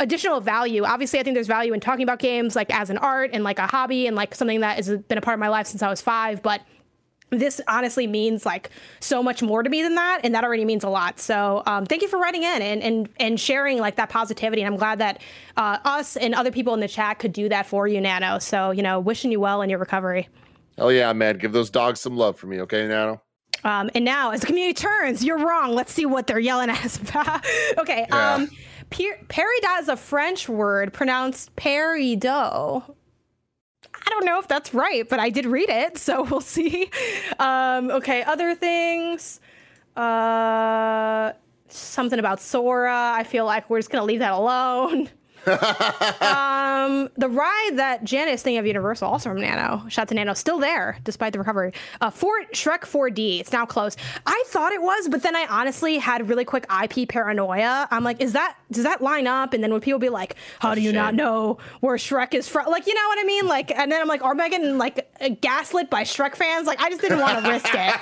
additional 0.00 0.40
value. 0.40 0.84
Obviously, 0.84 1.18
I 1.18 1.22
think 1.22 1.34
there's 1.34 1.46
value 1.46 1.72
in 1.72 1.80
talking 1.80 2.02
about 2.02 2.18
games 2.18 2.54
like 2.54 2.72
as 2.72 2.90
an 2.90 2.98
art 2.98 3.30
and 3.32 3.44
like 3.44 3.58
a 3.58 3.66
hobby 3.66 4.06
and 4.06 4.16
like 4.16 4.34
something 4.34 4.60
that 4.60 4.76
has 4.76 4.88
been 4.88 5.18
a 5.18 5.20
part 5.20 5.34
of 5.34 5.40
my 5.40 5.48
life 5.48 5.66
since 5.66 5.82
I 5.82 5.88
was 5.88 6.00
five. 6.00 6.42
But 6.42 6.62
this 7.30 7.60
honestly 7.68 8.06
means 8.06 8.46
like 8.46 8.70
so 9.00 9.22
much 9.22 9.42
more 9.42 9.62
to 9.62 9.68
me 9.68 9.82
than 9.82 9.94
that 9.96 10.20
and 10.22 10.34
that 10.34 10.44
already 10.44 10.64
means 10.64 10.84
a 10.84 10.88
lot. 10.88 11.20
So 11.20 11.62
um, 11.66 11.86
thank 11.86 12.02
you 12.02 12.08
for 12.08 12.18
writing 12.18 12.42
in 12.42 12.62
and, 12.62 12.82
and 12.82 13.08
and 13.18 13.40
sharing 13.40 13.78
like 13.78 13.96
that 13.96 14.08
positivity 14.08 14.62
and 14.62 14.72
i'm 14.72 14.78
glad 14.78 14.98
that 14.98 15.20
uh, 15.56 15.78
us 15.84 16.16
and 16.16 16.34
other 16.34 16.50
people 16.50 16.74
in 16.74 16.80
the 16.80 16.88
chat 16.88 17.18
could 17.18 17.32
do 17.32 17.48
that 17.48 17.66
for 17.66 17.86
you 17.86 18.00
nano. 18.00 18.38
So 18.38 18.70
you 18.70 18.82
know 18.82 19.00
wishing 19.00 19.30
you 19.32 19.40
well 19.40 19.62
in 19.62 19.70
your 19.70 19.78
recovery. 19.78 20.28
Oh 20.78 20.88
yeah 20.88 21.12
man. 21.12 21.38
Give 21.38 21.52
those 21.52 21.70
dogs 21.70 22.00
some 22.00 22.16
love 22.16 22.38
for 22.38 22.46
me 22.46 22.60
okay 22.62 22.86
nano? 22.86 23.22
Um, 23.64 23.90
and 23.94 24.04
now 24.04 24.30
as 24.30 24.40
the 24.40 24.46
community 24.46 24.74
turns 24.74 25.24
you're 25.24 25.38
wrong. 25.38 25.74
Let's 25.74 25.92
see 25.92 26.06
what 26.06 26.26
they're 26.26 26.38
yelling 26.38 26.70
at 26.70 26.84
us 26.84 26.96
about. 26.96 27.44
Okay 27.78 28.06
yeah. 28.08 28.34
um 28.34 28.50
Peridot 28.90 29.80
is 29.80 29.88
a 29.88 29.96
French 29.96 30.48
word 30.48 30.92
pronounced 30.92 31.54
peridot. 31.56 32.94
I 34.08 34.10
don't 34.10 34.24
know 34.24 34.38
if 34.38 34.48
that's 34.48 34.72
right, 34.72 35.06
but 35.06 35.20
I 35.20 35.28
did 35.28 35.44
read 35.44 35.68
it, 35.68 35.98
so 35.98 36.22
we'll 36.30 36.40
see. 36.40 36.90
Um, 37.38 37.90
okay, 37.90 38.22
other 38.22 38.54
things. 38.54 39.38
Uh, 39.94 41.32
something 41.68 42.18
about 42.18 42.40
Sora. 42.40 43.12
I 43.14 43.24
feel 43.24 43.44
like 43.44 43.68
we're 43.68 43.80
just 43.80 43.90
gonna 43.90 44.06
leave 44.06 44.20
that 44.20 44.32
alone. 44.32 45.10
Um, 45.48 47.08
the 47.16 47.28
ride 47.28 47.72
that 47.74 48.04
Janice 48.04 48.42
thing 48.42 48.58
of 48.58 48.66
Universal, 48.66 49.08
also 49.08 49.30
from 49.30 49.40
Nano, 49.40 49.88
shot 49.88 50.08
to 50.08 50.14
Nano, 50.14 50.34
still 50.34 50.58
there 50.58 50.98
despite 51.04 51.32
the 51.32 51.38
recovery. 51.38 51.72
Uh, 52.00 52.10
Fort 52.10 52.52
Shrek 52.52 52.80
4D, 52.80 53.40
it's 53.40 53.52
now 53.52 53.66
closed. 53.66 53.98
I 54.26 54.42
thought 54.46 54.72
it 54.72 54.82
was, 54.82 55.08
but 55.08 55.22
then 55.22 55.36
I 55.36 55.46
honestly 55.48 55.98
had 55.98 56.28
really 56.28 56.44
quick 56.44 56.66
IP 56.82 57.08
paranoia. 57.08 57.88
I'm 57.90 58.04
like, 58.04 58.20
is 58.20 58.32
that 58.32 58.56
does 58.70 58.84
that 58.84 59.00
line 59.00 59.26
up? 59.26 59.54
And 59.54 59.62
then 59.62 59.72
when 59.72 59.80
people 59.80 59.98
be 59.98 60.08
like, 60.08 60.36
how 60.58 60.74
do 60.74 60.80
you 60.80 60.92
not 60.92 61.14
know 61.14 61.58
where 61.80 61.96
Shrek 61.96 62.34
is 62.34 62.48
from? 62.48 62.66
Like, 62.66 62.86
you 62.86 62.94
know 62.94 63.08
what 63.08 63.18
I 63.18 63.24
mean? 63.24 63.46
Like, 63.46 63.70
and 63.70 63.90
then 63.90 64.00
I'm 64.00 64.08
like, 64.08 64.22
are 64.22 64.38
I 64.38 64.48
getting 64.48 64.78
like 64.78 65.08
gaslit 65.40 65.90
by 65.90 66.02
Shrek 66.02 66.36
fans? 66.36 66.66
Like, 66.66 66.80
I 66.80 66.90
just 66.90 67.00
didn't 67.00 67.20
want 67.20 67.44
to 67.44 67.50
risk 67.50 67.70
it. 67.72 67.94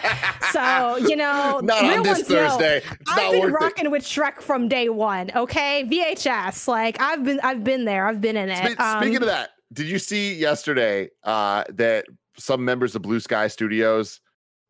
So 0.53 0.97
you 0.97 1.17
know, 1.17 1.61
not 1.63 1.85
on 1.85 2.03
this 2.03 2.23
Thursday. 2.23 2.83
I've 3.09 3.33
been 3.33 3.53
rocking 3.53 3.87
it. 3.87 3.91
with 3.91 4.03
Shrek 4.03 4.41
from 4.41 4.69
day 4.69 4.89
one. 4.89 5.31
Okay, 5.35 5.85
VHS. 5.85 6.69
Like, 6.69 7.01
I've 7.01 7.25
been 7.25 7.36
I've 7.43 7.65
been 7.65 7.85
there. 7.85 8.07
I've 8.07 8.21
been 8.21 8.37
in 8.37 8.49
it. 8.49 8.73
Spe- 8.73 8.81
um, 8.81 9.01
speaking 9.03 9.17
of 9.19 9.27
that, 9.27 9.51
did 9.73 9.87
you 9.87 9.99
see 9.99 10.35
yesterday 10.35 11.09
uh, 11.25 11.65
that 11.75 12.07
some 12.39 12.65
members 12.65 12.95
of 12.95 13.03
Blue 13.03 13.21
Sky 13.21 13.49
Studios 13.49 14.21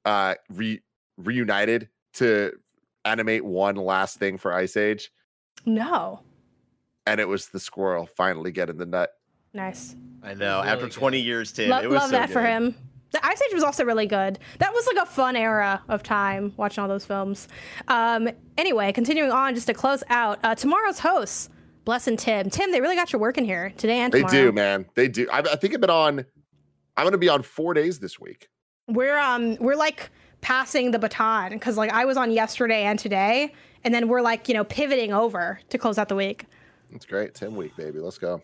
uh, 0.04 0.34
re- 0.50 0.82
reunited 1.16 1.88
to 2.14 2.52
animate 3.04 3.44
one 3.44 3.76
last 3.76 4.18
thing 4.18 4.38
for 4.38 4.52
Ice 4.52 4.76
Age? 4.76 5.10
No. 5.64 6.20
And 7.06 7.20
it 7.20 7.28
was 7.28 7.48
the 7.48 7.60
squirrel 7.60 8.06
finally 8.06 8.52
getting 8.52 8.78
the 8.78 8.86
nut. 8.86 9.10
Nice. 9.52 9.96
I 10.22 10.34
know. 10.34 10.58
Really 10.60 10.68
After 10.68 10.88
20 10.88 11.18
good. 11.18 11.24
years, 11.26 11.52
Tim, 11.52 11.70
Lo- 11.70 11.78
it 11.80 11.88
was 11.88 12.00
love 12.00 12.10
so 12.10 12.16
that 12.16 12.28
good. 12.28 12.32
for 12.32 12.42
him. 12.42 12.74
The 13.12 13.24
Ice 13.24 13.40
Age 13.48 13.54
was 13.54 13.62
also 13.62 13.84
really 13.84 14.06
good. 14.06 14.38
That 14.58 14.74
was 14.74 14.86
like 14.86 14.96
a 14.96 15.06
fun 15.06 15.36
era 15.36 15.80
of 15.88 16.02
time 16.02 16.52
watching 16.56 16.82
all 16.82 16.88
those 16.88 17.04
films. 17.06 17.46
Um, 17.88 18.28
anyway, 18.58 18.92
continuing 18.92 19.30
on, 19.30 19.54
just 19.54 19.68
to 19.68 19.74
close 19.74 20.02
out, 20.08 20.40
uh, 20.42 20.54
tomorrow's 20.56 20.98
hosts 20.98 21.48
Bless 21.86 22.08
and 22.08 22.18
Tim. 22.18 22.50
Tim, 22.50 22.72
they 22.72 22.80
really 22.80 22.96
got 22.96 23.12
your 23.12 23.20
work 23.20 23.38
in 23.38 23.44
here 23.44 23.72
today 23.78 24.00
and 24.00 24.12
tomorrow. 24.12 24.32
They 24.32 24.42
do, 24.42 24.52
man. 24.52 24.86
They 24.96 25.06
do. 25.06 25.28
I, 25.32 25.38
I 25.38 25.54
think 25.54 25.72
I've 25.72 25.80
been 25.80 25.88
on. 25.88 26.18
I'm 26.96 27.04
going 27.04 27.12
to 27.12 27.18
be 27.18 27.28
on 27.28 27.42
four 27.42 27.74
days 27.74 28.00
this 28.00 28.18
week. 28.18 28.48
We're 28.88 29.16
um 29.16 29.56
we're 29.60 29.76
like 29.76 30.10
passing 30.40 30.90
the 30.90 30.98
baton 30.98 31.52
because 31.52 31.76
like 31.76 31.92
I 31.92 32.04
was 32.04 32.16
on 32.16 32.32
yesterday 32.32 32.82
and 32.82 32.98
today, 32.98 33.54
and 33.84 33.94
then 33.94 34.08
we're 34.08 34.20
like 34.20 34.48
you 34.48 34.54
know 34.54 34.64
pivoting 34.64 35.12
over 35.12 35.60
to 35.70 35.78
close 35.78 35.96
out 35.96 36.08
the 36.08 36.16
week. 36.16 36.46
That's 36.90 37.06
great. 37.06 37.34
Tim 37.34 37.54
week, 37.54 37.76
baby. 37.76 38.00
Let's 38.00 38.18
go. 38.18 38.42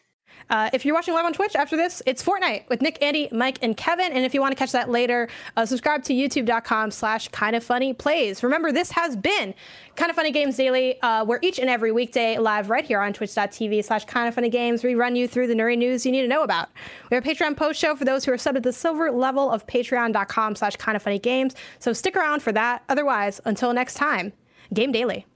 Uh, 0.50 0.68
if 0.72 0.84
you're 0.84 0.94
watching 0.94 1.14
live 1.14 1.24
on 1.24 1.32
Twitch 1.32 1.56
after 1.56 1.76
this, 1.76 2.02
it's 2.04 2.22
Fortnite 2.22 2.68
with 2.68 2.82
Nick, 2.82 3.02
Andy, 3.02 3.28
Mike, 3.32 3.58
and 3.62 3.76
Kevin. 3.76 4.12
And 4.12 4.24
if 4.24 4.34
you 4.34 4.40
want 4.40 4.52
to 4.52 4.56
catch 4.56 4.72
that 4.72 4.90
later, 4.90 5.28
uh, 5.56 5.64
subscribe 5.64 6.02
to 6.04 6.12
youtube.com 6.12 6.90
slash 6.90 7.28
kind 7.28 7.56
of 7.56 7.64
funny 7.64 7.94
plays. 7.94 8.42
Remember, 8.42 8.70
this 8.70 8.90
has 8.90 9.16
been 9.16 9.54
Kinda 9.96 10.14
Funny 10.14 10.30
Games 10.30 10.56
Daily, 10.56 11.00
uh, 11.02 11.24
where 11.24 11.38
each 11.42 11.58
and 11.58 11.70
every 11.70 11.92
weekday 11.92 12.38
live 12.38 12.70
right 12.70 12.84
here 12.84 13.00
on 13.00 13.12
twitch.tv 13.12 13.84
slash 13.84 14.04
kind 14.04 14.28
of 14.28 14.34
funny 14.34 14.50
games, 14.50 14.84
we 14.84 14.94
run 14.94 15.16
you 15.16 15.26
through 15.26 15.46
the 15.46 15.54
nerdy 15.54 15.78
news 15.78 16.04
you 16.04 16.12
need 16.12 16.22
to 16.22 16.28
know 16.28 16.42
about. 16.42 16.68
We 17.10 17.14
have 17.14 17.26
a 17.26 17.28
Patreon 17.28 17.56
post 17.56 17.80
show 17.80 17.96
for 17.96 18.04
those 18.04 18.24
who 18.24 18.32
are 18.32 18.36
subbed 18.36 18.56
at 18.56 18.62
the 18.62 18.72
silver 18.72 19.10
level 19.10 19.50
of 19.50 19.66
patreon.com 19.66 20.56
slash 20.56 20.76
kind 20.76 20.96
of 20.96 21.02
funny 21.02 21.18
games. 21.18 21.54
So 21.78 21.92
stick 21.92 22.16
around 22.16 22.42
for 22.42 22.52
that. 22.52 22.82
Otherwise, 22.88 23.40
until 23.44 23.72
next 23.72 23.94
time, 23.94 24.32
game 24.74 24.92
daily. 24.92 25.26